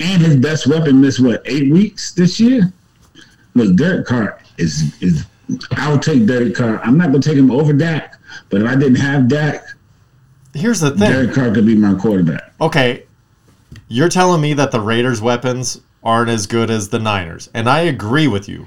and 0.00 0.22
his 0.22 0.36
best 0.36 0.66
weapon 0.66 1.00
missed 1.00 1.20
what 1.20 1.42
eight 1.44 1.70
weeks 1.72 2.12
this 2.12 2.40
year. 2.40 2.72
Look, 3.54 3.76
Derek 3.76 4.06
Carr 4.06 4.40
is 4.58 4.92
is. 5.00 5.24
I'll 5.72 5.98
take 5.98 6.26
Derek 6.26 6.54
Carr. 6.54 6.80
I'm 6.82 6.96
not 6.96 7.08
gonna 7.08 7.20
take 7.20 7.36
him 7.36 7.50
over 7.50 7.72
Dak, 7.72 8.14
but 8.48 8.62
if 8.62 8.66
I 8.66 8.74
didn't 8.74 8.96
have 8.96 9.28
Dak, 9.28 9.64
Here's 10.54 10.80
the 10.80 10.90
thing. 10.90 11.10
Derek 11.10 11.32
Carr 11.34 11.52
could 11.52 11.66
be 11.66 11.74
my 11.74 11.94
quarterback. 11.94 12.52
okay, 12.60 13.04
you're 13.88 14.08
telling 14.08 14.40
me 14.40 14.54
that 14.54 14.70
the 14.70 14.80
Raiders' 14.80 15.20
weapons 15.20 15.80
aren't 16.02 16.30
as 16.30 16.46
good 16.46 16.70
as 16.70 16.88
the 16.88 16.98
Niners, 16.98 17.50
and 17.54 17.68
I 17.68 17.80
agree 17.80 18.28
with 18.28 18.48
you. 18.48 18.66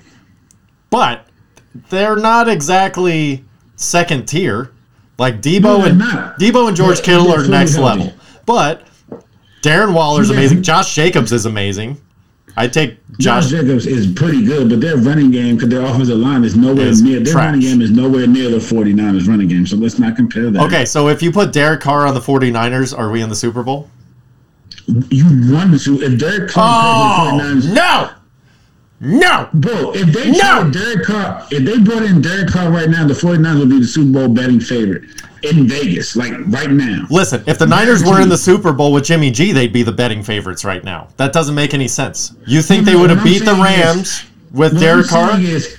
But 0.89 1.25
they're 1.89 2.15
not 2.15 2.47
exactly 2.49 3.43
second 3.75 4.27
tier. 4.27 4.71
Like 5.17 5.41
Deebo 5.41 5.61
No, 5.61 5.83
and 5.85 5.97
not. 5.99 6.39
Deebo 6.39 6.67
and 6.67 6.77
George 6.77 6.97
They're- 6.97 7.05
Kittle 7.17 7.27
they're 7.27 7.45
are 7.45 7.47
next 7.47 7.75
healthy. 7.75 7.99
level. 8.01 8.13
But 8.45 8.87
Darren 9.63 9.93
Waller's 9.93 10.29
Yeah. 10.29 10.35
amazing. 10.35 10.61
Josh 10.63 10.93
Jacobs 10.93 11.31
is 11.31 11.45
amazing. 11.45 11.97
I 12.59 12.67
take 12.67 12.97
Josh 13.19 13.45
Josh. 13.45 13.51
Jacobs 13.51 13.85
is 13.85 14.11
pretty 14.11 14.43
good, 14.43 14.67
but 14.69 14.81
their 14.81 14.97
running 14.97 15.29
game, 15.31 15.55
because 15.55 15.69
their 15.69 15.81
offensive 15.85 16.17
line 16.17 16.43
is 16.43 16.55
nowhere 16.57 16.87
Is 16.87 17.01
near 17.03 17.19
their 17.19 17.31
trash. 17.31 17.45
running 17.45 17.61
game 17.61 17.81
is 17.81 17.91
nowhere 17.91 18.25
near 18.25 18.49
the 18.49 18.57
49ers 18.57 19.27
running 19.27 19.47
game. 19.47 19.65
So 19.67 19.77
let's 19.77 19.99
not 19.99 20.15
compare 20.15 20.49
that. 20.49 20.63
Okay, 20.63 20.83
so 20.83 21.07
if 21.07 21.21
you 21.21 21.31
put 21.31 21.53
Derek 21.53 21.81
Carr 21.81 22.07
on 22.07 22.15
the 22.15 22.19
49ers, 22.19 22.97
are 22.97 23.11
we 23.11 23.21
in 23.21 23.29
the 23.29 23.35
Super 23.35 23.61
Bowl? 23.63 23.89
You 24.87 25.25
won 25.53 25.71
the 25.71 25.77
Super 25.79 26.03
If 26.05 26.19
Derek 26.19 26.49
Carr 26.49 27.33
Oh, 27.33 27.37
the 27.37 27.43
49ers, 27.43 27.73
no! 27.73 28.09
No! 28.99 29.49
bro, 29.53 29.91
if 29.93 30.07
they 30.11 30.31
No! 30.31 30.71
Derek 30.71 31.03
Carr, 31.05 31.45
if 31.51 31.63
they 31.63 31.77
brought 31.79 32.01
in 32.03 32.21
Derek 32.21 32.47
Carr 32.49 32.71
right 32.71 32.89
now, 32.89 33.05
the 33.05 33.13
49ers 33.13 33.59
would 33.59 33.69
be 33.69 33.79
the 33.79 33.85
Super 33.85 34.11
Bowl 34.13 34.29
betting 34.29 34.59
favorite 34.59 35.03
in 35.49 35.67
Vegas, 35.67 36.15
like 36.15 36.33
right 36.47 36.69
now. 36.69 37.05
Listen, 37.09 37.43
if 37.47 37.57
the 37.57 37.65
Niners 37.65 38.03
were 38.03 38.21
in 38.21 38.29
the 38.29 38.37
Super 38.37 38.73
Bowl 38.73 38.91
with 38.91 39.05
Jimmy 39.05 39.31
G, 39.31 39.51
they'd 39.51 39.73
be 39.73 39.83
the 39.83 39.91
betting 39.91 40.23
favorites 40.23 40.63
right 40.65 40.83
now. 40.83 41.07
That 41.17 41.33
doesn't 41.33 41.55
make 41.55 41.73
any 41.73 41.87
sense. 41.87 42.35
You 42.45 42.61
think 42.61 42.85
they 42.85 42.95
would 42.95 43.09
have 43.09 43.23
beat 43.23 43.39
the 43.39 43.55
saying 43.55 43.79
is- 43.79 43.95
Rams 43.95 44.23
with 44.51 44.79
Derek 44.79 45.07
Carr? 45.07 45.39
is, 45.39 45.77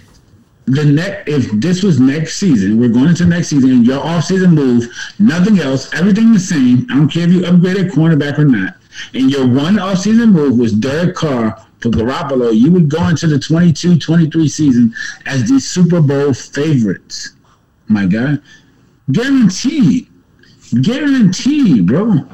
the 0.67 0.85
next 0.85 1.29
if 1.29 1.51
this 1.53 1.83
was 1.83 1.99
next 1.99 2.37
season, 2.37 2.79
we're 2.79 2.91
going 2.91 3.09
into 3.09 3.25
next 3.25 3.49
season, 3.49 3.85
your 3.85 4.01
offseason 4.03 4.53
move, 4.53 4.87
nothing 5.19 5.59
else, 5.61 5.93
everything 5.95 6.33
the 6.33 6.39
same. 6.39 6.87
I 6.91 6.97
don't 6.97 7.09
care 7.09 7.25
if 7.25 7.31
you 7.33 7.41
upgraded 7.41 7.91
cornerback 7.91 8.39
or 8.39 8.45
not. 8.45 8.75
And 9.15 9.31
your 9.31 9.47
one 9.47 9.77
offseason 9.77 10.33
move 10.33 10.59
was 10.59 10.73
Derek 10.73 11.15
Carr 11.15 11.65
for 11.81 11.91
Garoppolo. 11.91 12.55
You 12.55 12.71
would 12.73 12.89
go 12.89 13.09
into 13.09 13.27
the 13.29 13.37
22-23 13.37 14.51
season 14.51 14.95
as 15.27 15.49
the 15.49 15.61
Super 15.61 16.01
Bowl 16.01 16.35
favorites. 16.35 17.31
My 17.87 18.05
guy, 18.05 18.37
guaranteed, 19.13 20.09
guaranteed, 20.83 21.87
bro. 21.87 22.27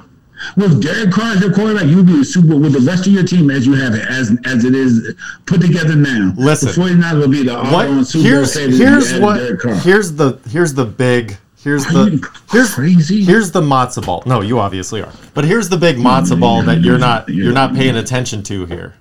With 0.56 0.82
Derek 0.82 1.10
Carr 1.12 1.32
as 1.32 1.40
your 1.40 1.52
quarterback, 1.52 1.86
you'll 1.86 2.04
be 2.04 2.18
the 2.18 2.24
Super 2.24 2.48
Bowl 2.48 2.60
with 2.60 2.72
the 2.72 2.80
rest 2.80 3.06
of 3.06 3.12
your 3.12 3.24
team 3.24 3.50
as 3.50 3.66
you 3.66 3.74
have 3.74 3.94
it, 3.94 4.06
as 4.06 4.36
as 4.44 4.64
it 4.64 4.74
is 4.74 5.14
put 5.46 5.60
together 5.60 5.94
now. 5.94 6.34
Listen. 6.36 6.68
the 6.68 6.74
49ers 6.74 7.18
will 7.18 7.28
be 7.28 7.44
the 7.44 7.56
all-on 7.56 8.04
Super 8.04 8.28
Here's 8.28 8.54
Bowl 8.54 8.68
here's 8.68 9.18
what 9.20 9.40
here's 9.82 10.12
the 10.12 10.38
here's 10.48 10.74
the 10.74 10.84
big 10.84 11.36
here's 11.62 11.86
Are 11.86 11.92
the 12.10 12.30
here's 12.52 12.74
crazy? 12.74 13.24
here's 13.24 13.52
the 13.52 13.62
matzo 13.62 14.04
ball. 14.04 14.22
No, 14.26 14.42
you 14.42 14.58
obviously 14.58 15.02
are. 15.02 15.12
But 15.32 15.44
here's 15.44 15.68
the 15.68 15.78
big 15.78 15.96
oh, 15.96 16.00
matzo 16.00 16.38
ball 16.38 16.62
that 16.62 16.82
you're 16.82 16.98
not 16.98 17.28
you're 17.28 17.52
not 17.52 17.74
paying 17.74 17.96
attention 17.96 18.42
to 18.44 18.66
here. 18.66 18.94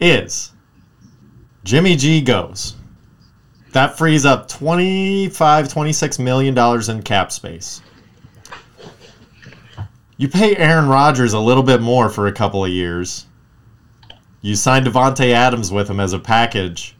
Is 0.00 0.52
Jimmy 1.64 1.94
G 1.96 2.22
goes. 2.22 2.74
That 3.72 3.96
frees 3.96 4.26
up 4.26 4.48
25 4.48 5.68
26 5.72 6.18
million 6.18 6.54
dollars 6.54 6.88
in 6.88 7.02
cap 7.02 7.30
space. 7.30 7.82
You 10.16 10.28
pay 10.28 10.54
Aaron 10.56 10.88
Rodgers 10.88 11.32
a 11.32 11.38
little 11.38 11.62
bit 11.62 11.80
more 11.80 12.10
for 12.10 12.26
a 12.26 12.32
couple 12.32 12.64
of 12.64 12.70
years. 12.70 13.26
You 14.42 14.54
sign 14.56 14.84
Davante 14.84 15.32
Adams 15.32 15.70
with 15.72 15.88
him 15.88 16.00
as 16.00 16.12
a 16.12 16.18
package. 16.18 16.94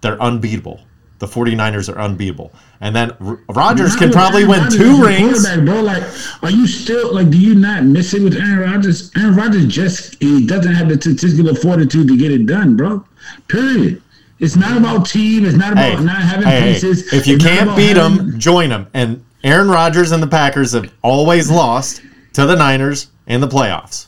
They're 0.00 0.20
unbeatable. 0.22 0.80
The 1.18 1.26
49ers 1.26 1.92
are 1.92 1.98
unbeatable. 1.98 2.52
And 2.80 2.96
then 2.96 3.10
R- 3.20 3.38
Rodgers 3.50 3.94
can 3.94 4.10
probably 4.10 4.42
Aaron 4.42 4.50
win 4.50 4.60
Rodgers 4.62 4.78
two 4.78 5.04
rings. 5.04 5.56
bro. 5.64 5.80
Like, 5.82 6.02
are 6.42 6.50
you 6.50 6.66
still 6.66 7.14
like? 7.14 7.30
Do 7.30 7.38
you 7.38 7.54
not 7.54 7.84
miss 7.84 8.14
it 8.14 8.22
with 8.22 8.34
Aaron 8.36 8.58
Rodgers? 8.70 9.10
Aaron 9.16 9.34
Rodgers 9.36 9.66
just 9.66 10.16
he 10.22 10.46
doesn't 10.46 10.72
have 10.72 10.88
the 10.88 10.94
statistical 10.94 11.54
fortitude 11.54 12.08
to 12.08 12.16
get 12.16 12.32
it 12.32 12.46
done, 12.46 12.76
bro. 12.76 13.04
Period. 13.48 14.02
It's 14.40 14.56
not 14.56 14.76
about 14.76 15.06
team. 15.06 15.44
It's 15.44 15.56
not 15.56 15.72
about 15.72 15.98
Hey, 15.98 16.04
not 16.04 16.16
having 16.22 16.48
hey, 16.48 16.72
pieces. 16.72 17.12
if 17.12 17.26
you 17.26 17.36
It's 17.36 17.44
can't 17.44 17.76
beat 17.76 17.96
having- 17.96 18.16
them, 18.30 18.38
join 18.38 18.70
them. 18.70 18.86
And 18.94 19.20
Aaron 19.44 19.68
Rodgers 19.68 20.12
and 20.12 20.22
the 20.22 20.26
Packers 20.26 20.72
have 20.72 20.90
always 21.02 21.50
lost 21.50 22.00
to 22.34 22.46
the 22.46 22.56
Niners 22.56 23.08
in 23.26 23.40
the 23.40 23.48
playoffs. 23.48 24.06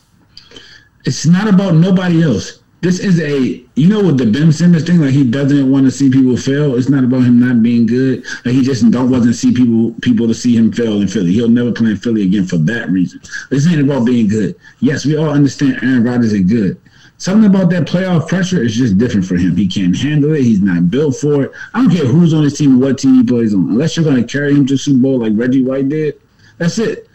It's 1.05 1.25
not 1.25 1.47
about 1.47 1.75
nobody 1.75 2.23
else. 2.23 2.59
This 2.81 2.99
is 2.99 3.19
a 3.21 3.63
you 3.75 3.87
know 3.87 4.03
with 4.03 4.17
the 4.17 4.25
Ben 4.25 4.51
Simmons 4.51 4.83
thing 4.83 4.99
like 4.99 5.11
he 5.11 5.23
doesn't 5.23 5.71
want 5.71 5.85
to 5.85 5.91
see 5.91 6.09
people 6.09 6.35
fail. 6.35 6.75
It's 6.75 6.89
not 6.89 7.03
about 7.05 7.21
him 7.23 7.39
not 7.39 7.63
being 7.63 7.85
good. 7.85 8.25
Like 8.43 8.55
he 8.55 8.61
just 8.61 8.89
don't 8.91 9.09
want 9.09 9.23
to 9.23 9.33
see 9.33 9.53
people 9.53 9.95
people 10.01 10.27
to 10.27 10.33
see 10.33 10.55
him 10.57 10.69
fail 10.71 10.99
in 11.01 11.07
Philly. 11.07 11.31
He'll 11.31 11.47
never 11.47 11.71
play 11.71 11.91
in 11.91 11.97
Philly 11.97 12.23
again 12.23 12.45
for 12.45 12.57
that 12.57 12.89
reason. 12.89 13.21
This 13.49 13.65
ain't 13.67 13.79
about 13.79 14.05
being 14.05 14.27
good. 14.27 14.55
Yes, 14.81 15.05
we 15.05 15.15
all 15.15 15.29
understand 15.29 15.79
Aaron 15.81 16.03
Rodgers 16.03 16.33
is 16.33 16.41
good. 16.41 16.77
Something 17.17 17.49
about 17.49 17.69
that 17.69 17.83
playoff 17.87 18.27
pressure 18.27 18.61
is 18.61 18.75
just 18.75 18.97
different 18.97 19.25
for 19.25 19.35
him. 19.35 19.55
He 19.55 19.67
can't 19.67 19.95
handle 19.97 20.33
it. 20.33 20.41
He's 20.41 20.61
not 20.61 20.89
built 20.89 21.15
for 21.15 21.43
it. 21.43 21.51
I 21.73 21.81
don't 21.81 21.91
care 21.95 22.05
who's 22.05 22.33
on 22.33 22.43
his 22.43 22.57
team, 22.57 22.79
what 22.79 22.97
team 22.97 23.15
he 23.15 23.23
plays 23.23 23.53
on. 23.53 23.61
Unless 23.69 23.95
you're 23.95 24.03
going 24.03 24.17
to 24.21 24.29
carry 24.29 24.53
him 24.53 24.65
to 24.67 24.77
Super 24.77 24.99
Bowl 24.99 25.19
like 25.19 25.31
Reggie 25.35 25.61
White 25.63 25.87
did, 25.87 26.19
that's 26.57 26.79
it. 26.79 27.07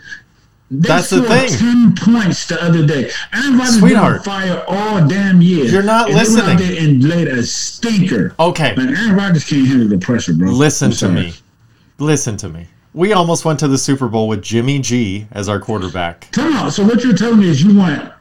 They 0.71 0.89
That's 0.89 1.11
the 1.11 1.23
thing. 1.23 1.49
Ten 1.49 1.95
points 1.95 2.47
the 2.47 2.63
other 2.63 2.87
day. 2.87 3.11
Aaron 3.33 3.57
Rodgers 3.59 3.79
Sweetheart. 3.79 4.25
been 4.25 4.33
on 4.33 4.43
fire 4.43 4.65
all 4.69 5.09
damn 5.09 5.41
year. 5.41 5.65
You're 5.65 5.83
not 5.83 6.11
and 6.11 6.19
they 6.19 6.25
went 6.25 6.39
out 6.41 6.59
listening. 6.59 6.77
there 6.77 6.85
and 6.89 7.05
laid 7.05 7.29
a 7.29 7.43
stinker. 7.43 8.35
Okay. 8.39 8.75
Man, 8.77 8.95
Aaron 8.95 9.17
Rodgers 9.17 9.45
can't 9.45 9.67
handle 9.67 9.89
the 9.89 9.99
pressure, 9.99 10.35
bro. 10.35 10.51
Listen 10.51 10.91
to 10.93 11.09
me. 11.09 11.33
Listen 11.99 12.37
to 12.39 12.49
me. 12.51 12.67
We 12.93 13.13
almost 13.15 13.45
went 13.47 13.61
to 13.61 13.69
the 13.69 13.79
Super 13.79 14.09
Bowl 14.09 14.29
with 14.29 14.43
Jimmy 14.43 14.79
G 14.79 15.27
as 15.33 15.49
our 15.49 15.59
quarterback. 15.59 16.31
Come 16.33 16.55
on. 16.57 16.71
So 16.71 16.85
what 16.85 17.03
you're 17.03 17.17
telling 17.17 17.41
me 17.41 17.49
is 17.49 17.63
you 17.63 17.75
want 17.75 18.13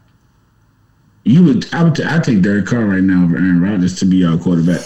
you 1.27 1.43
would 1.43 1.73
I 1.73 1.83
would 1.83 1.99
I 2.01 2.19
take 2.19 2.41
Derek 2.41 2.65
Carr 2.65 2.85
right 2.85 3.03
now 3.03 3.23
over 3.25 3.35
Aaron 3.35 3.61
Rodgers 3.61 3.97
to 3.99 4.05
be 4.05 4.25
our 4.25 4.37
quarterback. 4.37 4.81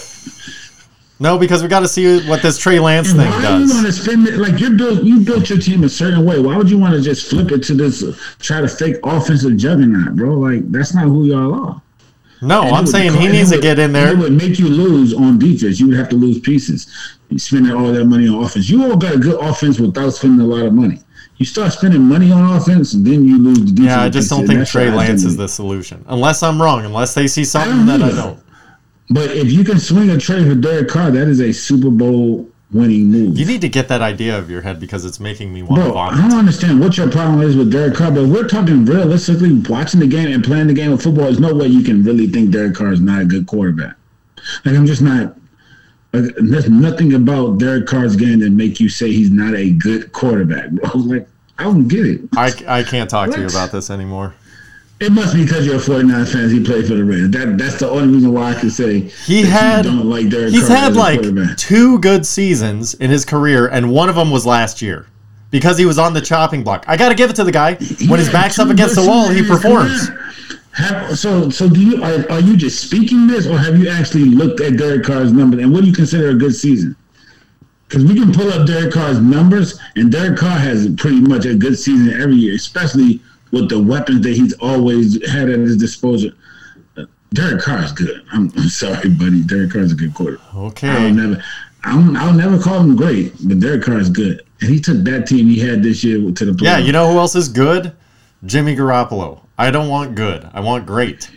No, 1.20 1.38
because 1.38 1.62
we 1.62 1.68
got 1.68 1.80
to 1.80 1.88
see 1.88 2.26
what 2.28 2.42
this 2.42 2.58
Trey 2.58 2.80
Lance 2.80 3.10
And 3.10 3.20
thing 3.20 3.30
why 3.30 3.40
do 3.42 3.64
you 3.64 3.70
want 3.70 3.86
does. 3.86 3.96
to 3.96 4.02
spend 4.02 4.26
it 4.26 4.38
like 4.38 4.58
you 4.58 4.76
built 4.76 5.04
you 5.04 5.20
built 5.20 5.48
your 5.50 5.58
team 5.58 5.84
a 5.84 5.88
certain 5.88 6.24
way? 6.24 6.40
Why 6.40 6.56
would 6.56 6.68
you 6.68 6.78
want 6.78 6.94
to 6.94 7.00
just 7.00 7.30
flip 7.30 7.52
it 7.52 7.62
to 7.64 7.74
this 7.74 8.02
try 8.40 8.60
to 8.60 8.66
fake 8.68 8.96
offensive 9.04 9.56
juggernaut, 9.56 10.16
bro? 10.16 10.34
Like 10.34 10.70
that's 10.72 10.94
not 10.94 11.04
who 11.04 11.24
y'all 11.26 11.54
are. 11.54 11.82
No, 12.40 12.62
And 12.62 12.74
I'm 12.74 12.86
saying 12.88 13.12
he 13.14 13.28
needs 13.28 13.52
it 13.52 13.56
to 13.56 13.62
get 13.62 13.78
in 13.78 13.92
there. 13.92 14.12
It 14.12 14.18
would 14.18 14.32
make 14.32 14.58
you 14.58 14.66
lose 14.68 15.14
on 15.14 15.38
defense. 15.38 15.78
You 15.78 15.86
would 15.88 15.96
have 15.96 16.08
to 16.08 16.16
lose 16.16 16.40
pieces. 16.40 16.92
You 17.28 17.38
spending 17.38 17.72
all 17.72 17.92
that 17.92 18.04
money 18.04 18.26
on 18.26 18.42
offense. 18.42 18.68
You 18.68 18.82
all 18.90 18.96
got 18.96 19.14
a 19.14 19.18
good 19.18 19.40
offense 19.40 19.78
without 19.78 20.10
spending 20.10 20.40
a 20.40 20.48
lot 20.48 20.66
of 20.66 20.72
money. 20.74 20.98
You 21.36 21.46
start 21.46 21.72
spending 21.72 22.02
money 22.02 22.30
on 22.30 22.56
offense, 22.56 22.94
and 22.94 23.04
then 23.04 23.24
you 23.24 23.38
lose 23.38 23.58
the 23.58 23.72
defense. 23.72 23.86
Yeah, 23.86 24.02
I 24.02 24.08
just 24.08 24.30
don't 24.30 24.46
think 24.46 24.66
Trey 24.66 24.90
Lance 24.90 25.24
is 25.24 25.36
the 25.36 25.48
solution. 25.48 26.04
Unless 26.08 26.42
I'm 26.42 26.60
wrong, 26.60 26.84
unless 26.84 27.14
they 27.14 27.26
see 27.26 27.44
something 27.44 27.86
don't 27.86 28.00
that 28.00 28.02
I 28.02 28.14
don't. 28.14 28.38
But 29.10 29.30
if 29.30 29.50
you 29.50 29.64
can 29.64 29.78
swing 29.78 30.10
a 30.10 30.18
trade 30.18 30.46
for 30.46 30.54
Derek 30.54 30.88
Carr, 30.88 31.10
that 31.10 31.28
is 31.28 31.40
a 31.40 31.52
Super 31.52 31.90
Bowl 31.90 32.48
winning 32.72 33.10
move. 33.10 33.38
You 33.38 33.44
need 33.44 33.60
to 33.60 33.68
get 33.68 33.88
that 33.88 34.00
idea 34.00 34.34
out 34.36 34.40
of 34.40 34.50
your 34.50 34.62
head 34.62 34.80
because 34.80 35.04
it's 35.04 35.20
making 35.20 35.52
me 35.52 35.62
want 35.62 35.82
to 35.82 35.90
Bro, 35.90 35.98
I 35.98 36.16
don't 36.16 36.38
understand 36.38 36.80
what 36.80 36.96
your 36.96 37.10
problem 37.10 37.42
is 37.42 37.56
with 37.56 37.70
Derek 37.70 37.94
Carr, 37.94 38.10
but 38.10 38.26
we're 38.26 38.48
talking 38.48 38.84
realistically, 38.84 39.58
watching 39.68 40.00
the 40.00 40.06
game 40.06 40.32
and 40.32 40.42
playing 40.42 40.68
the 40.68 40.74
game 40.74 40.92
of 40.92 41.02
football. 41.02 41.24
There's 41.24 41.40
no 41.40 41.54
way 41.54 41.66
you 41.66 41.82
can 41.82 42.02
really 42.02 42.26
think 42.26 42.50
Derek 42.50 42.74
Carr 42.74 42.92
is 42.92 43.00
not 43.00 43.22
a 43.22 43.24
good 43.24 43.46
quarterback. 43.46 43.96
Like 44.64 44.74
I'm 44.74 44.86
just 44.86 45.02
not. 45.02 45.36
There's 46.12 46.68
nothing 46.68 47.14
about 47.14 47.58
Derek 47.58 47.86
Carr's 47.86 48.16
game 48.16 48.40
that 48.40 48.50
make 48.50 48.78
you 48.80 48.88
say 48.88 49.10
he's 49.10 49.30
not 49.30 49.54
a 49.54 49.70
good 49.70 50.12
quarterback, 50.12 50.70
bro. 50.70 50.90
Like 50.94 51.28
I 51.58 51.64
don't 51.64 51.88
get 51.88 52.06
it. 52.06 52.20
I, 52.36 52.52
I 52.66 52.82
can't 52.82 53.08
talk 53.08 53.30
to 53.30 53.40
you 53.40 53.46
about 53.46 53.72
this 53.72 53.90
anymore. 53.90 54.34
It 55.00 55.10
must 55.10 55.34
be 55.34 55.44
because 55.44 55.66
you're 55.66 55.76
a 55.76 55.80
49 55.80 56.26
fan. 56.26 56.48
He 56.48 56.62
played 56.62 56.86
for 56.86 56.94
the 56.94 57.04
Raiders. 57.04 57.30
That 57.30 57.58
that's 57.58 57.78
the 57.78 57.90
only 57.90 58.14
reason 58.14 58.32
why 58.32 58.52
I 58.52 58.60
can 58.60 58.70
say 58.70 59.00
He 59.00 59.42
had 59.42 59.82
don't 59.82 60.06
like 60.06 60.28
Derek 60.28 60.52
he's 60.52 60.68
Carr 60.68 60.76
had 60.76 60.96
like 60.96 61.56
two 61.56 61.98
good 61.98 62.24
seasons 62.24 62.94
in 62.94 63.10
his 63.10 63.24
career, 63.24 63.66
and 63.68 63.90
one 63.90 64.08
of 64.08 64.14
them 64.14 64.30
was 64.30 64.46
last 64.46 64.80
year 64.80 65.06
because 65.50 65.76
he 65.76 65.86
was 65.86 65.98
on 65.98 66.14
the 66.14 66.20
chopping 66.20 66.62
block. 66.62 66.84
I 66.86 66.96
got 66.96 67.08
to 67.08 67.14
give 67.14 67.30
it 67.30 67.36
to 67.36 67.44
the 67.44 67.52
guy. 67.52 67.74
When 68.06 68.18
his 68.18 68.30
back's 68.30 68.58
up 68.58 68.68
against 68.68 68.94
the 68.94 69.06
wall, 69.06 69.28
he 69.28 69.38
seasons 69.38 69.40
in 69.40 69.44
his 69.44 69.62
performs. 69.62 70.08
career. 70.08 70.21
Have, 70.74 71.18
so, 71.18 71.50
so 71.50 71.68
do 71.68 71.80
you 71.84 72.02
are, 72.02 72.30
are 72.30 72.40
you 72.40 72.56
just 72.56 72.80
speaking 72.82 73.26
this, 73.26 73.46
or 73.46 73.58
have 73.58 73.78
you 73.78 73.88
actually 73.90 74.24
looked 74.24 74.60
at 74.60 74.78
Derek 74.78 75.04
Carr's 75.04 75.32
numbers 75.32 75.60
and 75.60 75.72
what 75.72 75.82
do 75.82 75.86
you 75.86 75.92
consider 75.92 76.30
a 76.30 76.34
good 76.34 76.54
season? 76.54 76.96
Because 77.86 78.04
we 78.06 78.14
can 78.14 78.32
pull 78.32 78.48
up 78.48 78.66
Derek 78.66 78.94
Carr's 78.94 79.20
numbers, 79.20 79.78
and 79.96 80.10
Derek 80.10 80.38
Carr 80.38 80.58
has 80.58 80.88
pretty 80.96 81.20
much 81.20 81.44
a 81.44 81.54
good 81.54 81.78
season 81.78 82.18
every 82.18 82.36
year, 82.36 82.54
especially 82.54 83.20
with 83.50 83.68
the 83.68 83.82
weapons 83.82 84.22
that 84.22 84.34
he's 84.34 84.54
always 84.54 85.14
had 85.30 85.50
at 85.50 85.58
his 85.58 85.76
disposal. 85.76 86.30
Derek 87.34 87.60
Carr 87.62 87.84
is 87.84 87.92
good. 87.92 88.22
I'm, 88.32 88.50
I'm 88.56 88.68
sorry, 88.68 89.10
buddy. 89.10 89.42
Derek 89.42 89.72
Carr 89.72 89.82
is 89.82 89.92
a 89.92 89.94
good 89.94 90.14
quarterback. 90.14 90.54
Okay. 90.54 90.88
I'll 90.88 91.12
never, 91.12 91.42
I'll, 91.84 92.16
I'll 92.16 92.34
never 92.34 92.58
call 92.58 92.80
him 92.80 92.96
great, 92.96 93.34
but 93.46 93.60
Derek 93.60 93.82
Carr 93.82 93.98
is 93.98 94.08
good, 94.08 94.42
and 94.62 94.70
he 94.70 94.80
took 94.80 95.04
that 95.04 95.26
team 95.26 95.48
he 95.48 95.58
had 95.58 95.82
this 95.82 96.02
year 96.02 96.18
to 96.18 96.44
the 96.46 96.52
playoffs. 96.52 96.62
Yeah, 96.62 96.78
you 96.78 96.92
know 96.92 97.12
who 97.12 97.18
else 97.18 97.34
is 97.34 97.50
good? 97.50 97.92
Jimmy 98.46 98.74
Garoppolo. 98.74 99.40
I 99.62 99.70
don't 99.70 99.88
want 99.88 100.16
good. 100.16 100.50
I 100.52 100.58
want 100.58 100.86
great. 100.86 101.30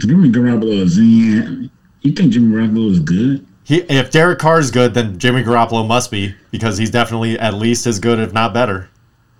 Jimmy 0.00 0.28
Garoppolo 0.28 0.82
is 0.82 0.98
in. 0.98 1.70
You 2.02 2.12
think 2.12 2.34
Jimmy 2.34 2.54
Garoppolo 2.54 2.90
is 2.90 3.00
good? 3.00 3.46
He, 3.64 3.76
if 3.76 4.10
Derek 4.10 4.38
Carr 4.38 4.58
is 4.58 4.70
good, 4.70 4.92
then 4.92 5.18
Jimmy 5.18 5.42
Garoppolo 5.42 5.88
must 5.88 6.10
be 6.10 6.34
because 6.50 6.76
he's 6.76 6.90
definitely 6.90 7.38
at 7.38 7.54
least 7.54 7.86
as 7.86 7.98
good, 7.98 8.18
if 8.18 8.34
not 8.34 8.52
better. 8.52 8.90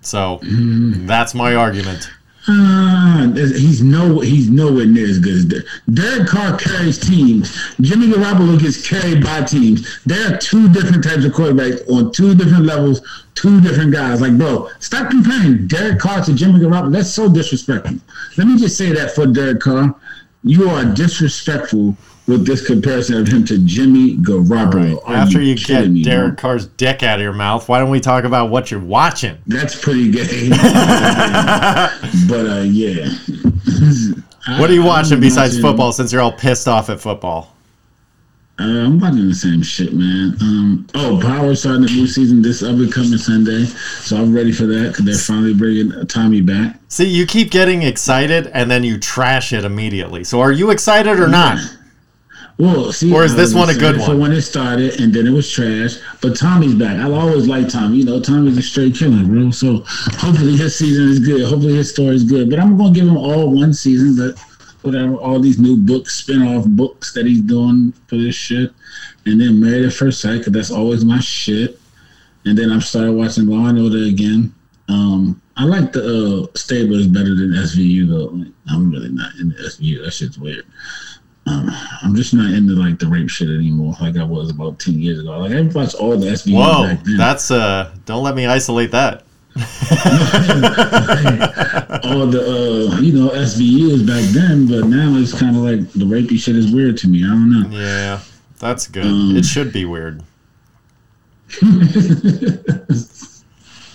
So 0.01 0.39
mm-hmm. 0.39 1.05
that's 1.05 1.35
my 1.35 1.53
argument. 1.53 2.09
Uh, 2.49 3.33
he's 3.33 3.81
no, 3.83 4.19
he's 4.19 4.49
nowhere 4.49 4.85
near 4.85 5.05
as 5.05 5.19
good 5.19 5.33
as 5.33 5.45
Derek. 5.45 5.65
Derek 5.93 6.27
Carr 6.29 6.57
carries 6.57 6.97
teams. 6.97 7.53
Jimmy 7.81 8.07
Garoppolo 8.07 8.57
gets 8.57 8.87
carried 8.87 9.21
by 9.21 9.43
teams. 9.43 9.99
There 10.05 10.33
are 10.33 10.37
two 10.37 10.69
different 10.69 11.03
types 11.03 11.25
of 11.25 11.33
quarterbacks 11.33 11.89
on 11.91 12.11
two 12.13 12.35
different 12.35 12.63
levels, 12.63 13.01
two 13.35 13.59
different 13.59 13.91
guys. 13.91 14.21
Like, 14.21 14.37
bro, 14.37 14.69
stop 14.79 15.09
comparing 15.09 15.67
Derek 15.67 15.99
Carr 15.99 16.23
to 16.23 16.33
Jimmy 16.33 16.59
Garoppolo. 16.59 16.91
That's 16.93 17.13
so 17.13 17.27
disrespectful. 17.27 17.97
Let 18.37 18.47
me 18.47 18.57
just 18.57 18.77
say 18.77 18.93
that 18.93 19.11
for 19.11 19.27
Derek 19.27 19.59
Carr, 19.59 19.93
you 20.43 20.69
are 20.69 20.85
disrespectful 20.85 21.97
with 22.27 22.45
this 22.45 22.65
comparison 22.65 23.21
of 23.21 23.27
him 23.27 23.45
to 23.45 23.57
Jimmy 23.59 24.17
Garoppolo. 24.17 25.01
Are 25.05 25.15
After 25.15 25.41
you, 25.41 25.55
kidding 25.55 25.83
get 25.83 25.91
me? 25.91 26.03
Derek 26.03 26.37
Carr's 26.37 26.65
dick 26.67 27.01
out 27.01 27.19
of 27.19 27.23
your 27.23 27.33
mouth, 27.33 27.67
why 27.69 27.79
don't 27.79 27.89
we 27.89 27.99
talk 28.01 28.25
about 28.25 28.49
what 28.49 28.69
you're 28.69 28.79
watching? 28.81 29.37
That's 29.47 29.79
pretty 29.79 30.11
gay. 30.11 30.49
but 30.49 32.45
uh, 32.45 32.65
yeah. 32.65 33.09
What 34.59 34.69
are 34.69 34.73
you 34.73 34.83
watching 34.83 35.19
besides 35.19 35.53
watching- 35.53 35.61
football 35.61 35.91
since 35.93 36.11
you're 36.11 36.21
all 36.21 36.33
pissed 36.33 36.67
off 36.67 36.89
at 36.89 36.99
football? 36.99 37.53
Uh, 38.59 38.63
I'm 38.63 38.99
watching 38.99 39.27
the 39.29 39.35
same 39.35 39.61
shit, 39.61 39.93
man. 39.93 40.35
Um, 40.41 40.87
oh, 40.95 41.19
Power 41.21 41.53
starting 41.53 41.83
the 41.83 41.91
new 41.91 42.07
season 42.07 42.41
this 42.41 42.63
upcoming 42.63 43.15
Sunday, 43.19 43.65
so 43.65 44.17
I'm 44.17 44.33
ready 44.33 44.51
for 44.51 44.65
that 44.65 44.87
because 44.93 45.05
they're 45.05 45.13
finally 45.15 45.53
bringing 45.53 46.07
Tommy 46.07 46.41
back. 46.41 46.79
See, 46.87 47.05
you 47.05 47.27
keep 47.27 47.51
getting 47.51 47.83
excited 47.83 48.47
and 48.47 48.71
then 48.71 48.83
you 48.83 48.97
trash 48.97 49.53
it 49.53 49.63
immediately. 49.63 50.23
So 50.23 50.41
are 50.41 50.51
you 50.51 50.71
excited 50.71 51.19
or 51.19 51.27
not? 51.27 51.59
Well, 52.57 52.91
see, 52.91 53.13
Or 53.13 53.23
is 53.23 53.35
this 53.35 53.53
one 53.53 53.69
a 53.69 53.73
good 53.73 53.95
excited 53.95 54.05
For 54.05 54.19
when 54.19 54.31
it 54.31 54.41
started, 54.41 54.99
and 54.99 55.13
then 55.13 55.27
it 55.27 55.31
was 55.31 55.49
trash. 55.49 55.97
But 56.21 56.35
Tommy's 56.35 56.73
back. 56.73 56.97
I've 56.97 57.13
always 57.13 57.47
like 57.47 57.69
Tommy. 57.69 57.97
You 57.97 58.05
know, 58.05 58.19
Tommy's 58.19 58.57
a 58.57 58.63
straight 58.63 58.95
killer, 58.95 59.23
bro. 59.23 59.51
So 59.51 59.83
hopefully 59.85 60.57
his 60.57 60.75
season 60.75 61.07
is 61.09 61.19
good. 61.19 61.41
Hopefully 61.41 61.75
his 61.75 61.91
story 61.91 62.15
is 62.15 62.23
good. 62.23 62.49
But 62.49 62.59
I'm 62.59 62.75
gonna 62.75 62.93
give 62.93 63.07
him 63.07 63.17
all 63.17 63.53
one 63.53 63.73
season. 63.73 64.15
But 64.15 64.39
whatever, 64.81 65.15
all 65.15 65.39
these 65.39 65.59
new 65.59 65.77
books, 65.77 66.15
spin-off 66.15 66.65
books 66.65 67.13
that 67.13 67.27
he's 67.27 67.41
doing 67.41 67.93
for 68.07 68.15
this 68.15 68.35
shit, 68.35 68.71
and 69.25 69.39
then 69.39 69.59
Married 69.61 69.85
at 69.85 69.93
First 69.93 70.21
Sight, 70.21 70.39
because 70.39 70.53
that's 70.53 70.71
always 70.71 71.05
my 71.05 71.19
shit. 71.19 71.79
And 72.45 72.57
then 72.57 72.71
I'm 72.71 72.81
started 72.81 73.11
watching 73.11 73.45
Law 73.45 73.67
and 73.67 73.77
Order 73.79 74.05
again. 74.05 74.53
Um, 74.89 75.41
I 75.57 75.65
like 75.65 75.91
the 75.91 76.01
uh, 76.01 76.47
Stablers 76.53 77.11
better 77.11 77.35
than 77.35 77.51
SVU 77.51 78.07
though. 78.07 78.35
Like, 78.35 78.53
I'm 78.69 78.89
really 78.89 79.09
not 79.09 79.35
into 79.35 79.61
SVU. 79.61 80.05
That 80.05 80.11
shit's 80.11 80.37
weird. 80.37 80.65
Um, 81.47 81.69
I'm 82.01 82.15
just 82.15 82.33
not 82.33 82.53
into 82.53 82.73
like 82.73 82.99
the 82.99 83.07
rape 83.07 83.29
shit 83.29 83.49
anymore, 83.49 83.95
like 84.01 84.17
I 84.17 84.23
was 84.23 84.49
about 84.49 84.79
ten 84.79 84.99
years 84.99 85.19
ago. 85.19 85.37
Like 85.39 85.53
I 85.53 85.61
watched 85.61 85.95
all 85.95 86.17
the 86.17 86.27
SVU 86.27 86.55
Whoa, 86.55 86.97
that's 87.17 87.51
uh 87.51 87.93
don't 88.05 88.23
let 88.23 88.35
me 88.35 88.45
isolate 88.45 88.91
that. 88.91 89.23
all 92.03 92.27
the 92.27 92.91
uh, 92.91 92.99
you 92.99 93.13
know 93.13 93.29
SVUs 93.29 94.05
back 94.05 94.23
then, 94.33 94.67
but 94.67 94.85
now 94.87 95.15
it's 95.17 95.33
kind 95.37 95.55
of 95.55 95.63
like 95.63 95.91
the 95.93 96.05
rapey 96.05 96.37
shit 96.37 96.55
is 96.55 96.71
weird 96.73 96.97
to 96.97 97.07
me. 97.07 97.23
I 97.23 97.29
don't 97.29 97.49
know. 97.49 97.69
Yeah, 97.69 98.19
that's 98.59 98.87
good. 98.87 99.05
Um, 99.05 99.35
it 99.37 99.45
should 99.45 99.71
be 99.71 99.85
weird. 99.85 100.21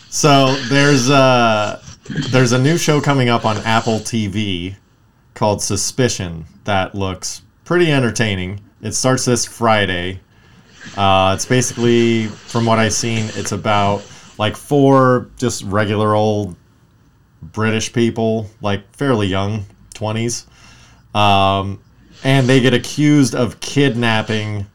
so 0.09 0.55
there's 0.70 1.11
uh 1.11 1.82
there's 2.30 2.53
a 2.53 2.59
new 2.59 2.78
show 2.78 3.00
coming 3.00 3.28
up 3.28 3.44
on 3.44 3.59
Apple 3.59 3.98
TV 3.98 4.74
called 5.34 5.62
Suspicion 5.62 6.46
that 6.64 6.94
looks 6.94 7.41
pretty 7.64 7.90
entertaining. 7.90 8.60
It 8.80 8.92
starts 8.92 9.24
this 9.24 9.44
Friday. 9.44 10.20
Uh, 10.96 11.32
it's 11.34 11.46
basically, 11.46 12.26
from 12.26 12.66
what 12.66 12.78
I've 12.78 12.92
seen, 12.92 13.30
it's 13.34 13.52
about 13.52 14.04
like 14.38 14.56
four 14.56 15.30
just 15.36 15.62
regular 15.64 16.14
old 16.14 16.56
British 17.42 17.92
people, 17.92 18.48
like 18.60 18.94
fairly 18.94 19.26
young, 19.26 19.64
20s. 19.94 20.46
Um, 21.14 21.82
and 22.24 22.48
they 22.48 22.60
get 22.60 22.74
accused 22.74 23.34
of 23.34 23.60
kidnapping 23.60 24.66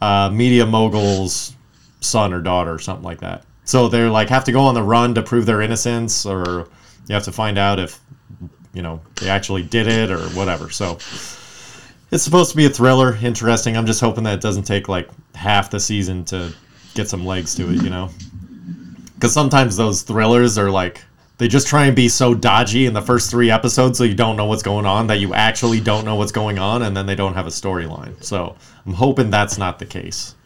uh, 0.00 0.30
media 0.30 0.66
mogul's 0.66 1.54
son 2.00 2.32
or 2.32 2.40
daughter 2.40 2.72
or 2.72 2.78
something 2.78 3.04
like 3.04 3.20
that. 3.20 3.44
So 3.64 3.88
they're 3.88 4.10
like 4.10 4.28
have 4.28 4.44
to 4.44 4.52
go 4.52 4.60
on 4.60 4.74
the 4.74 4.82
run 4.82 5.14
to 5.14 5.22
prove 5.22 5.46
their 5.46 5.62
innocence, 5.62 6.26
or 6.26 6.68
you 7.08 7.14
have 7.14 7.24
to 7.24 7.32
find 7.32 7.56
out 7.56 7.78
if 7.78 7.98
you 8.74 8.82
know 8.82 9.00
they 9.16 9.30
actually 9.30 9.62
did 9.62 9.86
it 9.86 10.10
or 10.10 10.20
whatever. 10.30 10.68
So 10.68 10.98
it's 12.14 12.22
supposed 12.22 12.52
to 12.52 12.56
be 12.56 12.64
a 12.64 12.70
thriller, 12.70 13.16
interesting. 13.16 13.76
I'm 13.76 13.86
just 13.86 14.00
hoping 14.00 14.22
that 14.22 14.34
it 14.34 14.40
doesn't 14.40 14.62
take 14.62 14.88
like 14.88 15.08
half 15.34 15.68
the 15.68 15.80
season 15.80 16.24
to 16.26 16.54
get 16.94 17.08
some 17.08 17.26
legs 17.26 17.56
to 17.56 17.68
it, 17.68 17.82
you 17.82 17.90
know? 17.90 18.08
Because 19.14 19.32
sometimes 19.32 19.76
those 19.76 20.02
thrillers 20.02 20.56
are 20.56 20.70
like 20.70 21.02
they 21.38 21.48
just 21.48 21.66
try 21.66 21.86
and 21.86 21.96
be 21.96 22.08
so 22.08 22.32
dodgy 22.32 22.86
in 22.86 22.94
the 22.94 23.02
first 23.02 23.32
three 23.32 23.50
episodes, 23.50 23.98
so 23.98 24.04
you 24.04 24.14
don't 24.14 24.36
know 24.36 24.44
what's 24.44 24.62
going 24.62 24.86
on 24.86 25.08
that 25.08 25.18
you 25.18 25.34
actually 25.34 25.80
don't 25.80 26.04
know 26.04 26.14
what's 26.14 26.30
going 26.30 26.56
on, 26.56 26.82
and 26.82 26.96
then 26.96 27.04
they 27.04 27.16
don't 27.16 27.34
have 27.34 27.48
a 27.48 27.50
storyline. 27.50 28.22
So 28.22 28.54
I'm 28.86 28.92
hoping 28.92 29.28
that's 29.28 29.58
not 29.58 29.80
the 29.80 29.86
case. 29.86 30.36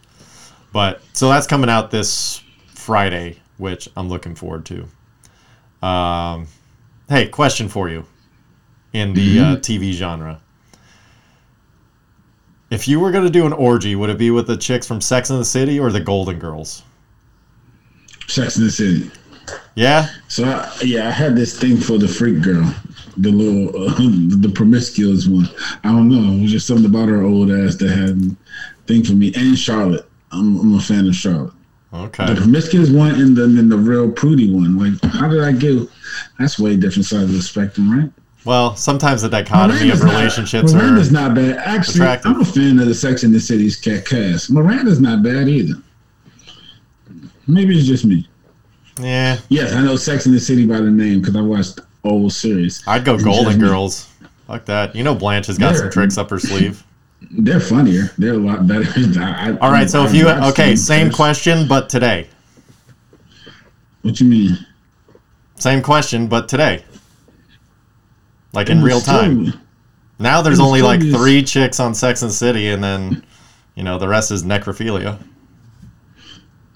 But 0.73 1.03
so 1.13 1.29
that's 1.29 1.45
coming 1.45 1.69
out 1.69 1.91
this 1.91 2.41
Friday, 2.73 3.37
which 3.57 3.87
I'm 3.95 4.09
looking 4.09 4.33
forward 4.33 4.65
to. 4.65 5.87
Um, 5.87 6.47
hey, 7.07 7.27
question 7.27 7.69
for 7.69 7.89
you 7.89 8.07
in 8.91 9.13
the 9.13 9.39
uh, 9.39 9.55
TV 9.57 9.91
genre. 9.91 10.41
If 12.69 12.87
you 12.87 12.99
were 12.99 13.11
going 13.11 13.25
to 13.25 13.31
do 13.31 13.45
an 13.45 13.53
orgy, 13.53 13.95
would 13.95 14.09
it 14.09 14.17
be 14.17 14.31
with 14.31 14.47
the 14.47 14.57
chicks 14.57 14.87
from 14.87 15.01
Sex 15.01 15.29
and 15.29 15.39
the 15.39 15.45
City 15.45 15.79
or 15.79 15.91
the 15.91 15.99
Golden 15.99 16.37
Girls? 16.37 16.83
Sex 18.27 18.57
in 18.57 18.65
the 18.65 18.71
City. 18.71 19.11
Yeah? 19.75 20.07
So 20.27 20.45
I, 20.45 20.71
yeah, 20.83 21.07
I 21.07 21.11
had 21.11 21.35
this 21.35 21.57
thing 21.57 21.77
for 21.77 21.97
the 21.97 22.07
freak 22.07 22.41
girl, 22.43 22.73
the 23.17 23.31
little, 23.31 23.87
uh, 23.87 23.95
the 23.97 24.51
promiscuous 24.53 25.27
one. 25.27 25.49
I 25.83 25.89
don't 25.89 26.09
know. 26.09 26.37
It 26.37 26.41
was 26.43 26.51
just 26.51 26.67
something 26.67 26.85
about 26.85 27.09
her 27.09 27.23
old 27.23 27.49
ass 27.49 27.75
that 27.77 27.89
had 27.89 28.35
thing 28.85 29.03
for 29.03 29.13
me. 29.13 29.33
And 29.35 29.57
Charlotte. 29.57 30.05
I'm, 30.31 30.59
I'm 30.59 30.75
a 30.75 30.81
fan 30.81 31.07
of 31.07 31.15
Charlotte. 31.15 31.53
Okay. 31.91 32.25
The 32.27 32.35
promiscuous 32.41 32.91
one 32.91 33.15
and 33.15 33.35
then 33.35 33.55
the, 33.55 33.63
the 33.75 33.77
real 33.77 34.11
prudy 34.11 34.53
one. 34.53 34.77
Like, 34.77 35.11
how 35.11 35.27
did 35.27 35.41
I 35.41 35.51
get? 35.51 35.89
That's 36.37 36.59
way 36.59 36.77
different 36.77 37.07
sides 37.07 37.23
of 37.23 37.33
the 37.33 37.41
spectrum, 37.41 37.91
right? 37.91 38.11
Well, 38.45 38.75
sometimes 38.75 39.21
the 39.21 39.29
dichotomy 39.29 39.73
of 39.91 39.99
Miranda's 39.99 40.03
not- 40.03 40.11
relationships 40.13 40.73
Miranda's 40.73 41.09
are. 41.09 41.13
not 41.13 41.35
bad. 41.35 41.57
Actually, 41.57 41.95
attractive. 42.01 42.31
I'm 42.31 42.41
a 42.41 42.45
fan 42.45 42.79
of 42.79 42.87
the 42.87 42.95
Sex 42.95 43.23
and 43.23 43.33
the 43.33 43.39
City's 43.39 43.75
cast. 43.75 44.49
Miranda's 44.49 45.01
not 45.01 45.21
bad 45.23 45.49
either. 45.49 45.75
Maybe 47.47 47.77
it's 47.77 47.87
just 47.87 48.05
me. 48.05 48.27
Yeah, 49.01 49.37
Yes, 49.49 49.73
I 49.73 49.81
know 49.81 49.95
Sex 49.95 50.25
and 50.25 50.35
the 50.35 50.39
City 50.39 50.65
by 50.65 50.77
the 50.81 50.91
name 50.91 51.19
because 51.21 51.35
I 51.35 51.41
watched 51.41 51.79
old 52.03 52.33
series. 52.33 52.83
I'd 52.87 53.05
go 53.05 53.17
Golden 53.17 53.45
just 53.45 53.57
me. 53.59 53.67
Girls. 53.67 54.09
Fuck 54.47 54.65
that. 54.65 54.95
You 54.95 55.03
know 55.03 55.15
Blanche 55.15 55.47
has 55.47 55.57
got 55.57 55.75
some 55.75 55.85
They're- 55.85 55.91
tricks 55.91 56.17
up 56.17 56.29
her 56.29 56.39
sleeve. 56.39 56.83
They're 57.31 57.59
funnier. 57.59 58.11
They're 58.17 58.33
a 58.33 58.37
lot 58.37 58.65
better. 58.67 58.85
I, 59.19 59.49
I, 59.51 59.57
All 59.57 59.71
right, 59.71 59.89
so 59.89 60.03
if 60.05 60.11
I 60.11 60.13
you 60.13 60.25
watched 60.25 60.57
okay, 60.59 60.75
same 60.75 61.07
first. 61.07 61.17
question 61.17 61.67
but 61.67 61.89
today. 61.89 62.27
What 64.01 64.19
you 64.21 64.25
mean? 64.27 64.65
Same 65.55 65.81
question 65.81 66.27
but 66.27 66.47
today. 66.47 66.83
Like 68.53 68.69
in 68.69 68.81
real 68.81 69.01
time. 69.01 69.53
Now 70.17 70.41
there's 70.41 70.59
only 70.59 70.81
like 70.81 71.01
three 71.01 71.43
chicks 71.43 71.79
on 71.79 71.93
Sex 71.93 72.21
and 72.23 72.31
City, 72.31 72.69
and 72.69 72.83
then 72.83 73.23
you 73.75 73.83
know 73.83 73.97
the 73.97 74.07
rest 74.07 74.31
is 74.31 74.43
necrophilia. 74.43 75.19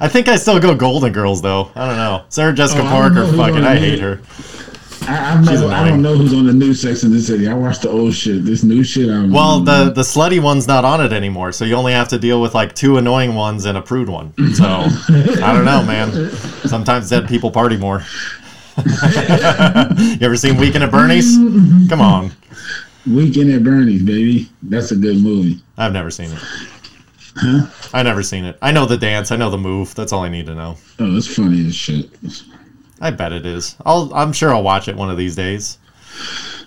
I 0.00 0.08
think 0.08 0.28
I 0.28 0.36
still 0.36 0.58
go 0.58 0.74
Golden 0.74 1.12
Girls 1.12 1.42
though. 1.42 1.70
I 1.74 1.86
don't 1.86 1.96
know. 1.96 2.24
Sarah 2.28 2.52
oh, 2.52 2.54
Jessica 2.54 2.80
Oh, 2.80 2.84
don't 2.84 3.14
know 3.14 3.22
Parker, 3.24 3.36
fucking, 3.36 3.64
I 3.64 3.76
hate 3.76 4.00
her. 4.00 4.20
I, 5.06 5.42
She's 5.42 5.60
I 5.60 5.88
don't 5.88 6.00
know 6.00 6.16
who's 6.16 6.32
on 6.32 6.46
the 6.46 6.52
new 6.52 6.72
Sex 6.72 7.02
and 7.02 7.12
the 7.12 7.20
City. 7.20 7.46
I 7.46 7.54
watched 7.54 7.82
the 7.82 7.90
old 7.90 8.14
shit. 8.14 8.44
This 8.44 8.62
new 8.62 8.82
shit, 8.82 9.10
I 9.10 9.14
don't 9.14 9.32
Well, 9.32 9.60
the 9.60 9.90
the 9.90 10.02
slutty 10.02 10.42
one's 10.42 10.66
not 10.66 10.84
on 10.84 11.04
it 11.04 11.12
anymore, 11.12 11.52
so 11.52 11.64
you 11.64 11.74
only 11.74 11.92
have 11.92 12.08
to 12.08 12.18
deal 12.18 12.40
with 12.40 12.54
like 12.54 12.74
two 12.74 12.96
annoying 12.96 13.34
ones 13.34 13.66
and 13.66 13.76
a 13.76 13.82
prude 13.82 14.08
one. 14.08 14.32
So 14.54 14.64
I 14.64 15.52
don't 15.52 15.64
know, 15.64 15.82
man. 15.82 16.30
Sometimes 16.66 17.10
dead 17.10 17.28
people 17.28 17.50
party 17.50 17.76
more. 17.76 18.02
you 18.84 20.26
ever 20.26 20.36
seen 20.36 20.56
Weekend 20.56 20.84
at 20.84 20.90
Bernie's? 20.90 21.36
Come 21.88 22.00
on, 22.00 22.32
Weekend 23.06 23.52
at 23.52 23.62
Bernie's, 23.62 24.02
baby. 24.02 24.50
That's 24.62 24.90
a 24.90 24.96
good 24.96 25.18
movie. 25.18 25.60
I've 25.76 25.92
never 25.92 26.10
seen 26.10 26.30
it. 26.32 26.42
Huh? 27.36 27.66
I 27.92 28.02
never 28.02 28.22
seen 28.22 28.44
it. 28.44 28.56
I 28.62 28.72
know 28.72 28.86
the 28.86 28.96
dance. 28.96 29.30
I 29.30 29.36
know 29.36 29.50
the 29.50 29.58
move. 29.58 29.94
That's 29.94 30.12
all 30.12 30.22
I 30.22 30.28
need 30.28 30.46
to 30.46 30.54
know. 30.54 30.76
Oh, 30.98 31.16
it's 31.16 31.26
funny 31.26 31.66
as 31.66 31.74
shit. 31.74 32.10
I 33.00 33.10
bet 33.10 33.32
it 33.32 33.44
is. 33.44 33.76
I'll. 33.84 34.12
I'm 34.14 34.32
sure 34.32 34.54
I'll 34.54 34.62
watch 34.62 34.88
it 34.88 34.96
one 34.96 35.10
of 35.10 35.16
these 35.16 35.36
days. 35.36 35.78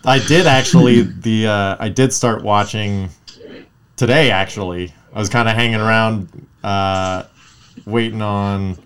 I 0.05 0.19
did 0.19 0.47
actually. 0.47 1.01
The 1.27 1.47
uh, 1.47 1.77
I 1.79 1.89
did 1.89 2.13
start 2.13 2.43
watching 2.43 3.09
today. 3.95 4.31
Actually, 4.31 4.93
I 5.13 5.19
was 5.19 5.29
kind 5.29 5.49
of 5.49 5.55
hanging 5.55 5.79
around, 5.81 6.47
uh, 6.63 7.23
waiting 7.85 8.21
on 8.21 8.77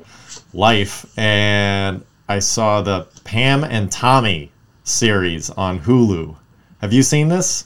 life, 0.53 1.05
and 1.17 2.03
I 2.31 2.39
saw 2.39 2.81
the 2.81 3.07
Pam 3.25 3.65
and 3.65 3.91
Tommy 3.91 4.53
series 4.85 5.49
on 5.49 5.81
Hulu. 5.81 6.33
Have 6.79 6.93
you 6.93 7.03
seen 7.03 7.27
this? 7.27 7.65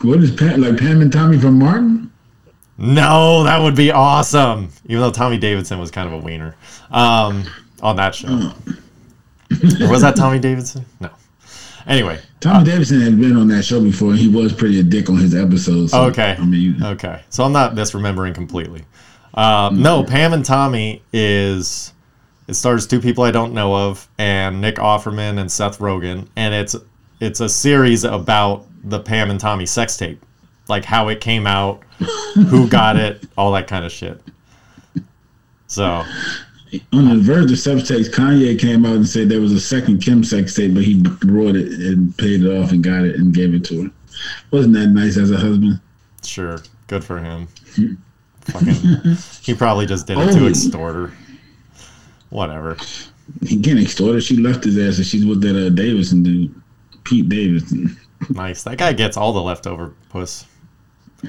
What 0.00 0.20
is 0.20 0.30
Pam, 0.34 0.62
like 0.62 0.78
Pam 0.78 1.02
and 1.02 1.12
Tommy 1.12 1.38
from 1.38 1.58
Martin? 1.58 2.10
No, 2.78 3.44
that 3.44 3.60
would 3.60 3.76
be 3.76 3.90
awesome. 3.90 4.70
Even 4.86 5.02
though 5.02 5.10
Tommy 5.10 5.36
Davidson 5.36 5.78
was 5.78 5.90
kind 5.90 6.06
of 6.08 6.14
a 6.14 6.24
wiener 6.24 6.56
um, 6.90 7.44
on 7.82 7.96
that 7.96 8.14
show. 8.14 8.28
or 8.28 8.50
was 9.90 10.00
that 10.00 10.14
Tommy 10.16 10.38
Davidson? 10.38 10.86
No. 10.98 11.10
Anyway, 11.86 12.18
Tommy 12.40 12.64
Davidson 12.64 13.02
had 13.02 13.20
been 13.20 13.36
on 13.36 13.46
that 13.48 13.62
show 13.62 13.82
before. 13.82 14.12
and 14.12 14.18
He 14.18 14.28
was 14.28 14.54
pretty 14.54 14.80
a 14.80 14.82
dick 14.82 15.10
on 15.10 15.18
his 15.18 15.34
episodes. 15.34 15.92
so, 15.92 16.04
Okay. 16.04 16.34
I 16.38 16.44
mean, 16.46 16.82
okay. 16.82 17.20
So 17.28 17.44
I'm 17.44 17.52
not 17.52 17.74
misremembering 17.74 18.34
completely. 18.34 18.86
Um, 19.34 19.82
no, 19.82 20.02
Pam 20.02 20.32
and 20.32 20.42
Tommy 20.46 21.02
is 21.12 21.92
it 22.48 22.54
stars 22.54 22.86
two 22.86 23.00
people 23.00 23.24
I 23.24 23.30
don't 23.30 23.52
know 23.52 23.74
of, 23.74 24.08
and 24.18 24.60
Nick 24.60 24.76
Offerman 24.76 25.38
and 25.38 25.50
Seth 25.50 25.78
Rogen, 25.78 26.28
and 26.36 26.54
it's 26.54 26.76
it's 27.20 27.40
a 27.40 27.48
series 27.48 28.04
about 28.04 28.66
the 28.84 29.00
Pam 29.00 29.30
and 29.30 29.40
Tommy 29.40 29.66
sex 29.66 29.96
tape, 29.96 30.22
like 30.68 30.84
how 30.84 31.08
it 31.08 31.20
came 31.20 31.46
out, 31.46 31.82
who 32.34 32.68
got 32.68 32.96
it, 32.96 33.24
all 33.36 33.52
that 33.52 33.66
kind 33.66 33.84
of 33.84 33.90
shit. 33.92 34.20
So 35.66 36.04
on 36.92 37.08
the 37.08 37.18
verge 37.20 37.50
of 37.50 37.58
sex 37.58 37.88
tapes, 37.88 38.08
Kanye 38.08 38.58
came 38.58 38.84
out 38.86 38.96
and 38.96 39.08
said 39.08 39.28
there 39.28 39.40
was 39.40 39.52
a 39.52 39.60
second 39.60 40.00
Kim 40.02 40.22
sex 40.22 40.54
tape, 40.54 40.74
but 40.74 40.84
he 40.84 41.00
brought 41.02 41.56
it 41.56 41.72
and 41.72 42.16
paid 42.18 42.42
it 42.42 42.50
off 42.62 42.70
and 42.70 42.82
got 42.84 43.04
it 43.04 43.16
and 43.16 43.32
gave 43.34 43.54
it 43.54 43.64
to 43.66 43.84
her. 43.84 43.90
Wasn't 44.50 44.74
that 44.74 44.88
nice 44.88 45.16
as 45.16 45.30
a 45.30 45.36
husband? 45.36 45.80
Sure, 46.22 46.60
good 46.86 47.04
for 47.04 47.18
him. 47.18 47.48
Fucking, 48.42 49.16
he 49.42 49.54
probably 49.54 49.86
just 49.86 50.06
did 50.06 50.18
it 50.18 50.32
to 50.32 50.44
Oh. 50.44 50.48
extort 50.48 50.94
her. 50.94 51.12
Whatever. 52.30 52.76
He 53.44 53.60
can't 53.60 53.80
extort 53.80 54.14
her. 54.14 54.20
She 54.20 54.36
left 54.36 54.64
his 54.64 54.78
ass 54.78 54.98
and 54.98 55.06
she's 55.06 55.24
with 55.26 55.40
that 55.42 55.66
uh, 55.66 55.70
Davidson 55.70 56.22
dude, 56.22 56.54
Pete 57.04 57.28
Davidson. 57.28 57.96
Nice. 58.30 58.62
That 58.62 58.78
guy 58.78 58.92
gets 58.92 59.16
all 59.16 59.32
the 59.32 59.42
leftover 59.42 59.94
puss. 60.08 60.46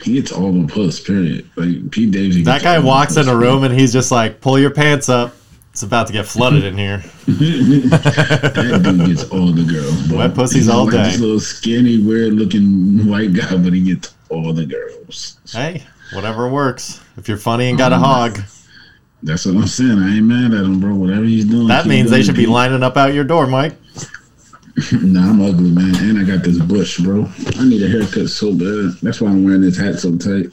He 0.04 0.14
gets 0.14 0.32
all 0.32 0.52
the 0.52 0.68
puss, 0.68 1.00
period. 1.00 1.50
Like 1.56 1.92
Pete 1.92 2.12
Davidson. 2.12 2.44
That 2.44 2.62
guy 2.62 2.80
walks 2.80 3.18
in 3.18 3.28
a 3.28 3.36
room 3.36 3.64
and 3.64 3.74
he's 3.74 3.94
just 3.94 4.12
like, 4.12 4.42
"Pull 4.42 4.60
your 4.60 4.70
pants 4.70 5.10
up. 5.10 5.34
It's 5.72 5.84
about 5.84 6.08
to 6.08 6.14
get 6.14 6.26
flooded 6.26 6.64
in 6.64 6.78
here." 6.78 6.98
that 7.28 8.82
dude 8.84 9.08
gets 9.08 9.24
all 9.30 9.52
the 9.52 9.64
girls. 9.64 10.12
Wet 10.12 10.36
pussies 10.36 10.70
all 10.70 10.86
like 10.86 10.94
day. 10.94 11.04
This 11.04 11.20
little 11.20 11.40
skinny, 11.40 12.00
weird 12.00 12.34
looking 12.34 13.08
white 13.08 13.34
guy, 13.34 13.56
but 13.58 13.74
he 13.74 13.82
gets 13.82 14.14
all 14.30 14.54
the 14.54 14.66
girls. 14.66 15.40
Hey, 15.52 15.84
whatever 16.14 16.50
works. 16.50 17.02
If 17.16 17.28
you're 17.28 17.38
funny 17.38 17.70
and 17.70 17.78
got 17.78 17.94
a 17.94 17.98
hog, 17.98 18.40
That's 19.24 19.46
what 19.46 19.56
I'm 19.56 19.68
saying. 19.68 19.98
I 20.00 20.18
ain't 20.18 20.26
mad 20.26 20.54
at 20.54 20.64
him, 20.64 20.80
bro. 20.80 20.94
Whatever 20.96 21.24
he's 21.24 21.46
doing. 21.46 21.68
that 21.68 21.88
means 21.88 22.12
they 22.12 22.22
should 22.24 22.36
be 22.36 22.46
lining 22.46 22.84
up 22.84 22.98
out 22.98 23.14
your 23.14 23.24
door, 23.24 23.48
Mike. 23.48 23.76
Nah, 24.92 25.32
I'm 25.32 25.42
ugly, 25.42 25.72
man, 25.72 25.96
and 25.96 26.20
I 26.20 26.24
got 26.24 26.44
this 26.44 26.60
bush, 26.60 27.00
bro. 27.00 27.28
I 27.58 27.68
need 27.68 27.82
a 27.82 27.90
haircut 27.90 28.30
so 28.30 28.54
bad. 28.54 28.94
That's 29.02 29.20
why 29.20 29.30
I'm 29.30 29.44
wearing 29.44 29.62
this 29.62 29.76
hat 29.76 29.96
so 30.00 30.16
tight. 30.16 30.52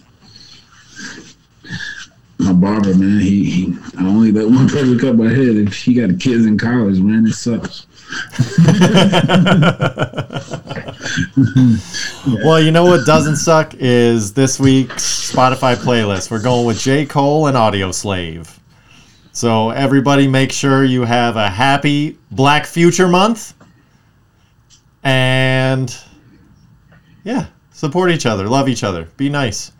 My 2.38 2.54
barber, 2.54 2.94
man, 2.94 3.20
he, 3.20 3.44
he 3.44 3.78
I 3.98 4.06
only 4.06 4.32
let 4.32 4.46
one 4.50 4.66
person 4.66 4.98
cut 4.98 5.16
my 5.16 5.28
head. 5.28 5.56
If 5.56 5.74
he 5.74 5.92
got 5.92 6.18
kids 6.18 6.46
in 6.46 6.56
college, 6.56 7.00
man, 7.00 7.26
it 7.26 7.34
sucks. 7.34 7.86
Well, 12.26 12.58
you 12.58 12.70
know 12.70 12.86
what 12.86 13.04
doesn't 13.04 13.36
suck 13.36 13.74
is 13.74 14.32
this 14.32 14.58
week's 14.58 15.30
Spotify 15.30 15.76
playlist. 15.76 16.30
We're 16.30 16.42
going 16.42 16.64
with 16.64 16.78
J. 16.78 17.04
Cole 17.04 17.48
and 17.48 17.56
Audioslave. 17.56 18.58
So 19.32 19.70
everybody 19.70 20.26
make 20.26 20.50
sure 20.50 20.84
you 20.84 21.02
have 21.02 21.36
a 21.36 21.50
happy 21.50 22.16
Black 22.30 22.64
Future 22.64 23.08
Month. 23.08 23.52
And 25.02 25.94
yeah, 27.24 27.46
support 27.72 28.10
each 28.10 28.24
other, 28.24 28.48
love 28.48 28.70
each 28.70 28.84
other, 28.84 29.04
be 29.18 29.28
nice. 29.28 29.72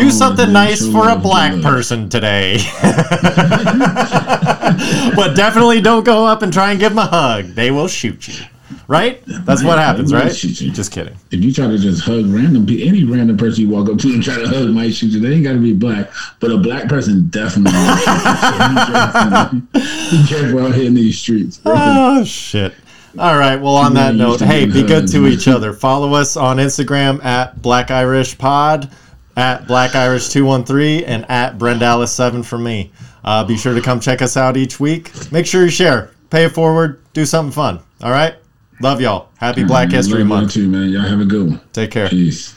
Do 0.00 0.06
Oh, 0.06 0.10
something 0.10 0.52
nice 0.52 0.86
for 0.90 1.08
a 1.10 1.16
black 1.16 1.60
person 1.62 2.08
today. 2.08 2.58
but 5.16 5.34
definitely 5.36 5.80
don't 5.80 6.04
go 6.04 6.26
up 6.26 6.42
and 6.42 6.52
try 6.52 6.70
and 6.70 6.80
give 6.80 6.92
them 6.92 6.98
a 6.98 7.06
hug. 7.06 7.46
They 7.46 7.70
will 7.70 7.88
shoot 7.88 8.26
you. 8.28 8.44
Right? 8.86 9.22
That's 9.26 9.62
what 9.62 9.78
happens, 9.78 10.12
right? 10.12 10.32
Just 10.32 10.90
kidding. 10.92 11.14
If 11.30 11.44
you 11.44 11.52
try 11.52 11.68
to 11.68 11.78
just 11.78 12.02
hug 12.02 12.26
random 12.26 12.66
people, 12.66 12.88
any 12.88 13.04
random 13.04 13.36
person 13.36 13.62
you 13.64 13.68
walk 13.70 13.88
up 13.88 13.98
to 13.98 14.08
and 14.08 14.22
try 14.22 14.36
to 14.38 14.48
hug 14.48 14.68
might 14.70 14.92
shoot 14.94 15.08
you. 15.12 15.20
They 15.20 15.34
ain't 15.34 15.44
got 15.44 15.52
to 15.52 15.60
be 15.60 15.72
black, 15.72 16.10
but 16.40 16.50
a 16.50 16.56
black 16.56 16.88
person 16.88 17.28
definitely. 17.28 17.72
will 17.78 17.96
shoot 17.96 18.10
you. 18.10 18.34
So 18.40 18.58
be 18.68 18.74
careful. 18.92 19.60
Be 20.10 20.26
careful 20.26 20.66
out 20.66 20.74
here 20.74 20.86
in 20.86 20.94
these 20.94 21.16
streets, 21.18 21.58
bro. 21.58 21.74
Oh 21.76 22.24
shit. 22.24 22.74
All 23.16 23.36
right. 23.38 23.56
Well, 23.60 23.76
on 23.76 23.94
that 23.94 24.14
note, 24.16 24.40
hey, 24.40 24.66
be 24.66 24.82
good 24.82 25.06
to 25.08 25.26
each 25.28 25.46
other. 25.48 25.72
Follow 25.72 26.14
us 26.14 26.36
on 26.36 26.56
Instagram 26.58 27.24
at 27.24 27.60
Black 27.62 27.90
Irish 27.92 28.36
Pod, 28.38 28.90
at 29.40 29.66
Black 29.66 29.94
Irish 29.94 30.28
two 30.28 30.44
one 30.44 30.64
three, 30.64 31.04
and 31.04 31.28
at 31.30 31.58
Brendalis 31.58 32.08
seven 32.08 32.42
for 32.42 32.58
me. 32.58 32.92
Uh, 33.24 33.44
be 33.44 33.56
sure 33.56 33.74
to 33.74 33.80
come 33.80 34.00
check 34.00 34.22
us 34.22 34.36
out 34.36 34.56
each 34.56 34.78
week. 34.80 35.10
Make 35.32 35.46
sure 35.46 35.64
you 35.64 35.70
share, 35.70 36.10
pay 36.30 36.44
it 36.44 36.50
forward, 36.52 37.02
do 37.12 37.24
something 37.26 37.52
fun. 37.52 37.80
All 38.02 38.10
right. 38.10 38.34
Love 38.82 39.00
y'all. 39.00 39.28
Happy 39.38 39.62
Black 39.62 39.90
History 39.90 40.24
Month. 40.24 40.54
too, 40.54 40.66
man. 40.66 40.88
Y'all 40.88 41.02
have 41.02 41.20
a 41.20 41.24
good 41.26 41.46
one. 41.46 41.60
Take 41.74 41.90
care. 41.90 42.08
Peace. 42.08 42.54